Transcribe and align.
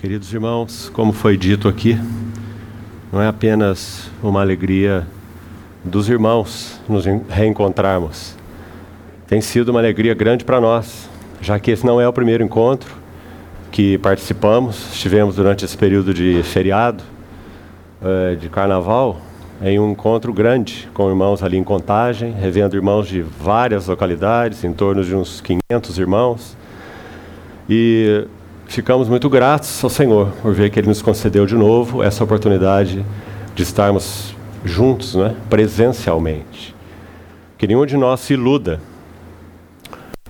Queridos 0.00 0.32
irmãos, 0.32 0.88
como 0.94 1.12
foi 1.12 1.36
dito 1.36 1.68
aqui, 1.68 1.94
não 3.12 3.20
é 3.20 3.28
apenas 3.28 4.10
uma 4.22 4.40
alegria 4.40 5.06
dos 5.84 6.08
irmãos 6.08 6.80
nos 6.88 7.04
reencontrarmos. 7.28 8.34
Tem 9.26 9.42
sido 9.42 9.68
uma 9.68 9.78
alegria 9.78 10.14
grande 10.14 10.42
para 10.42 10.58
nós, 10.58 11.06
já 11.42 11.58
que 11.58 11.70
esse 11.70 11.84
não 11.84 12.00
é 12.00 12.08
o 12.08 12.14
primeiro 12.14 12.42
encontro 12.42 12.90
que 13.70 13.98
participamos. 13.98 14.90
Estivemos 14.94 15.36
durante 15.36 15.66
esse 15.66 15.76
período 15.76 16.14
de 16.14 16.42
feriado, 16.44 17.04
eh, 18.02 18.36
de 18.40 18.48
carnaval, 18.48 19.20
em 19.60 19.78
um 19.78 19.90
encontro 19.90 20.32
grande 20.32 20.88
com 20.94 21.10
irmãos 21.10 21.42
ali 21.42 21.58
em 21.58 21.64
Contagem, 21.64 22.32
revendo 22.32 22.74
irmãos 22.74 23.06
de 23.06 23.20
várias 23.20 23.86
localidades, 23.86 24.64
em 24.64 24.72
torno 24.72 25.04
de 25.04 25.14
uns 25.14 25.42
500 25.42 25.98
irmãos. 25.98 26.56
E 27.68 28.26
ficamos 28.70 29.08
muito 29.08 29.28
gratos 29.28 29.82
ao 29.82 29.90
Senhor 29.90 30.28
por 30.40 30.54
ver 30.54 30.70
que 30.70 30.78
Ele 30.78 30.86
nos 30.86 31.02
concedeu 31.02 31.44
de 31.44 31.56
novo 31.56 32.04
essa 32.04 32.22
oportunidade 32.22 33.04
de 33.52 33.62
estarmos 33.64 34.32
juntos, 34.64 35.16
né, 35.16 35.34
presencialmente. 35.50 36.74
Que 37.58 37.66
nenhum 37.66 37.84
de 37.84 37.96
nós 37.96 38.20
se 38.20 38.34
iluda 38.34 38.80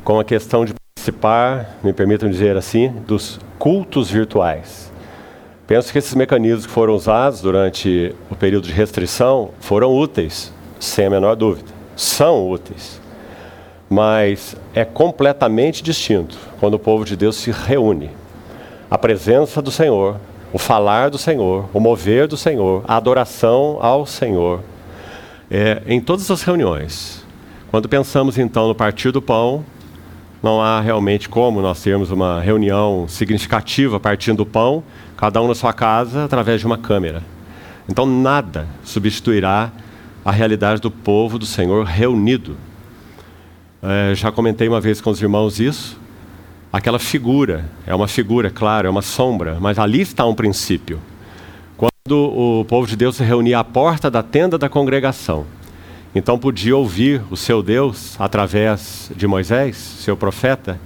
com 0.03 0.19
a 0.19 0.25
questão 0.25 0.65
de 0.65 0.73
participar, 0.73 1.79
me 1.85 1.93
permitam 1.93 2.31
dizer 2.31 2.57
assim, 2.57 2.89
dos 3.07 3.39
cultos 3.59 4.11
virtuais. 4.11 4.91
Penso 5.67 5.93
que 5.93 5.99
esses 5.99 6.15
mecanismos 6.15 6.65
que 6.65 6.73
foram 6.73 6.95
usados 6.95 7.43
durante 7.43 8.15
o 8.31 8.35
período 8.35 8.67
de 8.67 8.73
restrição 8.73 9.51
foram 9.61 9.95
úteis, 9.95 10.51
sem 10.81 11.07
a 11.07 11.11
menor 11.11 11.37
dúvida. 11.37 11.69
São 11.95 12.51
úteis. 12.51 13.01
Mas 13.89 14.57
é 14.75 14.85
completamente 14.85 15.83
distinto 15.83 16.39
quando 16.59 16.75
o 16.75 16.79
povo 16.79 17.05
de 17.05 17.17
Deus 17.17 17.37
se 17.37 17.51
reúne 17.51 18.19
a 18.91 18.99
presença 18.99 19.63
do 19.63 19.71
Senhor, 19.71 20.17
o 20.53 20.59
falar 20.59 21.11
do 21.11 21.17
Senhor, 21.17 21.71
o 21.73 21.79
mover 21.79 22.27
do 22.27 22.37
Senhor, 22.37 22.85
a 22.89 22.97
adoração 22.97 23.79
ao 23.81 24.05
Senhor, 24.05 24.65
é, 25.49 25.81
em 25.87 26.01
todas 26.01 26.29
as 26.29 26.43
reuniões. 26.43 27.25
Quando 27.71 27.89
pensamos 27.89 28.37
então 28.37 28.67
no 28.67 28.75
partir 28.75 29.13
do 29.13 29.23
pão, 29.23 29.65
não 30.43 30.61
há 30.61 30.81
realmente 30.81 31.29
como 31.29 31.63
nós 31.63 31.81
termos 31.81 32.11
uma 32.11 32.41
reunião 32.41 33.07
significativa 33.07 34.01
partindo 34.01 34.39
do 34.39 34.47
pão, 34.47 34.83
cada 35.17 35.41
um 35.41 35.47
na 35.47 35.55
sua 35.55 35.73
casa, 35.73 36.25
através 36.25 36.61
de 36.61 36.67
uma 36.67 36.79
câmera. 36.79 37.23
Então 37.89 38.05
nada 38.05 38.67
substituirá 38.83 39.71
a 40.25 40.33
realidade 40.33 40.81
do 40.81 40.91
povo 40.91 41.39
do 41.39 41.47
Senhor 41.47 41.85
reunido. 41.85 42.57
É, 43.81 44.15
já 44.17 44.33
comentei 44.33 44.67
uma 44.67 44.81
vez 44.81 45.01
com 45.01 45.11
os 45.11 45.23
irmãos 45.23 45.61
isso 45.61 46.00
aquela 46.73 46.99
figura. 46.99 47.65
É 47.87 47.95
uma 47.95 48.09
figura, 48.09 48.51
claro, 48.51 48.87
é 48.87 48.91
uma 48.91 49.03
sombra, 49.03 49.59
mas 49.61 49.79
ali 49.79 50.01
está 50.01 50.27
um 50.27 50.35
princípio. 50.35 51.01
Quando 51.77 52.19
o 52.19 52.65
povo 52.65 52.87
de 52.87 52.97
Deus 52.97 53.17
se 53.17 53.25
reunia 53.25 53.59
à 53.59 53.65
porta 53.65 54.11
da 54.11 54.23
tenda 54.23 54.59
da 54.59 54.69
congregação, 54.69 55.47
então 56.15 56.39
podia 56.39 56.77
ouvir 56.77 57.23
o 57.31 57.37
seu 57.37 57.63
Deus 57.63 58.17
através 58.19 59.11
de 59.15 59.27
Moisés, 59.27 59.77
seu 59.77 60.17
profeta. 60.17 60.79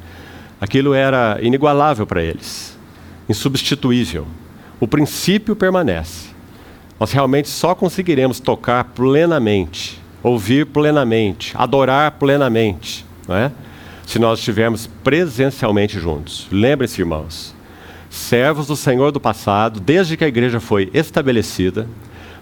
Aquilo 0.61 0.95
era 0.95 1.39
inigualável 1.41 2.07
para 2.07 2.23
eles, 2.23 2.77
insubstituível. 3.29 4.27
O 4.79 4.87
princípio 4.87 5.57
permanece. 5.57 6.29
Nós 6.99 7.13
realmente 7.13 7.49
só 7.49 7.75
conseguiremos 7.75 8.39
tocar 8.39 8.85
plenamente, 8.85 10.01
ouvir 10.23 10.67
plenamente, 10.67 11.53
adorar 11.57 12.13
plenamente, 12.13 13.05
não 13.27 13.35
é? 13.37 13.51
Se 14.07 14.19
nós 14.19 14.39
estivermos 14.39 14.87
presencialmente 15.03 15.99
juntos. 15.99 16.47
Lembre-se, 16.51 17.01
irmãos, 17.01 17.55
servos 18.11 18.67
do 18.67 18.77
Senhor 18.77 19.11
do 19.11 19.21
passado, 19.21 19.81
desde 19.81 20.17
que 20.17 20.25
a 20.25 20.29
igreja 20.29 20.61
foi 20.61 20.91
estabelecida, 20.95 21.89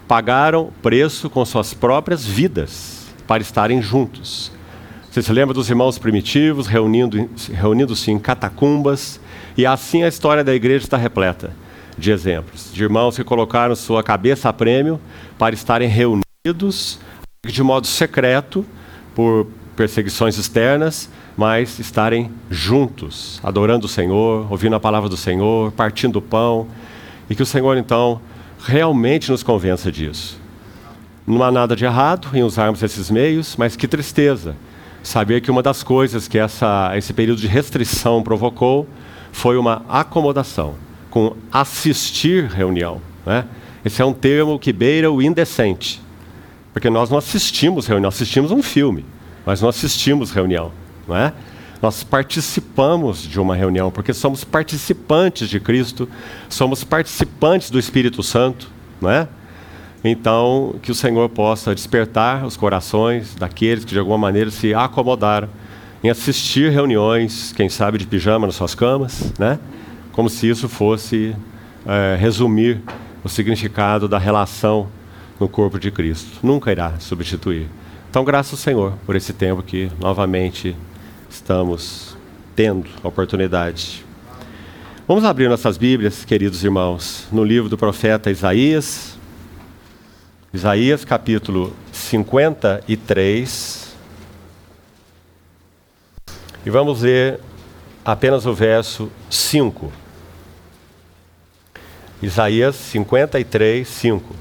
pagaram 0.07 0.71
preço 0.81 1.29
com 1.29 1.43
suas 1.45 1.73
próprias 1.73 2.25
vidas 2.25 3.07
para 3.27 3.41
estarem 3.41 3.81
juntos. 3.81 4.51
Você 5.09 5.21
se 5.21 5.31
lembra 5.31 5.53
dos 5.53 5.69
irmãos 5.69 5.97
primitivos 5.97 6.67
reunindo-se 6.67 7.51
reunindo 7.51 7.93
em 8.07 8.19
catacumbas? 8.19 9.19
E 9.55 9.65
assim 9.65 10.03
a 10.03 10.07
história 10.07 10.43
da 10.43 10.53
igreja 10.53 10.85
está 10.85 10.97
repleta 10.97 11.51
de 11.97 12.11
exemplos, 12.11 12.71
de 12.73 12.83
irmãos 12.83 13.15
que 13.15 13.23
colocaram 13.23 13.75
sua 13.75 14.01
cabeça 14.01 14.49
a 14.49 14.53
prêmio 14.53 14.99
para 15.37 15.53
estarem 15.53 15.87
reunidos 15.87 16.99
de 17.45 17.63
modo 17.63 17.85
secreto 17.85 18.65
por 19.13 19.47
perseguições 19.75 20.37
externas, 20.37 21.09
mas 21.35 21.79
estarem 21.79 22.31
juntos, 22.49 23.39
adorando 23.43 23.85
o 23.85 23.89
Senhor, 23.89 24.47
ouvindo 24.51 24.75
a 24.75 24.79
palavra 24.79 25.09
do 25.09 25.17
Senhor, 25.17 25.71
partindo 25.71 26.17
o 26.17 26.21
pão, 26.21 26.67
e 27.29 27.35
que 27.35 27.41
o 27.41 27.45
Senhor 27.45 27.77
então 27.77 28.21
realmente 28.63 29.31
nos 29.31 29.41
convença 29.41 29.91
disso. 29.91 30.39
Não 31.25 31.41
há 31.43 31.51
nada 31.51 31.75
de 31.75 31.85
errado 31.85 32.27
em 32.33 32.43
usarmos 32.43 32.83
esses 32.83 33.09
meios, 33.09 33.55
mas 33.57 33.75
que 33.75 33.87
tristeza 33.87 34.55
saber 35.01 35.41
que 35.41 35.49
uma 35.51 35.63
das 35.63 35.83
coisas 35.83 36.27
que 36.27 36.37
essa, 36.37 36.91
esse 36.95 37.13
período 37.13 37.41
de 37.41 37.47
restrição 37.47 38.21
provocou 38.21 38.87
foi 39.31 39.57
uma 39.57 39.83
acomodação 39.89 40.75
com 41.09 41.35
assistir 41.51 42.45
reunião. 42.45 43.01
Né? 43.25 43.45
Esse 43.83 44.01
é 44.01 44.05
um 44.05 44.13
termo 44.13 44.59
que 44.59 44.71
beira 44.71 45.11
o 45.11 45.21
indecente, 45.21 46.01
porque 46.71 46.89
nós 46.89 47.09
não 47.09 47.17
assistimos 47.17 47.87
reunião, 47.87 48.09
assistimos 48.09 48.51
um 48.51 48.61
filme, 48.61 49.05
mas 49.45 49.61
não 49.61 49.69
assistimos 49.69 50.31
reunião 50.31 50.71
não 51.07 51.15
é? 51.15 51.33
Nós 51.81 52.03
participamos 52.03 53.23
de 53.23 53.39
uma 53.39 53.55
reunião, 53.55 53.91
porque 53.91 54.13
somos 54.13 54.43
participantes 54.43 55.49
de 55.49 55.59
Cristo, 55.59 56.07
somos 56.47 56.83
participantes 56.83 57.69
do 57.69 57.77
Espírito 57.77 58.23
Santo, 58.23 58.71
não 59.01 59.09
é? 59.09 59.27
Então, 60.03 60.75
que 60.81 60.91
o 60.91 60.95
Senhor 60.95 61.27
possa 61.29 61.73
despertar 61.73 62.45
os 62.45 62.57
corações 62.57 63.35
daqueles 63.35 63.85
que 63.85 63.91
de 63.91 63.99
alguma 63.99 64.17
maneira 64.17 64.51
se 64.51 64.73
acomodaram 64.73 65.49
em 66.03 66.09
assistir 66.09 66.69
reuniões, 66.71 67.53
quem 67.53 67.69
sabe 67.69 67.97
de 67.97 68.05
pijama 68.05 68.45
nas 68.45 68.55
suas 68.55 68.75
camas, 68.75 69.33
né? 69.39 69.57
Como 70.11 70.29
se 70.29 70.49
isso 70.49 70.67
fosse 70.67 71.33
é, 71.85 72.17
resumir 72.19 72.81
o 73.23 73.29
significado 73.29 74.07
da 74.07 74.17
relação 74.17 74.87
no 75.39 75.47
corpo 75.47 75.79
de 75.79 75.89
Cristo. 75.89 76.29
Nunca 76.43 76.71
irá 76.71 76.99
substituir. 76.99 77.67
Então, 78.09 78.23
graças 78.23 78.53
ao 78.53 78.57
Senhor 78.57 78.93
por 79.05 79.15
esse 79.15 79.33
tempo 79.33 79.63
que 79.63 79.89
novamente 79.99 80.75
estamos 81.33 82.15
tendo 82.55 82.87
a 83.03 83.07
oportunidade. 83.07 84.05
Vamos 85.07 85.25
abrir 85.25 85.49
nossas 85.49 85.77
Bíblias, 85.77 86.23
queridos 86.23 86.63
irmãos, 86.63 87.27
no 87.31 87.43
livro 87.43 87.67
do 87.67 87.77
profeta 87.77 88.29
Isaías, 88.29 89.17
Isaías 90.53 91.03
capítulo 91.03 91.75
53. 91.91 93.93
E 96.65 96.69
vamos 96.69 97.01
ler 97.01 97.39
apenas 98.05 98.45
o 98.45 98.53
verso 98.53 99.11
5. 99.29 99.91
Isaías 102.21 102.75
53, 102.75 103.87
5. 103.87 104.35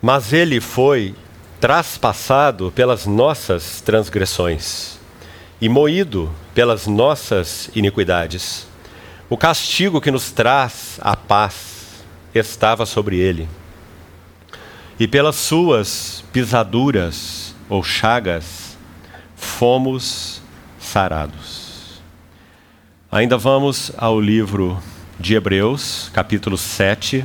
Mas 0.00 0.32
ele 0.32 0.60
foi 0.60 1.14
traspassado 1.60 2.70
pelas 2.72 3.04
nossas 3.04 3.80
transgressões 3.80 4.98
e 5.60 5.68
moído 5.68 6.30
pelas 6.54 6.86
nossas 6.86 7.68
iniquidades. 7.74 8.66
O 9.28 9.36
castigo 9.36 10.00
que 10.00 10.10
nos 10.10 10.30
traz 10.30 10.98
a 11.00 11.16
paz 11.16 12.04
estava 12.34 12.86
sobre 12.86 13.18
ele. 13.18 13.48
E 14.98 15.06
pelas 15.06 15.36
suas 15.36 16.24
pisaduras 16.32 17.54
ou 17.68 17.82
chagas 17.82 18.76
fomos 19.36 20.40
sarados. 20.80 22.00
Ainda 23.10 23.36
vamos 23.36 23.92
ao 23.96 24.20
livro 24.20 24.80
de 25.18 25.34
Hebreus, 25.34 26.10
capítulo 26.12 26.56
7, 26.56 27.24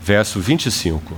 verso 0.00 0.40
25. 0.40 1.16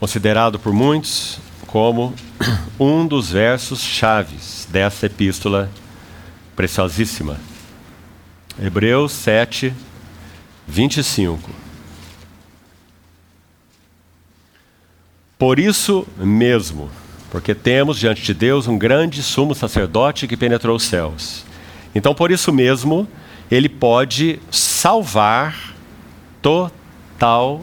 Considerado 0.00 0.58
por 0.58 0.72
muitos 0.72 1.38
como 1.66 2.14
um 2.80 3.06
dos 3.06 3.30
versos 3.30 3.82
chaves 3.82 4.66
dessa 4.70 5.04
epístola 5.06 5.70
preciosíssima. 6.56 7.38
Hebreus 8.60 9.12
7, 9.12 9.74
25. 10.66 11.50
Por 15.38 15.58
isso 15.58 16.06
mesmo, 16.16 16.90
porque 17.30 17.54
temos 17.54 17.98
diante 17.98 18.22
de 18.22 18.32
Deus 18.34 18.66
um 18.66 18.78
grande 18.78 19.22
sumo 19.22 19.54
sacerdote 19.54 20.26
que 20.26 20.36
penetrou 20.36 20.76
os 20.76 20.82
céus. 20.82 21.44
Então, 21.94 22.14
por 22.14 22.30
isso 22.30 22.52
mesmo, 22.52 23.06
ele 23.50 23.68
pode 23.68 24.40
salvar 24.50 25.74
totalmente 26.42 27.60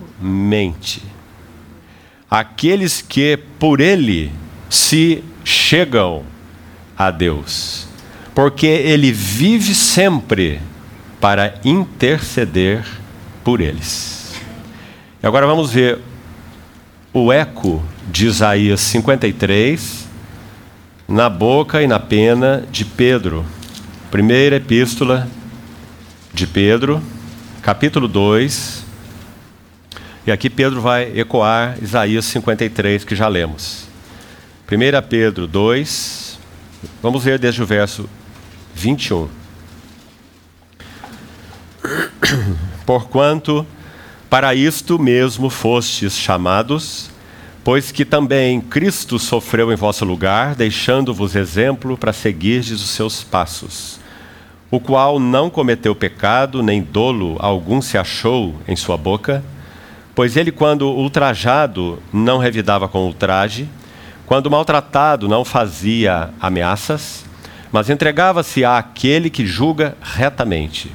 aqueles 2.29 3.01
que 3.01 3.37
por 3.59 3.79
ele 3.79 4.31
se 4.69 5.23
chegam 5.43 6.23
a 6.97 7.09
Deus, 7.09 7.87
porque 8.35 8.67
ele 8.67 9.11
vive 9.11 9.73
sempre 9.73 10.61
para 11.19 11.55
interceder 11.63 12.83
por 13.43 13.61
eles. 13.61 14.35
E 15.21 15.25
agora 15.25 15.47
vamos 15.47 15.71
ver 15.71 15.99
o 17.13 17.31
eco 17.31 17.83
de 18.11 18.27
Isaías 18.27 18.81
53 18.81 20.07
na 21.07 21.29
boca 21.29 21.81
e 21.81 21.87
na 21.87 21.99
pena 21.99 22.63
de 22.71 22.83
Pedro. 22.83 23.45
Primeira 24.11 24.57
epístola 24.57 25.27
de 26.33 26.45
Pedro, 26.45 27.01
capítulo 27.61 28.07
2. 28.07 28.86
E 30.27 30.31
aqui 30.31 30.49
Pedro 30.49 30.81
vai 30.81 31.17
ecoar 31.17 31.77
Isaías 31.81 32.25
53, 32.25 33.05
que 33.05 33.15
já 33.15 33.29
lemos. 33.29 33.87
1 34.69 35.07
Pedro 35.07 35.47
2, 35.47 36.37
vamos 37.01 37.23
ler 37.23 37.39
desde 37.39 37.63
o 37.63 37.65
verso 37.65 38.09
21. 38.75 39.29
Porquanto 42.85 43.65
para 44.29 44.53
isto 44.53 44.99
mesmo 44.99 45.49
fostes 45.49 46.17
chamados, 46.17 47.09
pois 47.63 47.93
que 47.93 48.03
também 48.03 48.59
Cristo 48.59 49.17
sofreu 49.17 49.71
em 49.71 49.77
vosso 49.77 50.03
lugar, 50.03 50.55
deixando-vos 50.55 51.37
exemplo 51.37 51.97
para 51.97 52.11
seguirdes 52.11 52.81
os 52.81 52.89
seus 52.89 53.23
passos, 53.23 53.97
o 54.69 54.77
qual 54.77 55.21
não 55.21 55.49
cometeu 55.49 55.95
pecado, 55.95 56.61
nem 56.61 56.83
dolo 56.83 57.37
algum 57.39 57.81
se 57.81 57.97
achou 57.97 58.53
em 58.67 58.75
sua 58.75 58.97
boca, 58.97 59.41
pois 60.17 60.35
ele, 60.35 60.51
quando 60.51 60.89
ultrajado, 60.89 62.03
não 62.11 62.37
revidava 62.37 62.89
com 62.89 63.05
ultraje, 63.05 63.69
quando 64.25 64.51
maltratado, 64.51 65.29
não 65.29 65.45
fazia 65.45 66.31
ameaças, 66.41 67.23
mas 67.71 67.89
entregava-se 67.89 68.65
àquele 68.65 69.29
que 69.29 69.45
julga 69.47 69.95
retamente 70.01 70.91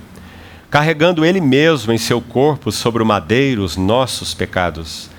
carregando 0.73 1.23
Ele 1.23 1.39
mesmo 1.39 1.93
em 1.93 1.99
seu 1.99 2.19
corpo 2.19 2.73
sobre 2.73 3.03
o 3.03 3.07
madeiro 3.07 3.63
os 3.63 3.77
nossos 3.77 4.33
pecados, 4.33 5.11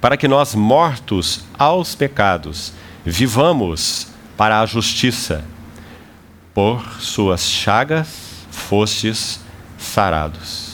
para 0.00 0.16
que 0.16 0.28
nós, 0.28 0.54
mortos 0.54 1.44
aos 1.58 1.96
pecados, 1.96 2.72
vivamos 3.04 4.06
para 4.36 4.60
a 4.60 4.66
justiça. 4.66 5.44
Por 6.54 6.80
suas 7.00 7.42
chagas 7.42 8.46
fostes 8.52 9.40
sarados. 9.76 10.69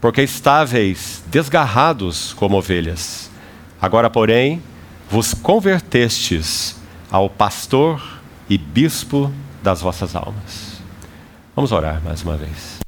Porque 0.00 0.22
estáveis 0.22 1.22
desgarrados 1.26 2.32
como 2.34 2.56
ovelhas, 2.56 3.30
agora, 3.80 4.08
porém, 4.08 4.62
vos 5.10 5.34
convertestes 5.34 6.76
ao 7.10 7.28
pastor 7.28 8.20
e 8.48 8.56
bispo 8.56 9.32
das 9.62 9.80
vossas 9.80 10.14
almas. 10.14 10.80
Vamos 11.54 11.72
orar 11.72 12.00
mais 12.02 12.22
uma 12.22 12.36
vez. 12.36 12.78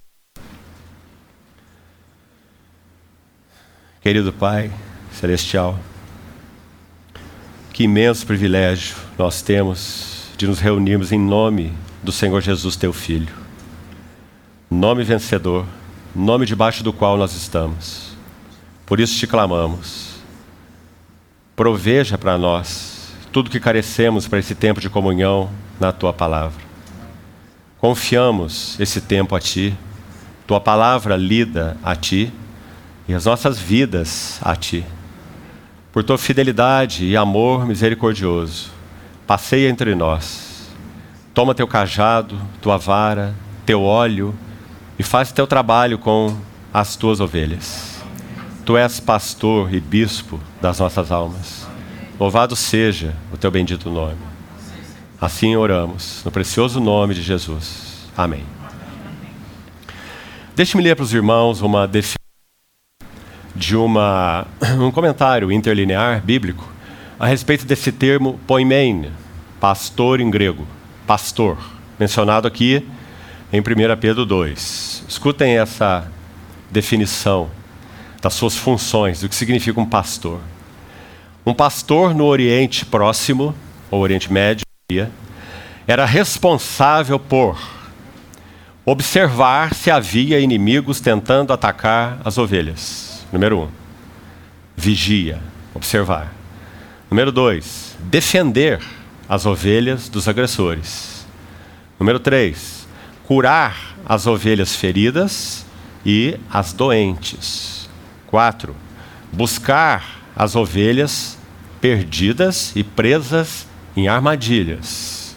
Querido 4.01 4.33
Pai 4.33 4.71
Celestial, 5.13 5.79
que 7.73 7.85
imenso 7.85 8.27
privilégio 8.27 8.97
nós 9.19 9.43
temos 9.43 10.31
de 10.39 10.47
nos 10.47 10.59
reunirmos 10.59 11.13
em 11.13 11.19
nome 11.19 11.73
do 12.03 12.13
Senhor 12.13 12.41
Jesus, 12.41 12.77
teu 12.77 12.93
Filho. 12.93 13.35
Nome 14.71 15.05
vencedor, 15.05 15.67
nome 16.15 16.47
debaixo 16.47 16.83
do 16.83 16.93
qual 16.93 17.17
nós 17.17 17.35
estamos. 17.35 18.13
Por 18.87 19.01
isso 19.01 19.19
te 19.19 19.27
clamamos. 19.27 20.17
Proveja 21.55 22.17
para 22.17 22.39
nós 22.39 23.13
tudo 23.33 23.51
que 23.51 23.61
carecemos 23.61 24.27
para 24.27 24.39
esse 24.39 24.55
tempo 24.55 24.81
de 24.81 24.91
comunhão 24.91 25.51
na 25.79 25.93
tua 25.93 26.13
palavra. 26.13 26.61
Confiamos 27.79 28.79
esse 28.81 29.01
tempo 29.01 29.35
a 29.35 29.41
ti, 29.41 29.77
tua 30.47 30.61
palavra 30.61 31.17
lida 31.17 31.77
a 31.83 31.95
ti 31.95 32.33
e 33.11 33.15
as 33.15 33.25
nossas 33.25 33.59
vidas 33.59 34.39
a 34.41 34.55
Ti. 34.55 34.85
Por 35.93 36.05
tua 36.05 36.17
fidelidade 36.17 37.05
e 37.05 37.17
amor 37.17 37.67
misericordioso, 37.67 38.71
passeia 39.27 39.69
entre 39.69 39.97
nós. 39.97 40.71
Toma 41.35 41.53
teu 41.53 41.67
cajado, 41.67 42.39
tua 42.63 42.77
vara, 42.77 43.35
teu 43.67 43.83
óleo 43.83 44.33
e 45.01 45.03
faz 45.03 45.33
teu 45.33 45.47
trabalho 45.47 45.97
com 45.97 46.37
as 46.75 46.95
tuas 46.95 47.21
ovelhas. 47.21 48.03
Tu 48.67 48.77
és 48.77 49.01
pastor 49.01 49.73
e 49.73 49.81
bispo 49.81 50.39
das 50.61 50.79
nossas 50.79 51.11
almas. 51.11 51.67
Louvado 52.19 52.55
seja 52.55 53.17
o 53.33 53.39
teu 53.39 53.51
bendito 53.51 53.89
nome. 53.89 54.19
Assim 55.19 55.57
oramos, 55.57 56.21
no 56.23 56.31
precioso 56.31 56.81
nome 56.81 57.15
de 57.15 57.23
Jesus. 57.23 58.11
Amém. 58.15 58.45
Deixe-me 60.55 60.83
ler 60.83 60.95
para 60.95 61.05
os 61.05 61.15
irmãos 61.15 61.63
uma 61.63 61.89
definição 61.89 62.17
de 63.57 63.75
uma, 63.77 64.47
um 64.79 64.91
comentário 64.91 65.51
interlinear 65.51 66.21
bíblico 66.21 66.71
a 67.19 67.27
respeito 67.27 67.65
desse 67.65 67.91
termo 67.91 68.39
poimen, 68.47 69.11
pastor 69.59 70.21
em 70.21 70.31
grego, 70.31 70.67
pastor, 71.07 71.57
mencionado 71.99 72.47
aqui 72.47 72.87
em 73.51 73.61
1 73.61 73.65
Pedro 73.99 74.27
2. 74.27 74.90
Escutem 75.11 75.59
essa 75.59 76.07
definição 76.71 77.51
das 78.23 78.33
suas 78.33 78.57
funções, 78.57 79.19
do 79.19 79.29
que 79.29 79.35
significa 79.35 79.81
um 79.81 79.85
pastor. 79.85 80.39
Um 81.45 81.53
pastor 81.53 82.15
no 82.15 82.25
Oriente 82.27 82.87
Próximo, 82.87 83.53
ou 83.91 84.01
Oriente 84.01 84.33
Médio, 84.33 84.65
era 85.85 86.05
responsável 86.05 87.19
por 87.19 87.61
observar 88.87 89.75
se 89.75 89.91
havia 89.91 90.39
inimigos 90.39 91.01
tentando 91.01 91.53
atacar 91.53 92.21
as 92.25 92.39
ovelhas 92.39 93.25
Número 93.33 93.63
um, 93.63 93.69
vigia, 94.77 95.41
observar. 95.75 96.33
Número 97.11 97.33
dois, 97.33 97.97
defender 97.99 98.81
as 99.29 99.45
ovelhas 99.45 100.09
dos 100.09 100.29
agressores. 100.29 101.27
Número 101.99 102.21
três, 102.21 102.87
curar 103.27 103.90
as 104.11 104.27
ovelhas 104.27 104.75
feridas 104.75 105.65
e 106.05 106.37
as 106.53 106.73
doentes. 106.73 107.89
Quatro, 108.27 108.75
buscar 109.33 110.21
as 110.35 110.57
ovelhas 110.57 111.39
perdidas 111.81 112.75
e 112.75 112.83
presas 112.83 113.69
em 113.97 114.09
armadilhas. 114.09 115.37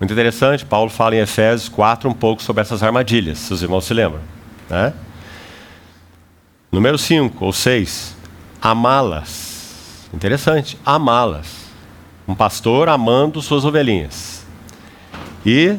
Muito 0.00 0.12
interessante, 0.12 0.66
Paulo 0.66 0.90
fala 0.90 1.14
em 1.14 1.20
Efésios 1.20 1.68
4 1.68 2.10
um 2.10 2.12
pouco 2.12 2.42
sobre 2.42 2.62
essas 2.62 2.82
armadilhas, 2.82 3.38
se 3.38 3.54
os 3.54 3.62
irmãos 3.62 3.84
se 3.84 3.94
lembram. 3.94 4.22
Né? 4.68 4.92
Número 6.72 6.98
5 6.98 7.44
ou 7.44 7.52
6, 7.52 8.16
amá-las. 8.60 10.08
Interessante, 10.12 10.76
amá-las. 10.84 11.46
Um 12.26 12.34
pastor 12.34 12.88
amando 12.88 13.40
suas 13.40 13.64
ovelhinhas. 13.64 14.44
E 15.46 15.78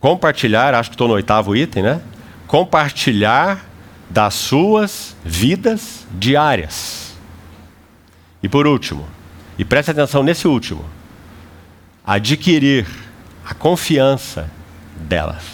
compartilhar, 0.00 0.74
acho 0.74 0.90
que 0.90 0.94
estou 0.94 1.06
no 1.06 1.14
oitavo 1.14 1.54
item, 1.54 1.82
né? 1.82 2.00
Compartilhar 2.46 3.64
das 4.08 4.34
suas 4.34 5.14
vidas 5.24 6.06
diárias. 6.10 7.14
E 8.42 8.48
por 8.48 8.66
último, 8.66 9.06
e 9.58 9.64
preste 9.64 9.90
atenção 9.90 10.22
nesse 10.22 10.48
último, 10.48 10.84
adquirir 12.04 12.86
a 13.44 13.54
confiança 13.54 14.50
delas. 14.96 15.44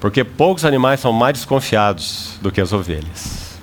Porque 0.00 0.24
poucos 0.24 0.64
animais 0.64 1.00
são 1.00 1.12
mais 1.12 1.34
desconfiados 1.34 2.38
do 2.40 2.50
que 2.50 2.60
as 2.60 2.72
ovelhas, 2.72 3.60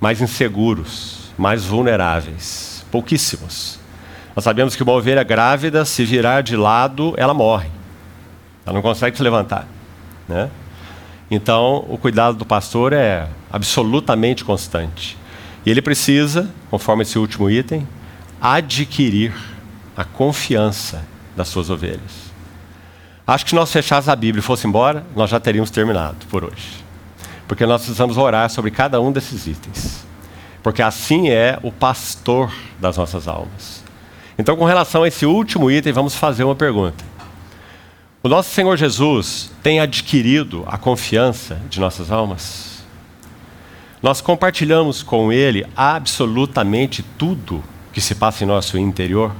mais 0.00 0.20
inseguros, 0.20 1.30
mais 1.38 1.64
vulneráveis. 1.64 2.84
Pouquíssimos. 2.90 3.78
Nós 4.34 4.42
sabemos 4.42 4.74
que 4.74 4.82
uma 4.82 4.92
ovelha 4.92 5.22
grávida, 5.22 5.84
se 5.84 6.04
virar 6.04 6.42
de 6.42 6.56
lado, 6.56 7.14
ela 7.16 7.32
morre. 7.34 7.68
Ela 8.64 8.74
não 8.74 8.82
consegue 8.82 9.16
se 9.16 9.22
levantar. 9.22 9.66
Né? 10.28 10.50
Então, 11.30 11.84
o 11.88 11.96
cuidado 11.96 12.36
do 12.36 12.44
pastor 12.44 12.92
é 12.92 13.28
absolutamente 13.50 14.44
constante. 14.44 15.16
E 15.64 15.70
ele 15.70 15.80
precisa, 15.80 16.50
conforme 16.70 17.02
esse 17.02 17.18
último 17.18 17.50
item, 17.50 17.86
adquirir 18.40 19.32
a 19.96 20.04
confiança 20.04 21.02
das 21.36 21.48
suas 21.48 21.70
ovelhas. 21.70 22.32
Acho 23.26 23.44
que 23.44 23.50
se 23.50 23.56
nós 23.56 23.72
fechássemos 23.72 24.08
a 24.08 24.16
Bíblia 24.16 24.40
e 24.40 24.42
fosse 24.42 24.66
embora, 24.66 25.04
nós 25.14 25.30
já 25.30 25.38
teríamos 25.38 25.70
terminado 25.70 26.26
por 26.28 26.44
hoje. 26.44 26.82
Porque 27.46 27.64
nós 27.64 27.82
precisamos 27.82 28.16
orar 28.16 28.50
sobre 28.50 28.70
cada 28.70 29.00
um 29.00 29.12
desses 29.12 29.46
itens. 29.46 30.04
Porque 30.62 30.82
assim 30.82 31.30
é 31.30 31.58
o 31.62 31.70
pastor 31.70 32.52
das 32.80 32.96
nossas 32.96 33.28
almas. 33.28 33.82
Então, 34.38 34.56
com 34.56 34.64
relação 34.64 35.02
a 35.02 35.08
esse 35.08 35.24
último 35.24 35.70
item, 35.70 35.92
vamos 35.92 36.14
fazer 36.14 36.44
uma 36.44 36.54
pergunta. 36.54 37.04
O 38.22 38.28
nosso 38.28 38.50
Senhor 38.50 38.76
Jesus 38.76 39.50
tem 39.62 39.80
adquirido 39.80 40.64
a 40.66 40.78
confiança 40.78 41.60
de 41.68 41.80
nossas 41.80 42.10
almas? 42.10 42.72
nós 44.02 44.20
compartilhamos 44.20 45.02
com 45.02 45.32
Ele 45.32 45.64
absolutamente 45.76 47.04
tudo 47.16 47.62
que 47.92 48.00
se 48.00 48.16
passa 48.16 48.42
em 48.42 48.46
nosso 48.46 48.76
interior. 48.76 49.32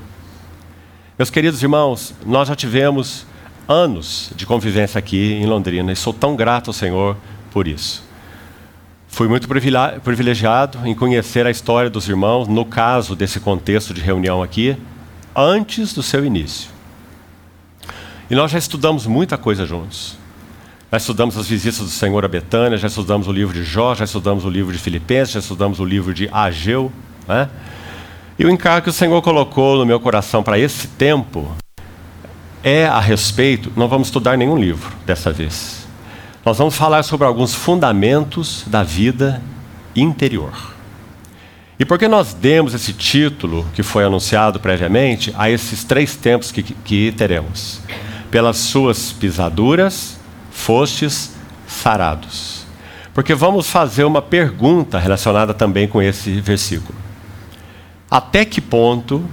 Meus 1.19 1.31
queridos 1.31 1.61
irmãos, 1.63 2.15
nós 2.25 2.47
já 2.47 2.55
tivemos 2.55 3.27
anos 3.67 4.31
de 4.37 4.47
convivência 4.47 4.99
aqui 4.99 5.33
em 5.33 5.47
Londrina 5.47 5.91
e 5.91 5.97
sou 5.97 6.13
tão 6.13 6.37
grato 6.37 6.71
ao 6.71 6.75
Senhor 6.75 7.17
por 7.51 7.67
isso. 7.67 8.05
Fui 9.09 9.27
muito 9.29 9.49
privilegiado 9.49 10.87
em 10.87 10.95
conhecer 10.95 11.45
a 11.45 11.51
história 11.51 11.91
dos 11.91 12.09
irmãos, 12.09 12.47
no 12.49 12.65
caso 12.65 13.17
desse 13.17 13.41
contexto 13.41 13.93
de 13.93 14.01
reunião 14.01 14.43
aqui, 14.43 14.77
antes 15.37 15.93
do 15.93 16.03
seu 16.03 16.25
início. 16.25 16.72
E 18.33 18.35
nós 18.35 18.51
já 18.51 18.59
estudamos 18.59 19.07
muita 19.07 19.39
coisa 19.39 19.65
juntos. 19.65 20.17
Já 20.91 20.97
estudamos 20.97 21.37
as 21.37 21.47
visitas 21.47 21.79
do 21.79 21.89
Senhor 21.89 22.25
a 22.25 22.29
Betânia, 22.29 22.77
já 22.77 22.89
estudamos 22.89 23.29
o 23.29 23.33
livro 23.33 23.55
de 23.55 23.63
Jó, 23.63 23.95
já 23.95 24.05
estudamos 24.05 24.45
o 24.45 24.51
livro 24.51 24.73
de 24.73 24.79
Filipenses, 24.79 25.35
já 25.35 25.41
estudamos 25.41 25.79
o 25.79 25.85
livro 25.85 26.13
de 26.13 26.29
Ageu. 26.33 26.91
Né? 27.29 27.49
E 28.37 28.45
o 28.45 28.51
encargo 28.51 28.83
que 28.83 28.91
o 28.91 28.93
Senhor 28.93 29.23
colocou 29.23 29.77
no 29.77 29.87
meu 29.87 30.01
coração 30.01 30.43
para 30.43 30.59
esse 30.59 30.89
tempo 30.89 31.55
é 32.65 32.87
a 32.87 32.99
respeito, 32.99 33.71
não 33.77 33.87
vamos 33.87 34.09
estudar 34.09 34.37
nenhum 34.37 34.59
livro 34.59 34.91
dessa 35.07 35.31
vez 35.31 35.83
nós 36.45 36.59
vamos 36.59 36.75
falar 36.75 37.03
sobre 37.05 37.27
alguns 37.27 37.55
fundamentos 37.55 38.65
da 38.67 38.83
vida 38.83 39.41
interior. 39.95 40.53
E 41.79 41.85
por 41.85 41.99
que 41.99 42.09
nós 42.09 42.35
demos 42.35 42.75
esse 42.75 42.93
título 42.93 43.67
que 43.75 43.83
foi 43.83 44.05
anunciado 44.05 44.59
previamente 44.59 45.33
a 45.37 45.51
esses 45.51 45.85
três 45.85 46.17
tempos 46.17 46.51
que, 46.51 46.63
que 46.63 47.13
teremos? 47.13 47.81
Pelas 48.33 48.57
suas 48.57 49.13
pisaduras 49.13 50.19
fostes 50.51 51.35
sarados. 51.69 52.67
Porque 53.15 53.33
vamos 53.33 53.71
fazer 53.71 54.03
uma 54.03 54.21
pergunta 54.21 54.99
relacionada 54.99 55.55
também 55.55 55.87
com 55.87 56.03
esse 56.03 56.41
versículo. 56.41 56.99
Até 58.11 58.45
que 58.45 58.61
ponto 58.61 59.25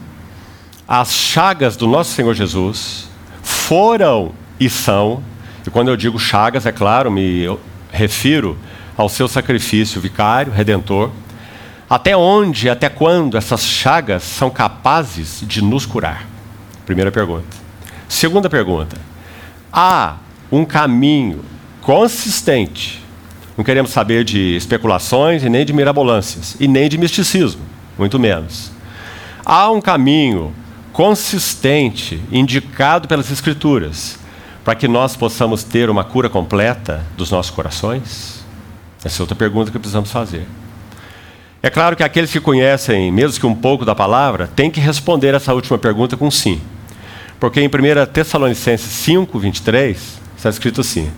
as 0.87 1.11
chagas 1.11 1.75
do 1.75 1.87
nosso 1.87 2.11
Senhor 2.11 2.35
Jesus 2.35 3.09
foram 3.41 4.33
e 4.59 4.69
são 4.69 5.23
e 5.69 5.71
quando 5.71 5.89
eu 5.89 5.95
digo 5.95 6.17
chagas, 6.17 6.65
é 6.65 6.71
claro, 6.71 7.11
me 7.11 7.45
refiro 7.91 8.57
ao 8.97 9.07
seu 9.07 9.27
sacrifício 9.27 10.01
vicário, 10.01 10.51
redentor. 10.51 11.11
Até 11.87 12.17
onde, 12.17 12.69
até 12.69 12.89
quando 12.89 13.37
essas 13.37 13.63
chagas 13.63 14.23
são 14.23 14.49
capazes 14.49 15.43
de 15.45 15.61
nos 15.61 15.85
curar? 15.85 16.25
Primeira 16.87 17.11
pergunta. 17.11 17.58
Segunda 18.09 18.49
pergunta. 18.49 18.97
Há 19.71 20.17
um 20.51 20.65
caminho 20.65 21.45
consistente. 21.79 23.01
Não 23.55 23.63
queremos 23.63 23.91
saber 23.91 24.23
de 24.23 24.55
especulações 24.55 25.43
e 25.43 25.49
nem 25.49 25.63
de 25.63 25.71
mirabolâncias, 25.71 26.57
e 26.59 26.67
nem 26.67 26.89
de 26.89 26.97
misticismo, 26.97 27.61
muito 27.97 28.17
menos. 28.17 28.71
Há 29.45 29.69
um 29.69 29.79
caminho 29.79 30.53
consistente 30.91 32.19
indicado 32.31 33.07
pelas 33.07 33.29
Escrituras 33.31 34.17
para 34.65 34.75
que 34.75 34.87
nós 34.87 35.15
possamos 35.15 35.63
ter 35.63 35.89
uma 35.89 36.03
cura 36.03 36.29
completa 36.29 37.05
dos 37.15 37.29
nossos 37.29 37.51
corações? 37.51 38.43
Essa 39.03 39.21
é 39.21 39.23
outra 39.23 39.35
pergunta 39.35 39.71
que 39.71 39.77
precisamos 39.77 40.11
fazer. 40.11 40.45
É 41.61 41.69
claro 41.69 41.95
que 41.95 42.03
aqueles 42.03 42.31
que 42.31 42.39
conhecem, 42.39 43.11
mesmo 43.11 43.39
que 43.39 43.45
um 43.45 43.55
pouco 43.55 43.85
da 43.85 43.93
palavra, 43.93 44.47
têm 44.47 44.71
que 44.71 44.79
responder 44.79 45.35
essa 45.35 45.53
última 45.53 45.77
pergunta 45.77 46.17
com 46.17 46.31
sim. 46.31 46.59
Porque 47.39 47.61
em 47.61 47.67
1 47.67 47.71
Tessalonicenses 48.11 48.91
5, 48.91 49.39
23, 49.39 50.19
está 50.35 50.49
escrito 50.49 50.81
assim: 50.81 51.11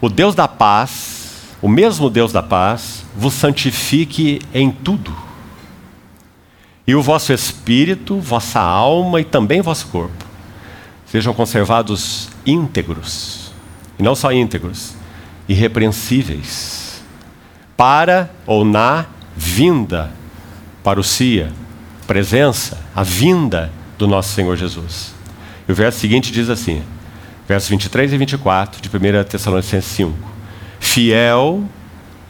O 0.00 0.08
Deus 0.08 0.34
da 0.34 0.48
paz, 0.48 1.56
o 1.62 1.68
mesmo 1.68 2.10
Deus 2.10 2.32
da 2.32 2.42
paz, 2.42 3.04
vos 3.16 3.34
santifique 3.34 4.40
em 4.52 4.70
tudo. 4.70 5.14
E 6.86 6.94
o 6.94 7.02
vosso 7.02 7.32
espírito, 7.32 8.20
vossa 8.20 8.60
alma 8.60 9.20
e 9.20 9.24
também 9.24 9.62
vosso 9.62 9.86
corpo 9.86 10.24
sejam 11.14 11.32
conservados 11.32 12.28
íntegros, 12.44 13.52
e 13.96 14.02
não 14.02 14.16
só 14.16 14.32
íntegros, 14.32 14.94
irrepreensíveis, 15.48 17.00
para 17.76 18.28
ou 18.44 18.64
na 18.64 19.06
vinda, 19.36 20.10
parousia, 20.82 21.52
presença, 22.04 22.80
a 22.96 23.04
vinda 23.04 23.70
do 23.96 24.08
nosso 24.08 24.30
Senhor 24.30 24.56
Jesus. 24.56 25.14
E 25.68 25.72
o 25.72 25.74
verso 25.74 25.98
seguinte 25.98 26.30
diz 26.30 26.50
assim, 26.50 26.82
versos 27.48 27.68
23 27.68 28.12
e 28.12 28.18
24 28.18 28.82
de 28.82 28.88
1 28.88 29.24
Tessalonicenses 29.24 29.90
5: 29.92 30.14
Fiel 30.78 31.64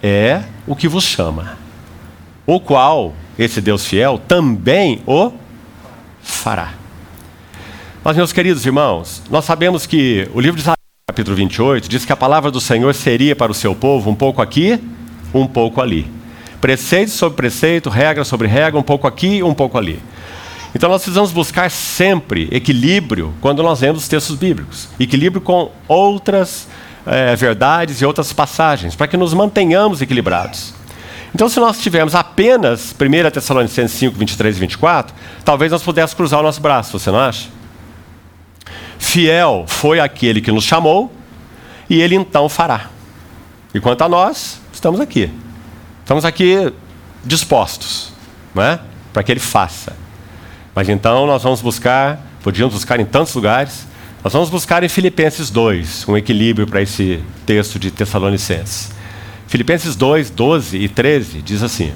é 0.03 0.43
o 0.67 0.77
que 0.77 0.87
vos 0.87 1.05
chama, 1.05 1.59
o 2.47 2.61
qual, 2.61 3.15
esse 3.39 3.61
Deus 3.61 3.87
fiel, 3.87 4.19
também 4.19 5.03
o 5.07 5.33
fará. 6.23 6.75
Mas, 8.05 8.17
meus 8.17 8.33
queridos 8.33 8.67
irmãos, 8.67 9.23
nós 9.31 9.45
sabemos 9.45 9.87
que 9.87 10.29
o 10.35 10.41
livro 10.41 10.57
de 10.57 10.63
Isaías, 10.63 10.77
capítulo 11.09 11.35
28, 11.35 11.89
diz 11.89 12.05
que 12.05 12.13
a 12.13 12.17
palavra 12.17 12.51
do 12.51 12.61
Senhor 12.61 12.95
seria 12.95 13.35
para 13.35 13.51
o 13.51 13.55
seu 13.55 13.75
povo 13.75 14.11
um 14.11 14.15
pouco 14.15 14.43
aqui, 14.43 14.79
um 15.33 15.47
pouco 15.47 15.81
ali. 15.81 16.07
Preceito 16.61 17.11
sobre 17.11 17.37
preceito, 17.37 17.89
regra 17.89 18.23
sobre 18.25 18.47
regra, 18.47 18.79
um 18.79 18.83
pouco 18.83 19.07
aqui, 19.07 19.43
um 19.43 19.55
pouco 19.55 19.79
ali. 19.79 20.01
Então 20.75 20.89
nós 20.89 21.03
precisamos 21.03 21.31
buscar 21.31 21.71
sempre 21.71 22.49
equilíbrio 22.51 23.33
quando 23.41 23.63
nós 23.63 23.81
lemos 23.81 24.03
os 24.03 24.09
textos 24.09 24.37
bíblicos 24.37 24.89
equilíbrio 24.99 25.41
com 25.41 25.71
outras 25.87 26.67
é, 27.07 27.37
verdades 27.37 28.01
e 28.01 28.05
outras 28.05 28.33
passagens, 28.33 28.95
para 28.95 29.07
que 29.07 29.17
nos 29.17 29.35
mantenhamos 29.35 30.01
equilibrados. 30.01 30.75
Então, 31.35 31.49
se 31.49 31.59
nós 31.59 31.81
tivermos 31.81 32.15
apenas 32.15 32.95
1 32.95 33.31
Tessalonicenses 33.31 33.99
5, 33.99 34.17
23 34.17 34.57
e 34.57 34.61
24, 34.61 35.15
talvez 35.45 35.73
nós 35.73 35.83
pudéssemos 35.83 36.15
cruzar 36.15 36.41
o 36.41 36.43
nosso 36.43 36.61
braço, 36.61 36.99
você 36.99 37.11
não 37.11 37.19
acha? 37.19 37.49
Fiel 38.99 39.65
foi 39.67 39.99
aquele 39.99 40.41
que 40.41 40.53
nos 40.53 40.65
chamou, 40.65 41.13
e 41.91 42.01
ele 42.01 42.15
então 42.15 42.49
fará. 42.49 42.89
E 43.75 43.81
quanto 43.81 44.03
a 44.03 44.09
nós, 44.09 44.61
estamos 44.73 45.01
aqui. 45.01 45.29
Estamos 46.01 46.25
aqui 46.25 46.73
dispostos, 47.25 48.13
não 48.55 48.63
é? 48.63 48.79
Para 49.13 49.23
que 49.25 49.33
ele 49.33 49.41
faça. 49.41 50.04
Mas 50.75 50.89
então 50.89 51.27
nós 51.27 51.43
vamos 51.43 51.61
buscar, 51.61 52.21
podíamos 52.43 52.75
buscar 52.75 52.99
em 52.99 53.05
tantos 53.05 53.35
lugares, 53.35 53.87
nós 54.23 54.33
vamos 54.33 54.51
buscar 54.51 54.83
em 54.83 54.89
Filipenses 54.89 55.51
2, 55.51 56.09
um 56.09 56.17
equilíbrio 56.17 56.67
para 56.67 56.83
esse 56.83 57.23
texto 57.47 57.79
de 57.79 57.91
Tessalonicenses. 57.91 58.91
Filipenses 59.47 59.95
2, 59.95 60.31
12 60.31 60.79
e 60.79 60.89
13 60.89 61.43
diz 61.43 61.63
assim: 61.63 61.93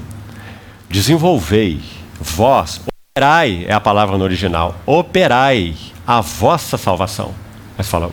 Desenvolvei, 0.89 1.81
vós, 2.19 2.81
operai 3.11 3.65
é 3.67 3.73
a 3.73 3.79
palavra 3.79 4.17
no 4.17 4.23
original, 4.23 4.75
operai 4.85 5.75
a 6.07 6.21
vossa 6.21 6.77
salvação. 6.77 7.33
Mas 7.77 7.89
fala, 7.89 8.11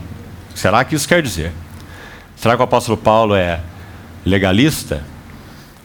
será 0.55 0.85
que 0.85 0.95
isso 0.95 1.07
quer 1.07 1.23
dizer? 1.23 1.53
Será 2.35 2.57
que 2.57 2.61
o 2.61 2.65
apóstolo 2.65 2.97
Paulo 2.97 3.35
é 3.35 3.61
legalista? 4.25 5.05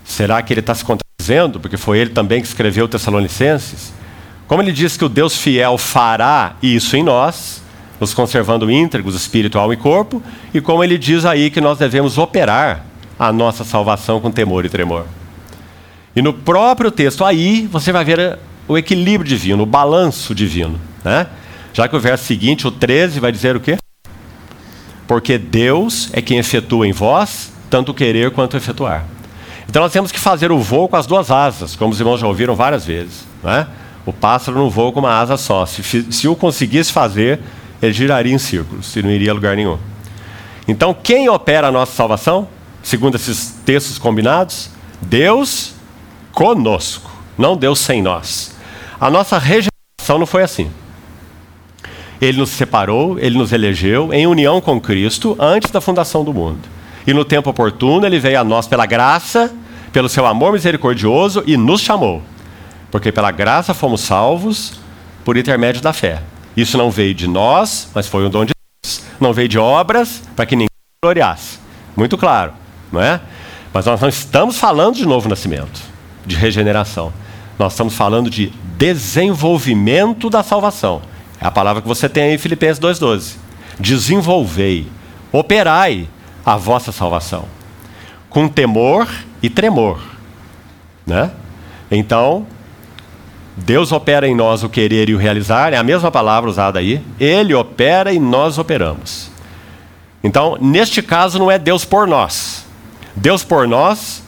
Será 0.04 0.42
que 0.42 0.52
ele 0.54 0.60
está 0.60 0.74
se 0.74 0.84
contradizendo, 0.84 1.60
porque 1.60 1.78
foi 1.78 2.00
ele 2.00 2.10
também 2.10 2.42
que 2.42 2.48
escreveu 2.48 2.88
Tessalonicenses? 2.88 3.94
Como 4.52 4.62
ele 4.62 4.74
diz 4.74 4.98
que 4.98 5.06
o 5.06 5.08
Deus 5.08 5.38
fiel 5.38 5.78
fará 5.78 6.56
isso 6.62 6.98
em 6.98 7.04
nós, 7.04 7.64
nos 8.02 8.14
conservando 8.14 8.70
íntegros, 8.70 9.16
espiritual 9.16 9.72
e 9.72 9.78
corpo, 9.78 10.22
e 10.54 10.60
como 10.60 10.84
ele 10.84 10.98
diz 10.98 11.24
aí 11.24 11.50
que 11.50 11.62
nós 11.62 11.78
devemos 11.78 12.18
operar 12.18 12.84
a 13.18 13.32
nossa 13.32 13.64
salvação 13.64 14.20
com 14.20 14.30
temor 14.30 14.66
e 14.66 14.70
tremor. 14.70 15.06
E 16.14 16.22
no 16.22 16.34
próprio 16.34 16.92
texto 16.92 17.24
aí 17.24 17.66
você 17.72 17.94
vai 17.94 18.04
ver 18.04 18.40
o 18.68 18.78
equilíbrio 18.78 19.30
divino, 19.30 19.64
o 19.64 19.66
balanço 19.66 20.36
divino, 20.36 20.78
né? 21.02 21.28
Já 21.74 21.88
que 21.88 21.96
o 21.96 22.00
verso 22.02 22.26
seguinte, 22.26 22.68
o 22.68 22.72
13, 22.72 23.22
vai 23.22 23.32
dizer 23.32 23.56
o 23.56 23.60
quê? 23.62 23.78
Porque 25.08 25.38
Deus 25.38 26.10
é 26.12 26.22
quem 26.22 26.40
efetua 26.40 26.86
em 26.86 26.92
vós 26.92 27.54
tanto 27.70 27.94
querer 27.94 28.32
quanto 28.32 28.58
efetuar. 28.58 29.06
Então 29.70 29.82
nós 29.82 29.94
temos 29.94 30.12
que 30.12 30.20
fazer 30.20 30.52
o 30.52 30.60
voo 30.60 30.90
com 30.90 30.98
as 30.98 31.08
duas 31.08 31.32
asas, 31.32 31.74
como 31.74 31.94
os 31.94 32.00
irmãos 32.02 32.20
já 32.20 32.28
ouviram 32.28 32.54
várias 32.54 32.86
vezes. 32.86 33.24
Né? 33.42 33.66
O 34.06 34.12
pássaro 34.12 34.58
não 34.58 34.70
voa 34.70 34.92
com 34.92 35.00
uma 35.00 35.14
asa 35.14 35.38
só. 35.38 35.66
Se, 35.66 36.12
se 36.12 36.28
o 36.28 36.36
conseguisse 36.36 36.92
fazer, 36.92 37.40
ele 37.82 37.94
giraria 37.94 38.34
em 38.34 38.38
círculos 38.38 38.96
e 38.96 39.02
não 39.02 39.12
iria 39.12 39.32
a 39.32 39.34
lugar 39.34 39.56
nenhum. 39.56 39.78
Então, 40.68 40.94
quem 40.94 41.30
opera 41.30 41.68
a 41.68 41.72
nossa 41.72 41.94
salvação, 41.94 42.48
segundo 42.82 43.16
esses 43.16 43.56
textos 43.66 43.98
combinados? 43.98 44.70
Deus 45.02 45.74
conosco, 46.32 47.12
não 47.38 47.58
Deus 47.58 47.80
sem 47.80 48.02
nós. 48.02 48.56
A 49.00 49.10
nossa 49.10 49.38
regeneração 49.38 50.18
não 50.18 50.26
foi 50.26 50.44
assim. 50.44 50.70
Ele 52.22 52.38
nos 52.38 52.52
separou, 52.52 53.18
ele 53.20 53.38
nos 53.38 53.52
elegeu 53.52 54.14
em 54.14 54.28
união 54.28 54.62
com 54.62 54.80
Cristo 54.80 55.36
antes 55.40 55.72
da 55.72 55.82
fundação 55.82 56.24
do 56.24 56.34
mundo. 56.34 56.60
E 57.06 57.14
no 57.14 57.26
tempo 57.26 57.50
oportuno 57.50 58.06
ele 58.06 58.20
veio 58.20 58.40
a 58.40 58.44
nós 58.44 58.68
pela 58.68 58.86
graça, 58.86 59.52
pelo 59.92 60.08
seu 60.08 60.28
amor 60.28 60.54
misericordioso 60.54 61.44
e 61.48 61.58
nos 61.58 61.82
chamou. 61.82 62.22
Porque 62.92 63.12
pela 63.12 63.32
graça 63.32 63.74
fomos 63.74 64.02
salvos 64.02 64.74
por 65.24 65.38
intermédio 65.38 65.82
da 65.82 65.94
fé. 65.94 66.22
Isso 66.56 66.78
não 66.78 66.92
veio 66.92 67.14
de 67.14 67.28
nós, 67.28 67.90
mas 67.96 68.08
foi 68.08 68.26
um 68.26 68.30
dom 68.30 68.46
de 68.46 68.52
Deus. 68.84 69.04
Não 69.20 69.34
veio 69.34 69.48
de 69.48 69.58
obras 69.58 70.22
para 70.36 70.46
que 70.46 70.56
ninguém 70.56 70.68
gloriasse. 71.02 71.60
Muito 71.96 72.18
claro, 72.18 72.54
não 72.92 73.02
é? 73.02 73.22
Mas 73.74 73.86
nós 73.86 74.02
não 74.02 74.10
estamos 74.10 74.58
falando 74.58 74.96
de 74.96 75.06
novo 75.06 75.30
nascimento, 75.30 75.82
de 76.26 76.36
regeneração. 76.36 77.14
Nós 77.58 77.74
estamos 77.74 77.94
falando 77.96 78.30
de 78.30 78.52
desenvolvimento 78.78 80.30
da 80.30 80.44
salvação. 80.44 81.02
É 81.40 81.48
a 81.48 81.52
palavra 81.52 81.82
que 81.82 81.88
você 81.88 82.10
tem 82.10 82.24
aí 82.24 82.36
em 82.36 82.38
Filipenses 82.38 82.80
2,12. 82.80 83.36
Desenvolvei, 83.80 84.88
operai 85.32 86.08
a 86.46 86.58
vossa 86.58 86.92
salvação, 86.92 87.46
com 88.30 88.48
temor 88.48 89.08
e 89.42 89.50
tremor. 89.50 90.02
Né? 91.06 91.32
Então, 91.90 92.46
Deus 93.56 93.92
opera 93.92 94.28
em 94.28 94.36
nós 94.36 94.64
o 94.64 94.70
querer 94.70 95.10
e 95.10 95.16
o 95.16 95.18
realizar, 95.18 95.74
é 95.74 95.78
a 95.78 95.84
mesma 95.84 96.10
palavra 96.10 96.50
usada 96.50 96.80
aí. 96.80 97.02
Ele 97.20 97.54
opera 97.54 98.14
e 98.14 98.20
nós 98.20 98.58
operamos. 98.58 99.30
Então, 100.24 100.58
neste 100.62 101.02
caso, 101.02 101.38
não 101.38 101.52
é 101.52 101.58
Deus 101.58 101.84
por 101.84 102.08
nós. 102.08 102.66
Deus 103.16 103.44
por 103.44 103.68
nós 103.68 104.24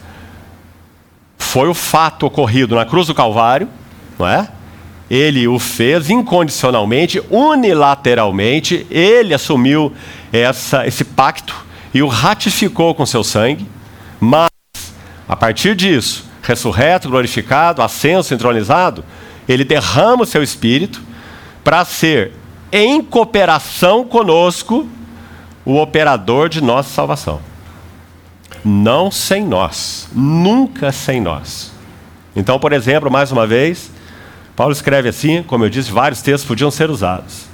foi 1.38 1.68
o 1.68 1.74
fato 1.74 2.26
ocorrido 2.26 2.74
na 2.74 2.84
cruz 2.84 3.06
do 3.06 3.14
Calvário, 3.14 3.68
não 4.18 4.26
é? 4.26 4.48
Ele 5.08 5.46
o 5.46 5.58
fez 5.58 6.10
incondicionalmente, 6.10 7.22
unilateralmente, 7.30 8.86
ele 8.90 9.32
assumiu 9.32 9.92
essa, 10.32 10.86
esse 10.86 11.04
pacto 11.04 11.54
e 11.92 12.02
o 12.02 12.08
ratificou 12.08 12.94
com 12.94 13.06
seu 13.06 13.22
sangue, 13.22 13.68
mas, 14.18 14.48
a 15.28 15.36
partir 15.36 15.76
disso, 15.76 16.24
ressurreto, 16.44 17.08
glorificado, 17.08 17.82
ascenso, 17.82 18.34
entronizado, 18.34 19.04
ele 19.48 19.64
derrama 19.64 20.22
o 20.22 20.26
seu 20.26 20.42
espírito 20.42 21.02
para 21.64 21.84
ser, 21.84 22.32
em 22.70 23.02
cooperação 23.02 24.04
conosco, 24.04 24.86
o 25.64 25.80
operador 25.80 26.48
de 26.48 26.62
nossa 26.62 26.90
salvação. 26.90 27.40
Não 28.62 29.10
sem 29.10 29.44
nós, 29.44 30.08
nunca 30.12 30.92
sem 30.92 31.20
nós. 31.20 31.72
Então, 32.36 32.58
por 32.58 32.72
exemplo, 32.72 33.10
mais 33.10 33.32
uma 33.32 33.46
vez, 33.46 33.90
Paulo 34.54 34.72
escreve 34.72 35.08
assim, 35.08 35.42
como 35.42 35.64
eu 35.64 35.70
disse, 35.70 35.90
vários 35.90 36.20
textos 36.20 36.46
podiam 36.46 36.70
ser 36.70 36.90
usados. 36.90 37.46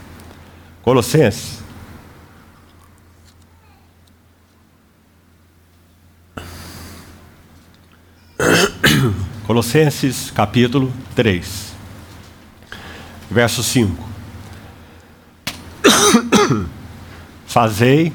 Colossenses. 0.83 1.61
Colossenses 9.51 10.31
capítulo 10.31 10.93
3, 11.17 11.75
verso 13.29 13.65
5. 13.65 14.09
Fazei, 17.49 18.13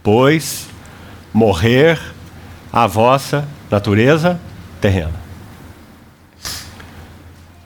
pois, 0.00 0.68
morrer 1.34 2.00
a 2.72 2.86
vossa 2.86 3.48
natureza 3.68 4.40
terrena. 4.80 5.20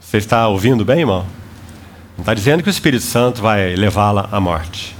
Você 0.00 0.16
está 0.16 0.48
ouvindo 0.48 0.82
bem, 0.82 1.00
irmão? 1.00 1.26
Não 2.16 2.22
está 2.22 2.32
dizendo 2.32 2.62
que 2.62 2.70
o 2.70 2.72
Espírito 2.72 3.04
Santo 3.04 3.42
vai 3.42 3.76
levá-la 3.76 4.30
à 4.32 4.40
morte. 4.40 4.96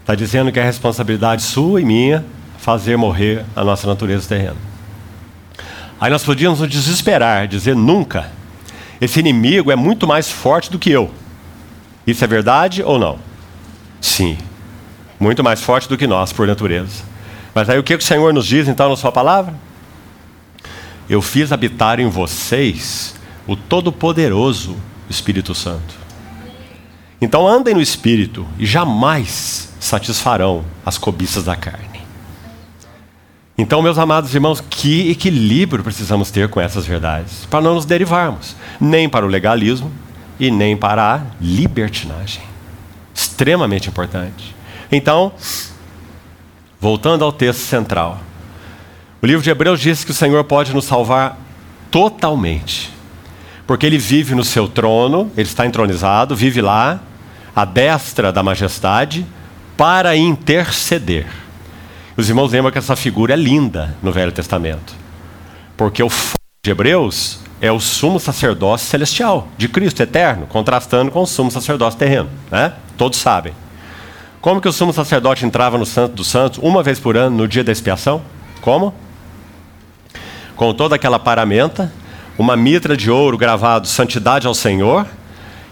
Está 0.00 0.16
dizendo 0.16 0.50
que 0.50 0.58
é 0.58 0.64
responsabilidade 0.64 1.42
sua 1.44 1.80
e 1.80 1.84
minha 1.84 2.24
fazer 2.58 2.96
morrer 2.96 3.44
a 3.54 3.62
nossa 3.62 3.86
natureza 3.86 4.28
terrena. 4.28 4.67
Aí 6.00 6.10
nós 6.10 6.24
podíamos 6.24 6.60
nos 6.60 6.68
desesperar, 6.70 7.48
dizer 7.48 7.74
nunca. 7.74 8.30
Esse 9.00 9.20
inimigo 9.20 9.70
é 9.70 9.76
muito 9.76 10.06
mais 10.06 10.30
forte 10.30 10.70
do 10.70 10.78
que 10.78 10.90
eu. 10.90 11.10
Isso 12.06 12.24
é 12.24 12.26
verdade 12.26 12.82
ou 12.82 12.98
não? 12.98 13.18
Sim. 14.00 14.38
Muito 15.18 15.42
mais 15.42 15.60
forte 15.60 15.88
do 15.88 15.96
que 15.96 16.06
nós, 16.06 16.32
por 16.32 16.46
natureza. 16.46 17.02
Mas 17.54 17.68
aí 17.68 17.78
o 17.78 17.82
que 17.82 17.94
o 17.94 18.00
Senhor 18.00 18.32
nos 18.32 18.46
diz 18.46 18.68
então 18.68 18.88
na 18.88 18.96
Sua 18.96 19.10
palavra? 19.10 19.54
Eu 21.08 21.20
fiz 21.20 21.50
habitar 21.50 21.98
em 21.98 22.08
vocês 22.08 23.14
o 23.46 23.56
Todo-Poderoso 23.56 24.76
Espírito 25.08 25.54
Santo. 25.54 25.94
Então 27.20 27.48
andem 27.48 27.74
no 27.74 27.80
Espírito 27.80 28.46
e 28.58 28.66
jamais 28.66 29.72
satisfarão 29.80 30.64
as 30.84 30.98
cobiças 30.98 31.44
da 31.44 31.56
carne. 31.56 31.97
Então, 33.60 33.82
meus 33.82 33.98
amados 33.98 34.32
irmãos, 34.32 34.60
que 34.60 35.10
equilíbrio 35.10 35.82
precisamos 35.82 36.30
ter 36.30 36.48
com 36.48 36.60
essas 36.60 36.86
verdades, 36.86 37.44
para 37.46 37.60
não 37.60 37.74
nos 37.74 37.84
derivarmos, 37.84 38.54
nem 38.80 39.08
para 39.08 39.26
o 39.26 39.28
legalismo 39.28 39.90
e 40.38 40.48
nem 40.50 40.76
para 40.76 41.16
a 41.16 41.20
libertinagem. 41.40 42.42
Extremamente 43.12 43.88
importante. 43.88 44.54
Então, 44.92 45.32
voltando 46.80 47.24
ao 47.24 47.32
texto 47.32 47.60
central, 47.60 48.20
o 49.20 49.26
livro 49.26 49.42
de 49.42 49.50
Hebreus 49.50 49.80
diz 49.80 50.04
que 50.04 50.12
o 50.12 50.14
Senhor 50.14 50.44
pode 50.44 50.72
nos 50.72 50.84
salvar 50.84 51.36
totalmente 51.90 52.96
porque 53.68 53.84
ele 53.84 53.98
vive 53.98 54.34
no 54.34 54.42
seu 54.42 54.66
trono, 54.66 55.30
ele 55.36 55.46
está 55.46 55.66
entronizado, 55.66 56.34
vive 56.34 56.62
lá, 56.62 57.00
à 57.54 57.66
destra 57.66 58.32
da 58.32 58.42
majestade, 58.42 59.26
para 59.76 60.16
interceder. 60.16 61.26
Os 62.18 62.28
irmãos 62.28 62.50
lembram 62.50 62.72
que 62.72 62.78
essa 62.78 62.96
figura 62.96 63.34
é 63.34 63.36
linda 63.36 63.96
no 64.02 64.10
Velho 64.10 64.32
Testamento, 64.32 64.92
porque 65.76 66.02
o 66.02 66.10
foco 66.10 66.34
de 66.64 66.68
Hebreus 66.72 67.38
é 67.60 67.70
o 67.70 67.78
sumo 67.78 68.18
sacerdócio 68.18 68.88
celestial, 68.88 69.46
de 69.56 69.68
Cristo 69.68 70.02
eterno, 70.02 70.44
contrastando 70.48 71.12
com 71.12 71.22
o 71.22 71.26
sumo 71.28 71.48
sacerdócio 71.48 71.96
terreno. 71.96 72.28
Né? 72.50 72.72
Todos 72.96 73.20
sabem. 73.20 73.52
Como 74.40 74.60
que 74.60 74.66
o 74.66 74.72
sumo 74.72 74.92
sacerdote 74.92 75.46
entrava 75.46 75.78
no 75.78 75.86
Santo 75.86 76.16
dos 76.16 76.26
Santos 76.26 76.58
uma 76.60 76.82
vez 76.82 76.98
por 76.98 77.16
ano, 77.16 77.36
no 77.36 77.46
dia 77.46 77.62
da 77.62 77.70
expiação? 77.70 78.20
Como? 78.60 78.92
Com 80.56 80.74
toda 80.74 80.96
aquela 80.96 81.20
paramenta, 81.20 81.92
uma 82.36 82.56
mitra 82.56 82.96
de 82.96 83.12
ouro 83.12 83.38
gravado 83.38 83.86
Santidade 83.86 84.44
ao 84.44 84.54
Senhor 84.54 85.06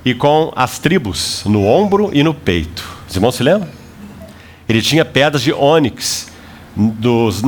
e 0.04 0.14
com 0.14 0.52
as 0.54 0.78
tribos 0.78 1.42
no 1.44 1.66
ombro 1.66 2.10
e 2.12 2.22
no 2.22 2.32
peito. 2.32 2.88
Os 3.08 3.16
irmãos 3.16 3.34
se 3.34 3.42
lembram? 3.42 3.68
Ele 4.68 4.80
tinha 4.80 5.04
pedras 5.04 5.42
de 5.42 5.52
ônix 5.52 6.35
dos, 6.76 7.42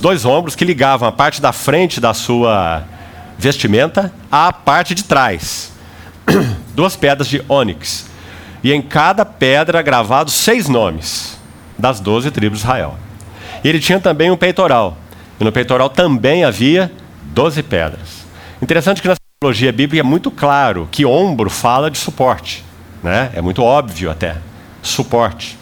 dois 0.00 0.24
ombros 0.24 0.54
que 0.54 0.64
ligavam 0.64 1.08
a 1.08 1.12
parte 1.12 1.40
da 1.40 1.52
frente 1.52 2.00
da 2.00 2.12
sua 2.12 2.84
vestimenta 3.38 4.12
à 4.30 4.52
parte 4.52 4.94
de 4.94 5.04
trás. 5.04 5.72
Duas 6.74 6.94
pedras 6.96 7.28
de 7.28 7.42
ônix. 7.48 8.06
E 8.62 8.72
em 8.72 8.82
cada 8.82 9.24
pedra 9.24 9.82
gravados 9.82 10.34
seis 10.34 10.68
nomes 10.68 11.38
das 11.78 12.00
doze 12.00 12.30
tribos 12.30 12.60
de 12.60 12.64
Israel. 12.64 12.96
E 13.62 13.68
ele 13.68 13.80
tinha 13.80 14.00
também 14.00 14.30
um 14.30 14.36
peitoral. 14.36 14.96
E 15.40 15.44
no 15.44 15.52
peitoral 15.52 15.88
também 15.88 16.44
havia 16.44 16.90
doze 17.22 17.62
pedras. 17.62 18.24
Interessante 18.62 19.02
que 19.02 19.08
na 19.08 19.14
teologia 19.40 19.72
bíblica 19.72 20.00
é 20.00 20.02
muito 20.02 20.30
claro 20.30 20.88
que 20.90 21.04
ombro 21.04 21.50
fala 21.50 21.90
de 21.90 21.98
suporte, 21.98 22.64
né? 23.02 23.30
É 23.34 23.42
muito 23.42 23.62
óbvio 23.62 24.10
até. 24.10 24.36
Suporte. 24.82 25.58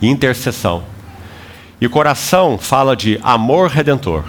Intercessão. 0.00 0.93
E 1.80 1.88
coração 1.88 2.58
fala 2.58 2.96
de 2.96 3.18
amor 3.22 3.68
redentor. 3.68 4.24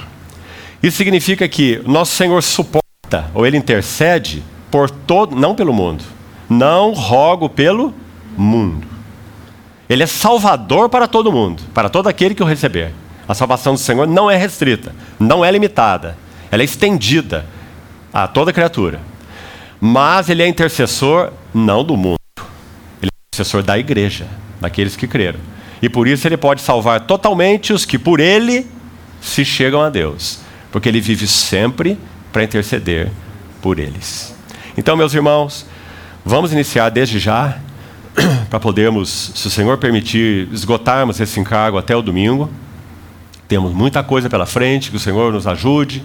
Isso 0.82 0.98
significa 0.98 1.48
que 1.48 1.82
nosso 1.86 2.16
Senhor 2.16 2.42
suporta 2.42 3.30
ou 3.34 3.46
ele 3.46 3.58
intercede 3.58 4.44
por 4.70 4.90
todo, 4.90 5.36
não 5.36 5.56
pelo 5.56 5.74
mundo. 5.74 6.04
Não 6.50 6.92
rogo 6.94 7.50
pelo 7.50 7.94
mundo. 8.38 8.88
Ele 9.88 10.04
é 10.04 10.08
salvador 10.08 10.90
para 10.90 11.08
todo 11.08 11.32
mundo, 11.32 11.64
para 11.74 11.90
todo 11.90 12.08
aquele 12.08 12.36
que 12.36 12.44
o 12.44 12.46
receber. 12.46 12.92
A 13.28 13.34
salvação 13.34 13.74
do 13.74 13.80
Senhor 13.80 14.08
não 14.08 14.30
é 14.30 14.36
restrita, 14.36 14.94
não 15.20 15.44
é 15.44 15.52
limitada 15.52 16.18
ela 16.56 16.64
é 16.64 16.66
estendida 16.66 17.46
a 18.14 18.28
toda 18.28 18.54
criatura. 18.54 19.00
Mas 19.80 20.30
ele 20.30 20.42
é 20.42 20.48
intercessor 20.48 21.32
não 21.54 21.84
do 21.84 21.98
mundo, 21.98 22.18
ele 23.02 23.12
é 23.12 23.28
intercessor 23.34 23.62
da 23.62 23.78
igreja, 23.78 24.26
daqueles 24.60 24.96
que 24.96 25.06
creram. 25.06 25.40
E 25.86 25.89
por 25.89 26.08
isso 26.08 26.28
ele 26.28 26.36
pode 26.36 26.63
salvar 26.63 27.02
totalmente 27.02 27.71
os 27.71 27.86
que 27.86 28.00
por 28.00 28.19
ele 28.19 28.65
se 29.21 29.45
chegam 29.45 29.84
a 29.84 29.88
Deus, 29.88 30.39
porque 30.71 30.89
ele 30.89 31.00
vive 31.00 31.28
sempre 31.28 31.95
para 32.34 32.43
interceder 32.43 33.12
por 33.62 33.78
eles. 33.78 34.36
Então, 34.76 34.98
meus 34.98 35.13
irmãos, 35.13 35.63
vamos 36.26 36.52
iniciar 36.52 36.89
desde 36.89 37.19
já, 37.19 37.60
para 38.50 38.60
podermos, 38.60 39.32
se 39.36 39.45
o 39.45 39.52
Senhor 39.52 39.78
permitir, 39.78 40.50
esgotarmos 40.52 41.19
esse 41.19 41.39
encargo 41.39 41.78
até 41.78 41.95
o 41.95 42.02
domingo. 42.02 42.50
Temos 43.48 43.71
muita 43.71 44.02
coisa 44.02 44.28
pela 44.28 44.48
frente, 44.48 44.89
que 44.89 44.98
o 44.98 45.00
Senhor 45.00 45.32
nos 45.32 45.45
ajude. 45.45 46.04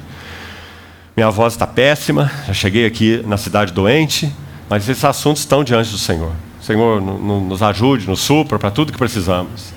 Minha 1.16 1.30
voz 1.30 1.54
está 1.54 1.66
péssima, 1.66 2.30
já 2.46 2.52
cheguei 2.52 2.84
aqui 2.84 3.24
na 3.26 3.38
cidade 3.38 3.72
doente, 3.72 4.30
mas 4.68 4.86
esses 4.86 5.06
assuntos 5.06 5.40
estão 5.40 5.64
diante 5.64 5.90
do 5.90 5.96
Senhor. 5.96 6.32
Senhor 6.60 7.00
nos 7.00 7.62
ajude, 7.62 8.06
nos 8.06 8.20
supra 8.20 8.58
para 8.58 8.70
tudo 8.70 8.92
que 8.92 8.98
precisamos. 8.98 9.72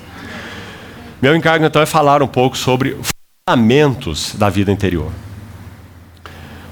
Meu 1.20 1.34
encargo 1.34 1.64
então 1.64 1.80
é 1.80 1.86
falar 1.86 2.22
um 2.22 2.26
pouco 2.26 2.56
sobre 2.56 2.96
fundamentos 3.48 4.34
da 4.34 4.50
vida 4.50 4.70
interior. 4.70 5.10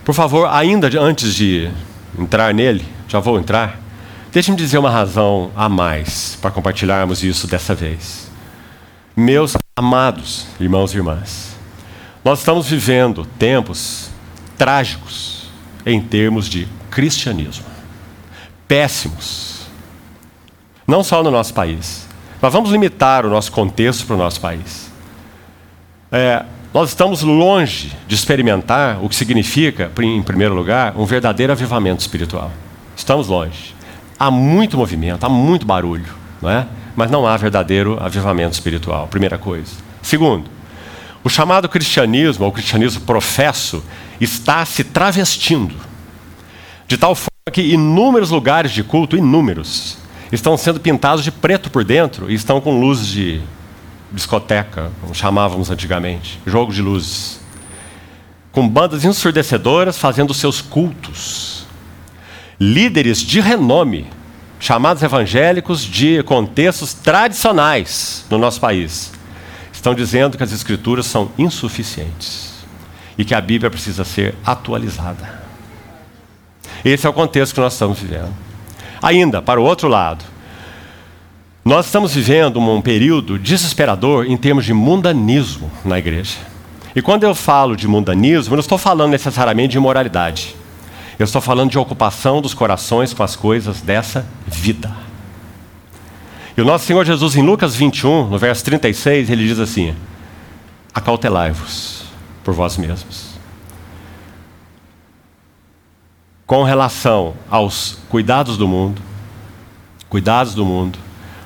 Por 0.05 0.15
favor, 0.15 0.49
ainda 0.51 0.91
antes 1.01 1.35
de 1.35 1.71
entrar 2.19 2.53
nele, 2.53 2.85
já 3.09 3.21
vou 3.21 3.39
entrar, 3.39 3.81
deixe-me 4.33 4.57
dizer 4.57 4.79
uma 4.79 4.91
razão 4.91 5.51
a 5.57 5.69
mais 5.69 6.37
para 6.41 6.51
compartilharmos 6.51 7.23
isso 7.23 7.47
dessa 7.47 7.75
vez. 7.75 8.31
Meus 9.17 9.55
amados 9.77 10.47
irmãos 10.61 10.93
e 10.93 10.97
irmãs, 10.97 11.53
Nós 12.25 12.39
estamos 12.39 12.69
vivendo 12.69 13.27
tempos 13.39 14.09
trágicos 14.57 15.51
em 15.85 16.01
termos 16.01 16.49
de 16.49 16.69
cristianismo. 16.89 17.65
Péssimos. 18.69 19.52
Não 20.93 21.03
só 21.03 21.23
no 21.23 21.31
nosso 21.31 21.55
país. 21.55 22.07
Mas 22.39 22.53
vamos 22.53 22.71
limitar 22.71 23.25
o 23.25 23.31
nosso 23.31 23.51
contexto 23.51 24.05
para 24.05 24.15
o 24.15 24.19
nosso 24.19 24.39
país. 24.39 24.93
É, 26.11 26.45
nós 26.75 26.91
estamos 26.91 27.23
longe 27.23 27.91
de 28.07 28.15
experimentar 28.15 29.03
o 29.03 29.09
que 29.09 29.15
significa, 29.15 29.91
em 30.03 30.23
primeiro 30.23 30.55
lugar, 30.55 30.93
um 30.95 31.07
verdadeiro 31.07 31.51
avivamento 31.51 32.03
espiritual. 32.03 32.51
Estamos 32.95 33.29
longe. 33.29 33.75
Há 34.19 34.31
muito 34.31 34.77
movimento, 34.77 35.25
há 35.25 35.31
muito 35.31 35.65
barulho, 35.65 36.13
não 36.43 36.51
é? 36.51 36.67
mas 36.95 37.11
não 37.11 37.27
há 37.27 37.39
verdadeiro 37.39 37.97
avivamento 37.99 38.53
espiritual, 38.53 39.09
primeira 39.09 39.39
coisa. 39.39 39.73
Segundo, 40.03 40.45
o 41.25 41.31
chamado 41.31 41.71
cristianismo, 41.71 42.45
ou 42.45 42.53
cristianismo 42.53 43.01
professo, 43.01 43.83
está 44.21 44.63
se 44.67 44.85
travestindo. 44.85 45.75
De 46.87 46.99
tal 46.99 47.15
forma 47.15 47.51
que 47.51 47.63
inúmeros 47.63 48.29
lugares 48.29 48.73
de 48.73 48.85
culto, 48.85 49.17
inúmeros, 49.17 50.02
estão 50.33 50.57
sendo 50.57 50.81
pintados 50.81 51.23
de 51.23 51.31
preto 51.31 51.71
por 51.71 51.85
dentro 51.85 52.31
e 52.31 52.35
estão 52.35 52.61
com 52.61 52.81
luzes 52.81 53.07
de 53.07 53.41
discoteca, 54.11 54.91
como 55.01 55.15
chamávamos 55.15 55.71
antigamente, 55.71 56.41
jogo 56.47 56.73
de 56.73 56.81
luzes. 56.81 57.41
Com 58.51 58.69
bandas 58.69 59.05
ensurdecedoras 59.05 59.97
fazendo 59.97 60.35
seus 60.35 60.61
cultos. 60.61 61.67
Líderes 62.61 63.19
de 63.19 63.41
renome, 63.41 64.07
chamados 64.61 65.03
evangélicos 65.03 65.83
de 65.83 66.23
contextos 66.23 66.95
tradicionais 66.95 68.25
no 68.31 68.39
nosso 68.39 68.61
país, 68.61 69.13
estão 69.73 69.95
dizendo 69.95 70.37
que 70.37 70.45
as 70.45 70.53
escrituras 70.53 71.07
são 71.07 71.33
insuficientes 71.37 72.53
e 73.19 73.25
que 73.25 73.35
a 73.35 73.41
Bíblia 73.41 73.71
precisa 73.71 74.05
ser 74.05 74.35
atualizada. 74.45 75.43
Esse 76.85 77.07
é 77.07 77.11
o 77.11 77.13
contexto 77.13 77.55
que 77.55 77.61
nós 77.61 77.73
estamos 77.73 77.99
vivendo. 77.99 78.52
Ainda, 79.03 79.43
para 79.43 79.61
o 79.61 79.65
outro 79.65 79.89
lado, 79.89 80.25
nós 81.65 81.87
estamos 81.87 82.15
vivendo 82.15 82.61
um 82.61 82.81
período 82.81 83.39
desesperador 83.39 84.27
em 84.27 84.37
termos 84.37 84.65
de 84.65 84.73
mundanismo 84.73 85.71
na 85.85 85.99
igreja. 85.99 86.39
E 86.95 87.03
quando 87.03 87.25
eu 87.25 87.35
falo 87.35 87.77
de 87.77 87.89
mundanismo, 87.89 88.53
eu 88.53 88.57
não 88.57 88.61
estou 88.61 88.79
falando 88.79 89.11
necessariamente 89.11 89.73
de 89.73 89.79
imoralidade. 89.79 90.55
Eu 91.19 91.25
estou 91.25 91.41
falando 91.41 91.71
de 91.71 91.79
ocupação 91.79 92.41
dos 92.41 92.55
corações 92.55 93.13
com 93.13 93.23
as 93.23 93.35
coisas 93.35 93.81
dessa 93.81 94.27
vida. 94.47 94.91
E 96.57 96.61
o 96.61 96.65
nosso 96.65 96.85
Senhor 96.85 97.05
Jesus, 97.05 97.35
em 97.35 97.43
Lucas 97.43 97.75
21, 97.75 98.29
no 98.29 98.39
verso 98.39 98.65
36, 98.65 99.31
ele 99.31 99.47
diz 99.47 99.59
assim: 99.59 99.95
Acautelai-vos 100.93 102.05
por 102.45 102.53
vós 102.53 102.77
mesmos. 102.77 103.32
Com 106.53 106.65
relação 106.65 107.33
aos 107.51 107.97
cuidados 108.11 108.59
do 108.59 108.69
mundo, 108.69 109.01
cuidados 110.11 110.55
do 110.55 110.67
mundo, 110.67 110.99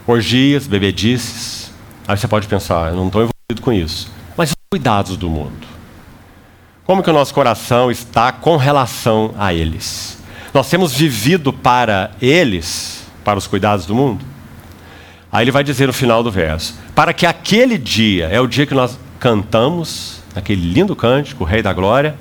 orgias, 0.05 0.67
bebedices. 0.67 1.71
Aí 2.09 2.17
você 2.17 2.27
pode 2.27 2.49
pensar, 2.49 2.91
eu 2.91 2.97
não 2.97 3.07
estou 3.07 3.21
envolvido 3.21 3.63
com 3.63 3.73
isso. 3.73 4.11
Mas 4.37 4.51
os 4.51 4.57
cuidados 4.69 5.17
do 5.17 5.31
mundo. 5.31 5.65
Como 6.85 7.05
que 7.05 7.11
o 7.11 7.13
nosso 7.13 7.33
coração 7.33 7.89
está 7.89 8.33
com 8.33 8.57
relação 8.57 9.33
a 9.39 9.55
eles? 9.55 10.19
Nós 10.53 10.69
temos 10.69 10.93
vivido 10.93 11.53
para 11.53 12.11
eles, 12.21 13.07
para 13.25 13.39
os 13.39 13.47
cuidados 13.47 13.87
do 13.87 13.95
mundo? 13.95 14.25
Aí 15.31 15.45
ele 15.45 15.53
vai 15.53 15.63
dizer 15.63 15.87
no 15.87 15.93
final 15.93 16.21
do 16.25 16.33
verso: 16.33 16.75
Para 16.97 17.13
que 17.13 17.25
aquele 17.25 17.79
dia, 17.79 18.27
é 18.27 18.41
o 18.41 18.49
dia 18.49 18.67
que 18.67 18.75
nós 18.75 18.99
cantamos, 19.21 20.21
aquele 20.35 20.73
lindo 20.73 20.97
cântico, 20.97 21.45
o 21.45 21.47
Rei 21.47 21.63
da 21.63 21.73
Glória, 21.73 22.17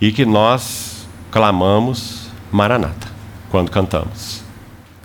e 0.00 0.12
que 0.12 0.24
nós 0.24 0.93
clamamos 1.34 2.28
Maranata, 2.52 3.08
quando 3.50 3.68
cantamos. 3.68 4.44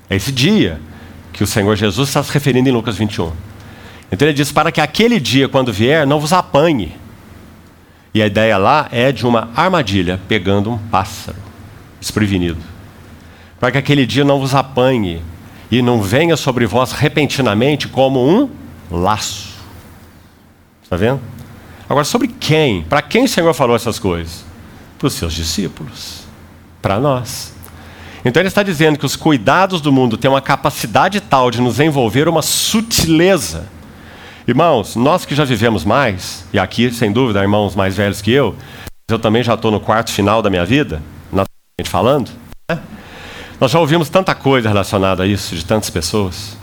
É 0.07 0.15
esse 0.15 0.31
dia 0.31 0.79
que 1.33 1.43
o 1.43 1.47
Senhor 1.47 1.75
Jesus 1.75 2.07
está 2.07 2.21
se 2.21 2.31
referindo 2.31 2.69
em 2.69 2.71
Lucas 2.71 2.95
21. 2.97 3.31
Então 4.11 4.27
ele 4.27 4.35
diz: 4.35 4.51
Para 4.51 4.71
que 4.71 4.79
aquele 4.79 5.19
dia, 5.19 5.49
quando 5.49 5.73
vier, 5.73 6.05
não 6.05 6.19
vos 6.19 6.31
apanhe 6.31 6.95
e 8.13 8.21
a 8.21 8.27
ideia 8.27 8.59
lá 8.59 8.87
é 8.91 9.11
de 9.11 9.25
uma 9.25 9.49
armadilha 9.55 10.19
pegando 10.27 10.71
um 10.71 10.77
pássaro 10.77 11.37
desprevenido. 11.99 12.59
Para 13.59 13.71
que 13.71 13.79
aquele 13.79 14.05
dia 14.05 14.23
não 14.23 14.39
vos 14.39 14.53
apanhe 14.53 15.23
e 15.71 15.81
não 15.81 15.99
venha 15.99 16.37
sobre 16.37 16.67
vós 16.67 16.91
repentinamente 16.91 17.87
como 17.87 18.23
um 18.23 18.47
laço. 18.91 19.55
Está 20.83 20.95
vendo? 20.95 21.21
Agora, 21.89 22.05
sobre 22.05 22.27
quem? 22.27 22.83
Para 22.83 23.01
quem 23.01 23.23
o 23.23 23.27
Senhor 23.27 23.51
falou 23.55 23.75
essas 23.75 23.97
coisas? 23.97 24.48
Para 24.99 25.07
os 25.07 25.13
seus 25.13 25.33
discípulos. 25.33 26.25
Para 26.83 26.99
nós. 26.99 27.53
Então 28.23 28.39
ele 28.39 28.49
está 28.49 28.61
dizendo 28.61 28.99
que 28.99 29.05
os 29.05 29.15
cuidados 29.15 29.81
do 29.81 29.91
mundo 29.91 30.17
têm 30.17 30.29
uma 30.29 30.41
capacidade 30.41 31.19
tal 31.19 31.49
de 31.49 31.59
nos 31.59 31.79
envolver 31.79 32.27
uma 32.27 32.43
sutileza 32.43 33.65
Irmãos, 34.49 34.95
nós 34.95 35.25
que 35.25 35.35
já 35.35 35.45
vivemos 35.45 35.85
mais, 35.85 36.43
e 36.51 36.57
aqui, 36.57 36.91
sem 36.91 37.11
dúvida, 37.11 37.39
irmãos 37.39 37.75
mais 37.75 37.95
velhos 37.95 38.19
que 38.19 38.31
eu, 38.31 38.55
eu 39.07 39.19
também 39.19 39.43
já 39.43 39.53
estou 39.53 39.69
no 39.69 39.79
quarto 39.79 40.11
final 40.11 40.41
da 40.41 40.49
minha 40.49 40.65
vida, 40.65 41.03
naturalmente 41.25 41.87
falando, 41.87 42.31
né? 42.67 42.79
nós 43.61 43.69
já 43.69 43.79
ouvimos 43.79 44.09
tanta 44.09 44.33
coisa 44.33 44.67
relacionada 44.67 45.21
a 45.21 45.27
isso 45.27 45.55
de 45.55 45.63
tantas 45.63 45.91
pessoas. 45.91 46.57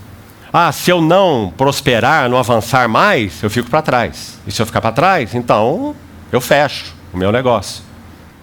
Ah, 0.52 0.72
se 0.72 0.90
eu 0.90 1.00
não 1.00 1.54
prosperar, 1.56 2.28
não 2.28 2.38
avançar 2.38 2.88
mais, 2.88 3.40
eu 3.40 3.48
fico 3.48 3.70
para 3.70 3.82
trás. 3.82 4.40
E 4.44 4.50
se 4.50 4.60
eu 4.60 4.66
ficar 4.66 4.80
para 4.80 4.90
trás, 4.90 5.32
então 5.32 5.94
eu 6.32 6.40
fecho 6.40 6.92
o 7.12 7.16
meu 7.16 7.30
negócio. 7.30 7.84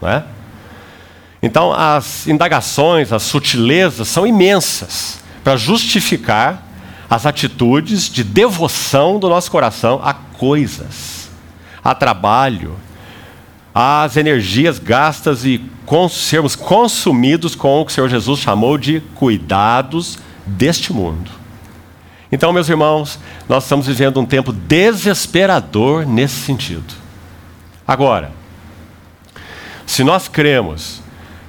É? 0.07 0.23
Então, 1.41 1.73
as 1.73 2.25
indagações, 2.27 3.11
as 3.11 3.23
sutilezas 3.23 4.07
são 4.07 4.25
imensas 4.25 5.21
para 5.43 5.57
justificar 5.57 6.63
as 7.09 7.25
atitudes 7.25 8.09
de 8.09 8.23
devoção 8.23 9.19
do 9.19 9.27
nosso 9.27 9.51
coração 9.51 9.99
a 10.03 10.13
coisas, 10.13 11.29
a 11.83 11.93
trabalho, 11.93 12.75
às 13.75 14.15
energias 14.17 14.79
gastas 14.79 15.43
e 15.43 15.61
sermos 16.09 16.55
consumidos 16.55 17.55
com 17.55 17.81
o 17.81 17.85
que 17.85 17.91
o 17.91 17.95
Senhor 17.95 18.09
Jesus 18.09 18.39
chamou 18.39 18.77
de 18.77 19.01
cuidados 19.15 20.17
deste 20.45 20.93
mundo. 20.93 21.29
Então, 22.31 22.51
meus 22.51 22.67
irmãos, 22.67 23.19
nós 23.47 23.63
estamos 23.63 23.85
vivendo 23.85 24.19
um 24.19 24.25
tempo 24.25 24.51
desesperador 24.51 26.05
nesse 26.05 26.35
sentido. 26.35 26.93
Agora, 27.87 28.31
se 29.85 30.03
nós 30.03 30.27
cremos 30.27 31.01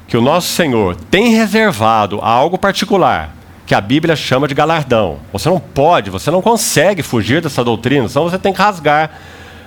que 0.06 0.16
o 0.16 0.20
nosso 0.20 0.48
Senhor 0.48 0.96
tem 1.10 1.34
reservado 1.34 2.20
algo 2.20 2.58
particular 2.58 3.34
que 3.66 3.74
a 3.74 3.80
Bíblia 3.80 4.14
chama 4.14 4.46
de 4.46 4.54
galardão. 4.54 5.18
Você 5.32 5.48
não 5.48 5.58
pode, 5.58 6.10
você 6.10 6.30
não 6.30 6.42
consegue 6.42 7.02
fugir 7.02 7.40
dessa 7.40 7.64
doutrina, 7.64 8.08
senão 8.08 8.28
você 8.28 8.38
tem 8.38 8.52
que 8.52 8.60
rasgar 8.60 9.10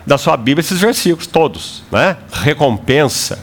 da 0.06 0.18
sua 0.18 0.38
Bíblia 0.38 0.62
esses 0.62 0.80
versículos 0.80 1.28
todos. 1.28 1.84
Né? 1.92 2.16
Recompensa 2.32 3.40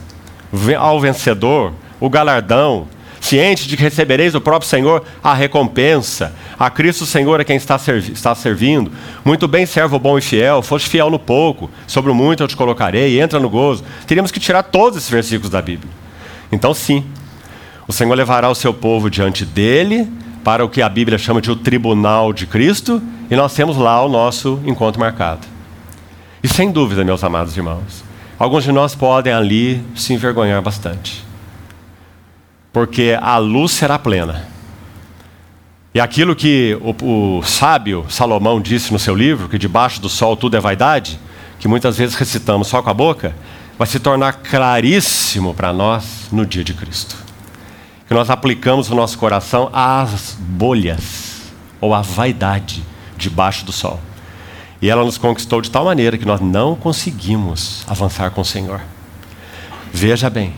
ao 0.79 1.01
vencedor, 1.01 1.73
o 1.99 2.09
galardão, 2.09 2.87
ciente 3.25 3.67
de 3.67 3.75
que 3.75 3.83
recebereis 3.83 4.35
do 4.35 4.41
próprio 4.41 4.69
Senhor 4.69 5.03
a 5.23 5.33
recompensa. 5.33 6.35
A 6.59 6.69
Cristo 6.69 7.07
Senhor 7.07 7.41
é 7.41 7.45
quem 7.45 7.57
está, 7.57 7.79
servi 7.79 8.13
está 8.13 8.35
servindo. 8.35 8.93
Muito 9.25 9.49
bem, 9.49 9.65
servo 9.65 9.99
bom 9.99 10.19
e 10.19 10.21
fiel, 10.21 10.61
foste 10.61 10.91
fiel 10.91 11.09
no 11.09 11.19
pouco, 11.19 11.71
sobre 11.87 12.11
o 12.11 12.15
muito 12.15 12.43
eu 12.43 12.49
te 12.49 12.55
colocarei, 12.55 13.19
entra 13.19 13.41
no 13.41 13.49
gozo. 13.49 13.83
Teríamos 14.07 14.31
que 14.31 14.39
tirar 14.39 14.63
todos 14.65 14.99
esses 14.99 15.09
versículos 15.09 15.51
da 15.51 15.63
Bíblia. 15.63 15.91
Então, 16.53 16.75
sim, 16.75 17.03
o 17.89 17.93
Senhor 17.95 18.15
levará 18.15 18.51
o 18.51 18.55
seu 18.55 18.75
povo 18.75 19.09
diante 19.09 19.47
dele 19.47 20.07
para 20.45 20.63
o 20.63 20.69
que 20.69 20.83
a 20.83 20.89
Bíblia 20.89 21.17
chama 21.17 21.41
de 21.41 21.51
o 21.51 21.57
tribunal 21.57 22.31
de 22.31 22.47
Cristo, 22.47 23.03
e 23.31 23.35
nós 23.35 23.55
temos 23.55 23.79
lá 23.79 24.05
o 24.05 24.09
nosso 24.09 24.61
encontro 24.67 25.01
marcado. 25.01 25.47
E 26.43 26.49
sem 26.49 26.71
dúvida, 26.71 27.03
meus 27.03 27.25
amados 27.25 27.57
irmãos, 27.57 28.05
alguns 28.39 28.65
de 28.65 28.71
nós 28.71 28.95
podem 28.95 29.33
ali 29.33 29.83
se 29.97 30.13
envergonhar 30.13 30.61
bastante. 30.61 31.25
Porque 32.75 33.17
a 33.19 33.39
luz 33.39 33.73
será 33.73 33.99
plena. 33.99 34.47
E 35.95 36.01
aquilo 36.01 36.37
que 36.37 36.79
o, 36.83 37.39
o 37.39 37.43
sábio 37.43 38.05
Salomão 38.11 38.61
disse 38.61 38.93
no 38.93 38.99
seu 38.99 39.15
livro, 39.15 39.49
que 39.49 39.57
debaixo 39.57 39.99
do 39.99 40.11
sol 40.11 40.37
tudo 40.37 40.59
é 40.59 40.61
vaidade, 40.61 41.19
que 41.59 41.67
muitas 41.67 41.97
vezes 41.97 42.15
recitamos 42.17 42.69
só 42.69 42.83
com 42.83 42.91
a 42.91 42.95
boca, 42.95 43.35
vai 43.79 43.87
se 43.87 43.99
tornar 43.99 44.35
claríssimo 44.35 45.55
para 45.55 45.73
nós 45.73 46.29
no 46.31 46.45
dia 46.45 46.63
de 46.63 46.75
Cristo 46.75 47.25
que 48.07 48.15
nós 48.15 48.31
aplicamos 48.31 48.91
o 48.91 48.95
nosso 48.95 49.19
coração 49.19 49.71
às 49.73 50.37
bolhas 50.39 51.43
ou 51.81 51.95
à 51.95 52.03
vaidade 52.03 52.83
debaixo 53.17 53.65
do 53.65 53.73
sol. 53.73 53.99
E 54.83 54.91
ela 54.91 55.05
nos 55.05 55.17
conquistou 55.17 55.61
de 55.63 55.71
tal 55.71 55.87
maneira 55.87 56.19
que 56.19 56.27
nós 56.27 56.41
não 56.41 56.75
conseguimos 56.75 57.83
avançar 57.87 58.31
com 58.31 58.43
o 58.43 58.45
Senhor. 58.45 58.81
Veja 59.93 60.29
bem, 60.29 60.53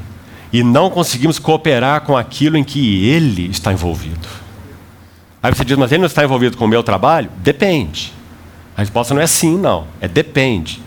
e 0.57 0.63
não 0.63 0.89
conseguimos 0.89 1.39
cooperar 1.39 2.01
com 2.01 2.17
aquilo 2.17 2.57
em 2.57 2.65
que 2.65 3.07
Ele 3.07 3.51
está 3.51 3.75
envolvido. 3.75 4.27
Aí 5.43 5.53
você 5.53 5.63
diz, 5.67 5.77
mas 5.77 5.93
Ele 5.93 5.99
não 5.99 6.07
está 6.07 6.25
envolvido 6.25 6.57
com 6.57 6.65
o 6.65 6.69
meu 6.69 6.83
trabalho? 6.83 7.29
Depende. 7.37 8.11
A 8.75 8.81
resposta 8.81 9.13
não 9.13 9.21
é 9.21 9.27
sim, 9.27 9.59
não. 9.59 9.87
É 10.01 10.09
depende. 10.09 10.81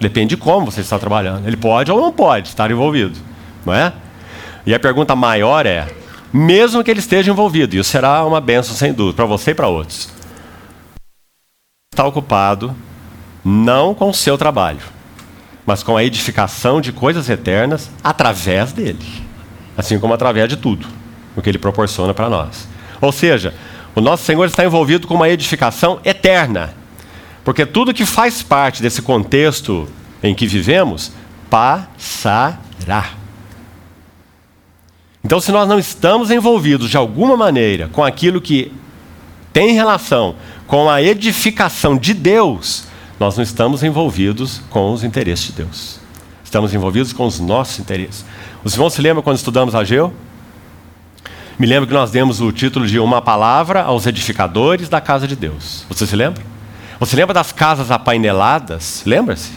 Depende 0.00 0.28
de 0.28 0.36
como 0.36 0.70
você 0.70 0.80
está 0.80 0.96
trabalhando. 0.96 1.44
Ele 1.44 1.56
pode 1.56 1.90
ou 1.90 2.00
não 2.00 2.12
pode 2.12 2.46
estar 2.46 2.70
envolvido, 2.70 3.18
não 3.64 3.74
é? 3.74 3.92
E 4.64 4.72
a 4.72 4.78
pergunta 4.78 5.16
maior 5.16 5.66
é: 5.66 5.88
mesmo 6.32 6.84
que 6.84 6.90
ele 6.92 7.00
esteja 7.00 7.32
envolvido, 7.32 7.74
isso 7.74 7.90
será 7.90 8.24
uma 8.24 8.40
benção 8.40 8.76
sem 8.76 8.92
dúvida 8.92 9.16
para 9.16 9.26
você 9.26 9.50
e 9.50 9.54
para 9.54 9.66
outros, 9.66 10.08
está 11.92 12.06
ocupado 12.06 12.76
não 13.44 13.92
com 13.92 14.08
o 14.08 14.14
seu 14.14 14.38
trabalho, 14.38 14.82
mas 15.66 15.82
com 15.82 15.96
a 15.96 16.04
edificação 16.04 16.80
de 16.80 16.92
coisas 16.92 17.28
eternas 17.28 17.90
através 18.02 18.72
dele, 18.72 19.04
assim 19.76 19.98
como 19.98 20.14
através 20.14 20.48
de 20.48 20.56
tudo 20.56 20.86
o 21.34 21.42
que 21.42 21.50
ele 21.50 21.58
proporciona 21.58 22.14
para 22.14 22.30
nós. 22.30 22.68
Ou 23.00 23.12
seja, 23.12 23.52
o 23.94 24.00
nosso 24.00 24.24
Senhor 24.24 24.44
está 24.46 24.64
envolvido 24.64 25.06
com 25.08 25.14
uma 25.14 25.28
edificação 25.28 26.00
eterna, 26.04 26.74
porque 27.44 27.66
tudo 27.66 27.92
que 27.92 28.06
faz 28.06 28.42
parte 28.42 28.80
desse 28.80 29.02
contexto 29.02 29.88
em 30.22 30.34
que 30.34 30.46
vivemos 30.46 31.12
passará. 31.50 33.10
Então, 35.24 35.40
se 35.40 35.50
nós 35.50 35.68
não 35.68 35.78
estamos 35.78 36.30
envolvidos 36.30 36.88
de 36.88 36.96
alguma 36.96 37.36
maneira 37.36 37.88
com 37.88 38.04
aquilo 38.04 38.40
que 38.40 38.72
tem 39.52 39.72
relação 39.72 40.36
com 40.66 40.88
a 40.88 41.02
edificação 41.02 41.96
de 41.96 42.12
Deus, 42.12 42.85
nós 43.18 43.36
não 43.36 43.42
estamos 43.42 43.82
envolvidos 43.82 44.60
com 44.70 44.92
os 44.92 45.02
interesses 45.02 45.46
de 45.46 45.52
Deus. 45.52 45.98
Estamos 46.44 46.72
envolvidos 46.74 47.12
com 47.12 47.26
os 47.26 47.40
nossos 47.40 47.78
interesses. 47.78 48.24
Os 48.62 48.74
irmãos 48.74 48.92
se 48.92 49.02
lembram 49.02 49.22
quando 49.22 49.36
estudamos 49.36 49.74
Ageu? 49.74 50.12
Me 51.58 51.66
lembro 51.66 51.86
que 51.86 51.94
nós 51.94 52.10
demos 52.10 52.40
o 52.40 52.52
título 52.52 52.86
de 52.86 52.98
Uma 52.98 53.22
Palavra 53.22 53.82
aos 53.82 54.06
Edificadores 54.06 54.88
da 54.88 55.00
Casa 55.00 55.26
de 55.26 55.34
Deus. 55.34 55.86
Você 55.88 56.06
se 56.06 56.14
lembra? 56.14 56.42
Você 57.00 57.16
lembra 57.16 57.32
das 57.32 57.50
casas 57.50 57.90
apaineladas? 57.90 59.02
Lembra-se? 59.06 59.52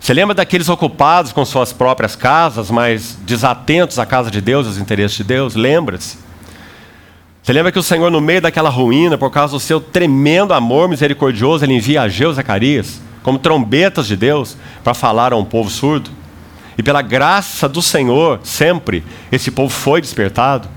Você 0.00 0.14
lembra 0.14 0.34
daqueles 0.34 0.70
ocupados 0.70 1.30
com 1.30 1.44
suas 1.44 1.74
próprias 1.74 2.16
casas, 2.16 2.70
mas 2.70 3.18
desatentos 3.20 3.98
à 3.98 4.06
casa 4.06 4.30
de 4.30 4.40
Deus, 4.40 4.66
aos 4.66 4.78
interesses 4.78 5.18
de 5.18 5.24
Deus? 5.24 5.54
Lembra-se. 5.54 6.29
Você 7.42 7.52
lembra 7.52 7.72
que 7.72 7.78
o 7.78 7.82
Senhor, 7.82 8.10
no 8.10 8.20
meio 8.20 8.42
daquela 8.42 8.68
ruína, 8.68 9.16
por 9.16 9.30
causa 9.30 9.54
do 9.54 9.60
seu 9.60 9.80
tremendo 9.80 10.52
amor 10.52 10.88
misericordioso, 10.88 11.64
ele 11.64 11.74
envia 11.74 12.02
Ageu 12.02 12.30
e 12.30 12.34
Zacarias 12.34 13.00
como 13.22 13.38
trombetas 13.38 14.06
de 14.06 14.16
Deus 14.16 14.56
para 14.82 14.94
falar 14.94 15.32
a 15.32 15.36
um 15.36 15.44
povo 15.44 15.70
surdo? 15.70 16.10
E 16.76 16.82
pela 16.82 17.02
graça 17.02 17.68
do 17.68 17.82
Senhor, 17.82 18.40
sempre, 18.42 19.04
esse 19.30 19.50
povo 19.50 19.68
foi 19.68 20.00
despertado. 20.00 20.68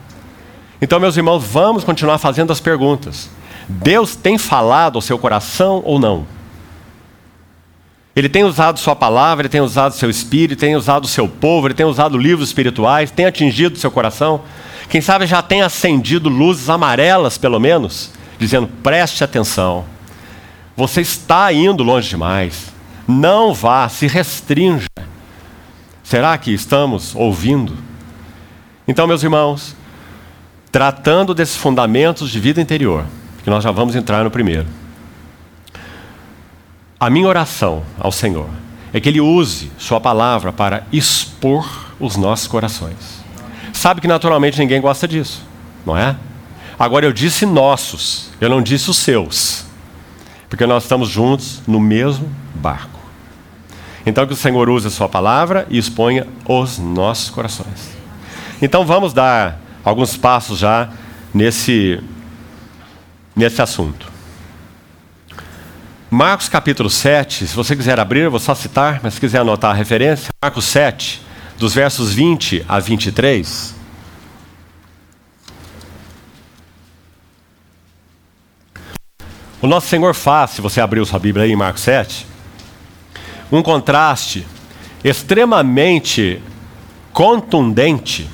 Então, 0.82 1.00
meus 1.00 1.16
irmãos, 1.16 1.44
vamos 1.44 1.84
continuar 1.84 2.18
fazendo 2.18 2.52
as 2.52 2.60
perguntas. 2.60 3.30
Deus 3.70 4.16
tem 4.16 4.38
falado 4.38 4.98
ao 4.98 5.02
seu 5.02 5.18
coração 5.18 5.82
ou 5.86 5.98
não? 5.98 6.26
Ele 8.16 8.28
tem 8.28 8.44
usado 8.44 8.80
Sua 8.80 8.96
palavra, 8.96 9.44
Ele 9.44 9.50
tem 9.50 9.62
usado 9.62 9.96
Seu 9.96 10.10
Espírito, 10.10 10.60
tem 10.60 10.76
usado 10.76 11.08
seu 11.08 11.28
povo, 11.28 11.68
Ele 11.68 11.74
tem 11.74 11.86
usado 11.86 12.18
livros 12.18 12.50
espirituais, 12.50 13.10
tem 13.10 13.26
atingido 13.26 13.80
seu 13.80 13.90
coração. 13.90 14.42
Quem 14.90 15.02
sabe 15.02 15.26
já 15.26 15.42
tem 15.42 15.62
acendido 15.62 16.30
luzes 16.30 16.70
amarelas, 16.70 17.38
pelo 17.38 17.60
menos, 17.60 18.12
dizendo: 18.38 18.68
preste 18.82 19.24
atenção. 19.24 19.86
Você 20.76 21.02
está 21.02 21.52
indo 21.54 21.84
longe 21.84 22.10
demais. 22.10 22.74
Não 23.08 23.54
vá, 23.54 23.88
se 23.90 24.08
restrinja. 24.08 24.88
Será 26.04 26.38
que 26.38 26.52
estamos 26.52 27.16
ouvindo? 27.16 27.76
Então, 28.88 29.08
meus 29.08 29.24
irmãos, 29.24 29.76
tratando 30.72 31.34
desses 31.34 31.56
fundamentos 31.56 32.30
de 32.30 32.40
vida 32.40 32.62
interior, 32.62 33.06
que 33.44 33.50
nós 33.50 33.64
já 33.64 33.72
vamos 33.72 33.96
entrar 33.96 34.24
no 34.24 34.32
primeiro. 34.32 34.68
A 37.00 37.10
minha 37.10 37.28
oração 37.28 37.84
ao 38.00 38.12
Senhor 38.12 38.50
é 38.94 39.00
que 39.00 39.10
Ele 39.10 39.20
use 39.22 39.72
Sua 39.78 40.00
palavra 40.00 40.54
para 40.54 40.86
expor 40.92 41.68
os 42.00 42.16
nossos 42.16 42.48
corações. 42.48 43.23
Sabe 43.84 44.00
que 44.00 44.08
naturalmente 44.08 44.58
ninguém 44.60 44.80
gosta 44.80 45.06
disso, 45.06 45.46
não 45.86 45.98
é? 45.98 46.16
Agora 46.80 47.06
eu 47.06 47.12
disse 47.12 47.46
nossos, 47.46 48.30
eu 48.40 48.48
não 48.48 48.62
disse 48.62 48.90
os 48.90 48.96
seus, 48.96 49.66
porque 50.48 50.66
nós 50.66 50.84
estamos 50.84 51.10
juntos 51.10 51.62
no 51.68 51.82
mesmo 51.82 52.34
barco. 52.56 52.98
Então 54.06 54.26
que 54.26 54.32
o 54.32 54.38
Senhor 54.38 54.70
use 54.70 54.88
a 54.88 54.90
Sua 54.90 55.10
palavra 55.10 55.68
e 55.70 55.78
exponha 55.78 56.26
os 56.48 56.80
nossos 56.80 57.30
corações. 57.30 57.92
Então 58.62 58.86
vamos 58.86 59.12
dar 59.12 59.60
alguns 59.84 60.16
passos 60.16 60.60
já 60.60 60.90
nesse, 61.34 62.02
nesse 63.36 63.62
assunto. 63.62 64.10
Marcos 66.10 66.48
capítulo 66.48 66.90
7, 66.90 67.48
se 67.48 67.54
você 67.54 67.76
quiser 67.76 68.00
abrir, 68.00 68.22
eu 68.22 68.32
vou 68.32 68.40
só 68.40 68.56
citar, 68.56 69.02
mas 69.04 69.16
se 69.16 69.20
quiser 69.20 69.42
anotar 69.42 69.72
a 69.72 69.74
referência, 69.74 70.30
Marcos 70.42 70.64
7, 70.64 71.33
dos 71.58 71.74
versos 71.74 72.14
20 72.14 72.66
a 72.68 72.80
23. 72.80 73.76
O 79.62 79.68
nosso 79.68 79.88
Senhor 79.88 80.14
faz, 80.14 80.52
se 80.52 80.62
você 80.62 80.82
abriu 80.82 81.06
sua 81.06 81.20
Bíblia 81.20 81.46
aí 81.46 81.52
em 81.52 81.56
Marcos 81.56 81.84
7, 81.84 82.28
um 83.50 83.64
contraste 83.64 84.46
extremamente 85.04 86.42
contundente. 87.14 88.30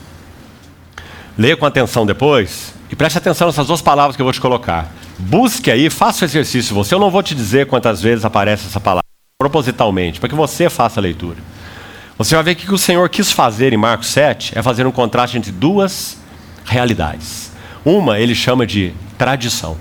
Leia 1.38 1.55
com 1.55 1.65
atenção 1.65 2.05
depois 2.05 2.73
e 2.89 2.95
preste 2.95 3.17
atenção 3.17 3.47
nessas 3.47 3.67
duas 3.67 3.82
palavras 3.82 4.15
que 4.15 4.21
eu 4.21 4.25
vou 4.25 4.34
te 4.34 4.41
colocar. 4.41 4.91
Busque 5.19 5.69
aí, 5.69 5.89
faça 5.89 6.23
o 6.23 6.27
exercício 6.27 6.73
você. 6.73 6.95
Eu 6.95 6.99
não 6.99 7.12
vou 7.12 7.21
te 7.21 7.36
dizer 7.36 7.67
quantas 7.67 8.01
vezes 8.01 8.25
aparece 8.25 8.65
essa 8.67 8.79
palavra, 8.79 9.03
propositalmente, 9.38 10.19
para 10.19 10.29
que 10.29 10.36
você 10.36 10.69
faça 10.69 10.99
a 10.99 11.03
leitura. 11.03 11.38
Você 12.19 12.36
vai 12.36 12.43
ver 12.43 12.55
que 12.55 12.65
o 12.65 12.67
que 12.67 12.73
o 12.73 12.77
Senhor 12.77 13.08
quis 13.08 13.32
fazer 13.32 13.71
em 13.71 13.77
Marcos 13.77 14.08
7 14.08 14.51
é 14.53 14.62
fazer 14.62 14.86
um 14.86 14.91
contraste 14.91 15.38
entre 15.38 15.53
duas 15.53 16.17
realidades. 16.65 17.49
Uma 17.86 18.19
ele 18.19 18.36
chama 18.36 18.67
de 18.67 18.93
tradição. 19.17 19.77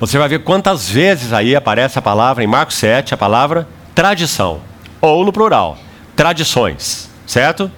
Você 0.00 0.18
vai 0.18 0.28
ver 0.28 0.40
quantas 0.40 0.90
vezes 0.90 1.32
aí 1.32 1.54
aparece 1.54 1.96
a 1.96 2.02
palavra 2.02 2.42
em 2.42 2.48
Marcos 2.48 2.74
7, 2.74 3.14
a 3.14 3.16
palavra 3.16 3.68
tradição, 3.94 4.62
ou 5.00 5.24
no 5.24 5.32
plural, 5.32 5.78
tradições, 6.16 7.08
certo? 7.24 7.70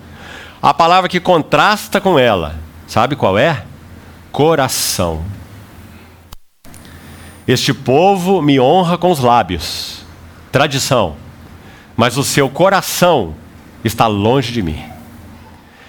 A 0.62 0.72
palavra 0.72 1.06
que 1.06 1.20
contrasta 1.20 2.00
com 2.00 2.18
ela, 2.18 2.54
sabe 2.86 3.14
qual 3.14 3.36
é? 3.36 3.62
Coração. 4.32 5.22
Este 7.46 7.74
povo 7.74 8.40
me 8.40 8.58
honra 8.58 8.96
com 8.96 9.10
os 9.10 9.20
lábios, 9.20 9.98
tradição, 10.50 11.25
mas 11.96 12.16
o 12.16 12.24
seu 12.24 12.48
coração 12.48 13.34
está 13.82 14.06
longe 14.06 14.52
de 14.52 14.62
mim. 14.62 14.78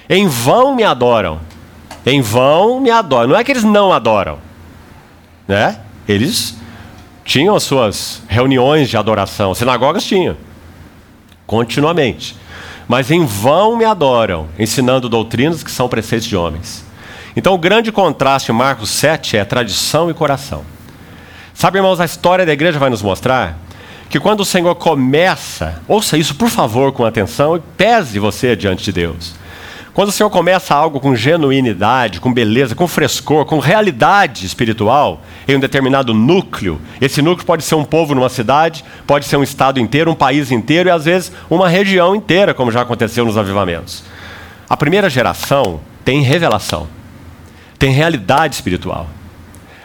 Em 0.09 0.27
vão 0.27 0.73
me 0.75 0.83
adoram, 0.83 1.39
em 2.05 2.21
vão 2.21 2.79
me 2.79 2.89
adoram. 2.89 3.29
Não 3.29 3.35
é 3.35 3.43
que 3.43 3.51
eles 3.51 3.63
não 3.63 3.91
adoram, 3.91 4.39
né? 5.47 5.79
Eles 6.07 6.55
tinham 7.25 7.55
as 7.55 7.63
suas 7.63 8.21
reuniões 8.29 8.89
de 8.89 8.95
adoração, 8.95 9.53
sinagogas 9.53 10.05
tinham, 10.05 10.37
continuamente. 11.45 12.37
Mas 12.87 13.11
em 13.11 13.25
vão 13.25 13.75
me 13.75 13.83
adoram, 13.83 14.47
ensinando 14.57 15.09
doutrinas 15.09 15.61
que 15.61 15.69
são 15.69 15.89
preceitos 15.89 16.25
de 16.25 16.37
homens. 16.37 16.85
Então 17.35 17.53
o 17.53 17.57
grande 17.57 17.91
contraste 17.91 18.51
em 18.51 18.55
Marcos 18.55 18.89
7 18.89 19.35
é 19.35 19.43
tradição 19.43 20.09
e 20.09 20.13
coração. 20.13 20.63
Sabe, 21.53 21.79
irmãos, 21.79 21.99
a 21.99 22.05
história 22.05 22.45
da 22.45 22.53
igreja 22.53 22.79
vai 22.79 22.89
nos 22.89 23.01
mostrar 23.01 23.57
que 24.09 24.19
quando 24.19 24.41
o 24.41 24.45
Senhor 24.45 24.73
começa, 24.75 25.81
ouça 25.87 26.17
isso 26.17 26.35
por 26.35 26.49
favor 26.49 26.91
com 26.91 27.05
atenção 27.05 27.55
e 27.57 27.59
pese 27.59 28.19
você 28.19 28.55
diante 28.55 28.83
de 28.83 28.91
Deus. 28.91 29.35
Quando 29.97 30.09
o 30.09 30.11
Senhor 30.11 30.29
começa 30.29 30.75
algo 30.75 30.99
com 30.99 31.15
genuinidade, 31.15 32.21
com 32.21 32.31
beleza, 32.31 32.75
com 32.75 32.87
frescor, 32.87 33.45
com 33.45 33.57
realidade 33.57 34.45
espiritual 34.45 35.21
em 35.47 35.55
um 35.55 35.59
determinado 35.59 36.13
núcleo, 36.13 36.79
esse 37.01 37.19
núcleo 37.19 37.47
pode 37.47 37.63
ser 37.63 37.73
um 37.73 37.83
povo 37.83 38.13
numa 38.13 38.29
cidade, 38.29 38.85
pode 39.07 39.25
ser 39.25 39.37
um 39.37 39.43
estado 39.43 39.79
inteiro, 39.79 40.11
um 40.11 40.15
país 40.15 40.51
inteiro 40.51 40.87
e 40.87 40.91
às 40.91 41.05
vezes 41.05 41.31
uma 41.49 41.67
região 41.67 42.15
inteira, 42.15 42.53
como 42.53 42.71
já 42.71 42.81
aconteceu 42.81 43.25
nos 43.25 43.39
avivamentos. 43.39 44.03
A 44.69 44.77
primeira 44.77 45.09
geração 45.09 45.79
tem 46.05 46.21
revelação, 46.21 46.87
tem 47.79 47.91
realidade 47.91 48.53
espiritual. 48.53 49.07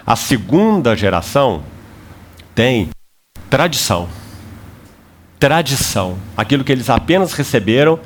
A 0.06 0.14
segunda 0.14 0.94
geração 0.94 1.62
tem 2.54 2.90
tradição. 3.53 4.09
Tradição. 5.38 6.17
Aquilo 6.35 6.65
que 6.65 6.73
eles 6.73 6.88
apenas 6.88 7.35
receberam 7.35 8.01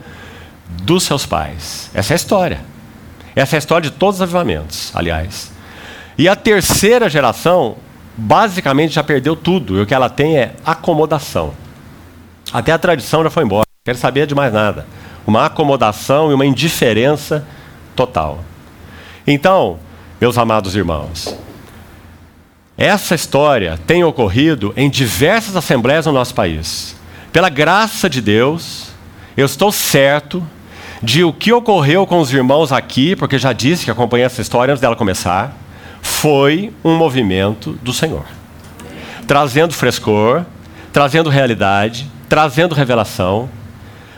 dos 0.82 1.04
seus 1.04 1.24
pais. 1.24 1.88
Essa 1.94 2.14
é 2.14 2.14
a 2.14 2.16
história. 2.16 2.60
Essa 3.36 3.54
é 3.54 3.56
a 3.56 3.60
história 3.60 3.88
de 3.88 3.96
todos 3.96 4.16
os 4.16 4.22
avivamentos, 4.22 4.90
aliás. 4.92 5.52
E 6.18 6.28
a 6.28 6.34
terceira 6.34 7.08
geração, 7.08 7.76
basicamente, 8.16 8.94
já 8.94 9.04
perdeu 9.04 9.36
tudo. 9.36 9.78
E 9.78 9.82
o 9.82 9.86
que 9.86 9.94
ela 9.94 10.10
tem 10.10 10.36
é 10.36 10.52
acomodação. 10.64 11.54
Até 12.52 12.72
a 12.72 12.78
tradição 12.78 13.22
já 13.22 13.30
foi 13.30 13.44
embora. 13.44 13.66
Não 13.68 13.84
quero 13.84 13.98
saber 13.98 14.26
de 14.26 14.34
mais 14.34 14.52
nada. 14.52 14.84
Uma 15.24 15.46
acomodação 15.46 16.32
e 16.32 16.34
uma 16.34 16.44
indiferença 16.44 17.46
total. 17.94 18.40
Então, 19.24 19.78
meus 20.20 20.36
amados 20.38 20.74
irmãos, 20.74 21.38
essa 22.76 23.14
história 23.14 23.78
tem 23.86 24.04
ocorrido 24.04 24.72
em 24.76 24.90
diversas 24.90 25.56
assembleias 25.56 26.06
no 26.06 26.12
nosso 26.12 26.34
país. 26.34 26.94
pela 27.32 27.48
graça 27.50 28.08
de 28.08 28.22
Deus, 28.22 28.88
eu 29.36 29.44
estou 29.44 29.70
certo 29.70 30.42
de 31.02 31.22
o 31.22 31.32
que 31.32 31.52
ocorreu 31.52 32.06
com 32.06 32.18
os 32.18 32.32
irmãos 32.32 32.72
aqui, 32.72 33.14
porque 33.14 33.38
já 33.38 33.52
disse 33.52 33.84
que 33.84 33.90
acompanhei 33.90 34.24
essa 34.24 34.40
história 34.40 34.72
antes 34.72 34.80
dela 34.80 34.96
começar, 34.96 35.54
foi 36.00 36.72
um 36.82 36.96
movimento 36.96 37.72
do 37.82 37.92
Senhor. 37.92 38.24
Trazendo 39.26 39.74
frescor, 39.74 40.46
trazendo 40.92 41.28
realidade, 41.28 42.10
trazendo 42.26 42.74
revelação. 42.74 43.50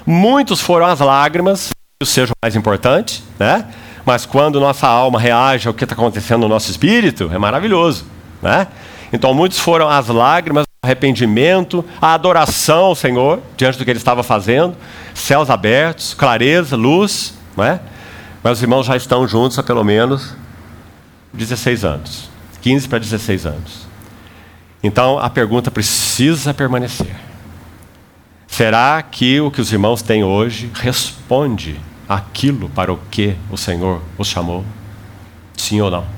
Muitos 0.06 0.60
foram 0.60 0.86
as 0.86 1.00
lágrimas, 1.00 1.70
isso 2.00 2.12
seja 2.12 2.32
o 2.32 2.36
mais 2.40 2.54
importante, 2.54 3.24
né? 3.38 3.64
Mas 4.06 4.24
quando 4.24 4.60
nossa 4.60 4.86
alma 4.86 5.18
reage 5.18 5.66
ao 5.66 5.74
que 5.74 5.84
está 5.84 5.94
acontecendo 5.94 6.42
no 6.42 6.48
nosso 6.48 6.70
espírito, 6.70 7.30
é 7.32 7.38
maravilhoso, 7.38 8.04
né? 8.42 8.68
Então 9.12 9.32
muitos 9.32 9.58
foram 9.58 9.88
as 9.88 10.08
lágrimas, 10.08 10.64
o 10.64 10.86
arrependimento, 10.86 11.84
a 12.00 12.14
adoração 12.14 12.86
ao 12.86 12.94
Senhor 12.94 13.40
diante 13.56 13.78
do 13.78 13.84
que 13.84 13.90
ele 13.90 13.98
estava 13.98 14.22
fazendo, 14.22 14.76
céus 15.14 15.50
abertos, 15.50 16.14
clareza, 16.14 16.76
luz, 16.76 17.34
né? 17.56 17.80
Mas 18.42 18.58
os 18.58 18.62
irmãos 18.62 18.86
já 18.86 18.96
estão 18.96 19.26
juntos 19.26 19.58
há 19.58 19.62
pelo 19.62 19.82
menos 19.82 20.34
16 21.32 21.84
anos, 21.84 22.30
15 22.62 22.88
para 22.88 22.98
16 22.98 23.46
anos. 23.46 23.88
Então 24.82 25.18
a 25.18 25.28
pergunta 25.28 25.70
precisa 25.70 26.54
permanecer. 26.54 27.14
Será 28.46 29.02
que 29.02 29.40
o 29.40 29.50
que 29.50 29.60
os 29.60 29.72
irmãos 29.72 30.02
têm 30.02 30.24
hoje 30.24 30.70
responde 30.74 31.78
aquilo 32.08 32.68
para 32.70 32.92
o 32.92 32.98
que 33.10 33.36
o 33.50 33.56
Senhor 33.56 34.02
os 34.16 34.28
chamou? 34.28 34.64
Sim 35.56 35.80
ou 35.80 35.90
não? 35.90 36.17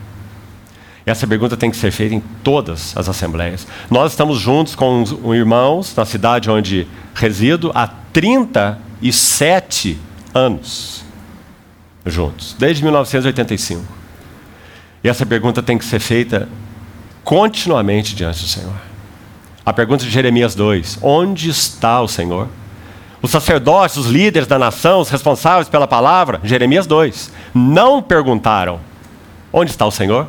Essa 1.10 1.26
pergunta 1.26 1.56
tem 1.56 1.72
que 1.72 1.76
ser 1.76 1.90
feita 1.90 2.14
em 2.14 2.22
todas 2.44 2.96
as 2.96 3.08
assembleias. 3.08 3.66
Nós 3.90 4.12
estamos 4.12 4.38
juntos 4.38 4.76
com 4.76 5.02
os 5.02 5.10
irmãos 5.34 5.92
na 5.96 6.04
cidade 6.04 6.48
onde 6.48 6.86
resido 7.12 7.72
há 7.74 7.88
37 8.12 9.98
anos. 10.32 11.02
Juntos, 12.06 12.54
desde 12.56 12.84
1985. 12.84 13.82
E 15.02 15.08
essa 15.08 15.26
pergunta 15.26 15.60
tem 15.60 15.76
que 15.76 15.84
ser 15.84 15.98
feita 15.98 16.48
continuamente 17.24 18.14
diante 18.14 18.42
do 18.42 18.48
Senhor. 18.48 18.76
A 19.66 19.72
pergunta 19.72 20.04
de 20.04 20.10
Jeremias 20.10 20.54
2: 20.54 21.00
Onde 21.02 21.50
está 21.50 22.00
o 22.00 22.06
Senhor? 22.06 22.46
Os 23.20 23.32
sacerdotes, 23.32 23.96
os 23.96 24.06
líderes 24.06 24.46
da 24.46 24.60
nação, 24.60 25.00
os 25.00 25.10
responsáveis 25.10 25.68
pela 25.68 25.88
palavra, 25.88 26.40
Jeremias 26.44 26.86
2, 26.86 27.32
não 27.52 28.00
perguntaram: 28.00 28.78
Onde 29.52 29.72
está 29.72 29.84
o 29.84 29.90
Senhor? 29.90 30.28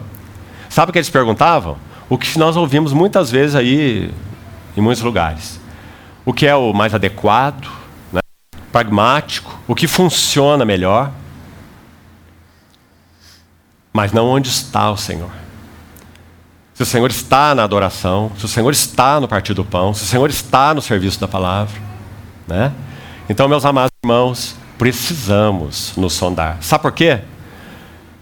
Sabe 0.72 0.90
o 0.90 0.94
que 0.94 0.98
eles 0.98 1.10
perguntavam? 1.10 1.78
O 2.10 2.18
que 2.18 2.40
nós 2.40 2.56
ouvimos 2.56 2.94
muitas 2.94 3.30
vezes 3.30 3.56
aí, 3.56 4.12
em 4.76 4.82
muitos 4.82 5.04
lugares. 5.04 5.60
O 6.26 6.34
que 6.34 6.48
é 6.48 6.56
o 6.56 6.74
mais 6.74 6.96
adequado, 6.96 7.68
né? 8.12 8.22
pragmático, 8.72 9.60
o 9.68 9.76
que 9.76 9.86
funciona 9.86 10.66
melhor. 10.66 11.12
Mas 13.94 14.12
não 14.12 14.28
onde 14.28 14.50
está 14.50 14.90
o 14.90 14.98
Senhor 14.98 15.42
se 16.82 16.84
o 16.84 16.86
Senhor 16.86 17.12
está 17.12 17.54
na 17.54 17.64
adoração, 17.64 18.32
se 18.40 18.46
o 18.46 18.48
Senhor 18.48 18.72
está 18.72 19.20
no 19.20 19.28
partir 19.28 19.54
do 19.54 19.64
pão, 19.64 19.94
se 19.94 20.04
o 20.04 20.08
Senhor 20.08 20.28
está 20.32 20.74
no 20.74 20.82
serviço 20.82 21.20
da 21.20 21.28
palavra. 21.28 21.80
Né? 22.48 22.72
Então, 23.30 23.48
meus 23.48 23.64
amados 23.66 23.92
irmãos, 24.04 24.56
precisamos 24.80 25.94
nos 25.96 26.14
sondar. 26.14 26.58
Sabe 26.60 26.82
por 26.82 26.92
quê? 26.92 27.20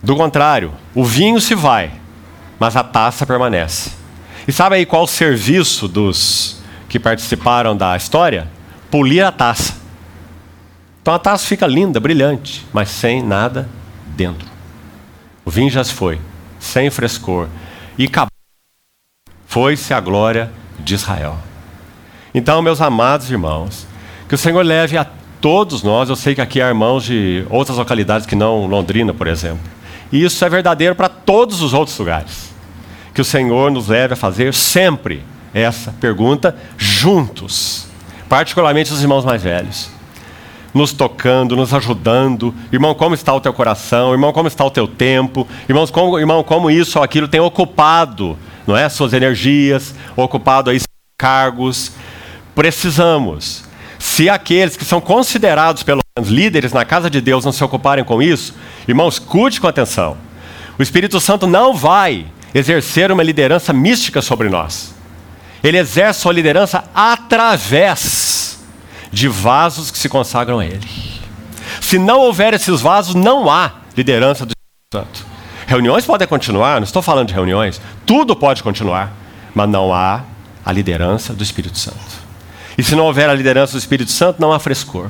Do 0.04 0.14
contrário, 0.14 0.74
o 0.94 1.06
vinho 1.06 1.40
se 1.40 1.56
vai, 1.56 1.90
mas 2.60 2.76
a 2.76 2.84
taça 2.84 3.26
permanece. 3.26 3.92
E 4.48 4.52
sabe 4.52 4.76
aí 4.76 4.86
qual 4.86 5.04
o 5.04 5.08
serviço 5.08 5.88
dos 5.88 6.62
que 6.88 7.00
participaram 7.00 7.76
da 7.78 7.96
história? 7.96 8.48
Polir 8.92 9.26
a 9.26 9.32
taça. 9.32 9.76
Então 11.02 11.14
a 11.14 11.20
taça 11.20 11.46
fica 11.46 11.66
linda, 11.66 12.00
brilhante, 12.00 12.66
mas 12.74 12.90
sem 12.90 13.24
nada 13.24 13.70
dentro. 14.08 14.48
O 15.46 15.50
vinho 15.50 15.70
já 15.70 15.84
se 15.84 15.94
foi, 15.94 16.20
sem 16.60 16.90
frescor. 16.90 17.48
E 17.98 18.06
acabou 18.06 18.30
foi-se 19.50 19.96
a 19.96 20.00
glória 20.00 20.52
de 20.78 20.94
Israel. 20.94 21.36
Então, 22.36 22.62
meus 22.62 22.80
amados 22.82 23.32
irmãos, 23.32 23.88
que 24.28 24.36
o 24.36 24.38
Senhor 24.38 24.64
leve 24.64 24.96
a 24.96 25.06
todos 25.42 25.82
nós, 25.82 26.08
eu 26.08 26.16
sei 26.16 26.36
que 26.36 26.42
aqui 26.42 26.62
há 26.62 26.68
irmãos 26.68 27.04
de 27.04 27.44
outras 27.50 27.78
localidades 27.78 28.28
que 28.28 28.36
não 28.36 28.68
Londrina, 28.68 29.12
por 29.12 29.26
exemplo, 29.26 29.64
e 30.12 30.24
isso 30.24 30.46
é 30.46 30.50
verdadeiro 30.50 30.94
para 30.94 31.10
todos 31.10 31.64
os 31.64 31.74
outros 31.74 31.98
lugares. 31.98 32.49
Que 33.20 33.22
o 33.22 33.26
Senhor 33.26 33.70
nos 33.70 33.90
leve 33.90 34.14
a 34.14 34.16
fazer 34.16 34.54
sempre 34.54 35.22
essa 35.54 35.92
pergunta 35.92 36.56
juntos, 36.78 37.86
particularmente 38.30 38.94
os 38.94 39.02
irmãos 39.02 39.26
mais 39.26 39.44
velhos 39.44 39.90
nos 40.74 40.94
tocando, 40.94 41.54
nos 41.54 41.74
ajudando. 41.74 42.56
Irmão, 42.72 42.96
como 42.96 43.14
está 43.14 43.34
o 43.34 43.42
teu 43.42 43.52
coração? 43.52 44.14
Irmão, 44.14 44.32
como 44.32 44.48
está 44.48 44.64
o 44.64 44.72
teu 44.72 44.88
tempo? 44.88 45.46
Irmãos, 45.68 45.92
como, 45.92 46.18
irmão, 46.18 46.42
como 46.46 46.72
isso 46.72 46.98
ou 46.98 47.04
aquilo 47.04 47.28
tem 47.28 47.42
ocupado 47.42 48.38
não 48.66 48.78
é? 48.78 48.88
Suas 48.88 49.12
energias, 49.12 49.94
ocupado 50.16 50.70
aí 50.70 50.80
cargos. 51.18 51.92
Precisamos. 52.56 53.66
Se 54.00 54.30
aqueles 54.30 54.78
que 54.78 54.86
são 54.86 55.02
considerados 55.02 55.84
pelo 55.84 56.00
menos 56.18 56.32
líderes 56.32 56.72
na 56.72 56.86
casa 56.86 57.10
de 57.10 57.20
Deus 57.20 57.44
não 57.44 57.52
se 57.52 57.62
ocuparem 57.66 58.06
com 58.06 58.22
isso, 58.22 58.56
irmãos, 58.88 59.16
escute 59.16 59.60
com 59.60 59.68
atenção. 59.68 60.16
O 60.78 60.82
Espírito 60.82 61.20
Santo 61.20 61.46
não 61.46 61.74
vai 61.74 62.26
exercer 62.54 63.12
uma 63.12 63.24
liderança 63.24 63.74
mística 63.74 64.22
sobre 64.22 64.50
nós. 64.50 64.94
Ele 65.64 65.78
exerce 65.78 66.22
sua 66.22 66.34
liderança 66.34 66.84
através 66.94 68.60
de 69.12 69.28
vasos 69.28 69.92
que 69.92 69.98
se 69.98 70.08
consagram 70.08 70.60
a 70.60 70.66
Ele. 70.66 70.88
Se 71.82 71.98
não 71.98 72.20
houver 72.20 72.54
esses 72.54 72.82
vasos, 72.82 73.16
não 73.16 73.50
há 73.50 73.74
liderança 73.96 74.46
do 74.46 74.52
Espírito 74.52 74.94
Santo. 74.94 75.26
Reuniões 75.68 76.06
podem 76.06 76.28
continuar, 76.28 76.80
não 76.80 76.86
estou 76.86 77.02
falando 77.02 77.28
de 77.28 77.34
reuniões, 77.34 77.80
tudo 78.06 78.36
pode 78.36 78.64
continuar, 78.64 79.12
mas 79.54 79.70
não 79.70 79.94
há 79.94 80.24
a 80.66 80.72
liderança 80.72 81.34
do 81.34 81.44
Espírito 81.44 81.78
Santo. 81.78 82.30
E 82.78 82.84
se 82.84 82.96
não 82.96 83.06
houver 83.06 83.30
a 83.30 83.34
liderança 83.34 83.74
do 83.74 83.78
Espírito 83.78 84.12
Santo, 84.12 84.42
não 84.42 84.54
há 84.54 84.60
frescor, 84.60 85.10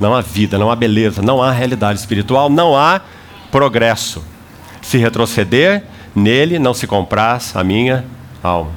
não 0.00 0.14
há 0.14 0.20
vida, 0.20 0.58
não 0.58 0.70
há 0.70 0.76
beleza, 0.76 1.22
não 1.22 1.42
há 1.42 1.52
realidade 1.52 1.98
espiritual, 1.98 2.50
não 2.50 2.76
há 2.76 3.00
progresso. 3.50 4.22
Se 4.82 4.98
retroceder, 4.98 5.84
nele 6.14 6.58
não 6.58 6.74
se 6.74 6.86
compraz 6.86 7.56
a 7.56 7.64
minha 7.64 8.04
alma. 8.42 8.72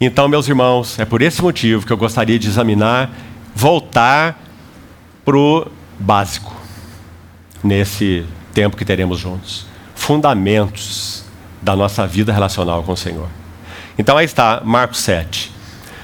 Então, 0.00 0.28
meus 0.28 0.48
irmãos, 0.48 0.98
é 0.98 1.04
por 1.04 1.22
esse 1.22 1.40
motivo 1.40 1.86
que 1.86 1.92
eu 1.92 1.96
gostaria 1.96 2.38
de 2.38 2.48
examinar, 2.48 3.10
voltar 3.54 4.38
para 5.24 5.36
o 5.36 5.66
básico 5.98 6.54
nesse 7.62 8.26
tempo 8.52 8.76
que 8.76 8.84
teremos 8.84 9.18
juntos. 9.18 9.66
Fundamentos 9.94 11.24
da 11.62 11.74
nossa 11.74 12.06
vida 12.06 12.32
relacional 12.32 12.82
com 12.82 12.92
o 12.92 12.96
Senhor. 12.96 13.28
Então 13.98 14.18
aí 14.18 14.26
está, 14.26 14.60
Marcos 14.64 14.98
7. 14.98 15.50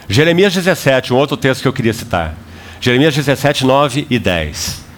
Jeremias 0.08 0.54
17, 0.54 1.12
um 1.12 1.16
outro 1.16 1.36
texto 1.36 1.62
que 1.62 1.68
eu 1.68 1.72
queria 1.72 1.92
citar. 1.92 2.34
Jeremias 2.80 3.14
17, 3.14 3.66
9 3.66 4.06
e 4.08 4.18
10. 4.18 4.89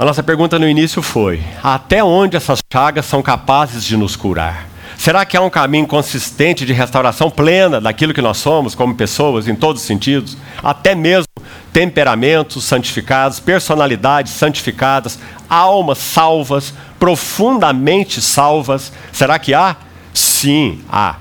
A 0.00 0.04
nossa 0.06 0.22
pergunta 0.22 0.58
no 0.58 0.66
início 0.66 1.02
foi: 1.02 1.42
até 1.62 2.02
onde 2.02 2.34
essas 2.34 2.60
chagas 2.72 3.04
são 3.04 3.20
capazes 3.20 3.84
de 3.84 3.98
nos 3.98 4.16
curar? 4.16 4.66
Será 4.96 5.26
que 5.26 5.36
há 5.36 5.42
um 5.42 5.50
caminho 5.50 5.86
consistente 5.86 6.64
de 6.64 6.72
restauração 6.72 7.30
plena 7.30 7.82
daquilo 7.82 8.14
que 8.14 8.22
nós 8.22 8.38
somos 8.38 8.74
como 8.74 8.94
pessoas, 8.94 9.46
em 9.46 9.54
todos 9.54 9.82
os 9.82 9.86
sentidos? 9.86 10.38
Até 10.62 10.94
mesmo 10.94 11.26
temperamentos 11.70 12.64
santificados, 12.64 13.40
personalidades 13.40 14.32
santificadas, 14.32 15.18
almas 15.50 15.98
salvas, 15.98 16.72
profundamente 16.98 18.22
salvas. 18.22 18.90
Será 19.12 19.38
que 19.38 19.52
há? 19.52 19.76
Sim, 20.14 20.80
há. 20.90 21.16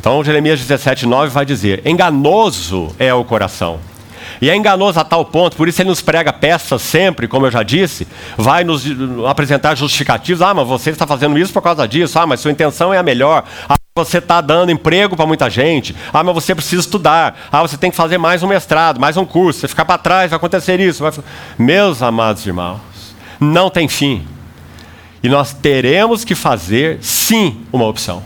Então, 0.00 0.24
Jeremias 0.24 0.60
17, 0.60 1.04
9 1.04 1.30
vai 1.30 1.44
dizer: 1.44 1.82
enganoso 1.84 2.96
é 2.98 3.12
o 3.12 3.22
coração. 3.22 3.78
E 4.40 4.50
é 4.50 4.56
enganoso 4.56 5.00
a 5.00 5.04
tal 5.04 5.24
ponto, 5.24 5.56
por 5.56 5.68
isso 5.68 5.80
ele 5.80 5.88
nos 5.88 6.02
prega 6.02 6.32
peças 6.32 6.82
sempre, 6.82 7.26
como 7.26 7.46
eu 7.46 7.50
já 7.50 7.62
disse, 7.62 8.06
vai 8.36 8.64
nos 8.64 8.84
apresentar 9.28 9.74
justificativos. 9.74 10.42
Ah, 10.42 10.52
mas 10.52 10.66
você 10.66 10.90
está 10.90 11.06
fazendo 11.06 11.38
isso 11.38 11.52
por 11.52 11.62
causa 11.62 11.86
disso. 11.86 12.18
Ah, 12.18 12.26
mas 12.26 12.40
sua 12.40 12.50
intenção 12.50 12.92
é 12.92 12.98
a 12.98 13.02
melhor. 13.02 13.44
Ah, 13.68 13.76
você 13.94 14.18
está 14.18 14.40
dando 14.40 14.70
emprego 14.70 15.16
para 15.16 15.26
muita 15.26 15.48
gente. 15.48 15.96
Ah, 16.12 16.22
mas 16.22 16.34
você 16.34 16.54
precisa 16.54 16.80
estudar. 16.80 17.48
Ah, 17.50 17.62
você 17.62 17.78
tem 17.78 17.90
que 17.90 17.96
fazer 17.96 18.18
mais 18.18 18.42
um 18.42 18.46
mestrado, 18.46 19.00
mais 19.00 19.16
um 19.16 19.24
curso. 19.24 19.60
Você 19.60 19.68
ficar 19.68 19.84
para 19.84 19.98
trás, 19.98 20.30
vai 20.30 20.36
acontecer 20.36 20.78
isso. 20.80 21.02
Vai... 21.02 21.12
Meus 21.58 22.02
amados 22.02 22.46
irmãos, 22.46 22.80
não 23.40 23.70
tem 23.70 23.88
fim. 23.88 24.26
E 25.22 25.28
nós 25.28 25.54
teremos 25.54 26.24
que 26.24 26.34
fazer, 26.34 26.98
sim, 27.00 27.64
uma 27.72 27.86
opção. 27.86 28.22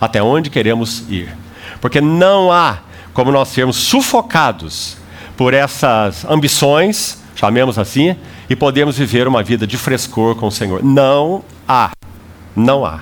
Até 0.00 0.22
onde 0.22 0.50
queremos 0.50 1.08
ir. 1.08 1.34
Porque 1.80 2.00
não 2.00 2.50
há 2.50 2.78
como 3.12 3.30
nós 3.30 3.48
sermos 3.48 3.76
sufocados 3.76 4.96
por 5.36 5.54
essas 5.54 6.24
ambições, 6.24 7.22
chamemos 7.34 7.78
assim, 7.78 8.16
e 8.48 8.54
podemos 8.54 8.98
viver 8.98 9.26
uma 9.26 9.42
vida 9.42 9.66
de 9.66 9.76
frescor 9.76 10.36
com 10.36 10.46
o 10.46 10.52
Senhor. 10.52 10.82
Não 10.82 11.42
há. 11.68 11.90
Não 12.54 12.84
há. 12.84 13.00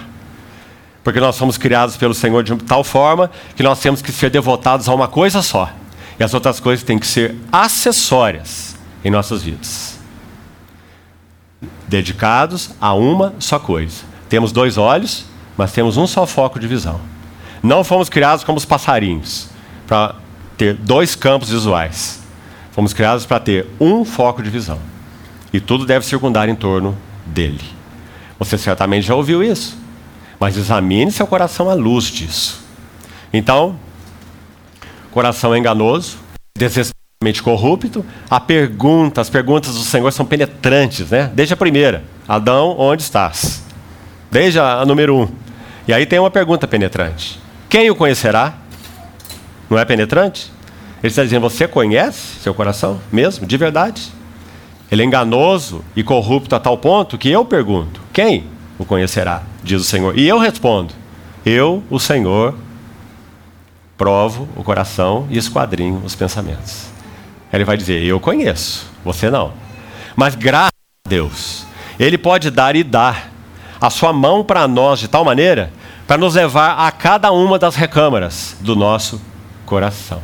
Porque 1.04 1.20
nós 1.20 1.34
somos 1.34 1.58
criados 1.58 1.96
pelo 1.96 2.14
Senhor 2.14 2.42
de 2.42 2.54
tal 2.56 2.84
forma 2.84 3.30
que 3.56 3.62
nós 3.62 3.80
temos 3.80 4.00
que 4.00 4.12
ser 4.12 4.30
devotados 4.30 4.88
a 4.88 4.94
uma 4.94 5.08
coisa 5.08 5.42
só. 5.42 5.70
E 6.18 6.22
as 6.22 6.32
outras 6.32 6.60
coisas 6.60 6.84
têm 6.84 6.98
que 6.98 7.06
ser 7.06 7.34
acessórias 7.50 8.76
em 9.04 9.10
nossas 9.10 9.42
vidas. 9.42 9.98
Dedicados 11.88 12.70
a 12.80 12.94
uma 12.94 13.34
só 13.38 13.58
coisa. 13.58 14.02
Temos 14.28 14.52
dois 14.52 14.78
olhos, 14.78 15.26
mas 15.56 15.72
temos 15.72 15.96
um 15.96 16.06
só 16.06 16.26
foco 16.26 16.58
de 16.58 16.66
visão. 16.66 17.00
Não 17.62 17.84
fomos 17.84 18.08
criados 18.08 18.44
como 18.44 18.58
os 18.58 18.64
passarinhos, 18.64 19.48
para 19.86 20.14
ter 20.56 20.74
dois 20.74 21.14
campos 21.14 21.50
visuais. 21.50 22.21
Fomos 22.72 22.92
criados 22.92 23.26
para 23.26 23.38
ter 23.38 23.66
um 23.78 24.04
foco 24.04 24.42
de 24.42 24.50
visão. 24.50 24.78
E 25.52 25.60
tudo 25.60 25.84
deve 25.84 26.06
circundar 26.06 26.48
em 26.48 26.54
torno 26.54 26.96
dele. 27.26 27.60
Você 28.38 28.56
certamente 28.56 29.06
já 29.06 29.14
ouviu 29.14 29.42
isso, 29.42 29.78
mas 30.40 30.56
examine 30.56 31.12
seu 31.12 31.26
coração 31.26 31.68
à 31.70 31.74
luz 31.74 32.06
disso. 32.06 32.64
Então, 33.32 33.76
coração 35.10 35.56
enganoso, 35.56 36.16
desesperadamente 36.58 37.42
corrupto, 37.42 38.04
a 38.28 38.40
pergunta, 38.40 39.20
as 39.20 39.30
perguntas 39.30 39.74
do 39.74 39.82
Senhor 39.82 40.10
são 40.10 40.24
penetrantes, 40.24 41.10
né? 41.10 41.30
Desde 41.32 41.54
a 41.54 41.56
primeira, 41.56 42.02
Adão, 42.26 42.74
onde 42.78 43.02
estás? 43.02 43.62
Desde 44.30 44.58
a, 44.58 44.80
a 44.80 44.86
número 44.86 45.16
um. 45.16 45.28
E 45.86 45.92
aí 45.92 46.06
tem 46.06 46.18
uma 46.18 46.30
pergunta 46.30 46.66
penetrante: 46.66 47.38
Quem 47.68 47.90
o 47.90 47.94
conhecerá? 47.94 48.54
Não 49.68 49.78
é 49.78 49.84
penetrante? 49.84 50.50
Ele 51.02 51.10
está 51.10 51.22
dizendo: 51.22 51.48
Você 51.48 51.66
conhece 51.66 52.40
seu 52.40 52.54
coração 52.54 53.00
mesmo, 53.10 53.46
de 53.46 53.56
verdade? 53.56 54.12
Ele 54.90 55.02
é 55.02 55.04
enganoso 55.04 55.84
e 55.96 56.02
corrupto 56.02 56.54
a 56.54 56.60
tal 56.60 56.78
ponto 56.78 57.18
que 57.18 57.30
eu 57.30 57.44
pergunto: 57.44 58.00
Quem 58.12 58.44
o 58.78 58.84
conhecerá? 58.84 59.42
Diz 59.62 59.80
o 59.80 59.84
Senhor. 59.84 60.18
E 60.18 60.28
eu 60.28 60.38
respondo: 60.38 60.94
Eu, 61.44 61.82
o 61.90 61.98
Senhor, 61.98 62.54
provo 63.96 64.48
o 64.56 64.62
coração 64.62 65.26
e 65.30 65.38
esquadrinho 65.38 66.02
os 66.04 66.14
pensamentos. 66.14 66.86
Ele 67.52 67.64
vai 67.64 67.76
dizer: 67.76 68.02
Eu 68.02 68.20
conheço, 68.20 68.86
você 69.04 69.30
não. 69.30 69.52
Mas 70.14 70.34
graças 70.34 70.72
a 71.04 71.08
Deus, 71.08 71.66
Ele 71.98 72.18
pode 72.18 72.50
dar 72.50 72.76
e 72.76 72.84
dar 72.84 73.30
a 73.80 73.90
sua 73.90 74.12
mão 74.12 74.44
para 74.44 74.68
nós 74.68 75.00
de 75.00 75.08
tal 75.08 75.24
maneira 75.24 75.72
para 76.06 76.18
nos 76.18 76.34
levar 76.34 76.86
a 76.86 76.90
cada 76.90 77.32
uma 77.32 77.58
das 77.58 77.74
recâmaras 77.74 78.56
do 78.60 78.76
nosso 78.76 79.20
coração, 79.64 80.20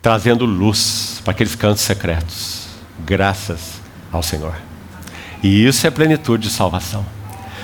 trazendo 0.00 0.44
luz 0.44 1.20
para 1.24 1.32
aqueles 1.32 1.54
cantos 1.54 1.82
secretos, 1.82 2.66
graças 3.04 3.80
ao 4.12 4.22
Senhor. 4.22 4.54
E 5.42 5.66
isso 5.66 5.86
é 5.86 5.90
plenitude 5.90 6.44
de 6.44 6.50
salvação. 6.50 7.04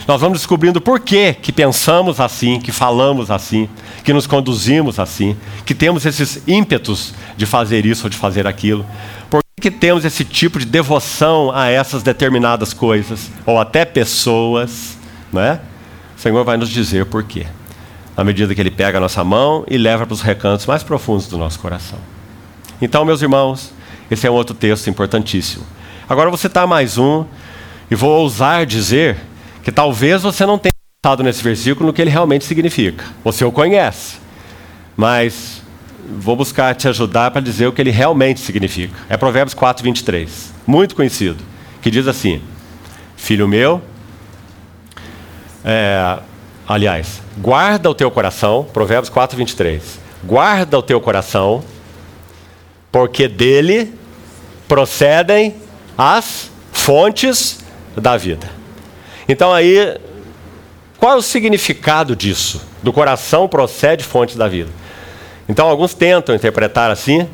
Nós 0.06 0.20
vamos 0.20 0.38
descobrindo 0.38 0.80
por 0.80 1.00
que, 1.00 1.32
que 1.32 1.50
pensamos 1.50 2.20
assim, 2.20 2.60
que 2.60 2.70
falamos 2.70 3.30
assim, 3.30 3.68
que 4.02 4.12
nos 4.12 4.26
conduzimos 4.26 4.98
assim, 4.98 5.34
que 5.64 5.74
temos 5.74 6.04
esses 6.04 6.42
ímpetos 6.46 7.14
de 7.36 7.46
fazer 7.46 7.86
isso 7.86 8.04
ou 8.04 8.10
de 8.10 8.16
fazer 8.16 8.46
aquilo. 8.46 8.84
Por 9.30 9.40
que, 9.58 9.70
temos 9.70 10.04
esse 10.04 10.22
tipo 10.22 10.58
de 10.58 10.66
devoção 10.66 11.50
a 11.50 11.70
essas 11.70 12.02
determinadas 12.02 12.74
coisas, 12.74 13.30
ou 13.46 13.58
até 13.58 13.86
pessoas, 13.86 14.98
não 15.32 15.40
é? 15.40 15.58
O 16.16 16.20
Senhor 16.20 16.44
vai 16.44 16.58
nos 16.58 16.68
dizer 16.68 17.06
por 17.06 17.24
quê. 17.24 17.46
À 18.14 18.22
medida 18.22 18.54
que 18.54 18.60
Ele 18.60 18.70
pega 18.70 18.98
a 18.98 19.00
nossa 19.00 19.24
mão 19.24 19.64
e 19.66 19.78
leva 19.78 20.04
para 20.04 20.12
os 20.12 20.20
recantos 20.20 20.66
mais 20.66 20.82
profundos 20.82 21.28
do 21.28 21.38
nosso 21.38 21.58
coração. 21.58 21.98
Então, 22.80 23.04
meus 23.04 23.22
irmãos, 23.22 23.72
esse 24.10 24.26
é 24.26 24.30
um 24.30 24.34
outro 24.34 24.54
texto 24.54 24.88
importantíssimo. 24.88 25.64
Agora 26.08 26.30
você 26.30 26.46
está 26.46 26.66
mais 26.66 26.98
um, 26.98 27.24
e 27.90 27.94
vou 27.94 28.10
ousar 28.20 28.66
dizer 28.66 29.16
que 29.62 29.72
talvez 29.72 30.22
você 30.22 30.44
não 30.44 30.58
tenha 30.58 30.72
pensado 31.02 31.22
nesse 31.22 31.42
versículo 31.42 31.86
no 31.86 31.92
que 31.92 32.02
ele 32.02 32.10
realmente 32.10 32.44
significa. 32.44 33.04
Você 33.22 33.44
o 33.44 33.52
conhece, 33.52 34.16
mas 34.96 35.62
vou 36.18 36.36
buscar 36.36 36.74
te 36.74 36.88
ajudar 36.88 37.30
para 37.30 37.40
dizer 37.40 37.66
o 37.66 37.72
que 37.72 37.80
ele 37.80 37.90
realmente 37.90 38.40
significa. 38.40 38.94
É 39.08 39.16
Provérbios 39.16 39.54
4, 39.54 39.82
23, 39.82 40.52
muito 40.66 40.94
conhecido, 40.94 41.42
que 41.80 41.90
diz 41.90 42.06
assim: 42.06 42.42
Filho 43.16 43.48
meu, 43.48 43.80
é, 45.64 46.18
aliás, 46.68 47.22
guarda 47.38 47.88
o 47.88 47.94
teu 47.94 48.10
coração, 48.10 48.66
Provérbios 48.72 49.08
4, 49.08 49.36
23, 49.36 49.98
guarda 50.22 50.78
o 50.78 50.82
teu 50.82 51.00
coração, 51.00 51.64
porque 52.94 53.26
dele 53.26 53.92
procedem 54.68 55.56
as 55.98 56.48
fontes 56.70 57.58
da 57.96 58.16
vida. 58.16 58.48
Então 59.28 59.52
aí, 59.52 59.98
qual 60.96 61.14
é 61.14 61.16
o 61.16 61.22
significado 61.22 62.14
disso? 62.14 62.64
Do 62.84 62.92
coração 62.92 63.48
procede 63.48 64.04
fonte 64.04 64.38
da 64.38 64.46
vida. 64.46 64.70
Então 65.48 65.68
alguns 65.68 65.92
tentam 65.92 66.36
interpretar 66.36 66.88
assim, 66.88 67.28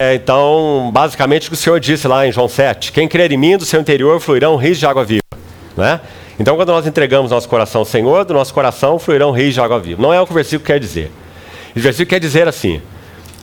é, 0.00 0.14
então 0.14 0.92
basicamente 0.94 1.48
o 1.48 1.50
que 1.50 1.54
o 1.54 1.58
Senhor 1.58 1.80
disse 1.80 2.06
lá 2.06 2.24
em 2.24 2.30
João 2.30 2.46
7, 2.46 2.92
quem 2.92 3.08
crer 3.08 3.32
em 3.32 3.36
mim 3.36 3.56
do 3.56 3.64
seu 3.64 3.80
interior 3.80 4.20
fluirão 4.20 4.54
rios 4.54 4.78
de 4.78 4.86
água 4.86 5.04
viva, 5.04 5.24
né? 5.76 6.00
Então 6.38 6.54
quando 6.54 6.68
nós 6.68 6.86
entregamos 6.86 7.32
nosso 7.32 7.48
coração 7.48 7.80
ao 7.80 7.84
Senhor, 7.84 8.24
do 8.24 8.34
nosso 8.34 8.54
coração 8.54 9.00
fluirão 9.00 9.32
rios 9.32 9.54
de 9.54 9.60
água 9.60 9.80
viva. 9.80 10.00
Não 10.00 10.14
é 10.14 10.20
o 10.20 10.24
que 10.24 10.30
o 10.30 10.34
versículo 10.36 10.64
quer 10.64 10.78
dizer. 10.78 11.10
O 11.74 11.80
versículo 11.80 12.10
quer 12.10 12.20
dizer 12.20 12.46
assim: 12.46 12.80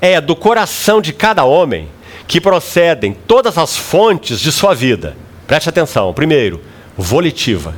é 0.01 0.19
do 0.19 0.35
coração 0.35 0.99
de 0.99 1.13
cada 1.13 1.45
homem 1.45 1.87
que 2.27 2.41
procedem 2.41 3.13
todas 3.13 3.57
as 3.57 3.77
fontes 3.77 4.39
de 4.39 4.51
sua 4.51 4.73
vida. 4.73 5.15
Preste 5.45 5.69
atenção. 5.69 6.11
Primeiro, 6.13 6.59
volitiva. 6.97 7.75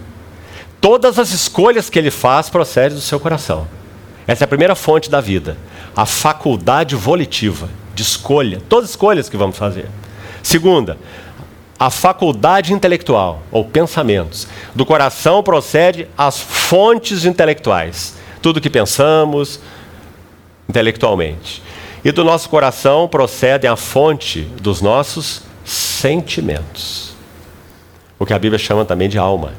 Todas 0.80 1.19
as 1.19 1.32
escolhas 1.32 1.89
que 1.89 1.99
ele 1.99 2.11
faz 2.11 2.49
procedem 2.49 2.95
do 2.95 3.01
seu 3.01 3.19
coração. 3.19 3.67
Essa 4.26 4.43
é 4.43 4.45
a 4.45 4.47
primeira 4.47 4.76
fonte 4.76 5.09
da 5.09 5.19
vida. 5.19 5.57
A 5.95 6.05
faculdade 6.05 6.95
volitiva, 6.95 7.69
de 7.93 8.03
escolha. 8.03 8.61
Todas 8.69 8.86
as 8.86 8.91
escolhas 8.91 9.28
que 9.28 9.38
vamos 9.38 9.57
fazer. 9.57 9.89
Segunda, 10.41 10.97
a 11.80 11.89
faculdade 11.89 12.74
intelectual, 12.74 13.43
ou 13.51 13.65
pensamentos. 13.65 14.47
Do 14.74 14.86
coração 14.86 15.43
procede 15.43 16.07
as 16.17 16.39
fontes 16.39 17.26
intelectuais. 17.26 18.15
Tudo 18.41 18.61
que 18.61 18.69
pensamos 18.69 19.59
intelectualmente. 20.69 21.61
E 22.04 22.12
do 22.12 22.24
nosso 22.24 22.49
coração 22.49 23.08
procede 23.08 23.66
a 23.66 23.76
fonte 23.76 24.41
dos 24.41 24.82
nossos 24.82 25.43
sentimentos 25.64 27.14
o 28.24 28.26
que 28.26 28.34
a 28.34 28.39
Bíblia 28.39 28.58
chama 28.58 28.86
também 28.86 29.10
de 29.10 29.18
alma. 29.18 29.54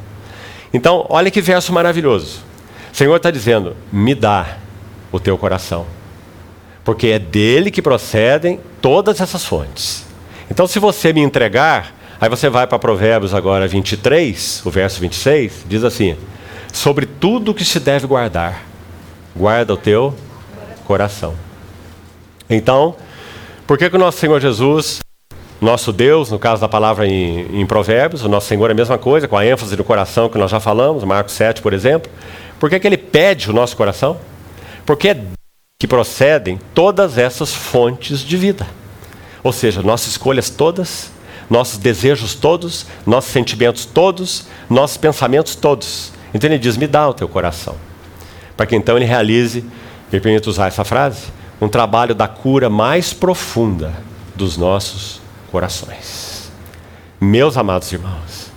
Então, 0.73 1.07
olha 1.09 1.31
que 1.31 1.41
verso 1.41 1.73
maravilhoso. 1.73 2.41
O 2.93 2.97
Senhor 2.97 3.15
está 3.15 3.31
dizendo: 3.31 3.77
me 3.93 4.15
dá 4.15 4.57
o 5.13 5.21
teu 5.21 5.37
coração, 5.39 5.87
porque 6.83 7.09
é 7.09 7.19
dele 7.19 7.71
que 7.71 7.83
procedem 7.83 8.59
todas 8.81 9.21
essas 9.21 9.45
fontes. 9.45 10.05
Então, 10.51 10.67
se 10.67 10.79
você 10.79 11.13
me 11.13 11.21
entregar, 11.21 11.95
aí 12.21 12.29
você 12.29 12.49
vai 12.49 12.67
para 12.67 12.79
Provérbios 12.79 13.35
agora 13.35 13.69
23, 13.69 14.63
o 14.65 14.71
verso 14.71 15.01
26, 15.01 15.67
diz 15.69 15.85
assim: 15.85 16.17
sobre 16.73 17.07
tudo 17.07 17.55
que 17.55 17.65
se 17.65 17.79
deve 17.79 18.07
guardar, 18.07 18.65
guarda 19.37 19.75
o 19.75 19.77
teu 19.77 20.15
coração. 20.85 21.35
Então, 22.49 22.95
por 23.67 23.79
que, 23.79 23.89
que 23.89 23.97
o 23.97 23.99
nosso 23.99 24.19
Senhor 24.19 24.41
Jesus 24.41 25.01
nosso 25.61 25.93
Deus, 25.93 26.31
no 26.31 26.39
caso 26.39 26.61
da 26.61 26.69
palavra 26.69 27.07
em, 27.07 27.61
em, 27.61 27.65
Provérbios, 27.65 28.23
o 28.23 28.29
nosso 28.29 28.47
Senhor 28.49 28.69
é 28.69 28.73
a 28.73 28.77
mesma 28.77 28.99
coisa, 28.99 29.27
com 29.27 29.37
a 29.37 29.47
ênfase 29.47 29.75
do 29.77 29.85
coração 29.85 30.29
que 30.29 30.37
nós 30.37 30.51
já 30.51 30.61
falamos, 30.61 31.03
Marcos 31.05 31.33
7, 31.35 31.63
por 31.63 31.73
exemplo. 31.73 32.11
Por 32.61 32.69
que, 32.69 32.79
que 32.79 32.87
ele 32.87 32.99
pede 32.99 33.51
o 33.51 33.53
nosso 33.53 33.77
coração? 33.77 34.19
Porque 34.85 35.09
é 35.09 35.25
que 35.79 35.87
procedem 35.87 36.61
todas 36.75 37.19
essas 37.19 37.53
fontes 37.53 38.21
de 38.21 38.37
vida. 38.37 38.67
Ou 39.43 39.53
seja, 39.53 39.83
nossas 39.83 40.09
escolhas 40.09 40.51
todas, 40.51 41.11
nossos 41.49 41.79
desejos 41.79 42.35
todos, 42.35 42.87
nossos 43.07 43.31
sentimentos 43.31 43.85
todos, 43.85 44.47
nossos 44.69 44.97
pensamentos 44.97 45.55
todos. 45.55 46.13
Então 46.33 46.49
ele 46.49 46.59
diz: 46.59 46.77
Me 46.77 46.87
dá 46.87 47.09
o 47.09 47.15
teu 47.15 47.29
coração. 47.29 47.77
Para 48.57 48.67
que 48.67 48.77
então 48.77 48.97
ele 48.97 49.05
realize, 49.05 49.65
me 50.13 50.21
permita 50.21 50.49
usar 50.49 50.69
essa 50.69 50.85
frase, 50.85 51.27
um 51.65 51.69
trabalho 51.69 52.15
da 52.15 52.29
cura 52.29 52.69
mais 52.69 53.15
profunda 53.15 53.95
dos 54.35 54.59
nossos 54.59 55.19
corações. 55.51 56.53
Meus 57.19 57.57
amados 57.57 57.91
irmãos, 57.91 58.53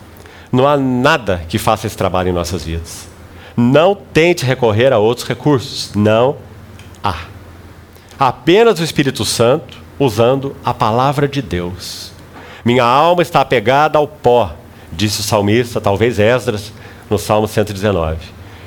não 0.52 0.68
há 0.68 0.76
nada 0.76 1.42
que 1.48 1.58
faça 1.58 1.88
esse 1.88 1.96
trabalho 1.96 2.30
em 2.30 2.34
nossas 2.34 2.66
vidas. 2.66 3.08
Não 3.56 3.96
tente 3.96 4.44
recorrer 4.44 4.92
a 4.92 4.98
outros 4.98 5.26
recursos. 5.26 5.94
Não 5.96 6.36
há. 7.02 7.16
Apenas 8.20 8.78
o 8.78 8.84
Espírito 8.84 9.24
Santo 9.24 9.78
usando 9.98 10.54
a 10.66 10.74
palavra 10.74 11.30
de 11.30 11.42
Deus. 11.42 12.12
Minha 12.66 12.84
alma 12.84 13.22
está 13.22 13.40
apegada 13.40 13.98
ao 13.98 14.06
pó, 14.08 14.54
disse 14.92 15.22
o 15.22 15.24
salmista, 15.24 15.80
talvez 15.80 16.20
Esdras, 16.20 16.74
no 17.10 17.18
Salmo 17.18 17.48
119. 17.48 18.18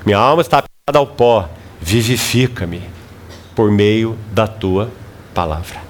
Minha 0.07 0.17
alma 0.17 0.41
está 0.41 0.61
apegada 0.61 0.99
ao 0.99 1.07
pó, 1.07 1.47
vivifica-me 1.79 3.00
por 3.61 3.71
meio 3.71 4.17
da 4.33 4.47
tua 4.47 4.91
palavra. 5.35 5.83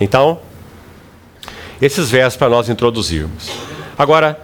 Então, 0.00 0.38
esses 1.82 2.08
versos 2.08 2.36
para 2.36 2.48
nós 2.48 2.68
introduzirmos. 2.68 3.50
Agora, 3.98 4.40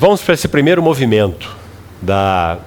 vamos 0.00 0.20
para 0.20 0.34
esse 0.34 0.48
primeiro 0.48 0.82
movimento 0.82 1.48
da, 2.02 2.58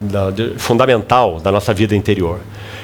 da 0.00 0.30
de, 0.30 0.50
fundamental 0.60 1.40
da 1.40 1.50
nossa 1.50 1.74
vida 1.74 1.96
interior. 1.96 2.38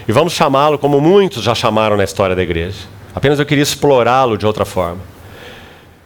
E 0.08 0.10
vamos 0.10 0.32
chamá-lo 0.32 0.80
como 0.80 1.00
muitos 1.00 1.44
já 1.44 1.54
chamaram 1.54 1.96
na 1.96 2.02
história 2.02 2.34
da 2.34 2.42
igreja. 2.42 2.88
Apenas 3.14 3.38
eu 3.38 3.46
queria 3.46 3.62
explorá-lo 3.62 4.36
de 4.36 4.44
outra 4.44 4.64
forma. 4.64 5.00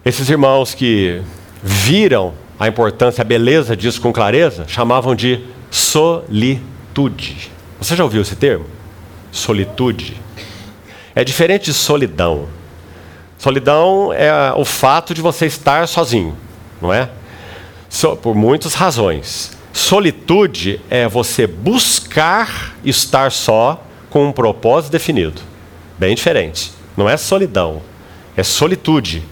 Esses 0.04 0.28
irmãos 0.28 0.74
que 0.74 1.22
viram 1.62 2.34
a 2.58 2.68
importância, 2.68 3.22
a 3.22 3.24
beleza 3.24 3.74
disso 3.74 4.02
com 4.02 4.12
clareza, 4.12 4.66
chamavam 4.68 5.14
de 5.14 5.42
solitude. 5.70 7.58
Você 7.80 7.96
já 7.96 8.04
ouviu 8.04 8.20
esse 8.20 8.36
termo? 8.36 8.66
Solitude. 9.32 10.20
É 11.14 11.24
diferente 11.24 11.64
de 11.66 11.74
solidão. 11.74 12.46
Solidão 13.38 14.12
é 14.12 14.52
o 14.54 14.66
fato 14.66 15.14
de 15.14 15.22
você 15.22 15.46
estar 15.46 15.88
sozinho, 15.88 16.36
não 16.80 16.92
é? 16.92 17.08
Por 18.22 18.34
muitas 18.34 18.74
razões. 18.74 19.56
Solitude 19.72 20.78
é 20.90 21.08
você 21.08 21.46
buscar 21.46 22.76
estar 22.84 23.32
só 23.32 23.82
com 24.10 24.26
um 24.26 24.32
propósito 24.32 24.92
definido. 24.92 25.40
Bem 25.98 26.14
diferente. 26.14 26.72
Não 26.96 27.08
é 27.08 27.16
solidão, 27.16 27.80
é 28.36 28.42
solitude. 28.42 29.22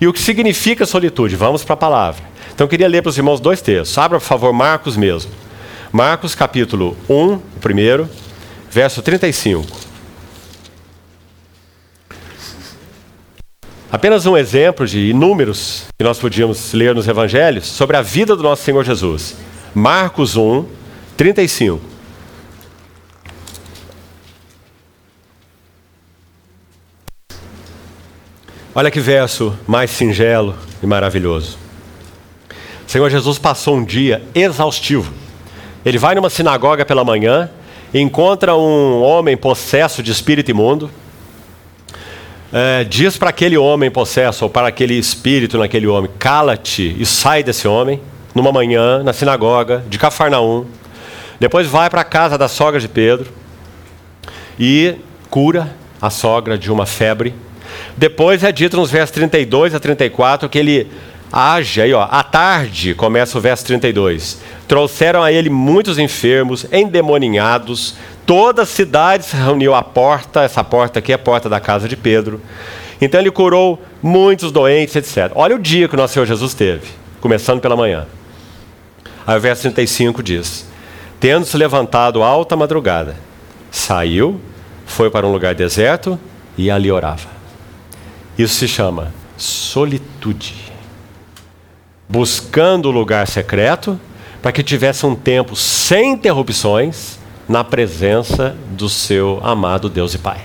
E 0.00 0.06
o 0.06 0.12
que 0.12 0.20
significa 0.20 0.86
solitude? 0.86 1.34
Vamos 1.34 1.64
para 1.64 1.74
a 1.74 1.78
palavra. 1.78 2.22
Então 2.54 2.66
eu 2.66 2.68
queria 2.68 2.86
ler 2.86 3.02
para 3.02 3.10
os 3.10 3.18
irmãos 3.18 3.40
dois 3.40 3.60
textos. 3.60 3.98
Abra, 3.98 4.20
por 4.20 4.24
favor, 4.24 4.52
Marcos 4.52 4.96
mesmo. 4.96 5.32
Marcos 5.92 6.34
capítulo 6.34 6.96
1, 7.08 7.34
o 7.34 7.40
primeiro, 7.60 8.08
verso 8.70 9.00
35. 9.02 9.86
Apenas 13.90 14.26
um 14.26 14.36
exemplo 14.36 14.86
de 14.86 15.10
inúmeros 15.10 15.84
que 15.96 16.04
nós 16.04 16.18
podíamos 16.18 16.72
ler 16.72 16.94
nos 16.94 17.06
evangelhos 17.06 17.66
sobre 17.66 17.96
a 17.96 18.02
vida 18.02 18.34
do 18.34 18.42
nosso 18.42 18.64
Senhor 18.64 18.84
Jesus. 18.84 19.36
Marcos 19.74 20.36
1, 20.36 20.66
35. 21.16 21.80
Olha 28.74 28.90
que 28.90 29.00
verso 29.00 29.56
mais 29.66 29.90
singelo 29.90 30.54
e 30.82 30.86
maravilhoso. 30.86 31.56
O 32.86 32.90
Senhor 32.90 33.08
Jesus 33.08 33.38
passou 33.38 33.76
um 33.76 33.84
dia 33.84 34.22
exaustivo. 34.34 35.25
Ele 35.86 35.98
vai 35.98 36.16
numa 36.16 36.28
sinagoga 36.28 36.84
pela 36.84 37.04
manhã, 37.04 37.48
encontra 37.94 38.56
um 38.56 39.00
homem 39.04 39.36
possesso 39.36 40.02
de 40.02 40.10
espírito 40.10 40.50
imundo, 40.50 40.90
é, 42.52 42.82
diz 42.82 43.16
para 43.16 43.30
aquele 43.30 43.56
homem 43.56 43.88
possesso, 43.88 44.46
ou 44.46 44.50
para 44.50 44.66
aquele 44.66 44.94
espírito 44.94 45.56
naquele 45.56 45.86
homem: 45.86 46.10
cala-te 46.18 46.96
e 46.98 47.06
sai 47.06 47.44
desse 47.44 47.68
homem, 47.68 48.00
numa 48.34 48.50
manhã, 48.50 49.04
na 49.04 49.12
sinagoga 49.12 49.84
de 49.88 49.96
Cafarnaum. 49.96 50.66
Depois 51.38 51.68
vai 51.68 51.88
para 51.88 52.00
a 52.00 52.04
casa 52.04 52.36
da 52.36 52.48
sogra 52.48 52.80
de 52.80 52.88
Pedro 52.88 53.30
e 54.58 54.96
cura 55.30 55.72
a 56.02 56.10
sogra 56.10 56.58
de 56.58 56.72
uma 56.72 56.84
febre. 56.84 57.32
Depois 57.96 58.42
é 58.42 58.50
dito 58.50 58.76
nos 58.76 58.90
versos 58.90 59.12
32 59.12 59.72
a 59.72 59.78
34 59.78 60.48
que 60.48 60.58
ele 60.58 60.90
age 61.32 61.80
aí, 61.80 61.92
ó, 61.92 62.06
à 62.10 62.22
tarde, 62.22 62.94
começa 62.94 63.36
o 63.36 63.40
verso 63.40 63.64
32. 63.66 64.40
Trouxeram 64.68 65.22
a 65.22 65.32
ele 65.32 65.50
muitos 65.50 65.98
enfermos, 65.98 66.66
endemoninhados, 66.72 67.94
toda 68.24 68.62
a 68.62 68.66
cidade 68.66 69.24
se 69.24 69.36
reuniu 69.36 69.74
à 69.74 69.82
porta, 69.82 70.42
essa 70.42 70.62
porta 70.64 70.98
aqui 70.98 71.12
é 71.12 71.14
a 71.14 71.18
porta 71.18 71.48
da 71.48 71.60
casa 71.60 71.88
de 71.88 71.96
Pedro. 71.96 72.40
Então 73.00 73.20
ele 73.20 73.30
curou 73.30 73.80
muitos 74.02 74.50
doentes, 74.50 74.96
etc. 74.96 75.32
Olha 75.34 75.54
o 75.56 75.58
dia 75.58 75.88
que 75.88 75.94
o 75.94 75.96
nosso 75.96 76.14
Senhor 76.14 76.26
Jesus 76.26 76.54
teve, 76.54 76.88
começando 77.20 77.60
pela 77.60 77.76
manhã. 77.76 78.06
Aí 79.26 79.36
o 79.36 79.40
verso 79.40 79.62
35 79.62 80.22
diz: 80.22 80.66
Tendo 81.20 81.44
se 81.44 81.56
levantado 81.56 82.22
alta 82.22 82.56
madrugada, 82.56 83.16
saiu, 83.70 84.40
foi 84.86 85.10
para 85.10 85.26
um 85.26 85.32
lugar 85.32 85.54
deserto 85.54 86.18
e 86.56 86.70
ali 86.70 86.90
orava. 86.90 87.28
Isso 88.38 88.54
se 88.54 88.68
chama 88.68 89.12
solitude 89.36 90.65
buscando 92.08 92.86
o 92.86 92.92
lugar 92.92 93.26
secreto, 93.26 93.98
para 94.42 94.52
que 94.52 94.62
tivesse 94.62 95.04
um 95.04 95.14
tempo 95.14 95.56
sem 95.56 96.12
interrupções 96.12 97.18
na 97.48 97.64
presença 97.64 98.56
do 98.70 98.88
seu 98.88 99.40
amado 99.42 99.88
Deus 99.88 100.14
e 100.14 100.18
Pai. 100.18 100.40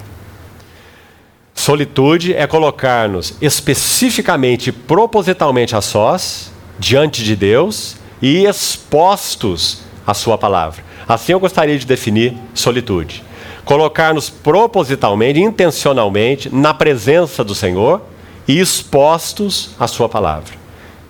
Solitude 1.54 2.34
é 2.34 2.48
colocar-nos 2.48 3.36
especificamente 3.42 4.72
propositalmente 4.72 5.76
a 5.76 5.82
sós, 5.82 6.52
diante 6.80 7.24
de 7.24 7.36
Deus 7.36 7.96
e 8.22 8.46
expostos 8.46 9.82
à 10.06 10.14
Sua 10.14 10.38
palavra. 10.38 10.84
Assim 11.08 11.34
eu 11.34 11.40
gostaria 11.40 11.78
de 11.78 11.86
definir 11.86 12.36
solitude. 12.56 13.24
Colocar-nos 13.64 14.30
propositalmente, 14.30 15.40
intencionalmente, 15.40 16.54
na 16.54 16.74
presença 16.74 17.44
do 17.44 17.54
Senhor 17.54 18.02
e 18.48 18.60
expostos 18.60 19.72
à 19.80 19.88
Sua 19.88 20.10
palavra. 20.10 20.61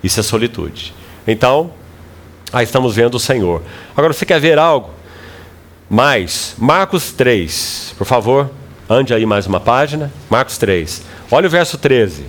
Isso 0.03 0.19
é 0.19 0.23
solitude. 0.23 0.93
Então, 1.27 1.71
aí 2.51 2.63
estamos 2.63 2.95
vendo 2.95 3.15
o 3.15 3.19
Senhor. 3.19 3.61
Agora, 3.95 4.13
você 4.13 4.25
quer 4.25 4.39
ver 4.39 4.57
algo? 4.57 4.89
Mais, 5.89 6.55
Marcos 6.57 7.11
3, 7.11 7.95
por 7.97 8.05
favor, 8.05 8.49
ande 8.89 9.13
aí 9.13 9.25
mais 9.25 9.45
uma 9.45 9.59
página. 9.59 10.11
Marcos 10.29 10.57
3. 10.57 11.03
Olha 11.29 11.47
o 11.47 11.49
verso 11.49 11.77
13. 11.77 12.25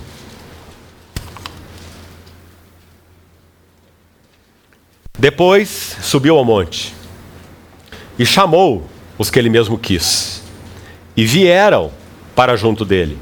Depois 5.17 5.95
subiu 6.01 6.37
ao 6.37 6.43
monte 6.43 6.93
e 8.19 8.25
chamou 8.25 8.85
os 9.17 9.29
que 9.29 9.39
ele 9.39 9.49
mesmo 9.49 9.77
quis, 9.77 10.41
e 11.15 11.23
vieram 11.23 11.91
para 12.35 12.55
junto 12.55 12.83
dele. 12.83 13.17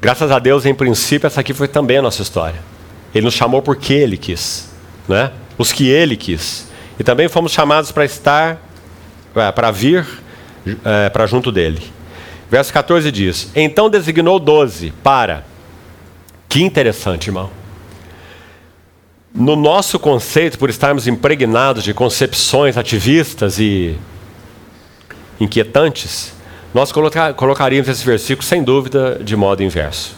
Graças 0.00 0.30
a 0.30 0.38
Deus, 0.38 0.64
em 0.64 0.74
princípio, 0.74 1.26
essa 1.26 1.40
aqui 1.40 1.52
foi 1.52 1.66
também 1.66 1.96
a 1.96 2.02
nossa 2.02 2.22
história. 2.22 2.60
Ele 3.14 3.24
nos 3.24 3.34
chamou 3.34 3.62
porque 3.62 3.92
Ele 3.92 4.16
quis, 4.16 4.70
né? 5.08 5.32
Os 5.56 5.72
que 5.72 5.88
Ele 5.88 6.16
quis. 6.16 6.68
E 6.98 7.04
também 7.04 7.28
fomos 7.28 7.52
chamados 7.52 7.92
para 7.92 8.04
estar, 8.04 8.60
é, 9.34 9.52
para 9.52 9.70
vir 9.70 10.06
é, 10.84 11.08
para 11.08 11.26
junto 11.26 11.50
dele. 11.52 11.82
Verso 12.50 12.72
14 12.72 13.10
diz: 13.12 13.50
Então 13.54 13.88
designou 13.88 14.38
doze 14.38 14.92
para. 15.02 15.44
Que 16.48 16.62
interessante, 16.62 17.28
irmão. 17.28 17.50
No 19.34 19.54
nosso 19.54 19.98
conceito, 19.98 20.58
por 20.58 20.70
estarmos 20.70 21.06
impregnados 21.06 21.84
de 21.84 21.92
concepções 21.92 22.76
ativistas 22.76 23.58
e 23.58 23.96
inquietantes, 25.38 26.32
nós 26.72 26.90
colocaríamos 26.90 27.88
esse 27.88 28.04
versículo 28.04 28.46
sem 28.46 28.62
dúvida 28.62 29.20
de 29.22 29.36
modo 29.36 29.62
inverso. 29.62 30.16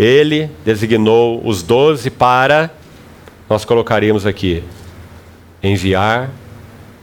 Ele 0.00 0.50
designou 0.64 1.46
os 1.46 1.62
doze 1.62 2.08
para, 2.08 2.70
nós 3.50 3.66
colocaríamos 3.66 4.24
aqui, 4.24 4.64
enviar 5.62 6.30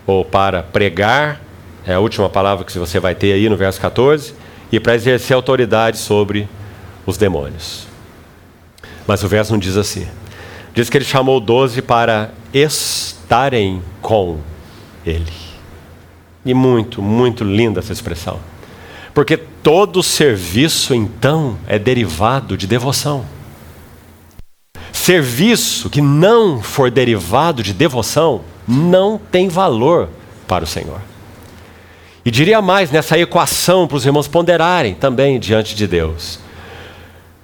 ou 0.08 0.26
para 0.26 0.64
pregar, 0.64 1.40
é 1.86 1.94
a 1.94 2.00
última 2.00 2.28
palavra 2.28 2.66
que 2.66 2.76
você 2.76 3.00
vai 3.00 3.14
ter 3.14 3.34
aí 3.34 3.48
no 3.48 3.56
verso 3.56 3.80
14, 3.80 4.34
e 4.72 4.80
para 4.80 4.96
exercer 4.96 5.36
autoridade 5.36 6.00
sobre 6.00 6.50
os 7.06 7.18
demônios. 7.18 7.86
Mas 9.06 9.22
o 9.22 9.28
verso 9.28 9.52
não 9.52 9.60
diz 9.60 9.78
assim. 9.78 10.08
Diz 10.74 10.90
que 10.90 10.98
ele 10.98 11.06
chamou 11.06 11.40
doze 11.40 11.84
para 11.84 12.32
estarem 12.52 13.84
com 14.02 14.40
ele. 15.06 15.32
E 16.44 16.52
muito, 16.52 17.00
muito 17.00 17.44
linda 17.44 17.80
essa 17.80 17.94
expressão. 17.94 18.40
Porque 19.18 19.36
todo 19.36 20.04
serviço, 20.04 20.94
então, 20.94 21.58
é 21.66 21.80
derivado 21.80 22.56
de 22.56 22.68
devoção. 22.68 23.26
Serviço 24.94 25.90
que 25.90 26.02
não 26.02 26.62
for 26.62 26.92
derivado 26.92 27.64
de 27.64 27.74
devoção 27.74 28.42
não 28.68 29.18
tem 29.18 29.48
valor 29.50 30.08
para 30.48 30.66
o 30.66 30.68
Senhor. 30.68 31.02
E 32.24 32.30
diria 32.30 32.62
mais 32.62 32.92
nessa 32.92 33.18
equação 33.18 33.88
para 33.88 33.98
os 33.98 34.06
irmãos 34.06 34.28
ponderarem 34.28 34.94
também 34.94 35.40
diante 35.40 35.74
de 35.74 35.88
Deus: 35.88 36.40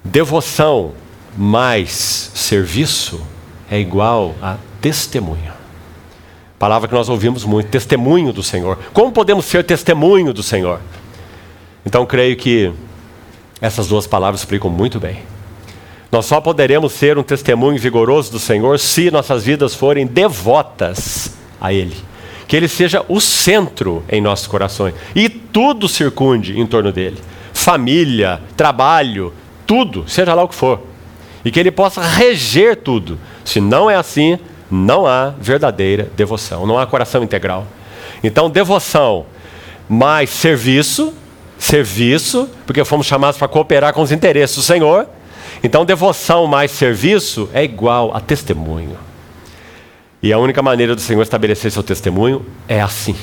devoção 0.04 0.92
mais 1.36 2.30
serviço 2.36 3.20
é 3.68 3.80
igual 3.80 4.36
a 4.40 4.58
testemunho. 4.80 5.52
Palavra 6.56 6.86
que 6.86 6.94
nós 6.94 7.08
ouvimos 7.08 7.44
muito, 7.44 7.68
testemunho 7.68 8.32
do 8.32 8.44
Senhor. 8.44 8.78
Como 8.92 9.10
podemos 9.10 9.44
ser 9.44 9.64
testemunho 9.64 10.32
do 10.32 10.40
Senhor? 10.40 10.80
Então 11.84 12.06
creio 12.06 12.36
que 12.36 12.72
essas 13.60 13.88
duas 13.88 14.06
palavras 14.06 14.40
explicam 14.40 14.70
muito 14.70 14.98
bem. 14.98 15.18
Nós 16.10 16.26
só 16.26 16.40
poderemos 16.40 16.92
ser 16.92 17.18
um 17.18 17.22
testemunho 17.22 17.78
vigoroso 17.78 18.30
do 18.30 18.38
Senhor 18.38 18.78
se 18.78 19.10
nossas 19.10 19.44
vidas 19.44 19.74
forem 19.74 20.06
devotas 20.06 21.36
a 21.60 21.72
Ele. 21.72 21.96
Que 22.46 22.56
Ele 22.56 22.68
seja 22.68 23.04
o 23.08 23.20
centro 23.20 24.04
em 24.08 24.20
nossos 24.20 24.46
corações 24.46 24.94
e 25.14 25.28
tudo 25.28 25.88
circunde 25.88 26.58
em 26.58 26.66
torno 26.66 26.92
dele 26.92 27.18
família, 27.54 28.42
trabalho, 28.56 29.32
tudo, 29.66 30.04
seja 30.08 30.34
lá 30.34 30.42
o 30.42 30.48
que 30.48 30.54
for. 30.54 30.80
E 31.44 31.50
que 31.50 31.60
Ele 31.60 31.70
possa 31.70 32.02
reger 32.02 32.76
tudo. 32.76 33.18
Se 33.44 33.60
não 33.60 33.88
é 33.88 33.94
assim, 33.94 34.38
não 34.70 35.06
há 35.06 35.32
verdadeira 35.38 36.10
devoção, 36.16 36.66
não 36.66 36.78
há 36.78 36.86
coração 36.86 37.22
integral. 37.22 37.66
Então, 38.22 38.50
devoção 38.50 39.24
mais 39.88 40.28
serviço, 40.30 41.14
serviço, 41.66 42.48
porque 42.66 42.84
fomos 42.84 43.06
chamados 43.06 43.38
para 43.38 43.48
cooperar 43.48 43.92
com 43.92 44.02
os 44.02 44.12
interesses 44.12 44.56
do 44.56 44.62
Senhor. 44.62 45.06
Então, 45.62 45.84
devoção 45.84 46.46
mais 46.46 46.70
serviço 46.70 47.48
é 47.52 47.64
igual 47.64 48.14
a 48.14 48.20
testemunho. 48.20 48.96
E 50.22 50.32
a 50.32 50.38
única 50.38 50.62
maneira 50.62 50.94
do 50.94 51.00
Senhor 51.00 51.22
estabelecer 51.22 51.70
seu 51.70 51.82
testemunho 51.82 52.44
é 52.68 52.80
assim 52.80 53.16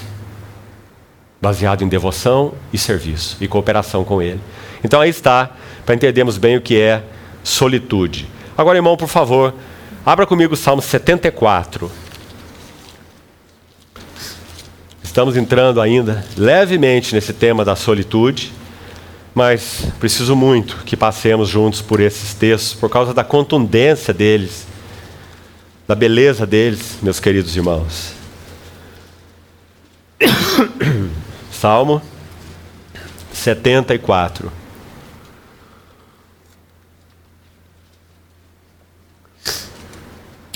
baseado 1.42 1.84
em 1.84 1.88
devoção 1.88 2.54
e 2.72 2.78
serviço 2.78 3.38
e 3.42 3.48
cooperação 3.48 4.04
com 4.04 4.22
Ele. 4.22 4.40
Então 4.84 5.02
aí 5.02 5.10
está, 5.10 5.50
para 5.84 5.96
entendermos 5.96 6.38
bem 6.38 6.56
o 6.56 6.62
que 6.62 6.80
é 6.80 7.02
solitude. 7.44 8.28
Agora, 8.56 8.78
irmão, 8.78 8.96
por 8.96 9.08
favor, 9.08 9.54
abra 10.06 10.28
comigo 10.28 10.54
o 10.54 10.58
Salmo 10.58 10.82
74. 10.82 11.92
Estamos 15.12 15.36
entrando 15.36 15.82
ainda 15.82 16.26
levemente 16.38 17.14
nesse 17.14 17.34
tema 17.34 17.66
da 17.66 17.76
solitude, 17.76 18.54
mas 19.36 19.86
preciso 20.00 20.38
muito 20.38 20.78
que 20.86 20.96
passemos 20.96 21.50
juntos 21.50 21.82
por 21.82 22.00
esses 22.00 22.34
textos, 22.34 22.80
por 22.80 22.90
causa 22.90 23.14
da 23.14 23.22
contundência 23.22 24.14
deles, 24.14 24.66
da 25.86 25.96
beleza 25.96 26.48
deles, 26.48 26.98
meus 27.02 27.20
queridos 27.20 27.54
irmãos. 27.58 28.14
Salmo 31.52 32.02
74. 33.34 34.50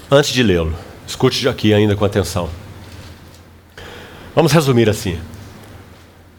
Antes 0.09 0.31
de 0.31 0.41
lê-lo, 0.41 0.73
escute 1.05 1.45
aqui 1.49 1.73
ainda 1.73 1.93
com 1.93 2.05
atenção. 2.05 2.49
Vamos 4.35 4.51
resumir 4.51 4.89
assim. 4.89 5.17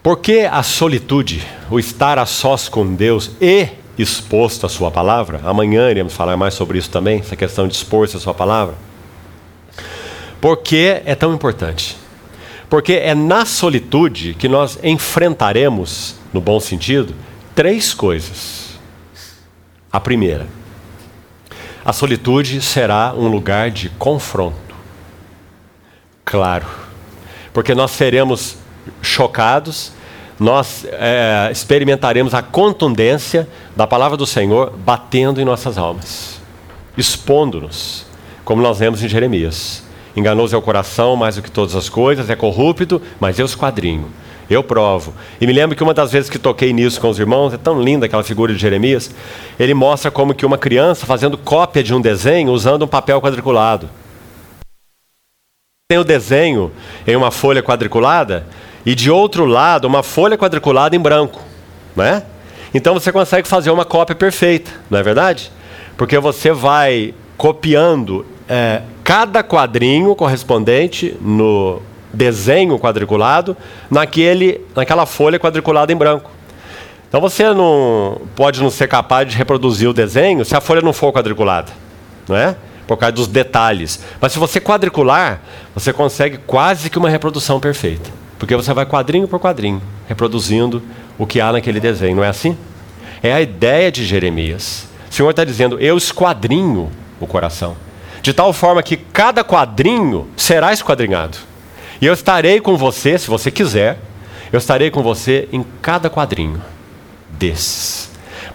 Por 0.02 0.18
que 0.18 0.40
a 0.40 0.62
solitude, 0.62 1.42
o 1.70 1.80
estar 1.80 2.18
a 2.18 2.26
sós 2.26 2.68
com 2.68 2.94
Deus 2.94 3.30
e 3.40 3.68
exposto 3.98 4.66
à 4.66 4.68
Sua 4.68 4.90
palavra? 4.90 5.40
Amanhã 5.42 5.90
iremos 5.90 6.12
falar 6.12 6.36
mais 6.36 6.52
sobre 6.52 6.78
isso 6.78 6.90
também, 6.90 7.20
essa 7.20 7.34
questão 7.34 7.66
de 7.66 7.74
expor-se 7.74 8.14
à 8.14 8.20
Sua 8.20 8.34
palavra. 8.34 8.74
Por 10.40 10.58
que 10.58 11.00
é 11.06 11.14
tão 11.14 11.34
importante? 11.34 11.96
Porque 12.68 12.92
é 12.92 13.14
na 13.14 13.46
solitude 13.46 14.34
que 14.34 14.46
nós 14.46 14.78
enfrentaremos, 14.82 16.16
no 16.34 16.40
bom 16.40 16.60
sentido, 16.60 17.14
três 17.54 17.94
coisas. 17.94 18.78
A 19.90 19.98
primeira, 19.98 20.46
a 21.82 21.94
solitude 21.94 22.60
será 22.60 23.14
um 23.16 23.28
lugar 23.28 23.70
de 23.70 23.88
confronto. 23.88 24.74
Claro, 26.24 26.66
porque 27.56 27.74
nós 27.74 27.92
seremos 27.92 28.58
chocados, 29.00 29.90
nós 30.38 30.86
é, 30.92 31.48
experimentaremos 31.50 32.34
a 32.34 32.42
contundência 32.42 33.48
da 33.74 33.86
palavra 33.86 34.14
do 34.14 34.26
Senhor 34.26 34.74
batendo 34.84 35.40
em 35.40 35.44
nossas 35.46 35.78
almas, 35.78 36.38
expondo-nos, 36.98 38.04
como 38.44 38.60
nós 38.60 38.80
lemos 38.80 39.02
em 39.02 39.08
Jeremias. 39.08 39.82
Enganoso 40.14 40.54
é 40.54 40.58
o 40.58 40.60
coração 40.60 41.16
mais 41.16 41.36
do 41.36 41.42
que 41.42 41.50
todas 41.50 41.74
as 41.74 41.88
coisas, 41.88 42.28
é 42.28 42.36
corrupto, 42.36 43.00
mas 43.18 43.38
eu 43.38 43.46
esquadrinho. 43.46 44.10
Eu 44.50 44.62
provo. 44.62 45.14
E 45.40 45.46
me 45.46 45.52
lembro 45.54 45.74
que 45.74 45.82
uma 45.82 45.94
das 45.94 46.12
vezes 46.12 46.28
que 46.28 46.38
toquei 46.38 46.74
nisso 46.74 47.00
com 47.00 47.08
os 47.08 47.18
irmãos, 47.18 47.54
é 47.54 47.56
tão 47.56 47.80
linda 47.80 48.04
aquela 48.04 48.22
figura 48.22 48.52
de 48.52 48.60
Jeremias, 48.60 49.10
ele 49.58 49.72
mostra 49.72 50.10
como 50.10 50.34
que 50.34 50.44
uma 50.44 50.58
criança 50.58 51.06
fazendo 51.06 51.38
cópia 51.38 51.82
de 51.82 51.94
um 51.94 52.02
desenho 52.02 52.52
usando 52.52 52.82
um 52.82 52.86
papel 52.86 53.18
quadriculado. 53.18 53.88
Tem 55.88 55.98
o 56.00 56.02
desenho 56.02 56.72
em 57.06 57.14
uma 57.14 57.30
folha 57.30 57.62
quadriculada 57.62 58.44
e 58.84 58.92
de 58.92 59.08
outro 59.08 59.46
lado 59.46 59.84
uma 59.84 60.02
folha 60.02 60.36
quadriculada 60.36 60.96
em 60.96 60.98
branco, 60.98 61.40
né? 61.94 62.24
Então 62.74 62.92
você 62.92 63.12
consegue 63.12 63.46
fazer 63.46 63.70
uma 63.70 63.84
cópia 63.84 64.16
perfeita, 64.16 64.72
não 64.90 64.98
é 64.98 65.02
verdade? 65.04 65.48
Porque 65.96 66.18
você 66.18 66.50
vai 66.50 67.14
copiando 67.36 68.26
é, 68.48 68.82
cada 69.04 69.44
quadrinho 69.44 70.16
correspondente 70.16 71.16
no 71.20 71.80
desenho 72.12 72.80
quadriculado 72.80 73.56
naquele, 73.88 74.62
naquela 74.74 75.06
folha 75.06 75.38
quadriculada 75.38 75.92
em 75.92 75.96
branco. 75.96 76.32
Então 77.08 77.20
você 77.20 77.54
não 77.54 78.22
pode 78.34 78.60
não 78.60 78.70
ser 78.70 78.88
capaz 78.88 79.30
de 79.30 79.36
reproduzir 79.36 79.88
o 79.88 79.92
desenho 79.92 80.44
se 80.44 80.56
a 80.56 80.60
folha 80.60 80.82
não 80.82 80.92
for 80.92 81.12
quadriculada, 81.12 81.70
não 82.28 82.36
é? 82.36 82.56
Por 82.86 82.96
causa 82.96 83.12
dos 83.12 83.26
detalhes. 83.26 84.00
Mas 84.20 84.32
se 84.32 84.38
você 84.38 84.60
quadricular, 84.60 85.40
você 85.74 85.92
consegue 85.92 86.38
quase 86.38 86.88
que 86.88 86.98
uma 86.98 87.10
reprodução 87.10 87.58
perfeita, 87.58 88.10
porque 88.38 88.54
você 88.54 88.72
vai 88.72 88.86
quadrinho 88.86 89.26
por 89.26 89.40
quadrinho 89.40 89.82
reproduzindo 90.08 90.82
o 91.18 91.26
que 91.26 91.40
há 91.40 91.52
naquele 91.52 91.80
desenho, 91.80 92.16
não 92.16 92.24
é 92.24 92.28
assim? 92.28 92.56
É 93.22 93.32
a 93.32 93.40
ideia 93.40 93.90
de 93.90 94.04
Jeremias. 94.04 94.86
O 95.10 95.14
Senhor 95.14 95.30
está 95.30 95.44
dizendo: 95.44 95.78
eu 95.80 95.96
esquadrinho 95.96 96.90
o 97.18 97.26
coração 97.26 97.76
de 98.26 98.32
tal 98.32 98.52
forma 98.52 98.82
que 98.82 98.96
cada 98.96 99.44
quadrinho 99.44 100.26
será 100.36 100.72
esquadrinhado. 100.72 101.38
E 102.00 102.06
eu 102.06 102.12
estarei 102.12 102.60
com 102.60 102.76
você, 102.76 103.16
se 103.16 103.28
você 103.28 103.52
quiser, 103.52 104.00
eu 104.52 104.58
estarei 104.58 104.90
com 104.90 105.00
você 105.00 105.48
em 105.52 105.64
cada 105.80 106.10
quadrinho 106.10 106.60
desses, 107.30 108.10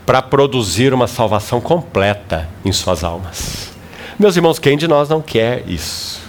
para 0.05 0.21
produzir 0.21 0.93
uma 0.93 1.07
salvação 1.07 1.61
completa 1.61 2.49
em 2.65 2.71
suas 2.73 3.01
almas. 3.01 3.70
Meus 4.21 4.35
irmãos, 4.35 4.59
quem 4.59 4.77
de 4.77 4.87
nós 4.87 5.09
não 5.09 5.19
quer 5.19 5.67
isso? 5.67 6.21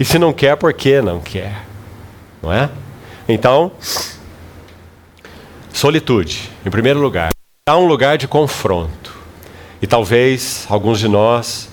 E 0.00 0.04
se 0.04 0.18
não 0.18 0.32
quer, 0.32 0.56
por 0.56 0.72
que 0.72 1.02
não 1.02 1.20
quer? 1.20 1.62
Não 2.42 2.50
é? 2.50 2.70
Então, 3.28 3.70
solitude, 5.70 6.50
em 6.64 6.70
primeiro 6.70 6.98
lugar, 6.98 7.28
há 7.68 7.76
um 7.76 7.86
lugar 7.86 8.16
de 8.16 8.26
confronto. 8.26 9.14
E 9.82 9.86
talvez 9.86 10.64
alguns 10.70 10.98
de 10.98 11.06
nós 11.06 11.68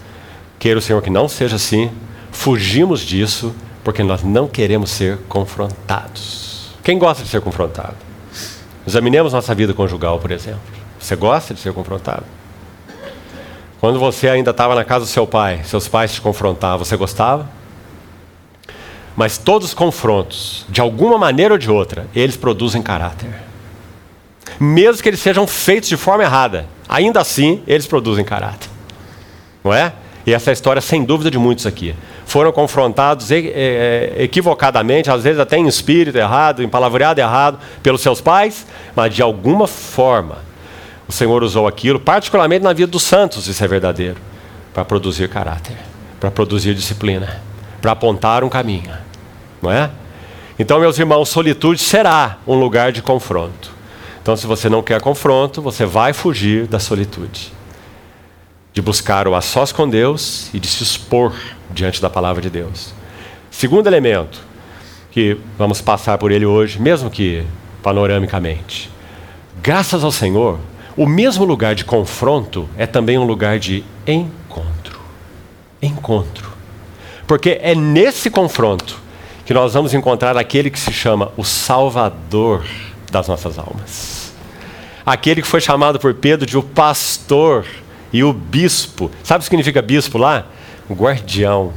Queira 0.60 0.78
o 0.78 0.82
Senhor 0.82 1.02
que 1.02 1.10
não 1.10 1.30
seja 1.30 1.56
assim. 1.56 1.90
Fugimos 2.34 3.00
disso 3.00 3.56
porque 3.82 4.04
nós 4.04 4.24
não 4.24 4.50
queremos 4.50 4.92
ser 4.92 5.20
confrontados. 5.30 6.72
Quem 6.84 7.00
gosta 7.00 7.24
de 7.24 7.30
ser 7.30 7.40
confrontado? 7.40 7.96
Examinemos 8.86 9.32
nossa 9.32 9.56
vida 9.56 9.74
conjugal, 9.74 10.20
por 10.20 10.32
exemplo. 10.32 10.60
Você 11.00 11.16
gosta 11.16 11.54
de 11.54 11.62
ser 11.62 11.72
confrontado? 11.72 12.26
Quando 13.86 14.00
você 14.00 14.28
ainda 14.28 14.50
estava 14.50 14.74
na 14.74 14.84
casa 14.84 15.06
do 15.06 15.08
seu 15.08 15.28
pai, 15.28 15.62
seus 15.64 15.88
pais 15.88 16.12
te 16.12 16.20
confrontavam, 16.20 16.84
você 16.84 16.98
gostava? 16.98 17.48
Mas 19.16 19.38
todos 19.38 19.68
os 19.68 19.74
confrontos, 19.76 20.66
de 20.68 20.82
alguma 20.82 21.20
maneira 21.20 21.54
ou 21.54 21.58
de 21.60 21.70
outra, 21.70 22.08
eles 22.16 22.36
produzem 22.36 22.82
caráter. 22.82 23.30
Mesmo 24.60 25.04
que 25.04 25.08
eles 25.08 25.20
sejam 25.20 25.46
feitos 25.46 25.88
de 25.88 25.98
forma 25.98 26.24
errada, 26.24 26.66
ainda 26.90 27.22
assim 27.22 27.62
eles 27.68 27.86
produzem 27.86 28.26
caráter. 28.26 28.72
Não 29.64 29.72
é? 29.72 29.94
E 30.26 30.34
essa 30.34 30.50
é 30.50 30.54
história, 30.54 30.82
sem 30.82 31.04
dúvida, 31.04 31.30
de 31.30 31.38
muitos 31.38 31.68
aqui. 31.68 31.94
Foram 32.26 32.52
confrontados 32.52 33.30
equivocadamente, 33.30 35.12
às 35.12 35.22
vezes 35.22 35.40
até 35.40 35.60
em 35.60 35.68
espírito 35.68 36.18
errado, 36.18 36.64
em 36.64 36.68
palavreado 36.68 37.22
errado, 37.22 37.60
pelos 37.84 38.02
seus 38.02 38.20
pais, 38.20 38.66
mas 38.96 39.14
de 39.14 39.22
alguma 39.22 39.68
forma 39.68 40.40
o 41.08 41.12
Senhor 41.12 41.44
usou 41.44 41.68
aquilo, 41.68 42.00
particularmente 42.00 42.64
na 42.64 42.74
vida 42.74 42.92
dos 42.92 43.04
santos, 43.04 43.48
isso 43.48 43.64
é 43.64 43.68
verdadeiro, 43.68 44.18
para 44.74 44.84
produzir 44.84 45.30
caráter, 45.30 45.78
para 46.20 46.32
produzir 46.32 46.74
disciplina, 46.74 47.42
para 47.82 47.92
apontar 47.92 48.44
um 48.44 48.50
caminho. 48.50 48.92
Não 49.62 49.72
é? 49.72 49.90
Então, 50.58 50.80
meus 50.80 50.98
irmãos, 50.98 51.30
solitude 51.30 51.82
será 51.82 52.38
um 52.48 52.56
lugar 52.56 52.92
de 52.92 53.02
confronto. 53.02 53.72
Então, 54.22 54.36
se 54.36 54.48
você 54.48 54.70
não 54.70 54.82
quer 54.82 55.02
confronto, 55.02 55.62
você 55.62 55.86
vai 55.86 56.14
fugir 56.14 56.66
da 56.66 56.80
solitude 56.80 57.54
de 58.76 58.82
buscar 58.82 59.26
o 59.26 59.34
a 59.34 59.40
sós 59.40 59.72
com 59.72 59.88
Deus 59.88 60.54
e 60.54 60.60
de 60.60 60.68
se 60.68 60.84
expor 60.84 61.34
diante 61.72 62.02
da 62.02 62.10
palavra 62.10 62.42
de 62.42 62.50
Deus. 62.50 62.94
Segundo 63.50 63.88
elemento, 63.88 64.42
que 65.12 65.38
vamos 65.58 65.80
passar 65.80 66.18
por 66.18 66.30
ele 66.30 66.46
hoje, 66.46 66.78
mesmo 66.78 67.10
que 67.10 67.46
panoramicamente. 67.82 68.92
Graças 69.64 70.04
ao 70.04 70.12
Senhor, 70.12 70.60
o 70.98 71.06
mesmo 71.06 71.44
lugar 71.44 71.76
de 71.76 71.84
confronto 71.84 72.70
é 72.78 72.86
também 72.86 73.18
um 73.18 73.26
lugar 73.26 73.60
de 73.60 73.84
encontro. 74.08 75.00
Encontro. 75.82 76.50
Porque 77.28 77.60
é 77.62 77.76
nesse 77.76 78.30
confronto 78.30 79.02
que 79.46 79.54
nós 79.54 79.74
vamos 79.74 79.94
encontrar 79.94 80.38
aquele 80.38 80.70
que 80.70 80.80
se 80.80 80.94
chama 80.94 81.32
o 81.36 81.44
Salvador 81.44 82.66
das 83.12 83.28
nossas 83.28 83.60
almas. 83.60 84.34
Aquele 85.06 85.42
que 85.42 85.48
foi 85.48 85.62
chamado 85.62 86.00
por 86.00 86.14
Pedro 86.14 86.46
de 86.46 86.58
o 86.58 86.64
pastor 86.64 87.66
e 88.12 88.24
o 88.24 88.32
bispo, 88.32 89.12
sabe 89.24 89.40
o 89.40 89.42
que 89.42 89.50
significa 89.50 89.82
bispo 89.82 90.18
lá? 90.18 90.46
Guardião, 90.90 91.74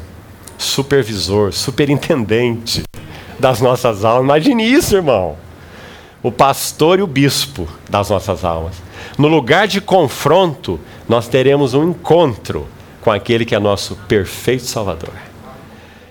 supervisor, 0.56 1.52
superintendente 1.52 2.84
das 3.38 3.60
nossas 3.60 4.04
almas. 4.04 4.24
Imagine 4.24 4.64
isso, 4.64 4.96
irmão. 4.96 5.36
O 6.22 6.30
pastor 6.30 6.98
e 6.98 7.02
o 7.02 7.06
bispo 7.06 7.68
das 7.88 8.10
nossas 8.10 8.44
almas. 8.44 8.88
No 9.18 9.26
lugar 9.26 9.66
de 9.66 9.80
confronto, 9.80 10.78
nós 11.08 11.26
teremos 11.26 11.74
um 11.74 11.90
encontro 11.90 12.68
com 13.00 13.10
aquele 13.10 13.44
que 13.44 13.52
é 13.52 13.58
nosso 13.58 13.96
perfeito 14.06 14.64
Salvador. 14.64 15.12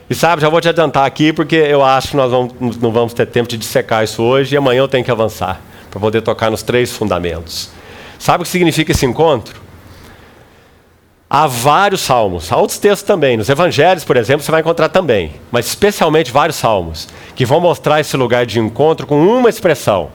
E 0.10 0.16
sabe, 0.16 0.42
já 0.42 0.50
vou 0.50 0.60
te 0.60 0.68
adiantar 0.68 1.06
aqui, 1.06 1.32
porque 1.32 1.56
eu 1.56 1.84
acho 1.84 2.10
que 2.10 2.18
nós 2.18 2.30
vamos, 2.30 2.78
não 2.78 2.92
vamos 2.92 3.14
ter 3.14 3.26
tempo 3.26 3.48
de 3.48 3.58
dissecar 3.58 4.04
isso 4.04 4.22
hoje 4.22 4.56
e 4.56 4.58
amanhã 4.58 4.80
eu 4.80 4.88
tenho 4.90 5.06
que 5.06 5.12
avançar 5.12 5.62
para 5.90 6.02
poder 6.02 6.22
tocar 6.22 6.52
nos 6.52 6.64
três 6.64 6.92
fundamentos. 6.92 7.70
Sabe 8.20 8.42
o 8.42 8.46
que 8.46 8.52
significa 8.52 8.92
esse 8.92 9.06
encontro? 9.06 9.62
Há 11.30 11.48
vários 11.48 12.02
salmos, 12.02 12.52
há 12.52 12.58
outros 12.58 12.78
textos 12.78 13.08
também. 13.08 13.38
Nos 13.38 13.48
evangelhos, 13.48 14.04
por 14.04 14.18
exemplo, 14.18 14.44
você 14.44 14.52
vai 14.52 14.62
encontrar 14.62 14.90
também, 14.90 15.34
mas 15.50 15.68
especialmente 15.68 16.32
vários 16.32 16.58
salmos, 16.58 17.08
que 17.36 17.46
vão 17.46 17.62
mostrar 17.62 18.02
esse 18.02 18.18
lugar 18.18 18.46
de 18.46 18.60
encontro 18.60 19.08
com 19.08 19.26
uma 19.26 19.50
expressão. 19.50 20.10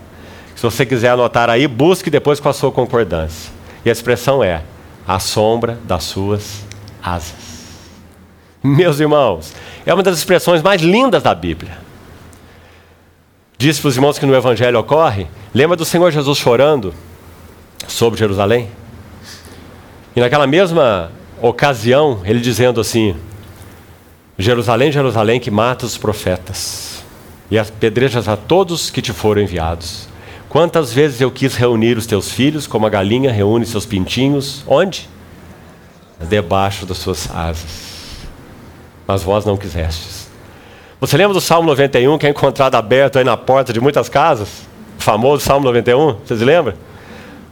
Se 0.63 0.67
você 0.71 0.87
quiser 0.87 1.09
anotar 1.09 1.51
aí, 1.51 1.67
busque 1.67 2.09
depois 2.09 2.39
com 2.39 2.49
a 2.49 2.53
sua 2.53 2.71
concordância. 2.71 3.51
E 3.85 3.89
a 3.89 3.93
expressão 3.93 4.45
é: 4.45 4.63
a 5.05 5.19
sombra 5.19 5.77
das 5.83 6.05
suas 6.05 6.65
asas. 7.03 7.81
Meus 8.63 9.01
irmãos, 9.01 9.53
é 9.85 9.93
uma 9.93 10.05
das 10.05 10.17
expressões 10.17 10.63
mais 10.63 10.81
lindas 10.81 11.21
da 11.21 11.35
Bíblia. 11.35 11.77
Disse 13.59 13.81
para 13.81 13.89
os 13.89 13.97
irmãos 13.97 14.21
que 14.21 14.25
no 14.25 14.37
Evangelho 14.37 14.79
ocorre, 14.79 15.27
lembra 15.53 15.77
do 15.77 15.85
Senhor 15.85 16.13
Jesus 16.13 16.39
chorando 16.39 16.95
sobre 17.89 18.21
Jerusalém? 18.21 18.71
E 20.15 20.21
naquela 20.21 20.47
mesma 20.47 21.11
ocasião, 21.41 22.21
ele 22.25 22.39
dizendo 22.39 22.81
assim: 22.81 23.17
Jerusalém, 24.39 24.93
Jerusalém, 24.93 25.41
que 25.41 25.51
mata 25.51 25.85
os 25.85 25.99
profetas 25.99 27.03
e 27.51 27.59
apedrejas 27.59 28.29
a 28.29 28.37
todos 28.37 28.91
que 28.91 29.03
te 29.03 29.13
foram 29.13 29.43
enviados. 29.43 30.12
Quantas 30.53 30.93
vezes 30.93 31.19
eu 31.19 31.31
quis 31.31 31.55
reunir 31.55 31.97
os 31.97 32.05
teus 32.05 32.31
filhos, 32.31 32.67
como 32.67 32.87
a 32.87 32.91
galinha 32.91 33.33
reúne 33.33 33.65
seus 33.65 33.87
pintinhos, 33.87 34.63
onde? 34.67 35.09
Debaixo 36.21 36.85
das 36.85 36.99
suas 36.99 37.35
asas. 37.35 38.27
Mas 39.07 39.23
vós 39.23 39.47
não 39.47 39.57
quisestes. 39.57 40.29
Você 41.01 41.17
lembra 41.17 41.33
do 41.33 41.41
Salmo 41.41 41.67
91, 41.69 42.19
que 42.19 42.27
é 42.27 42.29
encontrado 42.29 42.75
aberto 42.75 43.19
aí 43.19 43.25
na 43.25 43.35
porta 43.35 43.73
de 43.73 43.81
muitas 43.81 44.11
casas? 44.11 44.67
O 44.99 45.03
famoso 45.03 45.43
Salmo 45.43 45.65
91, 45.65 46.19
vocês 46.23 46.43
lembram? 46.43 46.75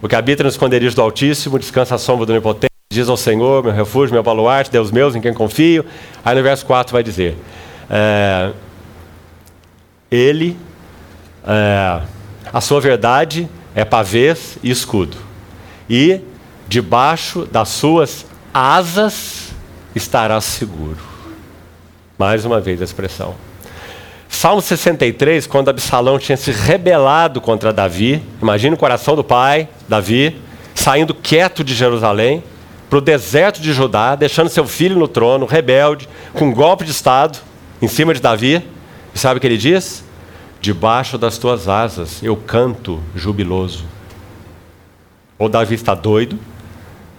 O 0.02 0.06
que 0.06 0.14
habita 0.14 0.42
no 0.42 0.50
esconderijo 0.50 0.94
do 0.94 1.00
Altíssimo, 1.00 1.58
descansa 1.58 1.94
a 1.94 1.98
sombra 1.98 2.26
do 2.26 2.32
Onipotente, 2.32 2.74
diz 2.92 3.08
ao 3.08 3.16
Senhor, 3.16 3.64
meu 3.64 3.72
refúgio, 3.72 4.12
meu 4.12 4.22
baluarte, 4.22 4.70
Deus 4.70 4.90
meu, 4.90 5.08
em 5.16 5.22
quem 5.22 5.32
confio. 5.32 5.86
Aí 6.22 6.36
no 6.36 6.42
verso 6.42 6.66
4 6.66 6.92
vai 6.92 7.02
dizer: 7.02 7.34
é, 7.88 8.50
Ele, 10.10 10.54
é, 11.46 12.02
a 12.52 12.60
sua 12.60 12.80
verdade 12.80 13.48
é 13.74 13.84
pavês 13.84 14.58
e 14.62 14.70
escudo, 14.70 15.16
e 15.88 16.20
debaixo 16.68 17.46
das 17.50 17.68
suas 17.68 18.26
asas 18.52 19.50
estará 19.94 20.40
seguro. 20.40 20.98
Mais 22.18 22.44
uma 22.44 22.60
vez 22.60 22.80
a 22.80 22.84
expressão. 22.84 23.34
Salmo 24.28 24.62
63, 24.62 25.46
quando 25.46 25.70
Absalão 25.70 26.18
tinha 26.18 26.36
se 26.36 26.52
rebelado 26.52 27.40
contra 27.40 27.72
Davi, 27.72 28.22
imagina 28.40 28.74
o 28.74 28.78
coração 28.78 29.16
do 29.16 29.24
pai, 29.24 29.68
Davi, 29.88 30.36
saindo 30.74 31.14
quieto 31.14 31.64
de 31.64 31.74
Jerusalém 31.74 32.42
para 32.88 32.98
o 32.98 33.02
deserto 33.02 33.60
de 33.60 33.72
Judá, 33.72 34.14
deixando 34.14 34.48
seu 34.48 34.66
filho 34.66 34.98
no 34.98 35.08
trono, 35.08 35.46
rebelde, 35.46 36.08
com 36.32 36.46
um 36.46 36.52
golpe 36.52 36.84
de 36.84 36.90
Estado 36.90 37.38
em 37.82 37.88
cima 37.88 38.14
de 38.14 38.20
Davi. 38.20 38.64
E 39.14 39.18
sabe 39.18 39.38
o 39.38 39.40
que 39.40 39.46
ele 39.46 39.58
diz? 39.58 40.04
Debaixo 40.60 41.16
das 41.16 41.38
tuas 41.38 41.68
asas 41.68 42.22
eu 42.22 42.36
canto 42.36 43.00
jubiloso. 43.14 43.84
Ou 45.38 45.48
Davi 45.48 45.74
está 45.74 45.94
doido, 45.94 46.38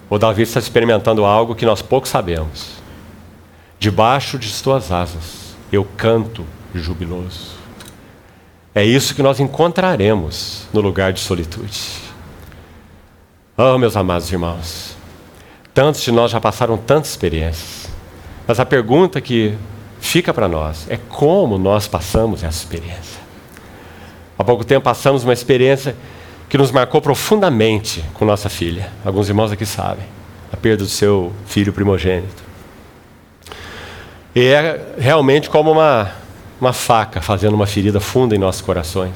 ou 0.08 0.18
Davi 0.18 0.42
está 0.42 0.60
experimentando 0.60 1.24
algo 1.24 1.54
que 1.54 1.66
nós 1.66 1.82
pouco 1.82 2.06
sabemos. 2.06 2.82
Debaixo 3.80 4.38
de 4.38 4.62
tuas 4.62 4.92
asas 4.92 5.56
eu 5.72 5.84
canto 5.96 6.44
jubiloso. 6.72 7.52
É 8.74 8.84
isso 8.84 9.14
que 9.14 9.22
nós 9.22 9.40
encontraremos 9.40 10.66
no 10.72 10.80
lugar 10.80 11.12
de 11.12 11.20
solitude. 11.20 11.80
Oh, 13.56 13.76
meus 13.76 13.96
amados 13.96 14.30
irmãos, 14.30 14.96
tantos 15.74 16.02
de 16.02 16.12
nós 16.12 16.30
já 16.30 16.40
passaram 16.40 16.78
tantas 16.78 17.10
experiências, 17.10 17.88
mas 18.46 18.58
a 18.58 18.64
pergunta 18.64 19.20
que 19.20 19.54
fica 20.00 20.32
para 20.32 20.48
nós 20.48 20.86
é 20.88 20.96
como 20.96 21.58
nós 21.58 21.86
passamos 21.86 22.42
essa 22.42 22.58
experiência. 22.58 23.21
Há 24.42 24.44
pouco 24.44 24.64
tempo 24.64 24.82
passamos 24.82 25.22
uma 25.22 25.32
experiência 25.32 25.94
que 26.48 26.58
nos 26.58 26.72
marcou 26.72 27.00
profundamente 27.00 28.04
com 28.12 28.24
nossa 28.24 28.48
filha. 28.48 28.90
Alguns 29.04 29.28
irmãos 29.28 29.52
aqui 29.52 29.64
sabem, 29.64 30.04
a 30.52 30.56
perda 30.56 30.82
do 30.82 30.90
seu 30.90 31.32
filho 31.46 31.72
primogênito. 31.72 32.42
E 34.34 34.44
é 34.46 34.94
realmente 34.98 35.48
como 35.48 35.70
uma 35.70 36.10
uma 36.60 36.72
faca 36.72 37.20
fazendo 37.20 37.54
uma 37.54 37.68
ferida 37.68 38.00
funda 38.00 38.34
em 38.34 38.38
nossos 38.38 38.62
corações. 38.62 39.14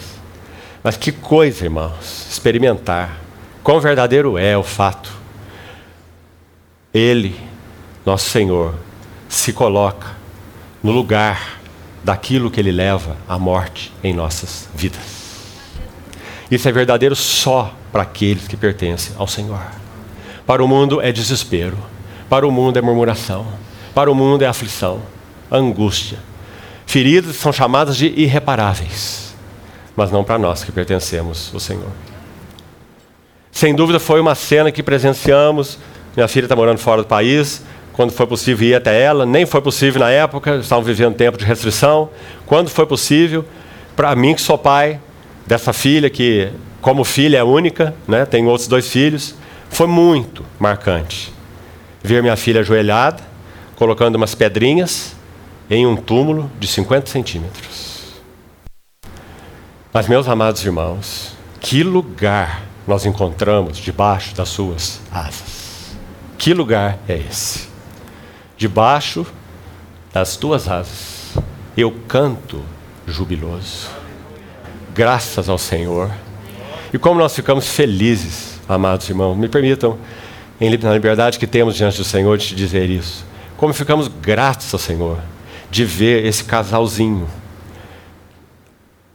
Mas 0.80 0.96
que 0.96 1.10
coisa, 1.10 1.64
irmãos, 1.64 2.28
experimentar 2.30 3.18
quão 3.64 3.80
verdadeiro 3.80 4.38
é 4.38 4.56
o 4.56 4.62
fato. 4.62 5.12
Ele, 6.94 7.34
nosso 8.04 8.30
Senhor, 8.30 8.76
se 9.28 9.52
coloca 9.52 10.06
no 10.84 10.92
lugar 10.92 11.58
daquilo 12.04 12.48
que 12.48 12.60
ele 12.60 12.70
leva 12.70 13.16
à 13.28 13.36
morte 13.36 13.92
em 14.04 14.14
nossas 14.14 14.68
vidas. 14.72 15.15
Isso 16.50 16.68
é 16.68 16.72
verdadeiro 16.72 17.16
só 17.16 17.74
para 17.92 18.02
aqueles 18.02 18.46
que 18.46 18.56
pertencem 18.56 19.14
ao 19.18 19.26
Senhor. 19.26 19.60
Para 20.46 20.62
o 20.62 20.68
mundo 20.68 21.00
é 21.00 21.10
desespero, 21.10 21.76
para 22.28 22.46
o 22.46 22.50
mundo 22.50 22.78
é 22.78 22.82
murmuração, 22.82 23.46
para 23.94 24.10
o 24.10 24.14
mundo 24.14 24.42
é 24.42 24.46
aflição, 24.46 25.00
angústia, 25.50 26.18
Feridas 26.86 27.34
são 27.36 27.52
chamadas 27.52 27.96
de 27.96 28.06
irreparáveis, 28.06 29.34
mas 29.96 30.12
não 30.12 30.22
para 30.22 30.38
nós 30.38 30.62
que 30.62 30.70
pertencemos 30.70 31.50
ao 31.52 31.58
Senhor. 31.58 31.90
Sem 33.50 33.74
dúvida 33.74 33.98
foi 33.98 34.20
uma 34.20 34.34
cena 34.34 34.70
que 34.70 34.82
presenciamos. 34.82 35.78
Minha 36.14 36.28
filha 36.28 36.44
está 36.44 36.54
morando 36.54 36.78
fora 36.78 37.02
do 37.02 37.08
país. 37.08 37.62
Quando 37.92 38.12
foi 38.12 38.26
possível 38.26 38.68
ir 38.68 38.74
até 38.74 39.00
ela, 39.00 39.26
nem 39.26 39.44
foi 39.44 39.60
possível 39.60 40.00
na 40.00 40.10
época, 40.10 40.56
estavam 40.56 40.84
vivendo 40.84 41.16
tempo 41.16 41.36
de 41.36 41.44
restrição. 41.44 42.08
Quando 42.44 42.68
foi 42.68 42.86
possível, 42.86 43.44
para 43.96 44.14
mim 44.14 44.34
que 44.34 44.40
sou 44.40 44.56
pai 44.56 45.00
dessa 45.46 45.72
filha, 45.72 46.10
que 46.10 46.50
como 46.80 47.04
filha 47.04 47.38
é 47.38 47.44
única, 47.44 47.94
né, 48.06 48.24
tem 48.24 48.46
outros 48.46 48.68
dois 48.68 48.88
filhos, 48.90 49.34
foi 49.70 49.86
muito 49.86 50.44
marcante. 50.58 51.32
Ver 52.02 52.22
minha 52.22 52.36
filha 52.36 52.60
ajoelhada, 52.60 53.22
colocando 53.76 54.16
umas 54.16 54.34
pedrinhas 54.34 55.14
em 55.68 55.86
um 55.86 55.96
túmulo 55.96 56.50
de 56.58 56.66
50 56.66 57.10
centímetros. 57.10 57.96
Mas, 59.92 60.08
meus 60.08 60.28
amados 60.28 60.64
irmãos, 60.64 61.34
que 61.60 61.82
lugar 61.82 62.62
nós 62.86 63.06
encontramos 63.06 63.78
debaixo 63.78 64.34
das 64.34 64.48
suas 64.48 65.00
asas? 65.10 65.96
Que 66.38 66.52
lugar 66.52 66.98
é 67.08 67.16
esse? 67.16 67.68
Debaixo 68.56 69.26
das 70.12 70.36
tuas 70.36 70.68
asas, 70.68 71.34
eu 71.76 71.94
canto 72.06 72.62
jubiloso. 73.06 73.95
Graças 74.96 75.46
ao 75.50 75.58
Senhor. 75.58 76.10
E 76.90 76.98
como 76.98 77.20
nós 77.20 77.34
ficamos 77.34 77.68
felizes, 77.68 78.58
amados 78.66 79.06
irmãos, 79.10 79.36
me 79.36 79.46
permitam, 79.46 79.98
na 80.58 80.94
liberdade 80.94 81.38
que 81.38 81.46
temos 81.46 81.76
diante 81.76 81.98
do 81.98 82.04
Senhor, 82.04 82.38
de 82.38 82.46
te 82.46 82.54
dizer 82.54 82.88
isso. 82.88 83.26
Como 83.58 83.74
ficamos 83.74 84.08
gratos 84.08 84.72
ao 84.72 84.80
Senhor 84.80 85.18
de 85.70 85.84
ver 85.84 86.24
esse 86.24 86.42
casalzinho, 86.44 87.28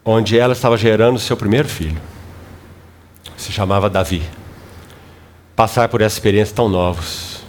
onde 0.05 0.37
ela 0.37 0.53
estava 0.53 0.77
gerando 0.77 1.17
seu 1.17 1.35
primeiro 1.35 1.67
filho. 1.67 1.99
Se 3.35 3.51
chamava 3.51 3.89
Davi. 3.89 4.21
Passar 5.55 5.89
por 5.89 6.01
essa 6.01 6.15
experiência 6.15 6.55
tão 6.55 6.69
novos, 6.69 7.43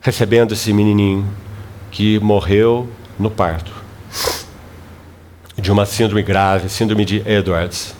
recebendo 0.00 0.54
esse 0.54 0.72
menininho 0.72 1.28
que 1.90 2.18
morreu 2.20 2.88
no 3.18 3.30
parto 3.30 3.77
de 5.58 5.72
uma 5.72 5.84
síndrome 5.84 6.22
grave, 6.22 6.68
síndrome 6.68 7.04
de 7.04 7.22
Edwards. 7.26 7.94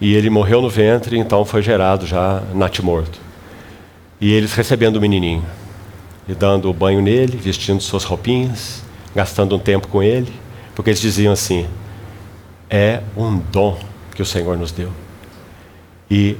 E 0.00 0.14
ele 0.14 0.30
morreu 0.30 0.62
no 0.62 0.70
ventre, 0.70 1.18
então 1.18 1.44
foi 1.44 1.62
gerado 1.62 2.06
já 2.06 2.42
natimorto. 2.54 3.18
E 4.20 4.32
eles 4.32 4.54
recebendo 4.54 4.96
o 4.96 5.00
menininho, 5.00 5.44
e 6.28 6.34
dando 6.34 6.68
o 6.70 6.72
banho 6.72 7.00
nele, 7.00 7.36
vestindo 7.36 7.80
suas 7.80 8.04
roupinhas, 8.04 8.82
gastando 9.14 9.54
um 9.54 9.58
tempo 9.58 9.88
com 9.88 10.02
ele, 10.02 10.32
porque 10.74 10.90
eles 10.90 11.00
diziam 11.00 11.32
assim: 11.32 11.66
é 12.70 13.00
um 13.16 13.38
dom 13.38 13.78
que 14.14 14.22
o 14.22 14.26
Senhor 14.26 14.56
nos 14.56 14.72
deu. 14.72 14.90
E 16.10 16.36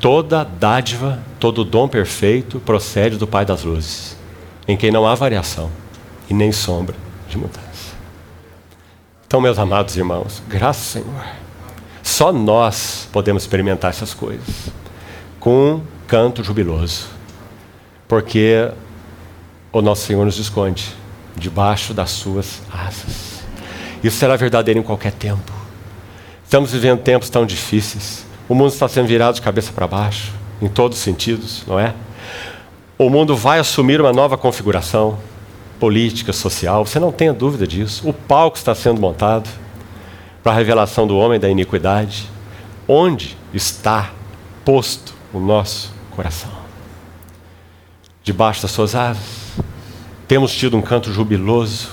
toda 0.00 0.44
dádiva, 0.44 1.20
todo 1.40 1.64
dom 1.64 1.88
perfeito 1.88 2.60
procede 2.60 3.16
do 3.16 3.26
Pai 3.26 3.44
das 3.44 3.64
luzes, 3.64 4.16
em 4.66 4.76
quem 4.76 4.90
não 4.90 5.06
há 5.06 5.14
variação 5.14 5.70
e 6.30 6.34
nem 6.34 6.52
sombra 6.52 6.94
de 7.28 7.36
mudança. 7.36 7.67
Então, 9.28 9.42
meus 9.42 9.58
amados 9.58 9.94
irmãos, 9.94 10.42
graças 10.48 10.96
ao 10.96 11.02
Senhor, 11.02 11.26
só 12.02 12.32
nós 12.32 13.06
podemos 13.12 13.42
experimentar 13.42 13.90
essas 13.90 14.14
coisas 14.14 14.70
com 15.38 15.74
um 15.74 15.82
canto 16.06 16.42
jubiloso, 16.42 17.08
porque 18.08 18.70
o 19.70 19.82
nosso 19.82 20.06
Senhor 20.06 20.24
nos 20.24 20.38
esconde 20.38 20.96
debaixo 21.36 21.92
das 21.92 22.08
suas 22.08 22.62
asas. 22.72 23.42
Isso 24.02 24.16
será 24.16 24.34
verdadeiro 24.34 24.80
em 24.80 24.82
qualquer 24.82 25.12
tempo. 25.12 25.52
Estamos 26.42 26.72
vivendo 26.72 27.02
tempos 27.02 27.28
tão 27.28 27.44
difíceis. 27.44 28.24
O 28.48 28.54
mundo 28.54 28.72
está 28.72 28.88
sendo 28.88 29.08
virado 29.08 29.34
de 29.34 29.42
cabeça 29.42 29.70
para 29.72 29.86
baixo, 29.86 30.32
em 30.62 30.68
todos 30.68 30.96
os 30.96 31.04
sentidos, 31.04 31.64
não 31.66 31.78
é? 31.78 31.92
O 32.96 33.10
mundo 33.10 33.36
vai 33.36 33.58
assumir 33.58 34.00
uma 34.00 34.10
nova 34.10 34.38
configuração 34.38 35.18
política, 35.78 36.32
social, 36.32 36.84
você 36.84 36.98
não 36.98 37.12
tenha 37.12 37.32
dúvida 37.32 37.66
disso. 37.66 38.08
O 38.08 38.12
palco 38.12 38.56
está 38.56 38.74
sendo 38.74 39.00
montado 39.00 39.48
para 40.42 40.52
a 40.52 40.54
revelação 40.54 41.06
do 41.06 41.16
homem 41.16 41.38
da 41.38 41.48
iniquidade. 41.48 42.28
Onde 42.86 43.36
está 43.52 44.12
posto 44.64 45.14
o 45.32 45.38
nosso 45.38 45.92
coração? 46.10 46.50
Debaixo 48.22 48.62
das 48.62 48.70
suas 48.70 48.94
asas. 48.94 49.22
Temos 50.26 50.52
tido 50.52 50.76
um 50.76 50.82
canto 50.82 51.12
jubiloso. 51.12 51.90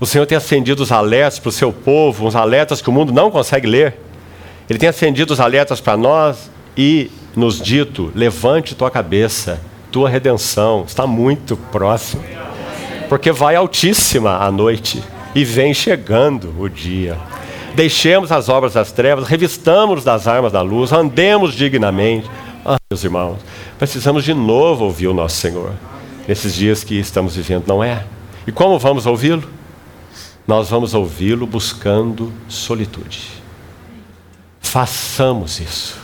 O 0.00 0.06
Senhor 0.06 0.26
tem 0.26 0.38
acendido 0.38 0.82
os 0.82 0.92
alertas 0.92 1.38
para 1.38 1.48
o 1.48 1.52
seu 1.52 1.72
povo, 1.72 2.26
uns 2.26 2.36
alertas 2.36 2.80
que 2.80 2.88
o 2.88 2.92
mundo 2.92 3.12
não 3.12 3.30
consegue 3.30 3.66
ler. 3.66 3.98
Ele 4.70 4.78
tem 4.78 4.88
acendido 4.88 5.32
os 5.32 5.40
alertas 5.40 5.80
para 5.80 5.96
nós 5.96 6.50
e 6.76 7.10
nos 7.34 7.60
dito: 7.60 8.12
levante 8.14 8.74
tua 8.74 8.90
cabeça, 8.90 9.60
tua 9.90 10.08
redenção 10.08 10.84
está 10.86 11.06
muito 11.06 11.56
próxima. 11.56 12.22
Porque 13.08 13.32
vai 13.32 13.56
altíssima 13.56 14.36
a 14.36 14.50
noite 14.50 15.02
e 15.34 15.44
vem 15.44 15.72
chegando 15.72 16.54
o 16.58 16.68
dia. 16.68 17.16
Deixemos 17.74 18.32
as 18.32 18.48
obras 18.48 18.74
das 18.74 18.92
trevas, 18.92 19.26
revistamos 19.26 20.04
das 20.04 20.26
armas 20.26 20.52
da 20.52 20.62
luz, 20.62 20.92
andemos 20.92 21.54
dignamente. 21.54 22.28
Ah, 22.64 22.76
meus 22.90 23.04
irmãos, 23.04 23.38
precisamos 23.78 24.24
de 24.24 24.34
novo 24.34 24.84
ouvir 24.84 25.06
o 25.06 25.14
nosso 25.14 25.36
Senhor 25.36 25.72
nesses 26.26 26.54
dias 26.54 26.84
que 26.84 26.98
estamos 26.98 27.36
vivendo, 27.36 27.66
não 27.66 27.82
é? 27.82 28.04
E 28.46 28.52
como 28.52 28.78
vamos 28.78 29.06
ouvi-lo? 29.06 29.48
Nós 30.46 30.68
vamos 30.68 30.92
ouvi-lo 30.92 31.46
buscando 31.46 32.32
solitude. 32.48 33.28
Façamos 34.60 35.60
isso. 35.60 35.98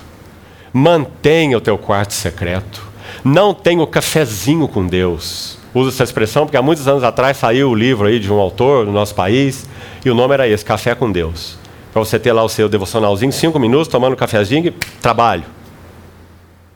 Mantenha 0.72 1.58
o 1.58 1.60
teu 1.60 1.76
quarto 1.76 2.12
secreto. 2.12 2.82
Não 3.22 3.52
tenha 3.52 3.82
o 3.82 3.86
cafezinho 3.86 4.66
com 4.68 4.86
Deus. 4.86 5.58
Uso 5.74 5.88
essa 5.88 6.04
expressão 6.04 6.46
porque 6.46 6.56
há 6.56 6.62
muitos 6.62 6.86
anos 6.86 7.02
atrás 7.02 7.36
saiu 7.36 7.70
o 7.70 7.74
livro 7.74 8.06
aí 8.06 8.20
de 8.20 8.32
um 8.32 8.38
autor 8.38 8.86
no 8.86 8.92
nosso 8.92 9.14
país 9.14 9.68
e 10.04 10.10
o 10.10 10.14
nome 10.14 10.32
era 10.34 10.46
esse, 10.46 10.64
Café 10.64 10.94
com 10.94 11.10
Deus. 11.10 11.58
Para 11.92 12.00
você 12.00 12.18
ter 12.18 12.32
lá 12.32 12.42
o 12.42 12.48
seu 12.48 12.68
devocionalzinho, 12.68 13.32
cinco 13.32 13.58
minutos, 13.58 13.88
tomando 13.88 14.14
um 14.14 14.16
cafezinho 14.16 14.66
e 14.66 14.70
trabalho. 14.70 15.44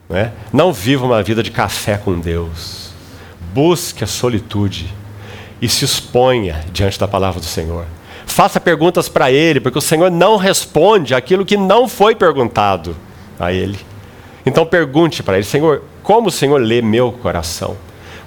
Não, 0.09 0.17
é? 0.17 0.33
não 0.53 0.73
viva 0.73 1.05
uma 1.05 1.23
vida 1.23 1.43
de 1.43 1.51
café 1.51 1.97
com 1.97 2.19
Deus. 2.19 2.91
Busque 3.53 4.05
a 4.05 4.07
solitude 4.07 4.93
e 5.61 5.69
se 5.69 5.85
exponha 5.85 6.65
diante 6.73 6.99
da 6.99 7.07
palavra 7.07 7.41
do 7.41 7.47
Senhor. 7.47 7.85
Faça 8.27 8.61
perguntas 8.61 9.09
para 9.09 9.31
Ele, 9.31 9.61
porque 9.61 9.79
o 9.79 9.83
Senhor 9.83 10.11
não 10.11 10.37
responde 10.37 11.15
aquilo 11.15 11.45
que 11.45 11.57
não 11.57 11.89
foi 11.89 12.15
perguntado 12.15 12.97
a 13.39 13.53
Ele. 13.53 13.79
Então 14.47 14.65
pergunte 14.65 15.23
para 15.23 15.37
Ele, 15.37 15.45
Senhor, 15.45 15.83
como 16.03 16.29
o 16.29 16.33
Senhor 16.33 16.61
lê 16.61 16.81
meu 16.81 17.11
coração? 17.11 17.77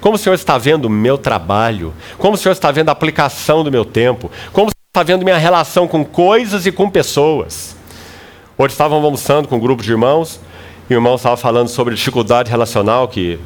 Como 0.02 0.16
o 0.16 0.18
Senhor 0.18 0.34
está 0.34 0.58
vendo 0.58 0.86
o 0.86 0.90
meu 0.90 1.16
trabalho? 1.16 1.94
Como 2.18 2.34
o 2.34 2.36
Senhor 2.36 2.52
está 2.52 2.72
vendo 2.72 2.88
a 2.88 2.92
aplicação 2.92 3.62
do 3.62 3.70
meu 3.70 3.84
tempo? 3.84 4.32
Como 4.52 4.66
o 4.66 4.70
Senhor 4.70 4.88
está 4.88 5.02
vendo 5.04 5.22
minha 5.22 5.38
relação 5.38 5.86
com 5.86 6.04
coisas 6.04 6.66
e 6.66 6.72
com 6.72 6.90
pessoas? 6.90 7.76
Hoje 8.58 8.72
estávamos 8.72 9.04
almoçando 9.04 9.46
com 9.46 9.54
um 9.56 9.60
grupo 9.60 9.80
de 9.80 9.92
irmãos, 9.92 10.40
e 10.90 10.94
o 10.94 10.96
irmão 10.96 11.14
estava 11.14 11.36
falando 11.36 11.68
sobre 11.68 11.94
dificuldade 11.94 12.50
relacional 12.50 13.06
que 13.06 13.38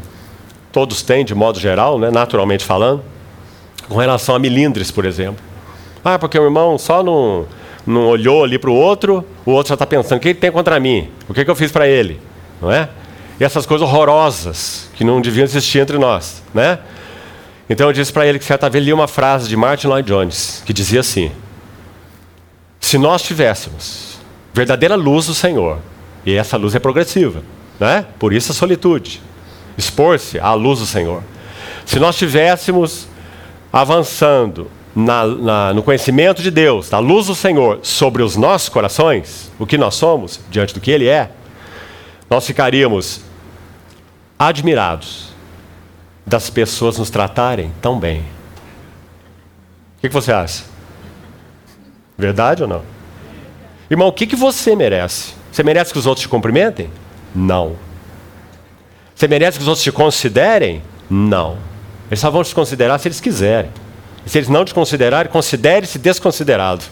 todos 0.72 1.02
têm 1.02 1.26
de 1.26 1.34
modo 1.34 1.60
geral, 1.60 1.98
né, 1.98 2.10
naturalmente 2.10 2.64
falando, 2.64 3.02
com 3.86 3.96
relação 3.96 4.34
a 4.34 4.38
milindres, 4.38 4.90
por 4.90 5.04
exemplo. 5.04 5.44
Ah, 6.02 6.18
porque 6.18 6.38
o 6.38 6.44
irmão 6.44 6.78
só 6.78 7.02
não, 7.02 7.44
não 7.86 8.08
olhou 8.08 8.42
ali 8.42 8.58
para 8.58 8.70
o 8.70 8.74
outro, 8.74 9.22
o 9.44 9.50
outro 9.50 9.68
já 9.68 9.74
está 9.74 9.86
pensando: 9.86 10.16
o 10.16 10.20
que 10.20 10.28
ele 10.28 10.38
tem 10.38 10.50
contra 10.50 10.80
mim? 10.80 11.10
O 11.28 11.34
que, 11.34 11.44
que 11.44 11.50
eu 11.50 11.54
fiz 11.54 11.70
para 11.70 11.86
ele? 11.86 12.18
Não 12.62 12.72
é? 12.72 12.88
E 13.38 13.44
essas 13.44 13.66
coisas 13.66 13.86
horrorosas 13.86 14.88
que 14.94 15.04
não 15.04 15.20
deviam 15.20 15.44
existir 15.44 15.78
entre 15.78 15.98
nós, 15.98 16.42
né? 16.54 16.78
Então 17.68 17.88
eu 17.88 17.92
disse 17.92 18.12
para 18.12 18.26
ele 18.26 18.38
que 18.38 18.44
certa 18.44 18.70
vez 18.70 18.84
li 18.84 18.92
uma 18.92 19.08
frase 19.08 19.48
de 19.48 19.56
Martin 19.56 19.88
Lloyd 19.88 20.08
Jones 20.08 20.62
que 20.64 20.72
dizia 20.72 21.00
assim: 21.00 21.30
Se 22.80 22.96
nós 22.96 23.22
tivéssemos 23.22 24.18
verdadeira 24.54 24.94
luz 24.94 25.26
do 25.26 25.34
Senhor, 25.34 25.78
e 26.24 26.34
essa 26.34 26.56
luz 26.56 26.74
é 26.74 26.78
progressiva, 26.78 27.42
né? 27.78 28.06
Por 28.18 28.32
isso 28.32 28.52
a 28.52 28.54
solitude 28.54 29.20
expor-se 29.76 30.38
à 30.38 30.54
luz 30.54 30.78
do 30.78 30.86
Senhor. 30.86 31.22
Se 31.84 31.98
nós 31.98 32.14
estivéssemos 32.14 33.06
avançando 33.72 34.70
na, 34.94 35.26
na, 35.26 35.74
no 35.74 35.82
conhecimento 35.82 36.42
de 36.42 36.50
Deus, 36.50 36.88
da 36.88 36.98
luz 36.98 37.26
do 37.26 37.34
Senhor, 37.34 37.80
sobre 37.82 38.22
os 38.22 38.36
nossos 38.36 38.70
corações, 38.70 39.52
o 39.58 39.66
que 39.66 39.76
nós 39.76 39.94
somos 39.94 40.40
diante 40.50 40.72
do 40.72 40.80
que 40.80 40.90
Ele 40.90 41.06
é, 41.06 41.30
nós 42.28 42.46
ficaríamos 42.46 43.20
admirados 44.38 45.28
das 46.26 46.50
pessoas 46.50 46.98
nos 46.98 47.08
tratarem 47.08 47.72
tão 47.80 47.98
bem. 47.98 48.20
O 49.96 50.00
que, 50.00 50.08
você 50.08 50.32
acha? 50.32 50.64
Verdade 52.18 52.62
ou 52.62 52.68
não? 52.68 52.82
Irmão, 53.88 54.08
o 54.08 54.12
que, 54.12 54.26
que 54.26 54.36
você 54.36 54.74
merece? 54.74 55.34
Você 55.52 55.62
merece 55.62 55.92
que 55.92 55.98
os 55.98 56.06
outros 56.06 56.22
te 56.22 56.28
cumprimentem? 56.28 56.90
Não. 57.34 57.76
Você 59.14 59.28
merece 59.28 59.58
que 59.58 59.62
os 59.62 59.68
outros 59.68 59.84
te 59.84 59.92
considerem? 59.92 60.82
Não. 61.08 61.56
Eles 62.10 62.20
só 62.20 62.30
vão 62.30 62.42
te 62.42 62.54
considerar 62.54 62.98
se 62.98 63.08
eles 63.08 63.20
quiserem. 63.20 63.70
E 64.24 64.30
se 64.30 64.38
eles 64.38 64.48
não 64.48 64.64
te 64.64 64.74
considerarem, 64.74 65.30
considere-se 65.30 65.98
desconsiderado. 65.98 66.84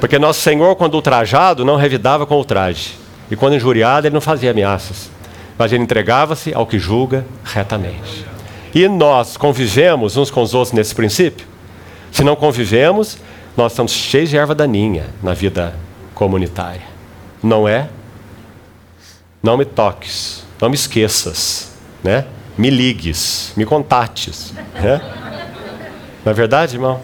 Porque 0.00 0.18
nosso 0.18 0.40
Senhor, 0.40 0.74
quando 0.76 0.94
ultrajado, 0.94 1.64
não 1.64 1.76
revidava 1.76 2.26
com 2.26 2.36
ultraje. 2.36 3.03
E 3.30 3.36
quando 3.36 3.56
injuriado, 3.56 4.06
ele 4.06 4.14
não 4.14 4.20
fazia 4.20 4.50
ameaças. 4.50 5.10
Mas 5.56 5.72
ele 5.72 5.82
entregava-se 5.82 6.52
ao 6.52 6.66
que 6.66 6.78
julga 6.78 7.24
retamente. 7.44 8.26
E 8.74 8.88
nós 8.88 9.36
convivemos 9.36 10.16
uns 10.16 10.30
com 10.30 10.42
os 10.42 10.52
outros 10.52 10.72
nesse 10.72 10.94
princípio? 10.94 11.46
Se 12.10 12.24
não 12.24 12.34
convivemos, 12.34 13.18
nós 13.56 13.72
estamos 13.72 13.92
cheios 13.92 14.30
de 14.30 14.36
erva 14.36 14.54
daninha 14.54 15.06
na 15.22 15.32
vida 15.32 15.74
comunitária. 16.14 16.82
Não 17.42 17.68
é? 17.68 17.88
Não 19.42 19.56
me 19.56 19.64
toques. 19.64 20.44
Não 20.60 20.68
me 20.68 20.74
esqueças, 20.74 21.72
né? 22.02 22.24
Me 22.56 22.70
ligues, 22.70 23.52
me 23.56 23.64
contates. 23.64 24.52
Né? 24.74 25.00
Não 26.24 26.30
é 26.30 26.34
verdade, 26.34 26.76
irmão? 26.76 27.00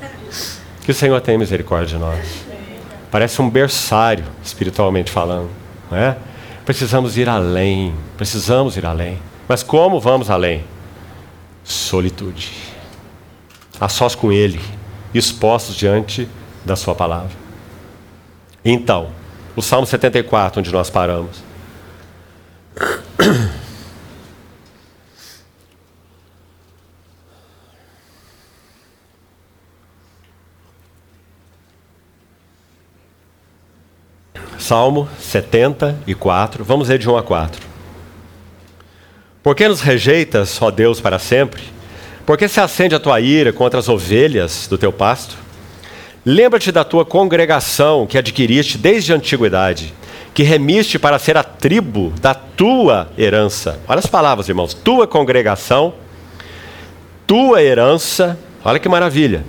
Que 0.85 0.91
o 0.91 0.95
Senhor 0.95 1.21
tenha 1.21 1.39
misericórdia 1.39 1.99
de 1.99 1.99
nós. 1.99 2.27
Parece 3.11 3.43
um 3.43 3.51
berçário, 3.51 4.25
espiritualmente 4.43 5.11
falando. 5.11 5.60
Não 5.91 5.99
é? 5.99 6.17
Precisamos 6.65 7.17
ir 7.17 7.29
além. 7.29 7.95
Precisamos 8.17 8.77
ir 8.77 8.87
além. 8.87 9.19
Mas 9.49 9.63
como 9.63 10.01
vamos 10.01 10.31
além? 10.31 10.65
Solitude. 11.65 12.53
A 13.81 13.89
sós 13.89 14.15
com 14.15 14.31
Ele, 14.31 14.61
expostos 15.13 15.75
diante 15.75 16.29
da 16.65 16.77
Sua 16.77 16.95
palavra. 16.95 17.33
Então, 18.65 19.09
o 19.57 19.63
Salmo 19.63 19.87
74, 19.87 20.61
onde 20.61 20.73
nós 20.73 20.91
paramos. 20.91 21.43
Salmo 34.71 35.09
74, 35.19 36.63
vamos 36.63 36.89
ler 36.89 36.97
de 36.97 37.11
1 37.11 37.17
a 37.17 37.25
4. 37.25 37.61
Por 39.43 39.57
que 39.57 39.67
nos 39.67 39.81
rejeitas, 39.81 40.63
ó 40.63 40.71
Deus, 40.71 41.01
para 41.01 41.19
sempre? 41.19 41.61
Por 42.25 42.39
que 42.39 42.47
se 42.47 42.61
acende 42.61 42.95
a 42.95 43.01
tua 43.01 43.21
ira 43.21 43.53
contra 43.53 43.81
as 43.81 43.89
ovelhas 43.89 44.69
do 44.69 44.79
teu 44.79 44.93
pasto? 44.93 45.37
Lembra-te 46.25 46.71
da 46.71 46.85
tua 46.85 47.05
congregação 47.05 48.07
que 48.07 48.17
adquiriste 48.17 48.79
desde 48.79 49.13
a 49.13 49.17
antiguidade 49.17 49.93
que 50.33 50.45
remiste 50.45 51.01
para 51.01 51.19
ser 51.19 51.37
a 51.37 51.43
tribo 51.43 52.13
da 52.21 52.33
tua 52.33 53.11
herança. 53.19 53.81
Olha 53.89 53.99
as 53.99 54.07
palavras, 54.07 54.49
irmãos. 54.49 54.73
Tua 54.73 55.05
congregação, 55.05 55.95
tua 57.27 57.61
herança. 57.61 58.39
Olha 58.65 58.79
que 58.79 58.89
maravilha. 58.89 59.45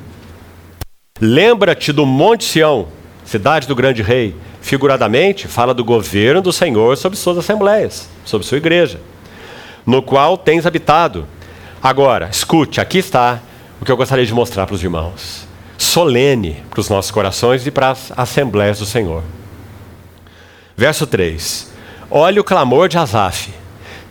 Lembra-te 1.20 1.94
do 1.94 2.08
Monte 2.08 2.44
Sião, 2.44 2.88
cidade 3.24 3.68
do 3.68 3.76
grande 3.76 4.02
rei. 4.02 4.34
Figuradamente, 4.62 5.48
fala 5.48 5.74
do 5.74 5.84
governo 5.84 6.42
do 6.42 6.54
Senhor 6.54 6.96
sobre 6.96 7.18
suas 7.18 7.38
assembleias, 7.38 8.08
sobre 8.24 8.46
sua 8.46 8.60
igreja, 8.60 9.02
no 9.86 10.02
qual 10.04 10.38
tens 10.38 10.66
habitado. 10.66 11.28
Agora, 11.82 12.30
escute, 12.32 12.80
aqui 12.80 13.00
está 13.00 13.42
o 13.82 13.86
que 13.86 13.92
eu 13.92 13.98
gostaria 13.98 14.26
de 14.26 14.34
mostrar 14.34 14.68
para 14.68 14.76
os 14.76 14.84
irmãos. 14.84 15.48
Solene 15.78 16.64
para 16.70 16.80
os 16.80 16.90
nossos 16.90 17.10
corações 17.10 17.66
e 17.66 17.72
para 17.72 17.90
as 17.90 18.14
assembleias 18.16 18.78
do 18.78 18.86
Senhor. 18.86 19.24
Verso 20.78 21.08
3: 21.08 21.72
Olha 22.10 22.40
o 22.40 22.44
clamor 22.44 22.88
de 22.88 23.00
Asaf. 23.00 23.52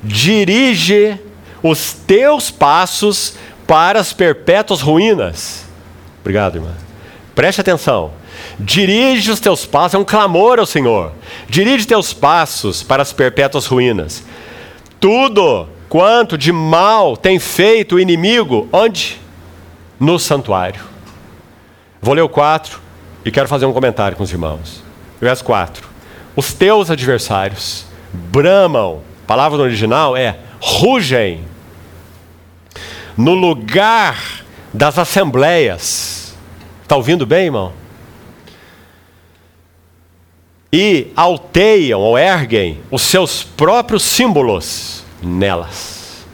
Dirige 0.03 1.17
os 1.63 1.93
teus 1.93 2.51
passos 2.51 3.35
para 3.67 4.01
as 4.01 4.13
perpétuas 4.13 4.81
ruínas. 4.81 5.65
Obrigado, 6.21 6.57
irmã. 6.57 6.75
Preste 7.37 7.61
atenção. 7.61 8.11
Dirige 8.63 9.31
os 9.31 9.41
teus 9.41 9.65
passos, 9.65 9.95
é 9.95 9.99
um 9.99 10.05
clamor 10.05 10.59
ao 10.59 10.67
Senhor. 10.67 11.13
Dirige 11.49 11.87
teus 11.87 12.13
passos 12.13 12.83
para 12.83 13.03
as 13.03 13.11
perpétuas 13.11 13.65
ruínas. 13.65 14.23
Tudo 15.01 15.67
quanto 15.89 16.37
de 16.37 16.53
mal 16.53 17.17
tem 17.17 17.39
feito 17.39 17.95
o 17.95 18.01
inimigo, 18.01 18.69
onde? 18.71 19.19
No 19.99 20.19
santuário. 20.19 20.83
Vou 22.03 22.13
ler 22.15 22.21
o 22.21 22.29
4 22.29 22.79
e 23.25 23.31
quero 23.31 23.49
fazer 23.49 23.65
um 23.65 23.73
comentário 23.73 24.17
com 24.17 24.23
os 24.23 24.31
irmãos. 24.31 24.83
Verso 25.19 25.43
4. 25.45 25.89
Os 26.37 26.53
teus 26.53 26.91
adversários 26.91 27.87
bramam, 28.13 29.01
a 29.25 29.27
palavra 29.27 29.57
no 29.57 29.65
original 29.65 30.15
é 30.15 30.37
rugem, 30.61 31.45
no 33.17 33.33
lugar 33.33 34.45
das 34.73 34.99
assembleias. 34.99 36.35
Está 36.83 36.97
ouvindo 36.97 37.25
bem, 37.25 37.47
irmão? 37.47 37.80
E 40.73 41.09
alteiam 41.17 42.01
ou 42.01 42.17
erguem 42.17 42.79
os 42.91 43.03
seus 43.03 43.43
próprios 43.43 44.03
símbolos 44.05 45.05
nelas. 45.23 46.25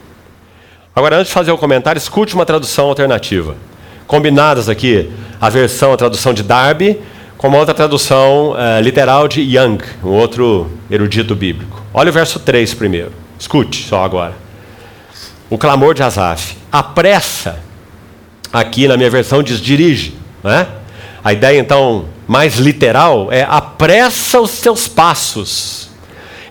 Agora, 0.95 1.17
antes 1.17 1.27
de 1.27 1.33
fazer 1.33 1.51
o 1.51 1.57
comentário, 1.57 1.97
escute 1.99 2.35
uma 2.35 2.45
tradução 2.45 2.87
alternativa. 2.87 3.55
Combinadas 4.05 4.69
aqui, 4.69 5.11
a 5.39 5.49
versão, 5.49 5.91
a 5.93 5.97
tradução 5.97 6.33
de 6.33 6.43
Darby, 6.43 6.99
com 7.37 7.47
uma 7.47 7.57
outra 7.57 7.73
tradução 7.73 8.51
uh, 8.51 8.81
literal 8.81 9.27
de 9.27 9.41
Young, 9.41 9.77
um 10.03 10.09
outro 10.09 10.71
erudito 10.89 11.35
bíblico. 11.35 11.83
Olha 11.93 12.09
o 12.09 12.13
verso 12.13 12.39
3 12.39 12.73
primeiro. 12.73 13.11
Escute 13.39 13.87
só 13.87 14.03
agora. 14.03 14.33
O 15.49 15.57
clamor 15.57 15.93
de 15.93 16.01
Asaf. 16.01 16.57
Apressa. 16.71 17.59
Aqui 18.51 18.87
na 18.87 18.97
minha 18.97 19.09
versão 19.09 19.43
diz 19.43 19.61
dirige. 19.61 20.15
Né? 20.43 20.67
A 21.23 21.31
ideia 21.31 21.59
então 21.59 22.05
mais 22.27 22.57
literal 22.57 23.31
é 23.31 23.47
apressa 23.49 24.39
os 24.41 24.59
teus 24.59 24.87
passos 24.87 25.89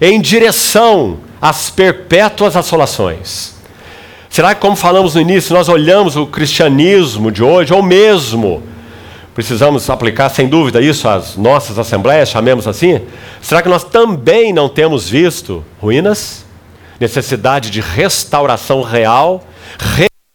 em 0.00 0.20
direção 0.20 1.18
às 1.40 1.70
perpétuas 1.70 2.56
assolações. 2.56 3.54
Será 4.28 4.54
que, 4.54 4.60
como 4.60 4.76
falamos 4.76 5.14
no 5.14 5.20
início, 5.20 5.54
nós 5.54 5.68
olhamos 5.68 6.16
o 6.16 6.26
cristianismo 6.26 7.30
de 7.30 7.42
hoje, 7.42 7.72
ou 7.72 7.82
mesmo 7.82 8.62
precisamos 9.34 9.88
aplicar 9.90 10.30
sem 10.30 10.48
dúvida 10.48 10.80
isso 10.80 11.06
às 11.06 11.36
nossas 11.36 11.78
assembleias, 11.78 12.30
chamemos 12.30 12.66
assim? 12.66 13.02
Será 13.40 13.60
que 13.62 13.68
nós 13.68 13.84
também 13.84 14.52
não 14.52 14.68
temos 14.68 15.08
visto 15.08 15.64
ruínas? 15.80 16.44
Necessidade 16.98 17.70
de 17.70 17.80
restauração 17.80 18.82
real, 18.82 19.44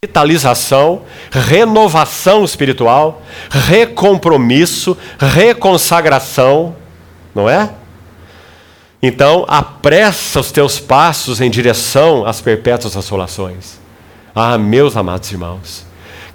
revitalização, 0.04 1.02
renovação 1.30 2.44
espiritual, 2.44 3.22
recompromisso, 3.48 4.98
reconsagração, 5.16 6.74
não 7.32 7.48
é? 7.48 7.70
Então, 9.00 9.44
apressa 9.46 10.40
os 10.40 10.50
teus 10.50 10.80
passos 10.80 11.40
em 11.40 11.48
direção 11.48 12.26
às 12.26 12.40
perpétuas 12.40 12.96
assolações. 12.96 13.78
Ah, 14.34 14.58
meus 14.58 14.96
amados 14.96 15.30
irmãos, 15.30 15.86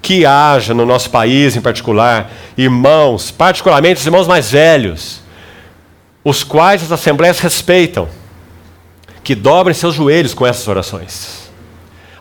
que 0.01 0.25
haja 0.25 0.73
no 0.73 0.85
nosso 0.85 1.09
país 1.09 1.57
em 1.57 1.61
particular 1.61 2.31
irmãos, 2.57 3.31
particularmente 3.31 3.99
os 3.99 4.05
irmãos 4.05 4.27
mais 4.27 4.49
velhos, 4.49 5.19
os 6.23 6.41
quais 6.41 6.83
as 6.83 6.91
assembleias 6.93 7.39
respeitam, 7.39 8.07
que 9.25 9.35
dobrem 9.35 9.73
seus 9.73 9.93
joelhos 9.93 10.33
com 10.33 10.47
essas 10.47 10.65
orações. 10.69 11.46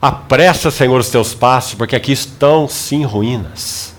Apressa, 0.01 0.71
Senhor, 0.71 0.99
os 0.99 1.09
teus 1.09 1.35
passos, 1.35 1.75
porque 1.75 1.97
aqui 1.97 2.13
estão 2.13 2.69
sim 2.69 3.05
ruínas. 3.05 3.95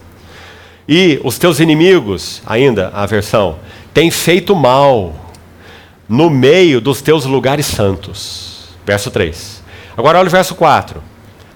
E 0.88 1.20
os 1.24 1.38
teus 1.38 1.60
inimigos, 1.60 2.42
ainda 2.46 2.92
a 2.94 3.06
versão, 3.06 3.58
têm 3.94 4.10
feito 4.10 4.56
mal 4.56 5.14
no 6.08 6.30
meio 6.30 6.80
dos 6.80 7.02
teus 7.02 7.26
lugares 7.26 7.66
santos. 7.66 8.70
Verso 8.86 9.12
3. 9.12 9.64
Agora 9.98 10.20
olha 10.20 10.28
o 10.28 10.32
verso 10.32 10.56
4. 10.56 11.02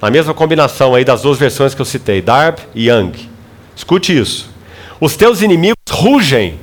A 0.02 0.10
mesma 0.10 0.34
combinação 0.34 0.96
aí 0.96 1.06
das 1.06 1.22
duas 1.22 1.38
versões 1.38 1.76
que 1.76 1.82
eu 1.82 1.86
citei, 1.86 2.22
Darb 2.22 2.58
e 2.74 2.90
Young. 2.90 3.14
Escute 3.76 4.18
isso. 4.18 4.50
Os 5.00 5.16
teus 5.16 5.42
inimigos 5.42 5.78
rugem 5.90 6.60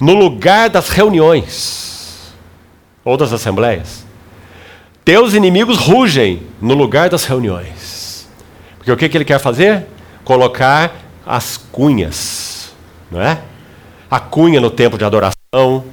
no 0.00 0.14
lugar 0.14 0.70
das 0.70 0.88
reuniões 0.88 2.32
ou 3.04 3.16
das 3.16 3.32
assembleias. 3.32 4.07
Teus 5.08 5.32
inimigos 5.32 5.78
rugem 5.78 6.42
no 6.60 6.74
lugar 6.74 7.08
das 7.08 7.24
reuniões. 7.24 8.28
Porque 8.76 8.92
o 8.92 8.96
que, 8.98 9.08
que 9.08 9.16
ele 9.16 9.24
quer 9.24 9.38
fazer? 9.38 9.86
Colocar 10.22 10.94
as 11.24 11.56
cunhas, 11.56 12.74
não 13.10 13.18
é? 13.18 13.38
A 14.10 14.20
cunha 14.20 14.60
no 14.60 14.68
tempo 14.68 14.98
de 14.98 15.06
adoração, 15.06 15.84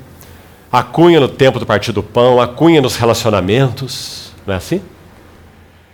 a 0.69 0.83
cunha 0.83 1.17
no 1.17 1.29
tempo 1.29 1.59
do 1.59 1.65
partido 1.65 1.95
do 1.95 2.03
pão, 2.03 2.41
a 2.41 2.47
cunha 2.49 2.81
nos 2.81 2.97
relacionamentos, 2.97 4.33
não 4.45 4.53
é 4.53 4.57
assim? 4.57 4.81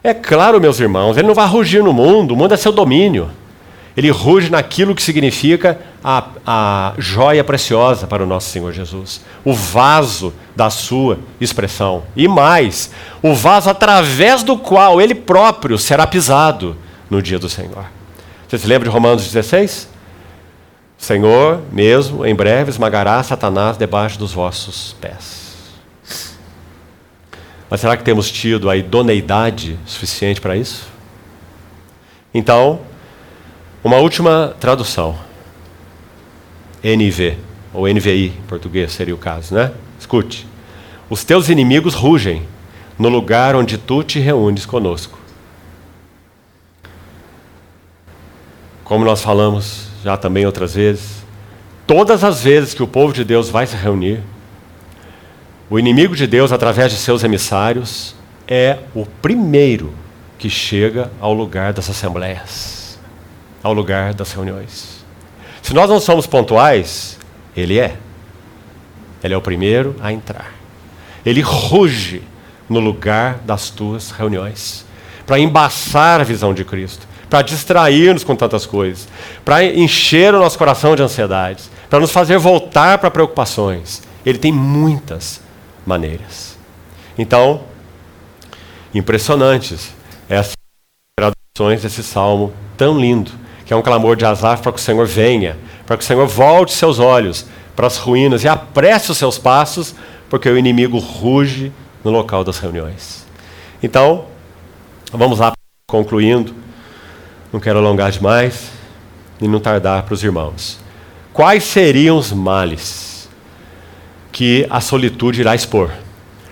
É 0.04 0.16
claro, 0.16 0.60
meus 0.60 0.80
irmãos, 0.80 1.16
ele 1.16 1.28
não 1.28 1.36
vai 1.36 1.48
rugir 1.48 1.84
no 1.84 1.94
mundo, 1.94 2.34
o 2.34 2.36
mundo 2.36 2.56
é 2.56 2.58
seu 2.58 2.72
domínio. 2.72 3.30
Ele 3.96 4.10
ruge 4.10 4.50
naquilo 4.50 4.96
que 4.96 5.02
significa 5.02 5.80
a, 6.04 6.28
a 6.46 6.94
joia 6.98 7.44
preciosa 7.44 8.08
para 8.08 8.24
o 8.24 8.26
nosso 8.26 8.50
Senhor 8.50 8.72
Jesus, 8.72 9.22
o 9.44 9.54
vaso 9.54 10.34
da 10.56 10.70
sua 10.70 11.20
expressão. 11.40 12.04
E 12.16 12.28
mais, 12.28 12.92
o 13.22 13.34
vaso 13.34 13.70
através 13.70 14.44
do 14.44 14.58
qual 14.58 15.02
ele 15.02 15.14
próprio 15.14 15.78
será 15.78 16.08
pisado 16.08 16.78
no 17.10 17.22
dia 17.22 17.38
do 17.38 17.50
Senhor. 17.50 17.86
Você 18.48 18.58
se 18.58 18.68
lembra 18.68 18.88
de 18.88 18.94
Romanos 18.94 19.24
16? 19.26 19.90
O 20.98 21.04
Senhor 21.04 21.62
mesmo, 21.72 22.26
em 22.26 22.36
breve, 22.36 22.70
esmagará 22.70 23.22
Satanás 23.24 23.78
debaixo 23.78 24.18
dos 24.18 24.32
vossos 24.32 24.96
pés. 25.02 25.42
Mas 27.70 27.80
será 27.82 27.96
que 27.98 28.04
temos 28.04 28.30
tido 28.30 28.70
a 28.70 28.76
idoneidade 28.76 29.80
suficiente 29.86 30.40
para 30.40 30.56
isso? 30.56 30.88
Então, 32.34 32.82
uma 33.84 33.98
última 33.98 34.56
tradução. 34.60 35.16
NV, 36.84 37.38
ou 37.74 37.88
NVI 37.88 38.28
em 38.28 38.48
português 38.48 38.92
seria 38.92 39.14
o 39.14 39.18
caso, 39.18 39.54
né? 39.54 39.72
Escute. 40.00 40.48
Os 41.10 41.24
teus 41.24 41.50
inimigos 41.50 41.94
rugem 41.94 42.44
no 42.98 43.10
lugar 43.10 43.56
onde 43.56 43.78
tu 43.78 44.04
te 44.04 44.20
reúnes 44.20 44.66
conosco. 44.66 45.18
Como 48.84 49.06
nós 49.06 49.22
falamos 49.22 49.88
já 50.04 50.18
também 50.18 50.46
outras 50.46 50.76
vezes, 50.76 51.24
todas 51.86 52.24
as 52.24 52.44
vezes 52.44 52.74
que 52.74 52.84
o 52.84 52.88
povo 52.88 53.14
de 53.14 53.24
Deus 53.24 53.50
vai 53.50 53.68
se 53.68 53.76
reunir, 53.76 54.22
o 55.70 55.80
inimigo 55.80 56.16
de 56.16 56.28
Deus, 56.28 56.52
através 56.52 56.92
de 56.92 56.98
seus 56.98 57.24
emissários, 57.24 58.14
é 58.46 58.80
o 58.94 59.06
primeiro 59.06 59.94
que 60.38 60.50
chega 60.50 61.10
ao 61.22 61.34
lugar 61.34 61.72
das 61.72 61.90
assembleias, 61.90 62.81
ao 63.64 63.74
lugar 63.74 64.14
das 64.14 64.32
reuniões. 64.32 65.06
Se 65.62 65.74
nós 65.74 65.90
não 65.90 66.00
somos 66.00 66.26
pontuais, 66.26 67.18
ele 67.56 67.80
é. 67.80 67.98
Ele 69.24 69.34
é 69.34 69.38
o 69.38 69.42
primeiro 69.42 69.96
a 70.02 70.12
entrar. 70.12 70.54
Ele 71.26 71.42
ruge 71.42 72.24
no 72.68 72.80
lugar 72.80 73.40
das 73.40 73.70
tuas 73.70 74.12
reuniões 74.12 74.86
para 75.26 75.40
embaçar 75.40 76.20
a 76.20 76.24
visão 76.24 76.54
de 76.54 76.66
Cristo, 76.66 77.08
para 77.30 77.42
distrair-nos 77.42 78.24
com 78.24 78.36
tantas 78.36 78.66
coisas, 78.66 79.08
para 79.46 79.64
encher 79.64 80.34
o 80.34 80.40
nosso 80.40 80.58
coração 80.58 80.96
de 80.96 81.02
ansiedades, 81.02 81.70
para 81.90 82.00
nos 82.00 82.12
fazer 82.12 82.38
voltar 82.38 82.98
para 82.98 83.12
preocupações. 83.12 84.02
Ele 84.26 84.38
tem 84.38 84.52
muitas 84.52 85.42
maneiras. 85.86 86.58
Então, 87.18 87.64
impressionantes 88.94 89.94
essas 90.28 90.54
traduções 91.18 91.82
desse 91.82 92.04
salmo 92.04 92.54
tão 92.76 93.00
lindo, 93.00 93.32
que 93.72 93.74
é 93.74 93.78
um 93.78 93.82
clamor 93.82 94.18
de 94.18 94.26
Asaf 94.26 94.62
para 94.62 94.74
que 94.74 94.80
o 94.80 94.82
Senhor 94.82 95.08
venha, 95.08 95.58
para 95.86 95.96
que 95.96 96.04
o 96.04 96.06
Senhor 96.06 96.28
volte 96.28 96.74
seus 96.74 97.00
olhos 97.00 97.46
para 97.74 97.88
as 97.88 97.96
ruínas 97.96 98.44
e 98.44 98.48
apresse 98.50 99.10
os 99.10 99.18
seus 99.18 99.38
passos, 99.38 99.96
porque 100.30 100.50
o 100.50 100.58
inimigo 100.58 100.98
ruge 100.98 101.72
no 102.04 102.12
local 102.12 102.44
das 102.44 102.60
reuniões. 102.60 103.26
Então, 103.82 104.26
vamos 105.14 105.40
lá, 105.40 105.54
concluindo. 105.88 106.54
Não 107.54 107.62
quero 107.62 107.80
alongar 107.80 108.12
demais 108.12 108.72
e 109.40 109.48
não 109.48 109.62
tardar 109.62 110.04
para 110.04 110.16
os 110.16 110.22
irmãos. 110.22 110.78
Quais 111.32 111.64
seriam 111.64 112.18
os 112.18 112.34
males 112.34 113.30
que 114.34 114.68
a 114.70 114.82
solitude 114.82 115.40
irá 115.40 115.56
expor. 115.56 115.92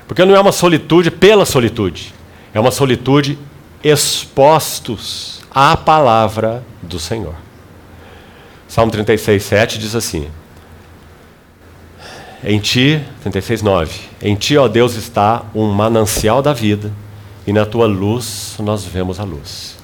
Porque 0.07 0.24
não 0.24 0.38
é 0.38 0.39
uma 0.39 0.53
solitude 0.53 1.11
pela 1.11 1.45
solitude, 1.45 2.13
é 2.53 2.59
uma 2.61 2.72
solitude 2.72 3.38
expostos 3.84 5.39
à 5.52 5.76
palavra 5.76 6.64
do 6.82 7.00
Senhor. 7.00 7.36
Salmo 8.68 8.91
36, 8.91 9.43
7 9.43 9.80
diz 9.80 9.95
assim: 9.95 10.28
Em 12.43 12.60
ti, 12.60 13.04
36, 13.22 13.62
9: 13.62 14.00
Em 14.22 14.36
ti, 14.36 14.58
ó 14.58 14.68
Deus, 14.68 14.95
está 14.95 15.43
um 15.56 15.72
manancial 15.72 16.41
da 16.41 16.54
vida, 16.54 16.91
e 17.47 17.54
na 17.54 17.66
tua 17.66 17.88
luz 17.88 18.56
nós 18.60 18.86
vemos 18.86 19.20
a 19.20 19.24
luz. 19.24 19.78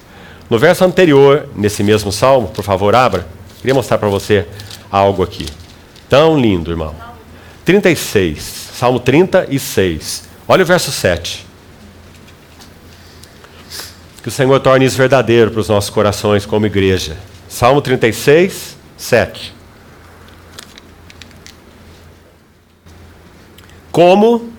No 0.49 0.59
verso 0.59 0.85
anterior, 0.85 1.49
nesse 1.55 1.83
mesmo 1.83 2.11
salmo, 2.11 2.49
por 2.49 2.63
favor, 2.63 2.93
abra. 2.93 3.27
Queria 3.59 3.73
mostrar 3.73 3.97
para 3.97 4.09
você 4.09 4.47
algo 4.91 5.23
aqui. 5.23 5.47
Tão 6.07 6.39
lindo, 6.39 6.69
irmão. 6.69 6.93
36, 7.63 8.39
Salmo 8.73 8.99
36. 8.99 10.25
Olha 10.47 10.61
o 10.61 10.65
verso 10.65 10.91
7. 10.91 11.44
Que 14.25 14.29
o 14.29 14.31
Senhor 14.31 14.59
torne 14.59 14.83
isso 14.85 14.97
verdadeiro 14.97 15.51
para 15.51 15.59
os 15.59 15.69
nossos 15.69 15.91
corações 15.91 16.47
como 16.47 16.65
igreja. 16.65 17.15
Salmo 17.47 17.79
36, 17.79 18.75
7. 18.97 19.53
Como 23.91 24.49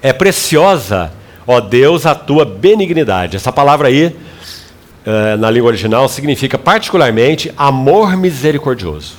é 0.00 0.12
preciosa, 0.12 1.12
ó 1.44 1.60
Deus, 1.60 2.06
a 2.06 2.14
tua 2.14 2.44
benignidade. 2.44 3.34
Essa 3.34 3.50
palavra 3.50 3.88
aí, 3.88 4.16
eh, 5.04 5.36
na 5.38 5.50
língua 5.50 5.70
original, 5.70 6.08
significa 6.08 6.56
particularmente 6.56 7.52
amor 7.56 8.16
misericordioso. 8.16 9.14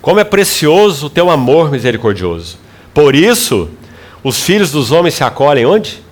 Como 0.00 0.18
é 0.18 0.24
precioso 0.24 1.06
o 1.06 1.10
teu 1.10 1.30
amor 1.30 1.70
misericordioso. 1.70 2.58
Por 2.92 3.14
isso, 3.14 3.70
os 4.20 4.42
filhos 4.42 4.72
dos 4.72 4.90
homens 4.90 5.14
se 5.14 5.22
acolhem 5.22 5.64
onde? 5.64 6.02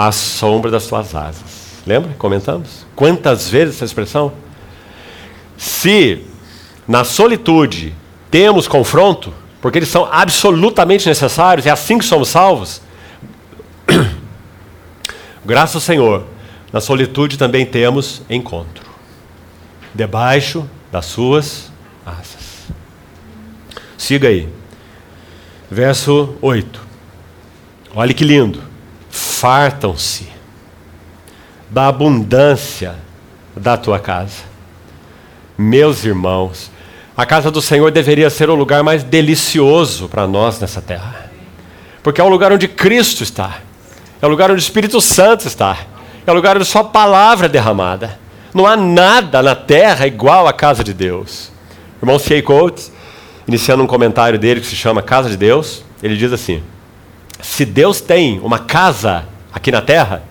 À 0.00 0.12
sombra 0.12 0.70
das 0.70 0.86
tuas 0.86 1.12
asas. 1.12 1.82
Lembra? 1.84 2.14
Comentamos? 2.16 2.86
Quantas 2.94 3.48
vezes 3.48 3.74
essa 3.74 3.84
expressão? 3.84 4.32
Se 5.56 6.24
na 6.86 7.02
solitude 7.02 7.92
temos 8.30 8.68
confronto, 8.68 9.34
porque 9.60 9.76
eles 9.76 9.88
são 9.88 10.08
absolutamente 10.08 11.08
necessários, 11.08 11.66
é 11.66 11.70
assim 11.70 11.98
que 11.98 12.04
somos 12.04 12.28
salvos. 12.28 12.80
Graças 15.44 15.74
ao 15.74 15.80
Senhor, 15.80 16.24
na 16.72 16.80
solitude 16.80 17.36
também 17.36 17.66
temos 17.66 18.22
encontro, 18.30 18.86
debaixo 19.92 20.64
das 20.92 21.06
suas 21.06 21.72
asas. 22.06 22.68
Siga 23.96 24.28
aí. 24.28 24.48
Verso 25.68 26.36
8. 26.40 26.86
Olha 27.96 28.14
que 28.14 28.22
lindo. 28.22 28.67
Fartam-se 29.38 30.26
da 31.70 31.86
abundância 31.86 32.96
da 33.54 33.76
tua 33.76 34.00
casa. 34.00 34.42
Meus 35.56 36.04
irmãos, 36.04 36.72
a 37.16 37.24
casa 37.24 37.48
do 37.48 37.62
Senhor 37.62 37.92
deveria 37.92 38.30
ser 38.30 38.50
o 38.50 38.56
lugar 38.56 38.82
mais 38.82 39.04
delicioso 39.04 40.08
para 40.08 40.26
nós 40.26 40.58
nessa 40.58 40.82
terra. 40.82 41.30
Porque 42.02 42.20
é 42.20 42.24
o 42.24 42.28
lugar 42.28 42.52
onde 42.52 42.66
Cristo 42.66 43.22
está. 43.22 43.58
É 44.20 44.26
o 44.26 44.28
lugar 44.28 44.50
onde 44.50 44.60
o 44.60 44.66
Espírito 44.66 45.00
Santo 45.00 45.46
está. 45.46 45.78
É 46.26 46.30
o 46.32 46.34
lugar 46.34 46.56
onde 46.56 46.64
sua 46.64 46.82
palavra 46.82 47.46
é 47.46 47.48
derramada. 47.48 48.18
Não 48.52 48.66
há 48.66 48.76
nada 48.76 49.40
na 49.40 49.54
terra 49.54 50.04
igual 50.04 50.48
à 50.48 50.52
casa 50.52 50.82
de 50.82 50.92
Deus. 50.92 51.52
irmão 52.02 52.18
C. 52.18 52.42
Coates, 52.42 52.90
iniciando 53.46 53.84
um 53.84 53.86
comentário 53.86 54.36
dele 54.36 54.60
que 54.60 54.66
se 54.66 54.74
chama 54.74 55.00
Casa 55.00 55.30
de 55.30 55.36
Deus, 55.36 55.84
ele 56.02 56.16
diz 56.16 56.32
assim: 56.32 56.60
Se 57.40 57.64
Deus 57.64 58.00
tem 58.00 58.40
uma 58.40 58.58
casa 58.58 59.26
aqui 59.52 59.70
na 59.70 59.80
terra, 59.80 60.22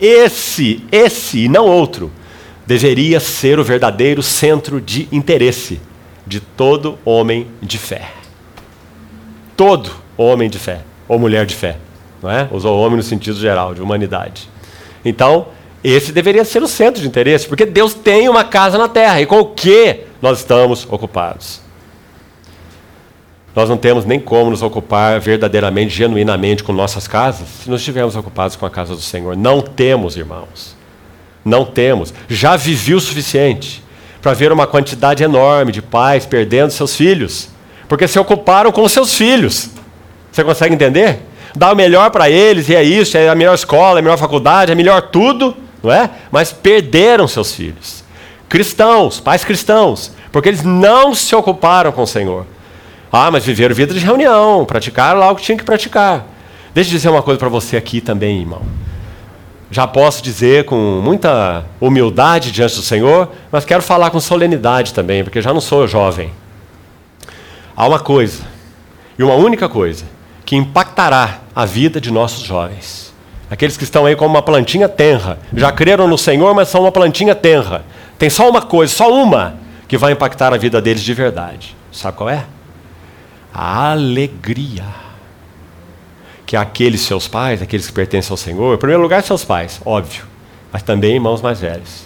esse, 0.00 0.84
esse 0.92 1.44
e 1.44 1.48
não 1.48 1.66
outro, 1.66 2.10
deveria 2.66 3.20
ser 3.20 3.58
o 3.58 3.64
verdadeiro 3.64 4.22
centro 4.22 4.80
de 4.80 5.08
interesse 5.12 5.80
de 6.26 6.40
todo 6.40 6.98
homem 7.04 7.46
de 7.60 7.78
fé. 7.78 8.10
Todo 9.56 9.90
homem 10.16 10.48
de 10.48 10.58
fé, 10.58 10.80
ou 11.08 11.18
mulher 11.18 11.46
de 11.46 11.54
fé, 11.54 11.76
não 12.22 12.30
é? 12.30 12.48
Usou 12.50 12.78
homem 12.78 12.96
no 12.96 13.02
sentido 13.02 13.38
geral, 13.38 13.74
de 13.74 13.82
humanidade. 13.82 14.48
Então, 15.04 15.48
esse 15.82 16.12
deveria 16.12 16.44
ser 16.44 16.62
o 16.62 16.68
centro 16.68 17.00
de 17.02 17.06
interesse, 17.06 17.46
porque 17.46 17.66
Deus 17.66 17.94
tem 17.94 18.28
uma 18.28 18.44
casa 18.44 18.78
na 18.78 18.88
terra, 18.88 19.20
e 19.20 19.26
com 19.26 19.38
o 19.40 19.46
que 19.46 20.00
nós 20.20 20.38
estamos 20.38 20.86
ocupados? 20.90 21.63
Nós 23.54 23.68
não 23.68 23.76
temos 23.76 24.04
nem 24.04 24.18
como 24.18 24.50
nos 24.50 24.62
ocupar 24.62 25.20
verdadeiramente, 25.20 25.94
genuinamente 25.94 26.64
com 26.64 26.72
nossas 26.72 27.06
casas, 27.06 27.46
se 27.62 27.70
nós 27.70 27.80
estivermos 27.80 28.16
ocupados 28.16 28.56
com 28.56 28.66
a 28.66 28.70
casa 28.70 28.94
do 28.94 29.00
Senhor. 29.00 29.36
Não 29.36 29.60
temos, 29.60 30.16
irmãos. 30.16 30.76
Não 31.44 31.64
temos. 31.64 32.12
Já 32.28 32.56
vivi 32.56 32.94
o 32.94 33.00
suficiente 33.00 33.82
para 34.20 34.32
ver 34.32 34.50
uma 34.50 34.66
quantidade 34.66 35.22
enorme 35.22 35.70
de 35.70 35.82
pais 35.82 36.26
perdendo 36.26 36.72
seus 36.72 36.96
filhos, 36.96 37.48
porque 37.88 38.08
se 38.08 38.18
ocuparam 38.18 38.72
com 38.72 38.88
seus 38.88 39.14
filhos. 39.14 39.70
Você 40.32 40.42
consegue 40.42 40.74
entender? 40.74 41.20
Dá 41.54 41.70
o 41.70 41.76
melhor 41.76 42.10
para 42.10 42.28
eles, 42.28 42.68
e 42.68 42.74
é 42.74 42.82
isso, 42.82 43.16
é 43.16 43.28
a 43.28 43.34
melhor 43.36 43.54
escola, 43.54 43.98
é 43.98 44.00
a 44.00 44.02
melhor 44.02 44.18
faculdade, 44.18 44.72
é 44.72 44.74
melhor 44.74 45.02
tudo, 45.02 45.56
não 45.80 45.92
é? 45.92 46.10
Mas 46.32 46.52
perderam 46.52 47.28
seus 47.28 47.54
filhos. 47.54 48.02
Cristãos, 48.48 49.20
pais 49.20 49.44
cristãos, 49.44 50.10
porque 50.32 50.48
eles 50.48 50.64
não 50.64 51.14
se 51.14 51.36
ocuparam 51.36 51.92
com 51.92 52.02
o 52.02 52.06
Senhor. 52.06 52.46
Ah, 53.16 53.30
mas 53.30 53.44
viveram 53.44 53.72
vida 53.76 53.94
de 53.94 54.00
reunião, 54.00 54.64
praticaram 54.64 55.20
lá 55.20 55.30
o 55.30 55.36
que 55.36 55.42
tinha 55.44 55.56
que 55.56 55.62
praticar. 55.62 56.26
Deixa 56.74 56.90
eu 56.90 56.94
dizer 56.94 57.08
uma 57.10 57.22
coisa 57.22 57.38
para 57.38 57.48
você 57.48 57.76
aqui 57.76 58.00
também, 58.00 58.40
irmão. 58.40 58.62
Já 59.70 59.86
posso 59.86 60.20
dizer 60.20 60.64
com 60.64 61.00
muita 61.00 61.64
humildade 61.80 62.50
diante 62.50 62.74
do 62.74 62.82
Senhor, 62.82 63.30
mas 63.52 63.64
quero 63.64 63.84
falar 63.84 64.10
com 64.10 64.18
solenidade 64.18 64.92
também, 64.92 65.22
porque 65.22 65.40
já 65.40 65.54
não 65.54 65.60
sou 65.60 65.86
jovem. 65.86 66.32
Há 67.76 67.86
uma 67.86 68.00
coisa, 68.00 68.42
e 69.16 69.22
uma 69.22 69.34
única 69.34 69.68
coisa, 69.68 70.04
que 70.44 70.56
impactará 70.56 71.38
a 71.54 71.64
vida 71.64 72.00
de 72.00 72.10
nossos 72.10 72.42
jovens. 72.42 73.14
Aqueles 73.48 73.76
que 73.76 73.84
estão 73.84 74.06
aí 74.06 74.16
como 74.16 74.34
uma 74.34 74.42
plantinha 74.42 74.88
tenra, 74.88 75.38
já 75.54 75.70
creram 75.70 76.08
no 76.08 76.18
Senhor, 76.18 76.52
mas 76.52 76.66
são 76.66 76.80
uma 76.80 76.90
plantinha 76.90 77.36
tenra. 77.36 77.84
Tem 78.18 78.28
só 78.28 78.50
uma 78.50 78.60
coisa, 78.60 78.92
só 78.92 79.08
uma, 79.14 79.54
que 79.86 79.96
vai 79.96 80.10
impactar 80.10 80.52
a 80.52 80.56
vida 80.56 80.82
deles 80.82 81.04
de 81.04 81.14
verdade. 81.14 81.76
Sabe 81.92 82.16
qual 82.16 82.28
é? 82.28 82.46
A 83.54 83.92
alegria. 83.92 84.84
Que 86.44 86.56
aqueles 86.56 87.00
seus 87.00 87.28
pais, 87.28 87.62
aqueles 87.62 87.86
que 87.86 87.92
pertencem 87.92 88.30
ao 88.30 88.36
Senhor, 88.36 88.74
em 88.74 88.78
primeiro 88.78 89.02
lugar, 89.02 89.22
seus 89.22 89.44
pais, 89.44 89.80
óbvio, 89.84 90.24
mas 90.72 90.82
também 90.82 91.14
irmãos 91.14 91.40
mais 91.40 91.60
velhos, 91.60 92.04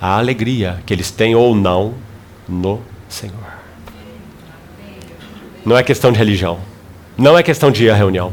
a 0.00 0.16
alegria 0.16 0.80
que 0.86 0.94
eles 0.94 1.10
têm 1.10 1.34
ou 1.34 1.54
não 1.54 1.94
no 2.48 2.80
Senhor. 3.08 3.34
Não 5.66 5.76
é 5.76 5.82
questão 5.82 6.10
de 6.10 6.18
religião, 6.18 6.58
não 7.16 7.36
é 7.36 7.42
questão 7.42 7.70
de 7.70 7.84
ir 7.84 7.90
à 7.90 7.94
reunião, 7.94 8.32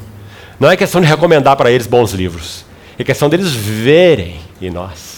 não 0.57 0.71
é 0.71 0.77
questão 0.77 1.01
de 1.01 1.07
recomendar 1.07 1.57
para 1.57 1.69
eles 1.69 1.85
bons 1.85 2.13
livros, 2.13 2.63
é 2.97 3.03
questão 3.03 3.27
deles 3.27 3.51
verem 3.51 4.39
em 4.61 4.69
nós 4.69 5.15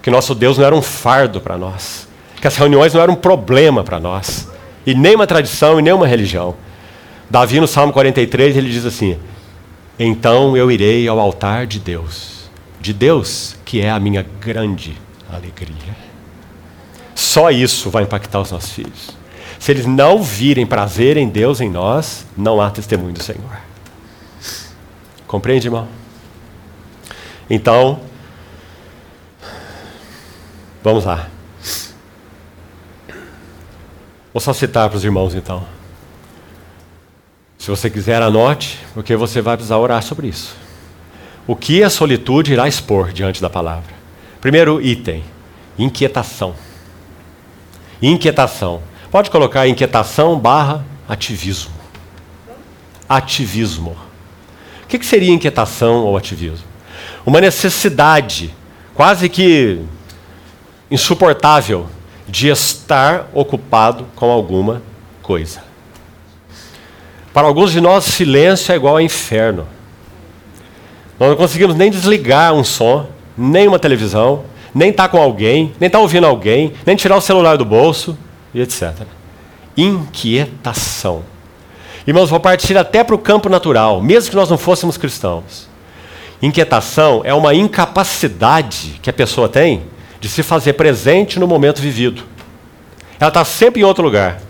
que 0.00 0.10
nosso 0.10 0.34
Deus 0.34 0.56
não 0.56 0.64
era 0.64 0.74
um 0.74 0.80
fardo 0.80 1.40
para 1.40 1.58
nós, 1.58 2.08
que 2.40 2.46
as 2.46 2.56
reuniões 2.56 2.94
não 2.94 3.02
eram 3.02 3.14
um 3.14 3.16
problema 3.16 3.82
para 3.82 3.98
nós 3.98 4.48
e 4.88 4.94
nem 4.94 5.14
uma 5.14 5.26
tradição 5.26 5.78
e 5.78 5.82
nem 5.82 5.92
uma 5.92 6.06
religião. 6.06 6.54
Davi, 7.28 7.60
no 7.60 7.68
Salmo 7.68 7.92
43, 7.92 8.56
ele 8.56 8.70
diz 8.70 8.86
assim: 8.86 9.18
Então 9.98 10.56
eu 10.56 10.70
irei 10.70 11.06
ao 11.06 11.20
altar 11.20 11.66
de 11.66 11.78
Deus, 11.78 12.48
de 12.80 12.94
Deus 12.94 13.54
que 13.66 13.82
é 13.82 13.90
a 13.90 14.00
minha 14.00 14.24
grande 14.40 14.96
alegria. 15.30 15.94
Só 17.14 17.50
isso 17.50 17.90
vai 17.90 18.04
impactar 18.04 18.40
os 18.40 18.50
nossos 18.50 18.72
filhos. 18.72 19.10
Se 19.58 19.72
eles 19.72 19.84
não 19.84 20.22
virem 20.22 20.64
prazer 20.64 21.18
em 21.18 21.28
Deus 21.28 21.60
em 21.60 21.68
nós, 21.68 22.24
não 22.34 22.58
há 22.58 22.70
testemunho 22.70 23.12
do 23.12 23.22
Senhor. 23.22 23.60
Compreende, 25.26 25.66
irmão? 25.66 25.86
Então, 27.50 28.00
vamos 30.82 31.04
lá. 31.04 31.28
Vou 34.38 34.40
só 34.40 34.52
citar 34.52 34.88
para 34.88 34.96
os 34.96 35.04
irmãos 35.04 35.34
então. 35.34 35.64
Se 37.58 37.68
você 37.68 37.90
quiser, 37.90 38.22
anote, 38.22 38.78
porque 38.94 39.16
você 39.16 39.42
vai 39.42 39.56
precisar 39.56 39.78
orar 39.78 40.00
sobre 40.00 40.28
isso. 40.28 40.54
O 41.44 41.56
que 41.56 41.82
a 41.82 41.90
solitude 41.90 42.52
irá 42.52 42.68
expor 42.68 43.12
diante 43.12 43.42
da 43.42 43.50
palavra? 43.50 43.92
Primeiro 44.40 44.80
item: 44.80 45.24
inquietação. 45.76 46.54
Inquietação. 48.00 48.80
Pode 49.10 49.28
colocar 49.28 49.66
inquietação 49.66 50.38
barra 50.38 50.84
ativismo. 51.08 51.74
Ativismo. 53.08 53.96
O 54.84 54.86
que 54.86 55.04
seria 55.04 55.34
inquietação 55.34 56.04
ou 56.04 56.16
ativismo? 56.16 56.64
Uma 57.26 57.40
necessidade 57.40 58.54
quase 58.94 59.28
que 59.28 59.80
insuportável 60.88 61.88
de 62.28 62.48
estar 62.48 63.28
ocupado 63.32 64.06
com 64.14 64.30
alguma 64.30 64.82
coisa. 65.22 65.62
Para 67.32 67.46
alguns 67.46 67.72
de 67.72 67.80
nós, 67.80 68.04
silêncio 68.04 68.72
é 68.72 68.76
igual 68.76 68.94
ao 68.94 69.00
inferno. 69.00 69.66
Nós 71.18 71.30
não 71.30 71.36
conseguimos 71.36 71.74
nem 71.74 71.90
desligar 71.90 72.52
um 72.52 72.62
som, 72.62 73.08
nem 73.36 73.66
uma 73.66 73.78
televisão, 73.78 74.44
nem 74.74 74.90
estar 74.90 75.04
tá 75.04 75.08
com 75.08 75.18
alguém, 75.18 75.72
nem 75.80 75.86
estar 75.86 75.98
tá 75.98 76.02
ouvindo 76.02 76.26
alguém, 76.26 76.74
nem 76.84 76.96
tirar 76.96 77.16
o 77.16 77.20
celular 77.20 77.56
do 77.56 77.64
bolso 77.64 78.16
e 78.52 78.60
etc. 78.60 78.92
Inquietação. 79.76 81.22
Irmãos, 82.06 82.30
vou 82.30 82.40
partir 82.40 82.76
até 82.76 83.02
para 83.02 83.14
o 83.14 83.18
campo 83.18 83.48
natural, 83.48 84.00
mesmo 84.00 84.30
que 84.30 84.36
nós 84.36 84.50
não 84.50 84.58
fôssemos 84.58 84.96
cristãos. 84.96 85.68
Inquietação 86.40 87.22
é 87.24 87.34
uma 87.34 87.54
incapacidade 87.54 88.98
que 89.02 89.10
a 89.10 89.12
pessoa 89.12 89.48
tem 89.48 89.82
de 90.20 90.28
se 90.28 90.42
fazer 90.42 90.74
presente 90.74 91.38
no 91.38 91.46
momento 91.46 91.80
vivido. 91.80 92.22
Ela 93.20 93.28
está 93.28 93.44
sempre 93.44 93.80
em 93.80 93.84
outro 93.84 94.02
lugar. 94.02 94.40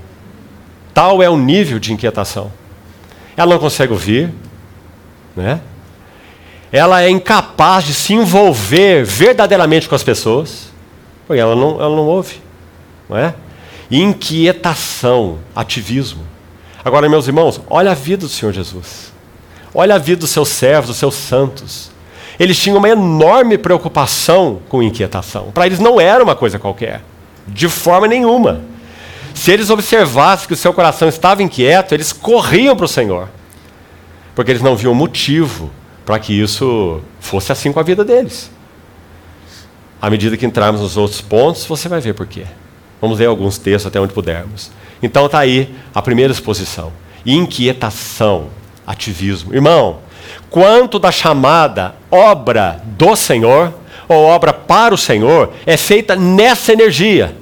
Tal 0.92 1.22
é 1.22 1.28
o 1.28 1.36
nível 1.36 1.78
de 1.78 1.92
inquietação. 1.92 2.52
Ela 3.36 3.52
não 3.52 3.60
consegue 3.60 3.92
ouvir, 3.92 4.32
né? 5.36 5.60
ela 6.72 7.02
é 7.02 7.08
incapaz 7.08 7.84
de 7.84 7.94
se 7.94 8.12
envolver 8.12 9.04
verdadeiramente 9.04 9.88
com 9.88 9.94
as 9.94 10.02
pessoas, 10.02 10.68
porque 11.26 11.40
ela 11.40 11.54
não, 11.54 11.80
ela 11.80 11.96
não 11.96 12.06
ouve. 12.06 12.40
Não 13.08 13.16
é? 13.16 13.34
Inquietação, 13.90 15.38
ativismo. 15.54 16.22
Agora, 16.84 17.08
meus 17.08 17.26
irmãos, 17.26 17.60
olha 17.68 17.92
a 17.92 17.94
vida 17.94 18.26
do 18.26 18.28
Senhor 18.28 18.52
Jesus. 18.52 19.12
Olha 19.74 19.94
a 19.94 19.98
vida 19.98 20.20
dos 20.20 20.30
seus 20.30 20.48
servos, 20.48 20.88
dos 20.88 20.96
seus 20.96 21.14
santos. 21.14 21.90
Eles 22.38 22.58
tinham 22.58 22.78
uma 22.78 22.88
enorme 22.88 23.58
preocupação 23.58 24.60
com 24.68 24.82
inquietação. 24.82 25.50
Para 25.52 25.66
eles 25.66 25.80
não 25.80 26.00
era 26.00 26.22
uma 26.22 26.36
coisa 26.36 26.58
qualquer, 26.58 27.02
de 27.46 27.68
forma 27.68 28.06
nenhuma. 28.06 28.60
Se 29.34 29.50
eles 29.50 29.70
observassem 29.70 30.46
que 30.46 30.54
o 30.54 30.56
seu 30.56 30.72
coração 30.72 31.08
estava 31.08 31.42
inquieto, 31.42 31.94
eles 31.94 32.12
corriam 32.12 32.76
para 32.76 32.84
o 32.84 32.88
Senhor, 32.88 33.28
porque 34.34 34.50
eles 34.50 34.62
não 34.62 34.76
viam 34.76 34.94
motivo 34.94 35.70
para 36.04 36.18
que 36.18 36.32
isso 36.32 37.00
fosse 37.20 37.52
assim 37.52 37.72
com 37.72 37.80
a 37.80 37.82
vida 37.82 38.04
deles. 38.04 38.50
À 40.00 40.08
medida 40.08 40.36
que 40.36 40.46
entrarmos 40.46 40.80
nos 40.80 40.96
outros 40.96 41.20
pontos, 41.20 41.64
você 41.64 41.88
vai 41.88 42.00
ver 42.00 42.14
por 42.14 42.26
quê. 42.26 42.44
Vamos 43.00 43.18
ler 43.18 43.26
alguns 43.26 43.58
textos 43.58 43.86
até 43.86 44.00
onde 44.00 44.12
pudermos. 44.12 44.70
Então 45.02 45.26
está 45.26 45.40
aí 45.40 45.74
a 45.94 46.00
primeira 46.00 46.32
exposição. 46.32 46.92
Inquietação, 47.26 48.48
ativismo. 48.86 49.54
Irmão, 49.54 49.98
quanto 50.50 50.98
da 50.98 51.10
chamada 51.10 51.94
obra 52.10 52.80
do 52.84 53.14
Senhor, 53.16 53.72
ou 54.08 54.24
obra 54.24 54.52
para 54.52 54.94
o 54.94 54.98
Senhor, 54.98 55.52
é 55.66 55.76
feita 55.76 56.16
nessa 56.16 56.72
energia. 56.72 57.36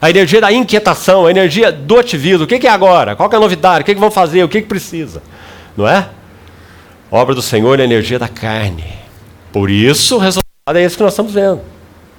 A 0.00 0.10
energia 0.10 0.40
da 0.40 0.52
inquietação, 0.52 1.26
a 1.26 1.30
energia 1.30 1.70
do 1.72 1.98
ativismo. 1.98 2.44
O 2.44 2.46
que 2.46 2.66
é 2.66 2.70
agora? 2.70 3.16
Qual 3.16 3.30
é 3.30 3.36
a 3.36 3.40
novidade? 3.40 3.82
O 3.82 3.84
que, 3.84 3.90
é 3.90 3.94
que 3.94 4.00
vão 4.00 4.10
fazer? 4.10 4.42
O 4.42 4.48
que, 4.48 4.62
que 4.62 4.68
precisa? 4.68 5.22
Não 5.76 5.86
é? 5.86 6.08
obra 7.10 7.34
do 7.34 7.42
Senhor 7.42 7.78
é 7.78 7.82
a 7.82 7.84
energia 7.84 8.18
da 8.18 8.28
carne. 8.28 8.84
Por 9.52 9.70
isso, 9.70 10.16
o 10.16 10.18
resultado 10.18 10.76
é 10.76 10.82
esse 10.82 10.96
que 10.96 11.02
nós 11.02 11.12
estamos 11.12 11.32
vendo. 11.32 11.60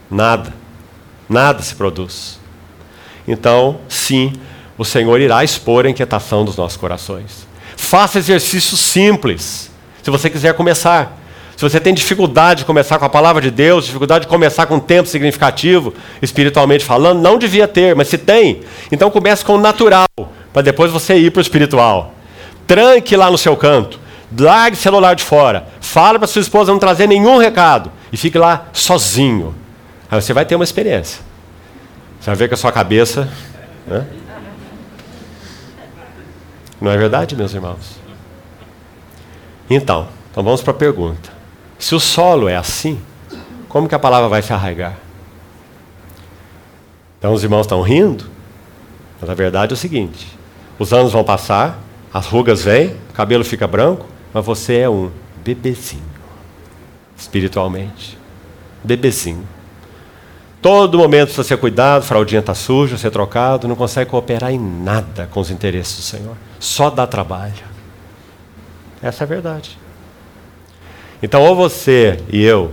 Nada. 0.10 0.54
Nada 1.30 1.62
se 1.62 1.76
produz. 1.76 2.40
Então, 3.28 3.80
sim, 3.90 4.34
o 4.78 4.86
Senhor 4.86 5.20
irá 5.20 5.44
expor 5.44 5.86
a 5.86 5.90
inquietação 5.90 6.46
dos 6.46 6.56
nossos 6.56 6.78
corações. 6.78 7.46
Faça 7.76 8.18
exercícios 8.18 8.80
simples, 8.80 9.70
se 10.08 10.12
você 10.12 10.30
quiser 10.30 10.54
começar. 10.54 11.18
Se 11.58 11.62
você 11.62 11.82
tem 11.82 11.94
dificuldade 11.94 12.60
de 12.60 12.66
começar 12.66 12.98
com 12.98 13.04
a 13.04 13.10
palavra 13.10 13.42
de 13.42 13.52
Deus, 13.52 13.84
dificuldade 13.84 14.24
de 14.24 14.30
começar 14.30 14.66
com 14.66 14.76
um 14.76 14.80
tempo 14.80 15.10
significativo, 15.10 15.94
espiritualmente 16.22 16.86
falando, 16.86 17.20
não 17.20 17.38
devia 17.38 17.68
ter, 17.68 17.94
mas 17.94 18.08
se 18.08 18.18
tem, 18.18 18.62
então 18.90 19.12
comece 19.12 19.44
com 19.44 19.56
o 19.56 19.58
natural, 19.58 20.08
para 20.54 20.62
depois 20.62 20.94
você 20.94 21.16
ir 21.16 21.32
para 21.32 21.40
o 21.40 21.42
espiritual. 21.42 22.14
Tranque 22.66 23.18
lá 23.18 23.30
no 23.30 23.38
seu 23.38 23.58
canto. 23.58 24.00
Largue 24.40 24.78
o 24.78 24.80
celular 24.80 25.14
de 25.14 25.26
fora. 25.26 25.68
Fala 25.82 26.18
para 26.18 26.28
sua 26.28 26.42
esposa 26.42 26.72
não 26.72 26.80
trazer 26.80 27.06
nenhum 27.06 27.38
recado. 27.38 27.92
E 28.10 28.16
fique 28.16 28.38
lá 28.38 28.68
sozinho. 28.72 29.54
Aí 30.10 30.22
você 30.22 30.32
vai 30.32 30.46
ter 30.46 30.56
uma 30.56 30.64
experiência. 30.64 31.20
Você 32.22 32.28
vai 32.28 32.36
ver 32.36 32.48
que 32.48 32.54
a 32.54 32.58
sua 32.58 32.72
cabeça. 32.72 33.28
Né? 33.86 34.06
Não 36.80 36.92
é 36.92 36.98
verdade, 36.98 37.36
meus 37.36 37.54
irmãos? 37.54 37.97
Então, 39.70 40.08
então 40.32 40.44
vamos 40.44 40.62
para 40.62 40.72
a 40.72 40.76
pergunta. 40.76 41.32
Se 41.78 41.94
o 41.94 42.00
solo 42.00 42.48
é 42.48 42.56
assim, 42.56 43.00
como 43.68 43.88
que 43.88 43.96
a 43.96 44.00
palavra 44.00 44.30
vai 44.30 44.42
se 44.42 44.54
arraigar? 44.54 44.98
Então 47.20 47.34
os 47.34 47.44
irmãos 47.44 47.62
estão 47.62 47.82
rindo, 47.82 48.26
mas 49.20 49.30
a 49.30 49.34
verdade 49.34 49.74
é 49.74 49.76
o 49.76 49.78
seguinte: 49.78 50.28
os 50.80 50.94
anos 50.94 51.12
vão 51.12 51.24
passar, 51.24 51.80
as 52.14 52.28
rugas 52.28 52.64
vêm, 52.64 52.96
o 53.10 53.14
cabelo 53.14 53.44
fica 53.44 53.68
branco, 53.68 54.06
mas 54.34 54.46
você 54.46 54.80
é 54.80 54.90
um 54.90 55.12
bebezinho, 55.44 56.04
espiritualmente. 57.18 58.18
Bebezinho. 58.84 59.48
Todo 60.62 60.98
momento 60.98 61.28
precisa 61.28 61.48
ser 61.48 61.58
cuidado, 61.58 62.04
fraldinha 62.04 62.40
está 62.40 62.56
suja, 62.56 62.98
ser 62.98 63.12
trocado, 63.12 63.68
não 63.68 63.76
consegue 63.76 64.10
cooperar 64.10 64.52
em 64.52 64.60
nada 64.60 65.28
com 65.32 65.40
os 65.40 65.52
interesses 65.52 65.98
do 65.98 66.02
Senhor. 66.02 66.36
Só 66.60 66.90
dá 66.90 67.06
trabalho. 67.06 67.54
Essa 69.02 69.24
é 69.24 69.26
a 69.26 69.28
verdade. 69.28 69.78
Então, 71.22 71.44
ou 71.44 71.56
você 71.56 72.20
e 72.32 72.44
eu 72.44 72.72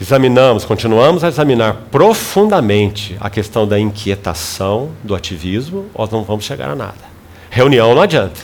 examinamos, 0.00 0.64
continuamos 0.64 1.22
a 1.22 1.28
examinar 1.28 1.74
profundamente 1.90 3.16
a 3.20 3.28
questão 3.28 3.68
da 3.68 3.78
inquietação, 3.78 4.92
do 5.04 5.14
ativismo, 5.14 5.86
ou 5.92 6.08
não 6.10 6.24
vamos 6.24 6.44
chegar 6.44 6.70
a 6.70 6.74
nada. 6.74 7.10
Reunião 7.50 7.94
não 7.94 8.00
adianta. 8.00 8.40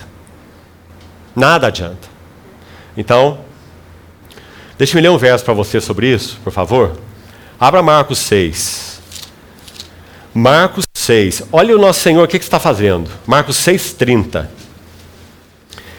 Nada 1.34 1.68
adianta. 1.68 2.08
Então, 2.96 3.38
deixe-me 4.76 5.00
ler 5.00 5.10
um 5.10 5.16
verso 5.16 5.44
para 5.44 5.54
você 5.54 5.80
sobre 5.80 6.12
isso, 6.12 6.38
por 6.44 6.52
favor. 6.52 6.92
Abra 7.58 7.82
Marcos 7.82 8.18
6. 8.18 9.00
Marcos 10.34 10.84
6. 10.94 11.44
Olha 11.50 11.74
o 11.74 11.80
nosso 11.80 12.00
Senhor, 12.00 12.22
o 12.22 12.28
que, 12.28 12.38
que 12.38 12.44
está 12.44 12.60
fazendo? 12.60 13.10
Marcos 13.26 13.56
6,30. 13.56 14.46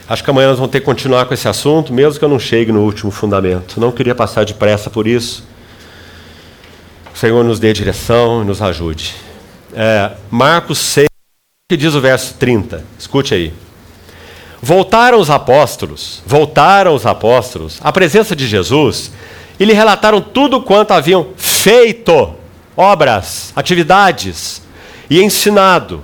Acho 0.10 0.24
que 0.24 0.30
amanhã 0.30 0.48
nós 0.50 0.58
vamos 0.58 0.72
ter 0.72 0.80
que 0.80 0.86
continuar 0.86 1.26
com 1.26 1.34
esse 1.34 1.50
assunto, 1.50 1.92
mesmo 1.92 2.18
que 2.18 2.24
eu 2.24 2.30
não 2.30 2.40
chegue 2.40 2.72
no 2.72 2.82
último 2.82 3.12
fundamento. 3.12 3.78
Não 3.78 3.92
queria 3.92 4.16
passar 4.16 4.46
depressa 4.46 4.90
por 4.90 5.06
isso. 5.06 5.44
O 7.14 7.18
Senhor 7.18 7.44
nos 7.44 7.60
dê 7.60 7.74
direção 7.74 8.42
e 8.42 8.46
nos 8.46 8.62
ajude. 8.62 9.16
É, 9.74 10.12
Marcos 10.32 10.78
6, 10.78 11.10
que 11.70 11.76
diz 11.76 11.94
o 11.94 12.00
verso 12.00 12.36
30. 12.36 12.86
Escute 12.98 13.34
aí. 13.34 13.54
Voltaram 14.62 15.20
os 15.20 15.30
apóstolos, 15.30 16.24
voltaram 16.26 16.96
os 16.96 17.06
apóstolos 17.06 17.78
à 17.84 17.92
presença 17.92 18.34
de 18.34 18.48
Jesus 18.48 19.12
e 19.60 19.66
lhe 19.66 19.74
relataram 19.74 20.22
tudo 20.22 20.62
quanto 20.62 20.92
haviam 20.92 21.28
feito, 21.36 22.34
obras, 22.78 23.52
atividades 23.58 24.62
e 25.10 25.22
ensinado. 25.22 26.02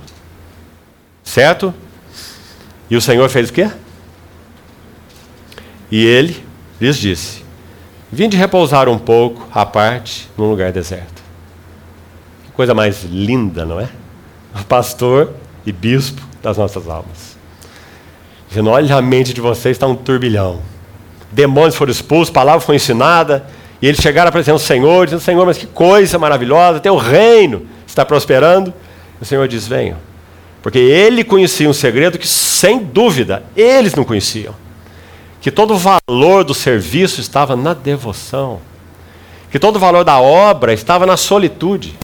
Certo? 1.22 1.72
E 2.90 2.96
o 2.96 3.00
Senhor 3.00 3.30
fez 3.30 3.48
o 3.48 3.52
quê? 3.52 3.70
E 5.90 6.04
ele 6.04 6.44
lhes 6.80 6.96
disse: 6.96 7.44
Vinde 8.10 8.36
repousar 8.36 8.88
um 8.88 8.98
pouco 8.98 9.46
à 9.52 9.66
parte 9.66 10.28
num 10.36 10.48
lugar 10.48 10.70
deserto. 10.72 11.22
Que 12.44 12.52
coisa 12.52 12.74
mais 12.74 13.02
linda, 13.04 13.64
não 13.64 13.80
é? 13.80 13.88
O 14.54 14.64
pastor 14.64 15.32
e 15.66 15.72
bispo 15.72 16.22
das 16.42 16.56
nossas 16.56 16.88
almas. 16.88 17.36
Dizendo: 18.48 18.70
olha, 18.70 18.94
a 18.94 19.02
mente 19.02 19.34
de 19.34 19.40
vocês 19.40 19.76
está 19.76 19.86
um 19.86 19.96
turbilhão. 19.96 20.60
Demônios 21.32 21.74
foram 21.74 21.90
expulsos, 21.90 22.30
palavra 22.30 22.60
foi 22.60 22.76
ensinada, 22.76 23.44
e 23.82 23.88
eles 23.88 24.00
chegaram 24.00 24.28
à 24.28 24.32
presença 24.32 24.64
do 24.64 24.66
Senhor, 24.66 25.06
dizendo: 25.06 25.20
Senhor, 25.20 25.44
mas 25.44 25.58
que 25.58 25.66
coisa 25.66 26.18
maravilhosa, 26.18 26.78
teu 26.78 26.96
reino 26.96 27.66
está 27.84 28.04
prosperando. 28.04 28.72
O 29.20 29.24
Senhor 29.24 29.48
diz: 29.48 29.66
venham. 29.66 29.96
Porque 30.62 30.78
ele 30.78 31.24
conhecia 31.24 31.68
um 31.68 31.72
segredo 31.72 32.18
que, 32.18 32.28
sem 32.28 32.78
dúvida, 32.78 33.42
eles 33.56 33.94
não 33.94 34.04
conheciam. 34.04 34.54
Que 35.44 35.50
todo 35.50 35.74
o 35.74 35.78
valor 35.78 36.42
do 36.42 36.54
serviço 36.54 37.20
estava 37.20 37.54
na 37.54 37.74
devoção. 37.74 38.62
Que 39.50 39.58
todo 39.58 39.76
o 39.76 39.78
valor 39.78 40.02
da 40.02 40.18
obra 40.18 40.72
estava 40.72 41.04
na 41.04 41.18
solitude. 41.18 41.98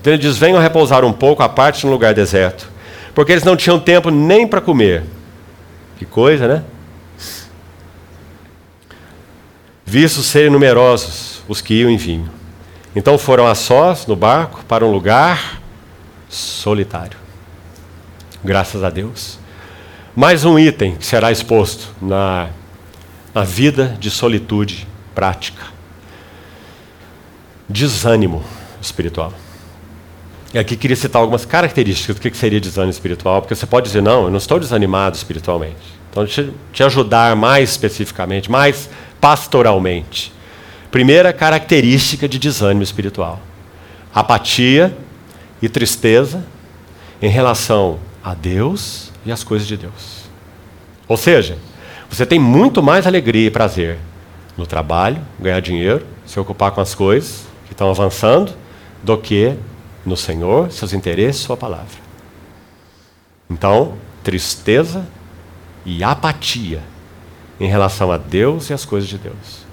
Então 0.00 0.14
ele 0.14 0.22
diz: 0.22 0.38
venham 0.38 0.58
repousar 0.58 1.04
um 1.04 1.12
pouco 1.12 1.42
à 1.42 1.48
parte 1.50 1.84
no 1.84 1.92
lugar 1.92 2.14
deserto. 2.14 2.66
Porque 3.14 3.32
eles 3.32 3.44
não 3.44 3.54
tinham 3.54 3.78
tempo 3.78 4.08
nem 4.08 4.46
para 4.46 4.62
comer 4.62 5.04
que 5.98 6.06
coisa, 6.06 6.48
né? 6.48 6.64
Vistos 9.84 10.24
serem 10.24 10.48
numerosos 10.48 11.42
os 11.46 11.60
que 11.60 11.74
iam 11.74 11.90
em 11.90 11.98
vinho. 11.98 12.30
Então 12.96 13.18
foram 13.18 13.46
a 13.46 13.54
sós 13.54 14.06
no 14.06 14.16
barco 14.16 14.64
para 14.66 14.86
um 14.86 14.90
lugar 14.90 15.60
solitário. 16.30 17.18
Graças 18.42 18.82
a 18.82 18.88
Deus. 18.88 19.37
Mais 20.20 20.44
um 20.44 20.58
item 20.58 20.96
que 20.96 21.06
será 21.06 21.30
exposto 21.30 21.94
na, 22.02 22.48
na 23.32 23.44
vida 23.44 23.96
de 24.00 24.10
solitude 24.10 24.84
prática: 25.14 25.66
desânimo 27.68 28.42
espiritual. 28.82 29.32
E 30.52 30.58
aqui 30.58 30.76
queria 30.76 30.96
citar 30.96 31.22
algumas 31.22 31.44
características 31.44 32.16
do 32.16 32.20
que 32.20 32.36
seria 32.36 32.60
desânimo 32.60 32.90
espiritual, 32.90 33.42
porque 33.42 33.54
você 33.54 33.64
pode 33.64 33.86
dizer, 33.86 34.02
não, 34.02 34.24
eu 34.24 34.30
não 34.30 34.38
estou 34.38 34.58
desanimado 34.58 35.16
espiritualmente. 35.16 35.76
Então, 36.10 36.24
deixa 36.24 36.40
eu 36.40 36.54
te 36.72 36.82
ajudar 36.82 37.36
mais 37.36 37.70
especificamente, 37.70 38.50
mais 38.50 38.90
pastoralmente. 39.20 40.32
Primeira 40.90 41.32
característica 41.32 42.28
de 42.28 42.40
desânimo 42.40 42.82
espiritual: 42.82 43.40
apatia 44.12 44.98
e 45.62 45.68
tristeza 45.68 46.44
em 47.22 47.28
relação 47.28 48.00
a 48.20 48.34
Deus 48.34 49.07
e 49.24 49.32
às 49.32 49.42
coisas 49.42 49.66
de 49.66 49.76
Deus. 49.76 50.28
Ou 51.06 51.16
seja, 51.16 51.58
você 52.08 52.24
tem 52.24 52.38
muito 52.38 52.82
mais 52.82 53.06
alegria 53.06 53.46
e 53.46 53.50
prazer 53.50 53.98
no 54.56 54.66
trabalho, 54.66 55.20
ganhar 55.38 55.60
dinheiro, 55.60 56.04
se 56.26 56.38
ocupar 56.38 56.70
com 56.72 56.80
as 56.80 56.94
coisas 56.94 57.46
que 57.66 57.72
estão 57.72 57.90
avançando, 57.90 58.52
do 59.02 59.16
que 59.16 59.54
no 60.04 60.16
Senhor, 60.16 60.72
seus 60.72 60.92
interesses, 60.92 61.42
sua 61.42 61.56
palavra. 61.56 62.08
Então, 63.48 63.94
tristeza 64.24 65.06
e 65.84 66.02
apatia 66.02 66.82
em 67.60 67.68
relação 67.68 68.10
a 68.10 68.18
Deus 68.18 68.70
e 68.70 68.72
as 68.72 68.84
coisas 68.84 69.08
de 69.08 69.18
Deus. 69.18 69.66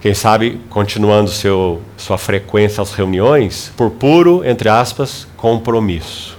Quem 0.00 0.14
sabe, 0.14 0.60
continuando 0.70 1.30
seu, 1.30 1.82
sua 1.96 2.16
frequência 2.16 2.80
às 2.80 2.92
reuniões, 2.92 3.72
por 3.76 3.90
puro, 3.90 4.44
entre 4.44 4.68
aspas, 4.68 5.26
compromisso. 5.36 6.37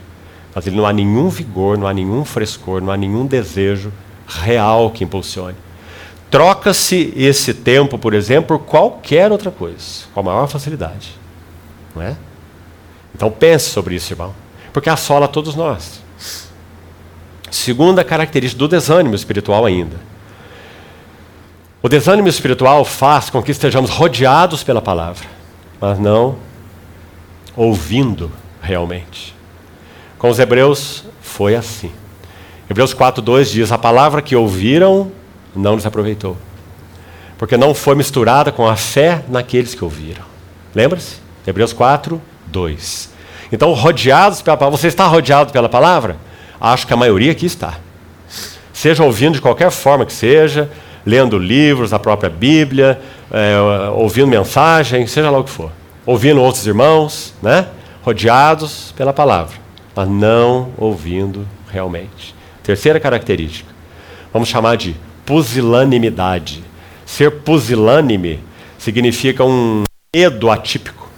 Mas 0.54 0.66
ele 0.66 0.76
não 0.76 0.86
há 0.86 0.94
nenhum 0.94 1.30
vigor, 1.30 1.78
não 1.78 1.88
há 1.88 1.94
nenhum 1.94 2.26
frescor, 2.26 2.82
não 2.82 2.92
há 2.92 2.98
nenhum 2.98 3.26
desejo 3.26 3.92
real 4.28 4.90
que 4.92 5.04
impulsione. 5.04 5.56
Troca-se 6.30 7.14
esse 7.16 7.54
tempo, 7.54 7.98
por 7.98 8.14
exemplo, 8.14 8.60
por 8.60 8.66
qualquer 8.66 9.32
outra 9.32 9.50
coisa, 9.50 10.06
com 10.14 10.20
a 10.20 10.24
maior 10.24 10.48
facilidade. 10.48 11.18
Não 11.96 12.04
é? 12.04 12.16
Então 13.16 13.32
pense 13.32 13.70
sobre 13.70 13.96
isso, 13.96 14.14
irmão, 14.14 14.34
porque 14.72 14.90
assola 14.90 15.28
todos 15.28 15.56
nós. 15.56 16.02
Segunda 17.50 18.04
característica 18.04 18.60
do 18.60 18.68
desânimo 18.68 19.16
espiritual 19.16 19.66
ainda. 19.66 19.98
O 21.82 21.90
desânimo 21.90 22.28
espiritual 22.28 22.86
faz 22.86 23.30
com 23.30 23.42
que 23.42 23.52
estejamos 23.52 23.90
rodeados 23.90 24.64
pela 24.64 24.82
palavra, 24.82 25.28
mas 25.80 25.98
não 25.98 26.38
ouvindo 27.56 28.32
realmente. 28.62 29.39
Com 30.20 30.30
os 30.30 30.38
hebreus 30.38 31.04
foi 31.22 31.56
assim. 31.56 31.92
Hebreus 32.70 32.94
4:2 32.94 33.50
diz: 33.50 33.72
"A 33.72 33.78
palavra 33.78 34.22
que 34.22 34.36
ouviram 34.36 35.12
não 35.56 35.74
lhes 35.74 35.86
aproveitou, 35.86 36.38
porque 37.38 37.58
não 37.58 37.74
foi 37.74 37.96
misturada 37.96 38.52
com 38.52 38.68
a 38.68 38.76
fé 38.76 39.24
naqueles 39.28 39.74
que 39.74 39.84
ouviram." 39.84 40.24
Lembra-se? 40.76 41.16
Hebreus 41.48 41.74
4:2. 41.74 43.10
Então, 43.52 43.74
rodeados 43.74 44.42
pela 44.44 44.56
palavra, 44.56 44.78
você 44.78 44.88
está 44.88 45.08
rodeado 45.08 45.52
pela 45.52 45.68
palavra? 45.68 46.18
Acho 46.62 46.86
que 46.86 46.94
a 46.94 46.98
maioria 46.98 47.32
aqui 47.32 47.48
está. 47.48 47.80
Seja 48.72 49.04
ouvindo 49.04 49.34
de 49.34 49.42
qualquer 49.42 49.72
forma 49.72 50.06
que 50.06 50.14
seja, 50.14 50.70
lendo 51.06 51.38
livros, 51.38 51.92
a 51.94 51.98
própria 51.98 52.30
Bíblia, 52.30 53.00
é, 53.32 53.58
ouvindo 53.96 54.28
mensagens, 54.28 55.10
seja 55.10 55.30
lá 55.32 55.40
o 55.40 55.44
que 55.44 55.50
for. 55.50 55.72
Ouvindo 56.06 56.42
outros 56.42 56.68
irmãos, 56.68 57.34
né? 57.42 57.68
rodeados 58.04 58.94
pela 58.96 59.12
palavra, 59.12 59.56
mas 59.96 60.08
não 60.08 60.72
ouvindo 60.78 61.48
realmente. 61.72 62.36
Terceira 62.64 63.00
característica, 63.00 63.70
vamos 64.32 64.50
chamar 64.50 64.78
de 64.78 64.96
pusilanimidade. 65.26 66.64
Ser 67.06 67.32
pusilânime 67.42 68.40
significa 68.78 69.44
um 69.44 69.84
medo 70.16 70.50
atípico, 70.50 71.10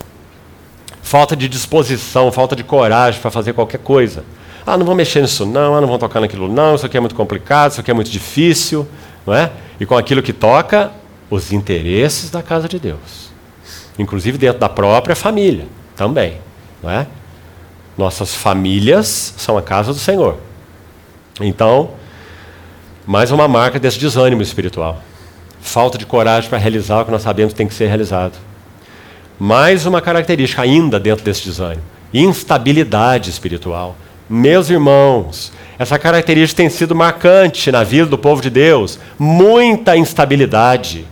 falta 1.01 1.35
de 1.35 1.47
disposição, 1.47 2.31
falta 2.31 2.55
de 2.55 2.63
coragem 2.63 3.21
para 3.21 3.31
fazer 3.31 3.53
qualquer 3.53 3.79
coisa. 3.79 4.23
Ah, 4.65 4.77
não 4.77 4.85
vou 4.85 4.95
mexer 4.95 5.21
nisso 5.21 5.45
não, 5.45 5.75
ah, 5.75 5.81
não 5.81 5.87
vou 5.87 5.97
tocar 5.97 6.19
naquilo 6.19 6.47
não, 6.47 6.75
isso 6.75 6.85
aqui 6.85 6.95
é 6.95 6.99
muito 6.99 7.15
complicado, 7.15 7.71
isso 7.71 7.81
aqui 7.81 7.91
é 7.91 7.93
muito 7.93 8.11
difícil, 8.11 8.87
não 9.25 9.33
é? 9.33 9.51
E 9.79 9.85
com 9.85 9.97
aquilo 9.97 10.21
que 10.21 10.31
toca, 10.31 10.91
os 11.29 11.51
interesses 11.53 12.29
da 12.29 12.43
casa 12.43 12.67
de 12.67 12.77
Deus. 12.77 13.31
Inclusive 13.97 14.37
dentro 14.37 14.59
da 14.59 14.69
própria 14.69 15.15
família, 15.15 15.65
também, 15.95 16.37
não 16.83 16.89
é? 16.89 17.07
Nossas 18.01 18.33
famílias 18.33 19.35
são 19.37 19.59
a 19.59 19.61
casa 19.61 19.93
do 19.93 19.99
Senhor. 19.99 20.37
Então, 21.39 21.91
mais 23.05 23.31
uma 23.31 23.47
marca 23.47 23.79
desse 23.79 23.99
desânimo 23.99 24.41
espiritual. 24.41 25.03
Falta 25.61 25.99
de 25.99 26.05
coragem 26.07 26.49
para 26.49 26.57
realizar 26.57 27.01
o 27.01 27.05
que 27.05 27.11
nós 27.11 27.21
sabemos 27.21 27.53
que 27.53 27.57
tem 27.57 27.67
que 27.67 27.75
ser 27.75 27.85
realizado. 27.85 28.33
Mais 29.39 29.85
uma 29.85 30.01
característica 30.01 30.63
ainda 30.63 30.99
dentro 30.99 31.23
desse 31.23 31.45
desânimo: 31.45 31.83
instabilidade 32.11 33.29
espiritual. 33.29 33.95
Meus 34.27 34.71
irmãos, 34.71 35.53
essa 35.77 35.99
característica 35.99 36.57
tem 36.57 36.71
sido 36.71 36.95
marcante 36.95 37.71
na 37.71 37.83
vida 37.83 38.07
do 38.07 38.17
povo 38.17 38.41
de 38.41 38.49
Deus. 38.49 38.97
Muita 39.19 39.95
instabilidade. 39.95 41.05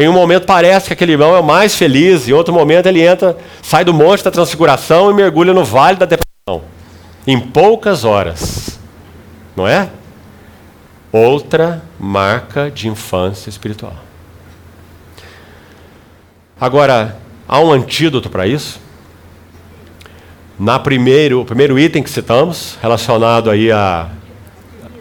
Em 0.00 0.08
um 0.08 0.14
momento 0.14 0.46
parece 0.46 0.86
que 0.86 0.94
aquele 0.94 1.12
irmão 1.12 1.36
é 1.36 1.40
o 1.40 1.44
mais 1.44 1.76
feliz, 1.76 2.26
em 2.26 2.32
outro 2.32 2.54
momento 2.54 2.86
ele 2.86 3.02
entra, 3.02 3.36
sai 3.60 3.84
do 3.84 3.92
monte 3.92 4.24
da 4.24 4.30
transfiguração 4.30 5.10
e 5.10 5.14
mergulha 5.14 5.52
no 5.52 5.62
vale 5.62 5.98
da 5.98 6.06
depressão. 6.06 6.62
Em 7.26 7.38
poucas 7.38 8.02
horas. 8.02 8.80
Não 9.54 9.68
é? 9.68 9.90
Outra 11.12 11.82
marca 11.98 12.70
de 12.70 12.88
infância 12.88 13.50
espiritual. 13.50 13.92
Agora, 16.58 17.18
há 17.46 17.60
um 17.60 17.70
antídoto 17.70 18.30
para 18.30 18.46
isso? 18.46 18.80
Na 20.58 20.78
primeiro, 20.78 21.42
o 21.42 21.44
primeiro 21.44 21.78
item 21.78 22.02
que 22.02 22.08
citamos, 22.08 22.78
relacionado 22.80 23.50
aí 23.50 23.70
à 23.70 24.08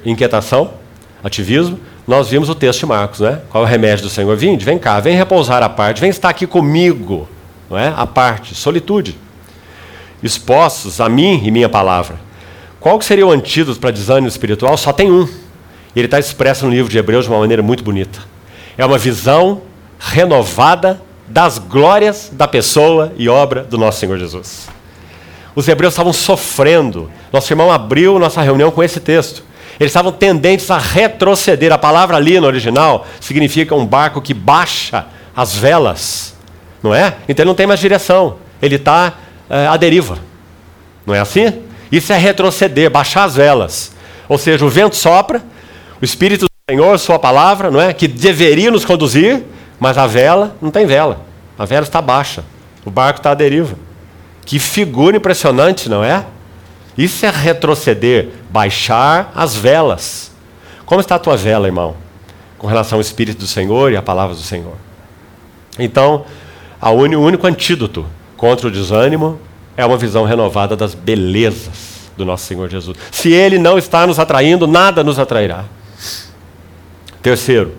inquietação, 0.05 0.73
ativismo, 1.23 1.79
nós 2.09 2.27
vimos 2.27 2.49
o 2.49 2.55
texto 2.55 2.79
de 2.79 2.85
Marcos, 2.87 3.19
né? 3.19 3.39
Qual 3.51 3.63
é 3.63 3.67
o 3.67 3.69
remédio 3.69 4.05
do 4.05 4.09
Senhor? 4.09 4.35
Vinde, 4.35 4.65
vem 4.65 4.79
cá, 4.79 4.99
vem 4.99 5.15
repousar 5.15 5.61
a 5.61 5.69
parte, 5.69 6.01
vem 6.01 6.09
estar 6.09 6.29
aqui 6.29 6.47
comigo, 6.47 7.29
não 7.69 7.77
é? 7.77 7.93
A 7.95 8.07
parte, 8.07 8.55
solitude. 8.55 9.15
Expostos 10.23 10.99
a 10.99 11.07
mim 11.07 11.39
e 11.45 11.51
minha 11.51 11.69
palavra. 11.69 12.15
Qual 12.79 12.97
que 12.97 13.05
seria 13.05 13.27
o 13.27 13.31
antídoto 13.31 13.79
para 13.79 13.91
desânimo 13.91 14.27
espiritual? 14.27 14.75
Só 14.75 14.91
tem 14.91 15.11
um. 15.11 15.29
Ele 15.95 16.05
está 16.05 16.17
expresso 16.17 16.65
no 16.65 16.71
livro 16.71 16.91
de 16.91 16.97
Hebreus 16.97 17.25
de 17.25 17.29
uma 17.29 17.39
maneira 17.39 17.61
muito 17.61 17.83
bonita. 17.83 18.19
É 18.75 18.83
uma 18.83 18.97
visão 18.97 19.61
renovada 19.99 20.99
das 21.27 21.59
glórias 21.59 22.31
da 22.33 22.47
pessoa 22.47 23.13
e 23.17 23.29
obra 23.29 23.61
do 23.61 23.77
nosso 23.77 23.99
Senhor 23.99 24.17
Jesus. 24.17 24.67
Os 25.53 25.67
hebreus 25.67 25.93
estavam 25.93 26.11
sofrendo. 26.11 27.11
Nosso 27.31 27.53
irmão 27.53 27.71
abriu 27.71 28.17
nossa 28.17 28.41
reunião 28.41 28.71
com 28.71 28.81
esse 28.81 28.99
texto. 28.99 29.43
Eles 29.79 29.91
estavam 29.91 30.11
tendentes 30.11 30.69
a 30.69 30.77
retroceder. 30.77 31.71
A 31.71 31.77
palavra 31.77 32.17
ali 32.17 32.39
no 32.39 32.47
original 32.47 33.07
significa 33.21 33.73
um 33.73 33.85
barco 33.85 34.21
que 34.21 34.33
baixa 34.33 35.05
as 35.35 35.55
velas. 35.55 36.35
Não 36.83 36.93
é? 36.93 37.15
Então 37.27 37.43
ele 37.43 37.49
não 37.49 37.55
tem 37.55 37.65
mais 37.65 37.79
direção. 37.79 38.37
Ele 38.61 38.75
está 38.75 39.13
é, 39.49 39.67
à 39.67 39.77
deriva. 39.77 40.17
Não 41.05 41.15
é 41.15 41.19
assim? 41.19 41.61
Isso 41.91 42.11
é 42.11 42.17
retroceder, 42.17 42.89
baixar 42.89 43.23
as 43.23 43.35
velas. 43.35 43.91
Ou 44.27 44.37
seja, 44.37 44.65
o 44.65 44.69
vento 44.69 44.95
sopra, 44.95 45.41
o 46.01 46.05
Espírito 46.05 46.45
do 46.45 46.51
Senhor, 46.69 46.99
Sua 46.99 47.17
palavra, 47.17 47.71
não 47.71 47.81
é? 47.81 47.93
Que 47.93 48.07
deveria 48.07 48.69
nos 48.69 48.85
conduzir, 48.85 49.43
mas 49.79 49.97
a 49.97 50.05
vela 50.05 50.55
não 50.61 50.69
tem 50.69 50.85
vela. 50.85 51.25
A 51.57 51.65
vela 51.65 51.83
está 51.83 52.01
baixa. 52.01 52.43
O 52.85 52.91
barco 52.91 53.19
está 53.19 53.31
à 53.31 53.33
deriva. 53.33 53.75
Que 54.45 54.59
figura 54.59 55.17
impressionante, 55.17 55.89
não 55.89 56.03
é? 56.03 56.25
Isso 56.97 57.25
é 57.25 57.29
retroceder, 57.29 58.27
baixar 58.49 59.31
as 59.35 59.55
velas. 59.55 60.31
Como 60.85 60.99
está 60.99 61.15
a 61.15 61.19
tua 61.19 61.37
vela, 61.37 61.67
irmão? 61.67 61.95
Com 62.57 62.67
relação 62.67 62.97
ao 62.97 63.01
Espírito 63.01 63.39
do 63.39 63.47
Senhor 63.47 63.91
e 63.91 63.97
à 63.97 64.01
palavra 64.01 64.35
do 64.35 64.41
Senhor. 64.41 64.75
Então, 65.77 66.25
o 66.81 66.89
único 66.91 67.47
antídoto 67.47 68.05
contra 68.35 68.67
o 68.67 68.71
desânimo 68.71 69.39
é 69.77 69.85
uma 69.85 69.97
visão 69.97 70.25
renovada 70.25 70.75
das 70.75 70.93
belezas 70.93 72.11
do 72.17 72.25
nosso 72.25 72.45
Senhor 72.45 72.69
Jesus. 72.69 72.97
Se 73.11 73.31
Ele 73.31 73.57
não 73.57 73.77
está 73.77 74.05
nos 74.05 74.19
atraindo, 74.19 74.67
nada 74.67 75.03
nos 75.03 75.19
atrairá. 75.19 75.63
Terceiro, 77.21 77.75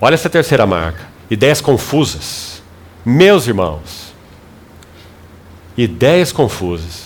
olha 0.00 0.14
essa 0.14 0.30
terceira 0.30 0.66
marca: 0.66 1.00
ideias 1.30 1.60
confusas. 1.60 2.62
Meus 3.04 3.46
irmãos, 3.46 4.14
ideias 5.76 6.32
confusas. 6.32 7.03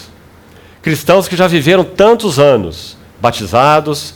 Cristãos 0.83 1.27
que 1.27 1.37
já 1.37 1.47
viveram 1.47 1.83
tantos 1.83 2.39
anos, 2.39 2.97
batizados, 3.21 4.15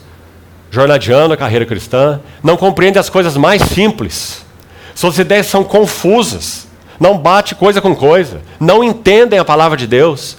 jornadeando 0.71 1.35
a 1.35 1.37
carreira 1.37 1.67
cristã, 1.67 2.21
não 2.43 2.57
compreendem 2.57 3.01
as 3.01 3.11
coisas 3.11 3.37
mais 3.37 3.63
simples. 3.63 4.45
Suas 4.95 5.19
ideias 5.19 5.47
são 5.47 5.65
confusas, 5.65 6.67
não 6.99 7.19
bate 7.19 7.55
coisa 7.55 7.81
com 7.81 7.95
coisa, 7.95 8.41
não 8.61 8.83
entendem 8.83 9.39
a 9.39 9.45
palavra 9.45 9.77
de 9.77 9.87
Deus. 9.87 10.37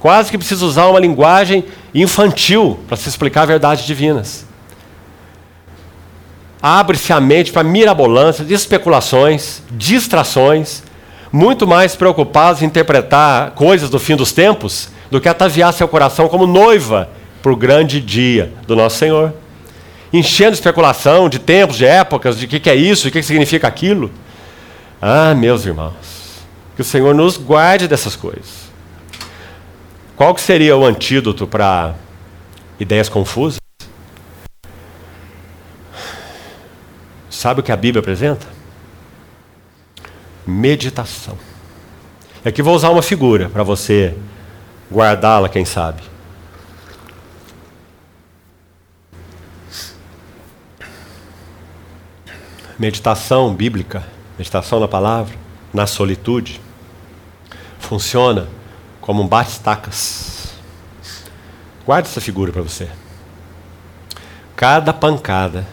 Quase 0.00 0.30
que 0.30 0.38
precisa 0.38 0.64
usar 0.64 0.86
uma 0.86 1.00
linguagem 1.00 1.64
infantil 1.94 2.80
para 2.88 2.96
se 2.96 3.08
explicar 3.08 3.46
verdades 3.46 3.84
divinas. 3.84 4.46
Abre-se 6.60 7.12
a 7.12 7.20
mente 7.20 7.52
para 7.52 7.62
mirabolâncias, 7.62 8.50
especulações, 8.50 9.62
distrações, 9.70 10.82
muito 11.30 11.66
mais 11.66 11.94
preocupados 11.94 12.62
em 12.62 12.66
interpretar 12.66 13.52
coisas 13.52 13.90
do 13.90 13.98
fim 13.98 14.16
dos 14.16 14.32
tempos 14.32 14.88
do 15.10 15.20
que 15.20 15.28
ataviar 15.28 15.72
seu 15.72 15.88
coração 15.88 16.28
como 16.28 16.46
noiva 16.46 17.08
para 17.42 17.52
o 17.52 17.56
grande 17.56 18.00
dia 18.00 18.52
do 18.66 18.74
nosso 18.74 18.98
Senhor. 18.98 19.32
Enchendo 20.12 20.54
especulação 20.54 21.28
de 21.28 21.38
tempos, 21.38 21.76
de 21.76 21.84
épocas, 21.84 22.38
de 22.38 22.46
o 22.46 22.48
que, 22.48 22.60
que 22.60 22.70
é 22.70 22.74
isso, 22.74 23.08
o 23.08 23.10
que, 23.10 23.20
que 23.20 23.26
significa 23.26 23.68
aquilo. 23.68 24.10
Ah, 25.00 25.34
meus 25.34 25.64
irmãos, 25.64 25.94
que 26.74 26.82
o 26.82 26.84
Senhor 26.84 27.14
nos 27.14 27.36
guarde 27.36 27.86
dessas 27.86 28.16
coisas. 28.16 28.66
Qual 30.16 30.34
que 30.34 30.40
seria 30.40 30.76
o 30.76 30.84
antídoto 30.84 31.46
para 31.46 31.94
ideias 32.80 33.08
confusas? 33.08 33.60
Sabe 37.28 37.60
o 37.60 37.62
que 37.62 37.70
a 37.70 37.76
Bíblia 37.76 38.00
apresenta? 38.00 38.46
Meditação. 40.46 41.36
E 42.44 42.48
aqui 42.48 42.62
vou 42.62 42.74
usar 42.74 42.88
uma 42.90 43.02
figura 43.02 43.50
para 43.50 43.62
você 43.62 44.14
guardá-la, 44.90 45.48
quem 45.48 45.64
sabe. 45.64 46.02
Meditação 52.78 53.54
bíblica, 53.54 54.04
meditação 54.38 54.78
na 54.78 54.86
palavra, 54.86 55.34
na 55.72 55.86
solitude, 55.86 56.60
funciona 57.78 58.48
como 59.00 59.22
um 59.22 59.26
bate-estacas. 59.26 60.54
Guarde 61.86 62.08
essa 62.08 62.20
figura 62.20 62.52
para 62.52 62.62
você. 62.62 62.88
Cada 64.54 64.92
pancada 64.92 65.66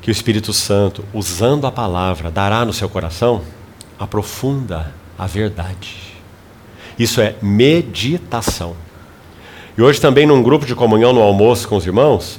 que 0.00 0.10
o 0.10 0.12
Espírito 0.12 0.52
Santo, 0.52 1.04
usando 1.12 1.66
a 1.66 1.72
palavra, 1.72 2.30
dará 2.30 2.64
no 2.64 2.72
seu 2.72 2.88
coração, 2.88 3.42
aprofunda 3.98 4.92
a 5.18 5.26
verdade. 5.26 6.13
Isso 6.98 7.20
é 7.20 7.34
meditação. 7.42 8.76
E 9.76 9.82
hoje 9.82 10.00
também 10.00 10.26
num 10.26 10.42
grupo 10.42 10.64
de 10.64 10.74
comunhão 10.74 11.12
no 11.12 11.20
almoço 11.20 11.68
com 11.68 11.76
os 11.76 11.84
irmãos, 11.84 12.38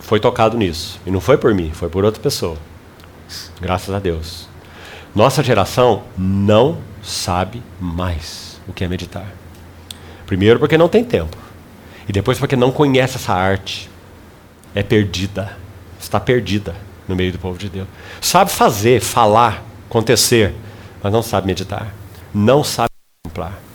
foi 0.00 0.20
tocado 0.20 0.56
nisso. 0.56 1.00
E 1.04 1.10
não 1.10 1.20
foi 1.20 1.36
por 1.36 1.52
mim, 1.54 1.70
foi 1.72 1.88
por 1.88 2.04
outra 2.04 2.22
pessoa. 2.22 2.56
Graças 3.60 3.94
a 3.94 3.98
Deus. 3.98 4.48
Nossa 5.14 5.42
geração 5.42 6.04
não 6.16 6.78
sabe 7.02 7.62
mais 7.80 8.60
o 8.68 8.72
que 8.72 8.84
é 8.84 8.88
meditar. 8.88 9.26
Primeiro 10.26 10.58
porque 10.58 10.78
não 10.78 10.88
tem 10.88 11.04
tempo. 11.04 11.36
E 12.08 12.12
depois 12.12 12.38
porque 12.38 12.56
não 12.56 12.70
conhece 12.70 13.16
essa 13.16 13.34
arte. 13.34 13.90
É 14.74 14.82
perdida. 14.82 15.56
Está 15.98 16.20
perdida 16.20 16.74
no 17.08 17.16
meio 17.16 17.32
do 17.32 17.38
povo 17.38 17.58
de 17.58 17.68
Deus. 17.68 17.88
Sabe 18.20 18.50
fazer, 18.50 19.00
falar, 19.00 19.64
acontecer, 19.88 20.54
mas 21.02 21.12
não 21.12 21.22
sabe 21.22 21.46
meditar. 21.46 21.92
Não 22.32 22.62
sabe 22.62 22.88
contemplar. 23.24 23.67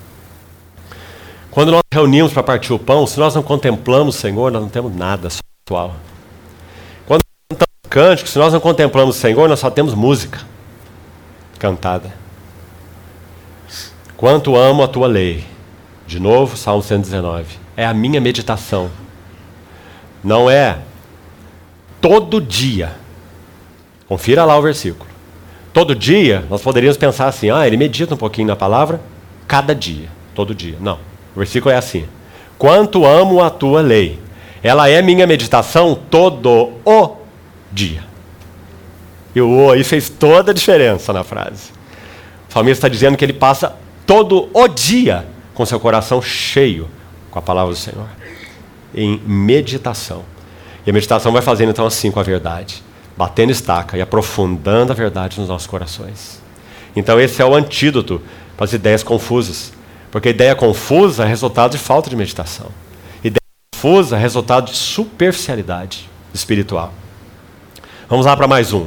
Quando 1.54 1.72
nós 1.72 1.84
reunimos 1.94 2.34
para 2.34 2.42
partir 2.42 2.74
o 2.74 2.80
pão, 2.80 3.06
se 3.06 3.20
nós 3.20 3.36
não 3.36 3.44
contemplamos 3.44 4.16
o 4.16 4.20
Senhor, 4.20 4.52
nós 4.52 4.60
não 4.60 4.70
temos 4.70 4.96
nada 4.96 5.28
espiritual. 5.28 5.94
Quando 7.06 7.22
nós 7.22 7.48
cantamos 7.52 7.90
cânticos, 7.90 8.32
se 8.32 8.40
nós 8.40 8.52
não 8.52 8.60
contemplamos 8.60 9.16
o 9.16 9.20
Senhor, 9.20 9.48
nós 9.48 9.60
só 9.60 9.70
temos 9.70 9.94
música 9.94 10.42
cantada. 11.60 12.12
Quanto 14.18 14.56
amo 14.56 14.82
a 14.82 14.88
tua 14.88 15.06
lei. 15.06 15.46
De 16.08 16.20
novo, 16.20 16.58
Salmo 16.58 16.82
119. 16.82 17.46
É 17.78 17.86
a 17.86 17.94
minha 17.94 18.20
meditação. 18.20 18.90
Não 20.24 20.50
é 20.50 20.80
todo 22.02 22.42
dia. 22.42 22.94
Confira 24.08 24.44
lá 24.44 24.58
o 24.58 24.62
versículo. 24.62 25.08
Todo 25.72 25.96
dia, 25.96 26.44
nós 26.50 26.64
poderíamos 26.64 26.98
pensar 26.98 27.28
assim: 27.28 27.52
ah, 27.52 27.68
ele 27.68 27.78
medita 27.78 28.16
um 28.16 28.18
pouquinho 28.18 28.48
na 28.48 28.56
palavra, 28.56 29.00
cada 29.48 29.76
dia, 29.76 30.10
todo 30.34 30.56
dia. 30.56 30.78
Não. 30.80 31.12
O 31.35 31.39
versículo 31.39 31.73
é 31.73 31.77
assim: 31.77 32.05
Quanto 32.57 33.05
amo 33.05 33.43
a 33.43 33.49
tua 33.49 33.81
lei. 33.81 34.19
Ela 34.64 34.89
é 34.89 35.01
minha 35.01 35.27
meditação 35.27 35.93
todo 35.93 36.72
o 36.85 37.18
dia. 37.69 38.05
E 39.35 39.41
o 39.41 39.49
o 39.49 39.72
aí 39.72 39.84
fez 39.84 40.10
toda 40.10 40.51
a 40.51 40.53
diferença 40.53 41.11
na 41.11 41.23
frase. 41.23 41.72
O 42.49 42.53
salmista 42.53 42.88
está 42.88 42.88
dizendo 42.88 43.18
que 43.18 43.26
ele 43.26 43.34
passa 43.34 43.76
todo 44.05 44.49
o 44.53 44.68
dia 44.68 45.26
com 45.53 45.65
seu 45.65 45.80
coração 45.80 46.22
cheio 46.22 46.88
com 47.30 47.39
a 47.39 47.41
palavra 47.41 47.73
do 47.73 47.80
Senhor, 47.80 48.07
em 48.93 49.19
meditação. 49.26 50.23
E 50.85 50.89
a 50.89 50.93
meditação 50.93 51.31
vai 51.31 51.41
fazendo 51.41 51.72
então 51.72 51.85
assim 51.85 52.11
com 52.11 52.19
a 52.19 52.23
verdade, 52.23 52.84
batendo 53.18 53.51
estaca 53.51 53.97
e 53.97 54.01
aprofundando 54.01 54.91
a 54.91 54.95
verdade 54.95 55.39
nos 55.39 55.49
nossos 55.49 55.68
corações. 55.68 56.39
Então 56.95 57.19
esse 57.19 57.41
é 57.41 57.45
o 57.45 57.55
antídoto 57.55 58.22
para 58.55 58.65
as 58.65 58.73
ideias 58.73 59.01
confusas, 59.01 59.73
porque 60.14 60.30
ideia 60.30 60.53
confusa 60.53 61.23
é 61.23 61.27
resultado 61.27 61.72
de 61.72 61.80
falta 61.80 62.07
de 62.07 62.15
meditação. 62.15 62.68
Ideia 63.23 63.41
confusa 63.73 64.15
é 64.15 64.19
resultado 64.19 64.69
de 64.69 64.77
superficialidade 64.77 66.07
espiritual. 66.31 66.94
Vamos 68.07 68.27
lá 68.27 68.38
para 68.38 68.48
mais 68.48 68.73
um. 68.73 68.85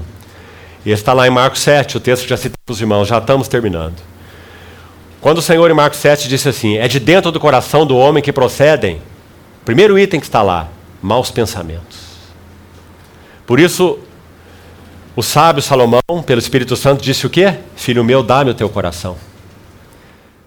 E 0.85 0.93
está 0.93 1.13
lá 1.13 1.27
em 1.27 1.31
Marcos 1.31 1.63
7, 1.63 1.97
o 1.97 2.01
texto 2.01 2.23
que 2.23 2.29
já 2.29 2.39
para 2.39 2.73
os 2.73 2.81
irmãos, 2.81 3.09
já 3.09 3.19
estamos 3.19 3.49
terminando. 3.49 3.97
Quando 5.21 5.39
o 5.39 5.43
Senhor 5.43 5.69
em 5.69 5.75
Marcos 5.75 5.99
7 5.99 6.29
disse 6.29 6.49
assim: 6.49 6.77
É 6.77 6.87
de 6.87 7.01
dentro 7.01 7.33
do 7.33 7.41
coração 7.41 7.85
do 7.85 7.97
homem 7.97 8.23
que 8.23 8.33
procedem, 8.33 9.03
primeiro 9.65 9.99
item 9.99 10.21
que 10.21 10.27
está 10.27 10.43
lá, 10.43 10.69
maus 11.03 11.33
pensamentos. 11.33 12.07
Por 13.45 13.59
isso, 13.59 13.99
o 15.17 15.25
sábio 15.25 15.61
Salomão, 15.61 16.23
pelo 16.25 16.39
Espírito 16.39 16.77
Santo, 16.77 17.03
disse 17.03 17.27
o 17.27 17.31
quê? 17.31 17.55
Filho 17.75 18.05
meu, 18.05 18.23
dá-me 18.23 18.53
o 18.53 18.55
teu 18.55 18.69
coração. 18.69 19.26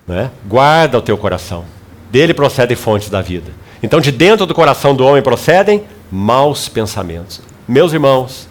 Né? 0.09 0.31
Guarda 0.45 0.97
o 0.97 1.01
teu 1.01 1.17
coração. 1.17 1.63
Dele 2.11 2.33
procedem 2.33 2.75
fontes 2.75 3.09
da 3.09 3.21
vida. 3.21 3.51
Então, 3.81 4.01
de 4.01 4.11
dentro 4.11 4.45
do 4.45 4.53
coração 4.53 4.95
do 4.95 5.05
homem 5.05 5.21
procedem 5.21 5.83
maus 6.11 6.67
pensamentos. 6.67 7.39
Meus 7.67 7.93
irmãos, 7.93 8.49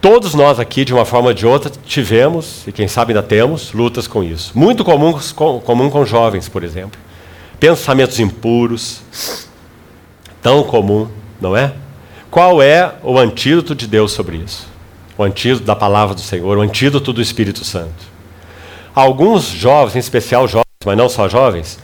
Todos 0.00 0.32
nós 0.34 0.58
aqui, 0.58 0.82
de 0.82 0.94
uma 0.94 1.04
forma 1.04 1.28
ou 1.28 1.34
de 1.34 1.46
outra, 1.46 1.70
tivemos, 1.84 2.66
e 2.66 2.72
quem 2.72 2.88
sabe 2.88 3.12
ainda 3.12 3.22
temos, 3.22 3.74
lutas 3.74 4.06
com 4.06 4.24
isso. 4.24 4.50
Muito 4.54 4.82
comum 4.82 5.12
com, 5.34 5.60
comum 5.60 5.90
com 5.90 6.06
jovens, 6.06 6.48
por 6.48 6.64
exemplo. 6.64 6.98
Pensamentos 7.58 8.18
impuros, 8.18 9.02
tão 10.40 10.62
comum, 10.62 11.06
não 11.38 11.54
é? 11.54 11.74
Qual 12.30 12.62
é 12.62 12.94
o 13.02 13.18
antídoto 13.18 13.74
de 13.74 13.86
Deus 13.86 14.12
sobre 14.12 14.38
isso? 14.38 14.66
O 15.18 15.22
antídoto 15.22 15.66
da 15.66 15.76
palavra 15.76 16.14
do 16.14 16.22
Senhor, 16.22 16.56
o 16.56 16.62
antídoto 16.62 17.12
do 17.12 17.20
Espírito 17.20 17.62
Santo. 17.62 18.09
Alguns 18.94 19.44
jovens, 19.44 19.96
em 19.96 19.98
especial 20.00 20.48
jovens, 20.48 20.64
mas 20.84 20.96
não 20.96 21.08
só 21.08 21.28
jovens, 21.28 21.78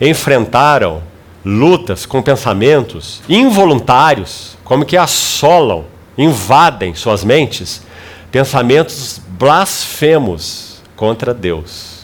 enfrentaram 0.00 1.02
lutas 1.44 2.04
com 2.04 2.20
pensamentos 2.20 3.22
involuntários, 3.28 4.56
como 4.64 4.84
que 4.84 4.96
assolam 4.96 5.84
invadem 6.18 6.94
suas 6.94 7.24
mentes 7.24 7.82
pensamentos 8.30 9.20
blasfemos 9.28 10.82
contra 10.96 11.34
Deus. 11.34 12.00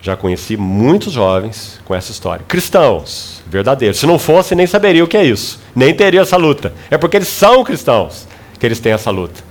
Já 0.00 0.16
conheci 0.16 0.56
muitos 0.56 1.12
jovens 1.12 1.78
com 1.84 1.94
essa 1.94 2.10
história. 2.10 2.44
Cristãos, 2.48 3.42
verdadeiros. 3.46 3.98
Se 3.98 4.06
não 4.06 4.18
fosse, 4.18 4.54
nem 4.54 4.66
saberia 4.66 5.04
o 5.04 5.08
que 5.08 5.16
é 5.16 5.24
isso. 5.24 5.60
Nem 5.74 5.92
teria 5.92 6.22
essa 6.22 6.38
luta. 6.38 6.72
É 6.90 6.96
porque 6.96 7.18
eles 7.18 7.28
são 7.28 7.62
cristãos 7.62 8.26
que 8.58 8.64
eles 8.64 8.80
têm 8.80 8.92
essa 8.92 9.10
luta. 9.10 9.42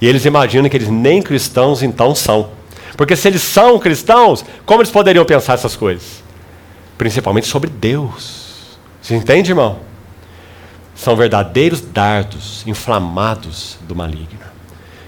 E 0.00 0.06
eles 0.06 0.24
imaginam 0.24 0.68
que 0.70 0.76
eles 0.76 0.88
nem 0.88 1.20
cristãos 1.20 1.82
então 1.82 2.14
são. 2.14 2.50
Porque 2.98 3.16
se 3.16 3.28
eles 3.28 3.40
são 3.40 3.78
cristãos, 3.78 4.44
como 4.66 4.82
eles 4.82 4.92
poderiam 4.92 5.24
pensar 5.24 5.54
essas 5.54 5.74
coisas? 5.74 6.22
Principalmente 6.98 7.46
sobre 7.46 7.70
Deus. 7.70 8.78
Você 9.00 9.16
entende, 9.16 9.52
irmão? 9.52 9.88
são 10.98 11.14
verdadeiros 11.14 11.80
dardos 11.80 12.66
inflamados 12.66 13.78
do 13.82 13.94
maligno, 13.94 14.40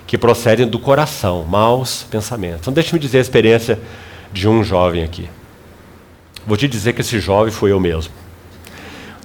que 0.06 0.16
procedem 0.16 0.66
do 0.66 0.78
coração, 0.78 1.44
maus 1.44 2.06
pensamentos. 2.08 2.60
Então, 2.60 2.72
deixe-me 2.72 3.00
dizer 3.00 3.18
a 3.18 3.22
experiência 3.22 3.76
de 4.32 4.48
um 4.48 4.62
jovem 4.62 5.02
aqui. 5.02 5.28
Vou 6.46 6.56
te 6.56 6.68
dizer 6.68 6.92
que 6.92 7.00
esse 7.00 7.18
jovem 7.18 7.52
foi 7.52 7.72
eu 7.72 7.80
mesmo. 7.80 8.12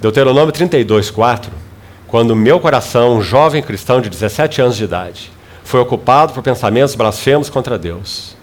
Deuteronômio 0.00 0.50
32, 0.52 1.08
4. 1.08 1.52
Quando 2.08 2.34
meu 2.34 2.58
coração, 2.58 3.16
um 3.16 3.22
jovem 3.22 3.62
cristão 3.62 4.00
de 4.00 4.10
17 4.10 4.60
anos 4.60 4.76
de 4.76 4.84
idade, 4.84 5.30
foi 5.62 5.78
ocupado 5.78 6.32
por 6.32 6.42
pensamentos 6.42 6.96
blasfemos 6.96 7.48
contra 7.48 7.78
Deus, 7.78 8.35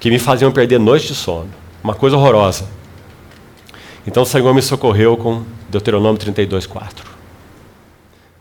que 0.00 0.10
me 0.10 0.18
faziam 0.18 0.50
perder 0.50 0.80
noites 0.80 1.08
de 1.08 1.14
sono, 1.14 1.50
uma 1.84 1.94
coisa 1.94 2.16
horrorosa. 2.16 2.66
Então 4.06 4.22
o 4.22 4.26
Senhor 4.26 4.52
me 4.54 4.62
socorreu 4.62 5.14
com 5.16 5.44
Deuteronômio 5.68 6.18
32, 6.18 6.66
4. 6.66 7.10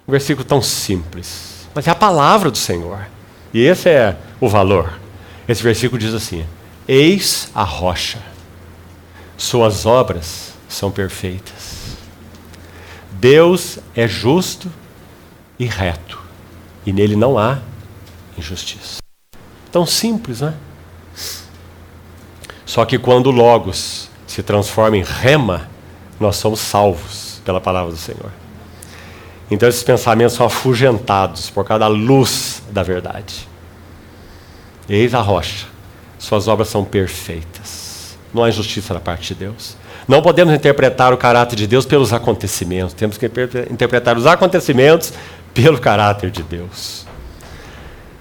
Um 0.07 0.11
versículo 0.11 0.48
tão 0.48 0.61
simples, 0.61 1.68
mas 1.76 1.86
é 1.86 1.91
a 1.91 1.95
palavra 1.95 2.49
do 2.49 2.57
Senhor. 2.57 3.06
E 3.53 3.60
esse 3.60 3.90
é 3.90 4.18
o 4.40 4.48
valor. 4.48 4.99
Esse 5.48 5.61
versículo 5.61 5.99
diz 5.99 6.14
assim: 6.14 6.45
Eis 6.88 7.52
a 7.53 7.64
rocha, 7.64 8.19
suas 9.38 9.86
obras 9.86 10.53
são 10.69 10.90
perfeitas. 10.90 11.98
Deus 13.11 13.80
é 13.94 14.07
justo 14.07 14.72
e 15.60 15.65
reto, 15.65 16.22
e 16.86 16.94
nele 16.94 17.18
não 17.18 17.38
há 17.38 17.60
injustiça. 18.38 18.99
Tão 19.72 19.86
simples, 19.86 20.40
né? 20.40 20.53
Só 22.70 22.86
que 22.86 23.00
quando 23.00 23.32
Logos 23.32 24.12
se 24.28 24.44
transforma 24.44 24.96
em 24.96 25.02
rema, 25.02 25.68
nós 26.20 26.36
somos 26.36 26.60
salvos 26.60 27.41
pela 27.44 27.60
palavra 27.60 27.91
do 27.91 27.98
Senhor. 27.98 28.32
Então 29.50 29.68
esses 29.68 29.82
pensamentos 29.82 30.36
são 30.36 30.46
afugentados 30.46 31.50
por 31.50 31.66
causa 31.66 31.80
da 31.80 31.88
luz 31.88 32.62
da 32.70 32.84
verdade. 32.84 33.48
Eis 34.88 35.16
a 35.16 35.20
rocha, 35.20 35.66
suas 36.20 36.48
obras 36.48 36.68
são 36.68 36.86
perfeitas. 36.86 38.16
Não 38.32 38.44
há 38.44 38.50
injustiça 38.50 38.94
da 38.94 39.00
parte 39.00 39.34
de 39.34 39.40
Deus. 39.46 39.76
Não 40.08 40.22
podemos 40.22 40.54
interpretar 40.54 41.12
o 41.12 41.18
caráter 41.18 41.56
de 41.56 41.66
Deus 41.66 41.88
pelos 41.88 42.14
acontecimentos, 42.14 42.94
temos 42.94 43.18
que 43.18 43.26
interpretar 43.72 44.16
os 44.16 44.28
acontecimentos 44.28 45.12
pelo 45.56 45.80
caráter 45.80 46.30
de 46.30 46.44
Deus. 46.44 47.09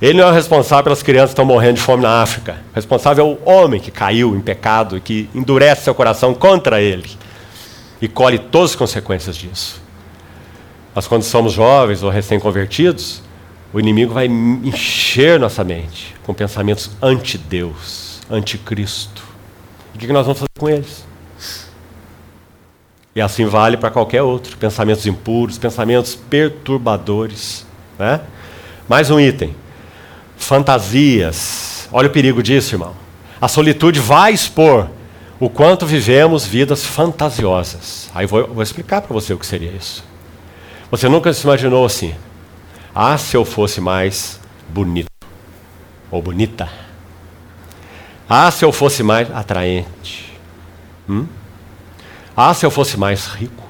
Ele 0.01 0.19
não 0.19 0.29
é 0.29 0.31
o 0.31 0.35
responsável 0.35 0.85
pelas 0.85 1.03
crianças 1.03 1.31
que 1.31 1.33
estão 1.33 1.45
morrendo 1.45 1.75
de 1.75 1.81
fome 1.81 2.03
na 2.05 2.23
África. 2.23 2.57
O 2.73 2.75
responsável 2.77 3.25
é 3.25 3.29
o 3.29 3.53
homem 3.53 3.81
que 3.81 3.91
caiu 3.91 4.37
em 4.37 4.41
pecado 4.41 4.97
e 4.97 5.01
que 5.01 5.29
endurece 5.35 5.83
seu 5.83 5.95
coração 5.95 6.35
contra 6.35 6.81
ele 6.81 7.11
e 8.01 8.07
colhe 8.07 8.39
todas 8.39 8.71
as 8.71 8.77
consequências 8.77 9.37
disso. 9.37 9.83
Mas 10.95 11.07
quando 11.07 11.23
somos 11.23 11.53
jovens 11.53 12.03
ou 12.03 12.11
recém-convertidos, 12.11 13.23
o 13.73 13.81
inimigo 13.81 14.15
vai 14.15 14.27
encher 14.27 15.39
nossa 15.39 15.65
mente 15.65 16.15
com 16.25 16.33
pensamentos 16.33 16.91
anti-Deus, 17.03 18.21
anti-Cristo. 18.31 19.23
O 19.95 19.99
que 19.99 20.07
nós 20.13 20.25
vamos 20.25 20.39
fazer 20.39 20.49
com 20.59 20.69
eles? 20.69 21.05
E 23.15 23.21
assim 23.21 23.47
vale 23.47 23.77
para 23.77 23.91
qualquer 23.91 24.23
outro. 24.23 24.57
Pensamentos 24.57 25.05
impuros, 25.07 25.59
pensamentos 25.59 26.15
perturbadores. 26.15 27.67
Né? 27.99 28.21
Mais 28.89 29.11
um 29.11 29.19
item. 29.19 29.55
Fantasias. 30.39 31.89
Olha 31.93 32.09
o 32.09 32.13
perigo 32.13 32.43
disso, 32.43 32.75
irmão. 32.75 32.95
A 33.41 33.49
solitude 33.49 34.01
vai 34.01 34.33
expor 34.33 34.89
o 35.39 35.51
quanto 35.51 35.85
vivemos 35.85 36.47
vidas 36.47 36.85
fantasiosas. 36.85 38.11
Aí 38.15 38.27
vou, 38.27 38.47
vou 38.47 38.63
explicar 38.63 39.03
para 39.03 39.13
você 39.13 39.35
o 39.35 39.39
que 39.39 39.47
seria 39.47 39.71
isso. 39.71 40.03
Você 40.91 41.09
nunca 41.09 41.33
se 41.33 41.45
imaginou 41.45 41.85
assim? 41.85 42.15
Ah, 42.95 43.19
se 43.19 43.37
eu 43.37 43.45
fosse 43.45 43.81
mais 43.81 44.41
bonito 44.69 45.09
ou 46.11 46.23
bonita. 46.23 46.69
Ah, 48.29 48.51
se 48.51 48.65
eu 48.65 48.73
fosse 48.73 49.03
mais 49.03 49.31
atraente. 49.31 50.33
Hum? 51.09 51.27
Ah, 52.37 52.55
se 52.55 52.65
eu 52.65 52.71
fosse 52.71 52.99
mais 52.99 53.27
rico. 53.27 53.65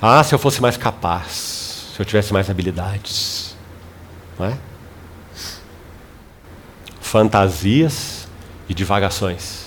Ah, 0.00 0.22
se 0.24 0.34
eu 0.34 0.38
fosse 0.38 0.60
mais 0.60 0.76
capaz. 0.76 1.92
Se 1.94 2.00
eu 2.00 2.04
tivesse 2.06 2.32
mais 2.32 2.50
habilidades. 2.50 3.54
Não 4.38 4.46
é? 4.46 4.56
Fantasias 7.12 8.26
e 8.66 8.72
divagações. 8.72 9.66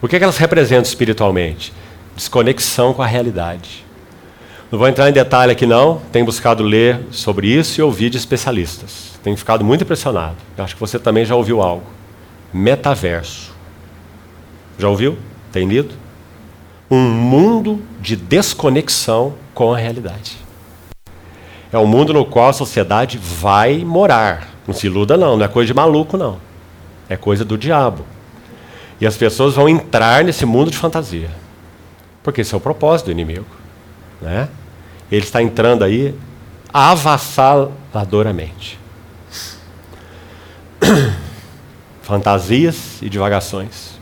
O 0.00 0.08
que, 0.08 0.16
é 0.16 0.18
que 0.18 0.24
elas 0.24 0.38
representam 0.38 0.84
espiritualmente? 0.84 1.70
Desconexão 2.16 2.94
com 2.94 3.02
a 3.02 3.06
realidade. 3.06 3.84
Não 4.70 4.78
vou 4.78 4.88
entrar 4.88 5.06
em 5.10 5.12
detalhe 5.12 5.52
aqui 5.52 5.66
não, 5.66 6.00
tenho 6.10 6.24
buscado 6.24 6.62
ler 6.62 6.98
sobre 7.10 7.46
isso 7.46 7.78
e 7.78 7.82
ouvir 7.82 8.08
de 8.08 8.16
especialistas. 8.16 9.12
Tenho 9.22 9.36
ficado 9.36 9.62
muito 9.62 9.84
impressionado. 9.84 10.36
Acho 10.56 10.72
que 10.72 10.80
você 10.80 10.98
também 10.98 11.26
já 11.26 11.36
ouviu 11.36 11.60
algo. 11.60 11.84
Metaverso. 12.54 13.52
Já 14.78 14.88
ouviu? 14.88 15.18
Tem 15.52 15.68
lido? 15.68 15.94
um 16.90 17.10
mundo 17.10 17.82
de 18.02 18.14
desconexão 18.14 19.32
com 19.54 19.72
a 19.72 19.78
realidade. 19.78 20.36
É 21.72 21.78
um 21.78 21.86
mundo 21.86 22.12
no 22.12 22.26
qual 22.26 22.50
a 22.50 22.52
sociedade 22.52 23.18
vai 23.18 23.78
morar. 23.78 24.48
Não 24.66 24.74
se 24.74 24.86
iluda, 24.88 25.16
não, 25.16 25.36
não 25.36 25.44
é 25.44 25.48
coisa 25.48 25.66
de 25.66 25.74
maluco, 25.74 26.18
não. 26.18 26.36
É 27.12 27.16
coisa 27.16 27.44
do 27.44 27.58
diabo. 27.58 28.06
E 28.98 29.06
as 29.06 29.18
pessoas 29.18 29.54
vão 29.54 29.68
entrar 29.68 30.24
nesse 30.24 30.46
mundo 30.46 30.70
de 30.70 30.78
fantasia. 30.78 31.28
Porque 32.22 32.40
esse 32.40 32.54
é 32.54 32.56
o 32.56 32.60
propósito 32.60 33.06
do 33.06 33.12
inimigo. 33.12 33.44
Né? 34.20 34.48
Ele 35.10 35.22
está 35.22 35.42
entrando 35.42 35.84
aí 35.84 36.14
avassaladoramente. 36.72 38.78
Fantasias 42.00 43.02
e 43.02 43.10
divagações. 43.10 44.00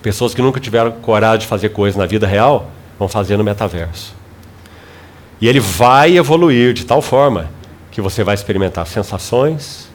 Pessoas 0.00 0.32
que 0.32 0.40
nunca 0.40 0.60
tiveram 0.60 0.92
coragem 0.92 1.40
de 1.40 1.48
fazer 1.48 1.70
coisas 1.70 1.98
na 1.98 2.06
vida 2.06 2.28
real 2.28 2.70
vão 2.96 3.08
fazer 3.08 3.36
no 3.36 3.42
metaverso. 3.42 4.14
E 5.40 5.48
ele 5.48 5.58
vai 5.58 6.16
evoluir 6.16 6.74
de 6.74 6.86
tal 6.86 7.02
forma 7.02 7.50
que 7.90 8.00
você 8.00 8.22
vai 8.22 8.36
experimentar 8.36 8.86
sensações, 8.86 9.89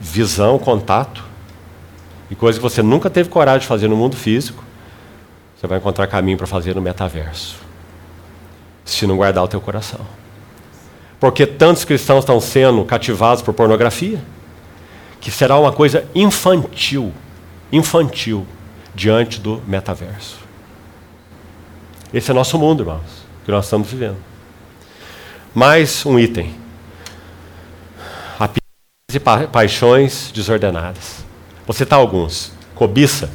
visão, 0.00 0.58
contato, 0.58 1.24
e 2.30 2.34
coisas 2.34 2.58
que 2.58 2.62
você 2.62 2.82
nunca 2.82 3.10
teve 3.10 3.28
coragem 3.28 3.60
de 3.60 3.66
fazer 3.66 3.88
no 3.88 3.96
mundo 3.96 4.16
físico, 4.16 4.64
você 5.54 5.66
vai 5.66 5.78
encontrar 5.78 6.06
caminho 6.06 6.38
para 6.38 6.46
fazer 6.46 6.74
no 6.74 6.80
metaverso. 6.80 7.56
Se 8.84 9.06
não 9.06 9.16
guardar 9.16 9.44
o 9.44 9.48
teu 9.48 9.60
coração. 9.60 10.00
Porque 11.20 11.46
tantos 11.46 11.84
cristãos 11.84 12.20
estão 12.20 12.40
sendo 12.40 12.84
cativados 12.84 13.42
por 13.42 13.54
pornografia, 13.54 14.20
que 15.20 15.30
será 15.30 15.58
uma 15.58 15.70
coisa 15.70 16.04
infantil, 16.14 17.12
infantil 17.70 18.46
diante 18.94 19.38
do 19.38 19.62
metaverso. 19.66 20.38
Esse 22.12 22.30
é 22.30 22.34
nosso 22.34 22.58
mundo, 22.58 22.82
irmãos, 22.82 23.24
que 23.44 23.50
nós 23.50 23.64
estamos 23.64 23.88
vivendo. 23.88 24.16
Mais 25.54 26.04
um 26.04 26.18
item: 26.18 26.61
e 29.14 29.20
pa 29.20 29.46
paixões 29.46 30.30
desordenadas. 30.34 31.24
Vou 31.66 31.74
citar 31.74 31.98
alguns: 31.98 32.52
cobiça. 32.74 33.30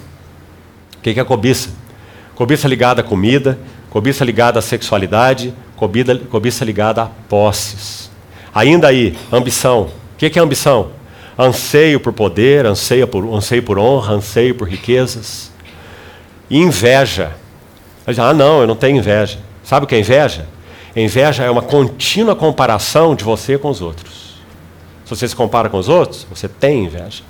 O 0.97 1.01
que 1.01 1.19
é 1.19 1.23
cobiça? 1.23 1.69
Cobiça 2.35 2.67
ligada 2.67 3.01
à 3.01 3.03
comida, 3.03 3.57
cobiça 3.89 4.23
ligada 4.25 4.59
à 4.59 4.61
sexualidade, 4.61 5.53
cobiça, 5.75 6.15
cobiça 6.15 6.65
ligada 6.65 7.03
a 7.03 7.05
posses. 7.05 8.11
Ainda 8.53 8.87
aí, 8.87 9.17
ambição. 9.31 9.83
O 9.83 10.17
que 10.17 10.37
é 10.37 10.41
ambição? 10.41 10.97
anseio 11.37 11.99
por 11.99 12.11
poder, 12.11 12.65
anseio 12.65 13.07
por, 13.07 13.23
anseio 13.33 13.61
por 13.61 13.77
honra, 13.77 14.15
anseio 14.15 14.55
por 14.55 14.67
riquezas. 14.67 15.51
Inveja. 16.49 17.33
Ah, 18.17 18.33
não, 18.33 18.61
eu 18.61 18.67
não 18.67 18.75
tenho 18.75 18.97
inveja. 18.97 19.37
Sabe 19.63 19.85
o 19.85 19.87
que 19.87 19.95
é 19.95 19.99
inveja? 19.99 20.47
Inveja 20.95 21.43
é 21.43 21.51
uma 21.51 21.61
contínua 21.61 22.35
comparação 22.35 23.13
de 23.13 23.23
você 23.23 23.57
com 23.57 23.69
os 23.69 23.81
outros. 23.81 24.26
Se 25.07 25.15
você 25.15 25.25
se 25.25 25.35
compara 25.37 25.69
com 25.69 25.77
os 25.77 25.87
outros, 25.87 26.27
você 26.29 26.49
tem 26.49 26.83
inveja. 26.83 27.23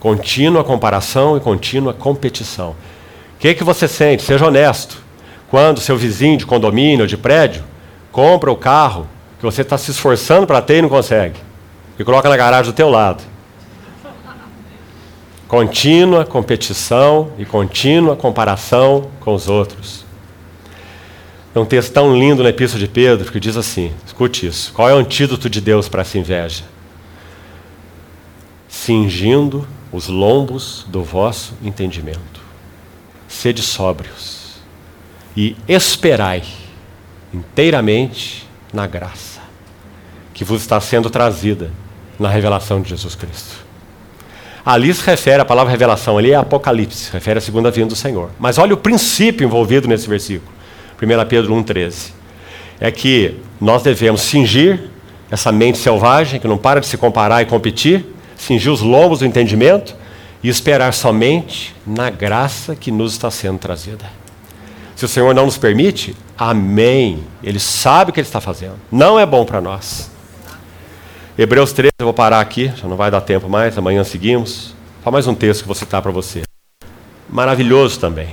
Contínua 0.00 0.64
comparação 0.64 1.36
e 1.36 1.40
contínua 1.40 1.94
competição. 1.94 2.70
O 2.70 3.38
que, 3.38 3.46
é 3.46 3.54
que 3.54 3.62
você 3.62 3.86
sente? 3.86 4.24
Seja 4.24 4.48
honesto. 4.48 5.00
Quando 5.48 5.78
seu 5.78 5.96
vizinho 5.96 6.36
de 6.36 6.44
condomínio 6.44 7.02
ou 7.02 7.06
de 7.06 7.16
prédio 7.16 7.62
compra 8.10 8.50
o 8.50 8.56
carro 8.56 9.06
que 9.38 9.44
você 9.44 9.62
está 9.62 9.78
se 9.78 9.92
esforçando 9.92 10.44
para 10.44 10.60
ter 10.60 10.78
e 10.78 10.82
não 10.82 10.88
consegue 10.88 11.38
e 11.96 12.02
coloca 12.02 12.28
na 12.28 12.36
garagem 12.36 12.72
do 12.72 12.74
teu 12.74 12.90
lado. 12.90 13.22
Contínua 15.46 16.24
competição 16.24 17.30
e 17.38 17.44
contínua 17.44 18.16
comparação 18.16 19.08
com 19.20 19.32
os 19.32 19.48
outros. 19.48 20.03
É 21.54 21.58
um 21.58 21.64
texto 21.64 21.92
tão 21.92 22.16
lindo 22.16 22.42
na 22.42 22.48
Epístola 22.48 22.80
de 22.80 22.88
Pedro 22.88 23.30
que 23.30 23.38
diz 23.38 23.56
assim: 23.56 23.92
escute 24.04 24.46
isso. 24.46 24.72
Qual 24.72 24.88
é 24.88 24.94
o 24.94 24.98
antídoto 24.98 25.48
de 25.48 25.60
Deus 25.60 25.88
para 25.88 26.02
essa 26.02 26.18
inveja? 26.18 26.64
Cingindo 28.68 29.66
os 29.92 30.08
lombos 30.08 30.84
do 30.88 31.02
vosso 31.02 31.54
entendimento. 31.62 32.42
Sede 33.28 33.62
sóbrios 33.62 34.54
e 35.36 35.56
esperai 35.68 36.42
inteiramente 37.32 38.48
na 38.72 38.86
graça 38.86 39.40
que 40.32 40.44
vos 40.44 40.60
está 40.60 40.80
sendo 40.80 41.08
trazida 41.08 41.70
na 42.18 42.28
revelação 42.28 42.80
de 42.80 42.90
Jesus 42.90 43.14
Cristo. 43.14 43.64
Ali 44.64 44.92
se 44.92 45.04
refere, 45.04 45.42
a 45.42 45.44
palavra 45.44 45.70
revelação 45.70 46.16
ali 46.16 46.32
é 46.32 46.34
Apocalipse, 46.34 47.12
refere 47.12 47.38
à 47.38 47.42
segunda 47.42 47.70
vinda 47.70 47.88
do 47.88 47.96
Senhor. 47.96 48.30
Mas 48.38 48.58
olha 48.58 48.74
o 48.74 48.78
princípio 48.78 49.44
envolvido 49.44 49.86
nesse 49.86 50.08
versículo. 50.08 50.52
1 51.04 51.28
Pedro 51.28 51.54
1,13. 51.54 52.12
É 52.80 52.90
que 52.90 53.36
nós 53.60 53.82
devemos 53.82 54.22
cingir 54.22 54.90
essa 55.30 55.50
mente 55.50 55.78
selvagem, 55.78 56.40
que 56.40 56.48
não 56.48 56.58
para 56.58 56.80
de 56.80 56.86
se 56.86 56.96
comparar 56.96 57.42
e 57.42 57.46
competir, 57.46 58.04
cingir 58.36 58.72
os 58.72 58.80
lombos 58.80 59.20
do 59.20 59.26
entendimento 59.26 59.94
e 60.42 60.48
esperar 60.48 60.92
somente 60.92 61.74
na 61.86 62.10
graça 62.10 62.76
que 62.76 62.90
nos 62.90 63.12
está 63.12 63.30
sendo 63.30 63.58
trazida. 63.58 64.04
Se 64.94 65.04
o 65.04 65.08
Senhor 65.08 65.34
não 65.34 65.46
nos 65.46 65.58
permite, 65.58 66.14
amém. 66.38 67.24
Ele 67.42 67.58
sabe 67.58 68.10
o 68.10 68.14
que 68.14 68.20
ele 68.20 68.26
está 68.26 68.40
fazendo. 68.40 68.76
Não 68.92 69.18
é 69.18 69.26
bom 69.26 69.44
para 69.44 69.60
nós. 69.60 70.10
Hebreus 71.36 71.72
13, 71.72 71.90
eu 71.98 72.06
vou 72.06 72.14
parar 72.14 72.40
aqui, 72.40 72.72
já 72.76 72.86
não 72.86 72.96
vai 72.96 73.10
dar 73.10 73.20
tempo 73.20 73.48
mais, 73.48 73.76
amanhã 73.76 74.04
seguimos. 74.04 74.74
Só 75.02 75.10
mais 75.10 75.26
um 75.26 75.34
texto 75.34 75.62
que 75.62 75.66
vou 75.66 75.74
citar 75.74 76.00
para 76.00 76.12
você. 76.12 76.42
Maravilhoso 77.28 77.98
também. 77.98 78.28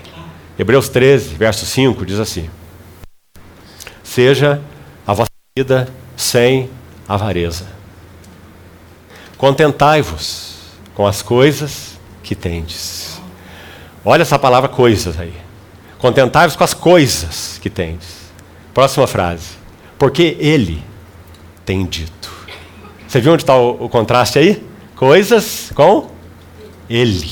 Hebreus 0.60 0.88
13, 0.89 1.34
verso 1.34 1.65
5 1.65 2.06
diz 2.06 2.19
assim: 2.19 2.48
Seja 4.12 4.62
a 5.08 5.14
vossa 5.14 5.30
vida 5.58 5.88
sem 6.18 6.70
avareza. 7.08 7.66
Contentai-vos 9.38 10.58
com 10.94 11.08
as 11.08 11.22
coisas 11.22 11.98
que 12.22 12.36
tendes. 12.36 13.22
Olha 14.04 14.24
essa 14.24 14.38
palavra 14.38 14.68
coisas 14.68 15.18
aí. 15.18 15.34
Contentai-vos 15.98 16.58
com 16.58 16.64
as 16.66 16.74
coisas 16.74 17.58
que 17.62 17.70
tendes. 17.70 18.18
Próxima 18.74 19.08
frase. 19.08 19.52
Porque 19.98 20.36
ele 20.42 20.84
tem 21.64 21.86
dito. 21.86 22.34
Você 23.08 23.22
viu 23.22 23.32
onde 23.32 23.44
está 23.44 23.56
o, 23.56 23.86
o 23.86 23.88
contraste 23.88 24.38
aí? 24.38 24.62
Coisas 24.94 25.72
com 25.74 26.10
Ele. 26.90 27.32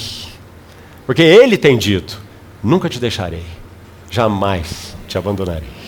Porque 1.05 1.23
Ele 1.23 1.57
tem 1.57 1.77
dito: 1.77 2.21
Nunca 2.63 2.87
te 2.87 2.99
deixarei, 2.99 3.43
jamais 4.09 4.95
te 5.09 5.17
abandonarei. 5.17 5.78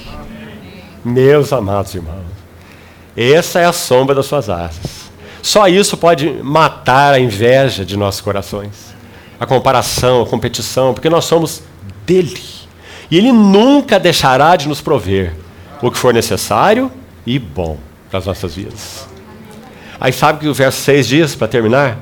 Meus 1.03 1.51
amados 1.51 1.95
irmãos, 1.95 2.25
Essa 3.17 3.59
é 3.59 3.65
a 3.65 3.73
sombra 3.73 4.15
das 4.15 4.25
suas 4.25 4.49
asas. 4.49 5.11
Só 5.41 5.67
isso 5.67 5.97
pode 5.97 6.29
matar 6.43 7.13
a 7.13 7.19
inveja 7.19 7.83
de 7.83 7.97
nossos 7.97 8.21
corações, 8.21 8.93
a 9.39 9.45
comparação, 9.45 10.21
a 10.21 10.25
competição, 10.25 10.93
porque 10.93 11.09
nós 11.09 11.25
somos 11.25 11.63
dele. 12.05 12.39
E 13.09 13.17
ele 13.17 13.31
nunca 13.31 13.99
deixará 13.99 14.55
de 14.55 14.67
nos 14.67 14.79
prover 14.79 15.33
o 15.81 15.91
que 15.91 15.97
for 15.97 16.13
necessário 16.13 16.91
e 17.25 17.39
bom 17.39 17.77
para 18.09 18.19
as 18.19 18.25
nossas 18.25 18.55
vidas. 18.55 19.07
Aí 19.99 20.13
sabe 20.13 20.39
que 20.39 20.47
o 20.47 20.53
verso 20.53 20.81
6 20.81 21.07
diz, 21.07 21.35
para 21.35 21.47
terminar? 21.47 21.97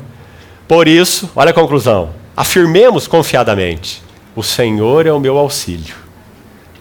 Por 0.68 0.88
isso, 0.88 1.30
olha 1.36 1.52
a 1.52 1.54
conclusão: 1.54 2.12
afirmemos 2.36 3.08
confiadamente: 3.08 4.04
o 4.36 4.44
Senhor 4.44 5.08
é 5.08 5.12
o 5.12 5.20
meu 5.20 5.38
auxílio, 5.38 5.96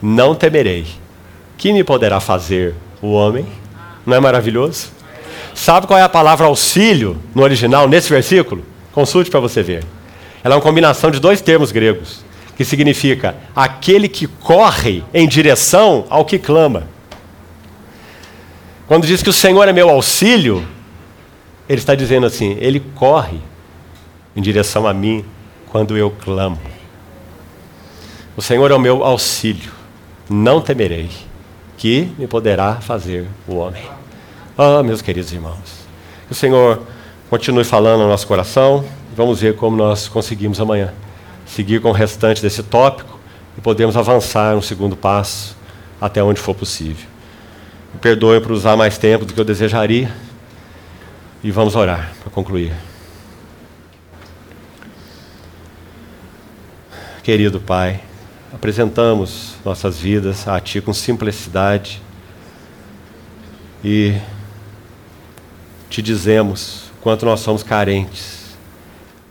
não 0.02 0.34
temerei. 0.34 0.86
Que 1.58 1.72
me 1.72 1.84
poderá 1.84 2.20
fazer 2.20 2.74
o 3.02 3.12
homem? 3.12 3.44
Não 4.06 4.16
é 4.16 4.20
maravilhoso? 4.20 4.92
Sabe 5.54 5.88
qual 5.88 5.98
é 5.98 6.02
a 6.02 6.08
palavra 6.08 6.46
auxílio 6.46 7.18
no 7.34 7.42
original, 7.42 7.88
nesse 7.88 8.08
versículo? 8.08 8.64
Consulte 8.92 9.28
para 9.28 9.40
você 9.40 9.60
ver. 9.60 9.84
Ela 10.42 10.54
é 10.54 10.56
uma 10.56 10.62
combinação 10.62 11.10
de 11.10 11.18
dois 11.18 11.40
termos 11.40 11.72
gregos, 11.72 12.24
que 12.56 12.64
significa 12.64 13.36
aquele 13.54 14.08
que 14.08 14.28
corre 14.28 15.02
em 15.12 15.26
direção 15.26 16.06
ao 16.08 16.24
que 16.24 16.38
clama. 16.38 16.88
Quando 18.86 19.06
diz 19.06 19.20
que 19.20 19.28
o 19.28 19.32
Senhor 19.32 19.66
é 19.68 19.72
meu 19.72 19.90
auxílio, 19.90 20.64
ele 21.68 21.80
está 21.80 21.94
dizendo 21.94 22.24
assim: 22.24 22.56
ele 22.60 22.80
corre 22.94 23.40
em 24.34 24.40
direção 24.40 24.86
a 24.86 24.94
mim 24.94 25.24
quando 25.70 25.96
eu 25.96 26.10
clamo. 26.10 26.58
O 28.36 28.40
Senhor 28.40 28.70
é 28.70 28.74
o 28.74 28.80
meu 28.80 29.02
auxílio, 29.02 29.72
não 30.30 30.60
temerei, 30.60 31.10
que 31.78 32.12
me 32.18 32.26
poderá 32.26 32.74
fazer 32.74 33.26
o 33.46 33.54
homem. 33.54 33.82
Ah, 34.58 34.82
meus 34.82 35.00
queridos 35.00 35.32
irmãos, 35.32 35.86
que 36.26 36.32
o 36.32 36.34
Senhor 36.34 36.82
continue 37.30 37.64
falando 37.64 38.02
no 38.02 38.08
nosso 38.08 38.26
coração, 38.26 38.84
vamos 39.16 39.40
ver 39.40 39.54
como 39.54 39.76
nós 39.76 40.08
conseguimos 40.08 40.60
amanhã 40.60 40.92
seguir 41.46 41.80
com 41.80 41.88
o 41.88 41.92
restante 41.92 42.42
desse 42.42 42.62
tópico 42.62 43.18
e 43.56 43.60
podemos 43.60 43.96
avançar 43.96 44.54
no 44.54 44.62
segundo 44.62 44.96
passo 44.96 45.56
até 46.00 46.22
onde 46.22 46.40
for 46.40 46.54
possível. 46.54 47.06
Me 47.94 48.00
perdoe 48.00 48.40
por 48.40 48.52
usar 48.52 48.76
mais 48.76 48.98
tempo 48.98 49.24
do 49.24 49.32
que 49.32 49.40
eu 49.40 49.44
desejaria 49.44 50.12
e 51.42 51.50
vamos 51.50 51.74
orar 51.74 52.12
para 52.20 52.30
concluir. 52.30 52.72
Querido 57.22 57.60
Pai, 57.60 58.00
apresentamos 58.52 59.56
nossas 59.64 59.98
vidas 59.98 60.48
a 60.48 60.58
Ti 60.60 60.80
com 60.80 60.92
simplicidade 60.92 62.00
e 63.84 64.14
te 65.90 66.00
dizemos 66.00 66.84
quanto 67.00 67.26
nós 67.26 67.40
somos 67.40 67.62
carentes 67.62 68.56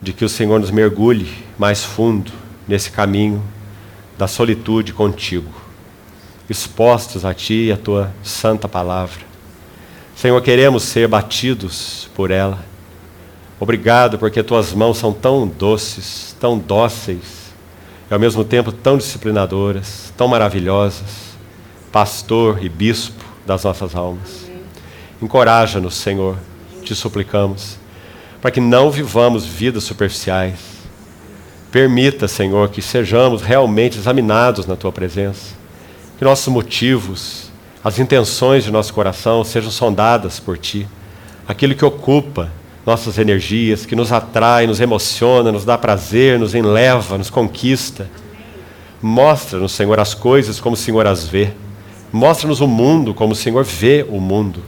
de 0.00 0.12
que 0.12 0.24
o 0.24 0.28
Senhor 0.28 0.60
nos 0.60 0.70
mergulhe 0.70 1.28
mais 1.58 1.84
fundo 1.84 2.30
nesse 2.66 2.90
caminho 2.90 3.42
da 4.16 4.28
solitude 4.28 4.92
contigo, 4.92 5.52
expostos 6.48 7.24
a 7.24 7.34
Ti 7.34 7.66
e 7.66 7.72
a 7.72 7.76
Tua 7.76 8.12
santa 8.22 8.68
palavra. 8.68 9.26
Senhor, 10.14 10.40
queremos 10.42 10.82
ser 10.84 11.06
batidos 11.08 12.08
por 12.14 12.30
ela. 12.30 12.64
Obrigado 13.60 14.18
porque 14.18 14.42
Tuas 14.42 14.72
mãos 14.72 14.98
são 14.98 15.12
tão 15.12 15.46
doces, 15.46 16.36
tão 16.40 16.58
dóceis 16.58 17.37
e 18.10 18.14
ao 18.14 18.20
mesmo 18.20 18.44
tempo 18.44 18.72
tão 18.72 18.96
disciplinadoras, 18.96 20.12
tão 20.16 20.28
maravilhosas, 20.28 21.36
pastor 21.92 22.64
e 22.64 22.68
bispo 22.68 23.24
das 23.46 23.64
nossas 23.64 23.94
almas. 23.94 24.48
Encoraja-nos, 25.20 25.94
Senhor, 25.94 26.36
te 26.82 26.94
suplicamos, 26.94 27.76
para 28.40 28.50
que 28.50 28.60
não 28.60 28.90
vivamos 28.90 29.44
vidas 29.44 29.84
superficiais. 29.84 30.58
Permita, 31.70 32.26
Senhor, 32.28 32.68
que 32.70 32.80
sejamos 32.80 33.42
realmente 33.42 33.98
examinados 33.98 34.64
na 34.64 34.76
tua 34.76 34.92
presença, 34.92 35.54
que 36.18 36.24
nossos 36.24 36.48
motivos, 36.48 37.50
as 37.84 37.98
intenções 37.98 38.64
de 38.64 38.70
nosso 38.70 38.94
coração 38.94 39.44
sejam 39.44 39.70
sondadas 39.70 40.40
por 40.40 40.56
ti, 40.56 40.88
aquilo 41.46 41.74
que 41.74 41.84
ocupa 41.84 42.50
nossas 42.88 43.18
energias, 43.18 43.84
que 43.84 43.94
nos 43.94 44.10
atrai, 44.10 44.66
nos 44.66 44.80
emociona, 44.80 45.52
nos 45.52 45.62
dá 45.62 45.76
prazer, 45.76 46.38
nos 46.38 46.54
enleva, 46.54 47.18
nos 47.18 47.28
conquista. 47.28 48.08
Mostra-nos, 49.02 49.72
Senhor, 49.72 50.00
as 50.00 50.14
coisas 50.14 50.58
como 50.58 50.72
o 50.72 50.76
Senhor 50.76 51.06
as 51.06 51.28
vê. 51.28 51.50
Mostra-nos 52.10 52.62
o 52.62 52.66
mundo 52.66 53.12
como 53.12 53.34
o 53.34 53.36
Senhor 53.36 53.62
vê 53.62 54.06
o 54.08 54.18
mundo. 54.18 54.62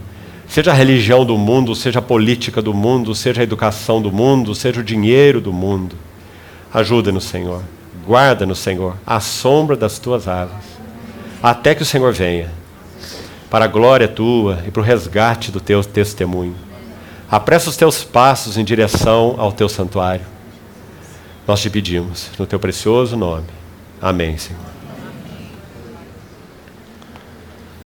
Seja 0.47 0.69
a 0.69 0.73
religião 0.75 1.25
do 1.25 1.35
mundo, 1.35 1.73
seja 1.73 1.97
a 1.97 2.01
política 2.01 2.61
do 2.61 2.75
mundo, 2.75 3.15
seja 3.15 3.41
a 3.41 3.43
educação 3.43 3.99
do 3.99 4.11
mundo, 4.11 4.53
seja 4.53 4.81
o 4.81 4.83
dinheiro 4.83 5.41
do 5.41 5.51
mundo. 5.51 5.95
Ajuda-nos, 6.71 7.23
Senhor. 7.23 7.63
Guarda-nos, 8.05 8.59
Senhor, 8.59 8.97
à 9.05 9.19
sombra 9.19 9.75
das 9.75 9.97
tuas 9.97 10.27
asas, 10.27 10.63
até 11.41 11.73
que 11.73 11.81
o 11.81 11.85
Senhor 11.85 12.13
venha, 12.13 12.51
para 13.49 13.65
a 13.65 13.67
glória 13.67 14.07
tua 14.07 14.59
e 14.67 14.69
para 14.69 14.81
o 14.81 14.85
resgate 14.85 15.51
do 15.51 15.59
teu 15.59 15.83
testemunho. 15.83 16.70
Apressa 17.31 17.69
os 17.69 17.77
teus 17.77 18.03
passos 18.03 18.57
em 18.57 18.65
direção 18.65 19.35
ao 19.37 19.53
teu 19.53 19.69
santuário. 19.69 20.25
Nós 21.47 21.61
te 21.61 21.69
pedimos, 21.69 22.29
no 22.37 22.45
teu 22.45 22.59
precioso 22.59 23.15
nome. 23.15 23.47
Amém, 24.01 24.37
Senhor. 24.37 24.70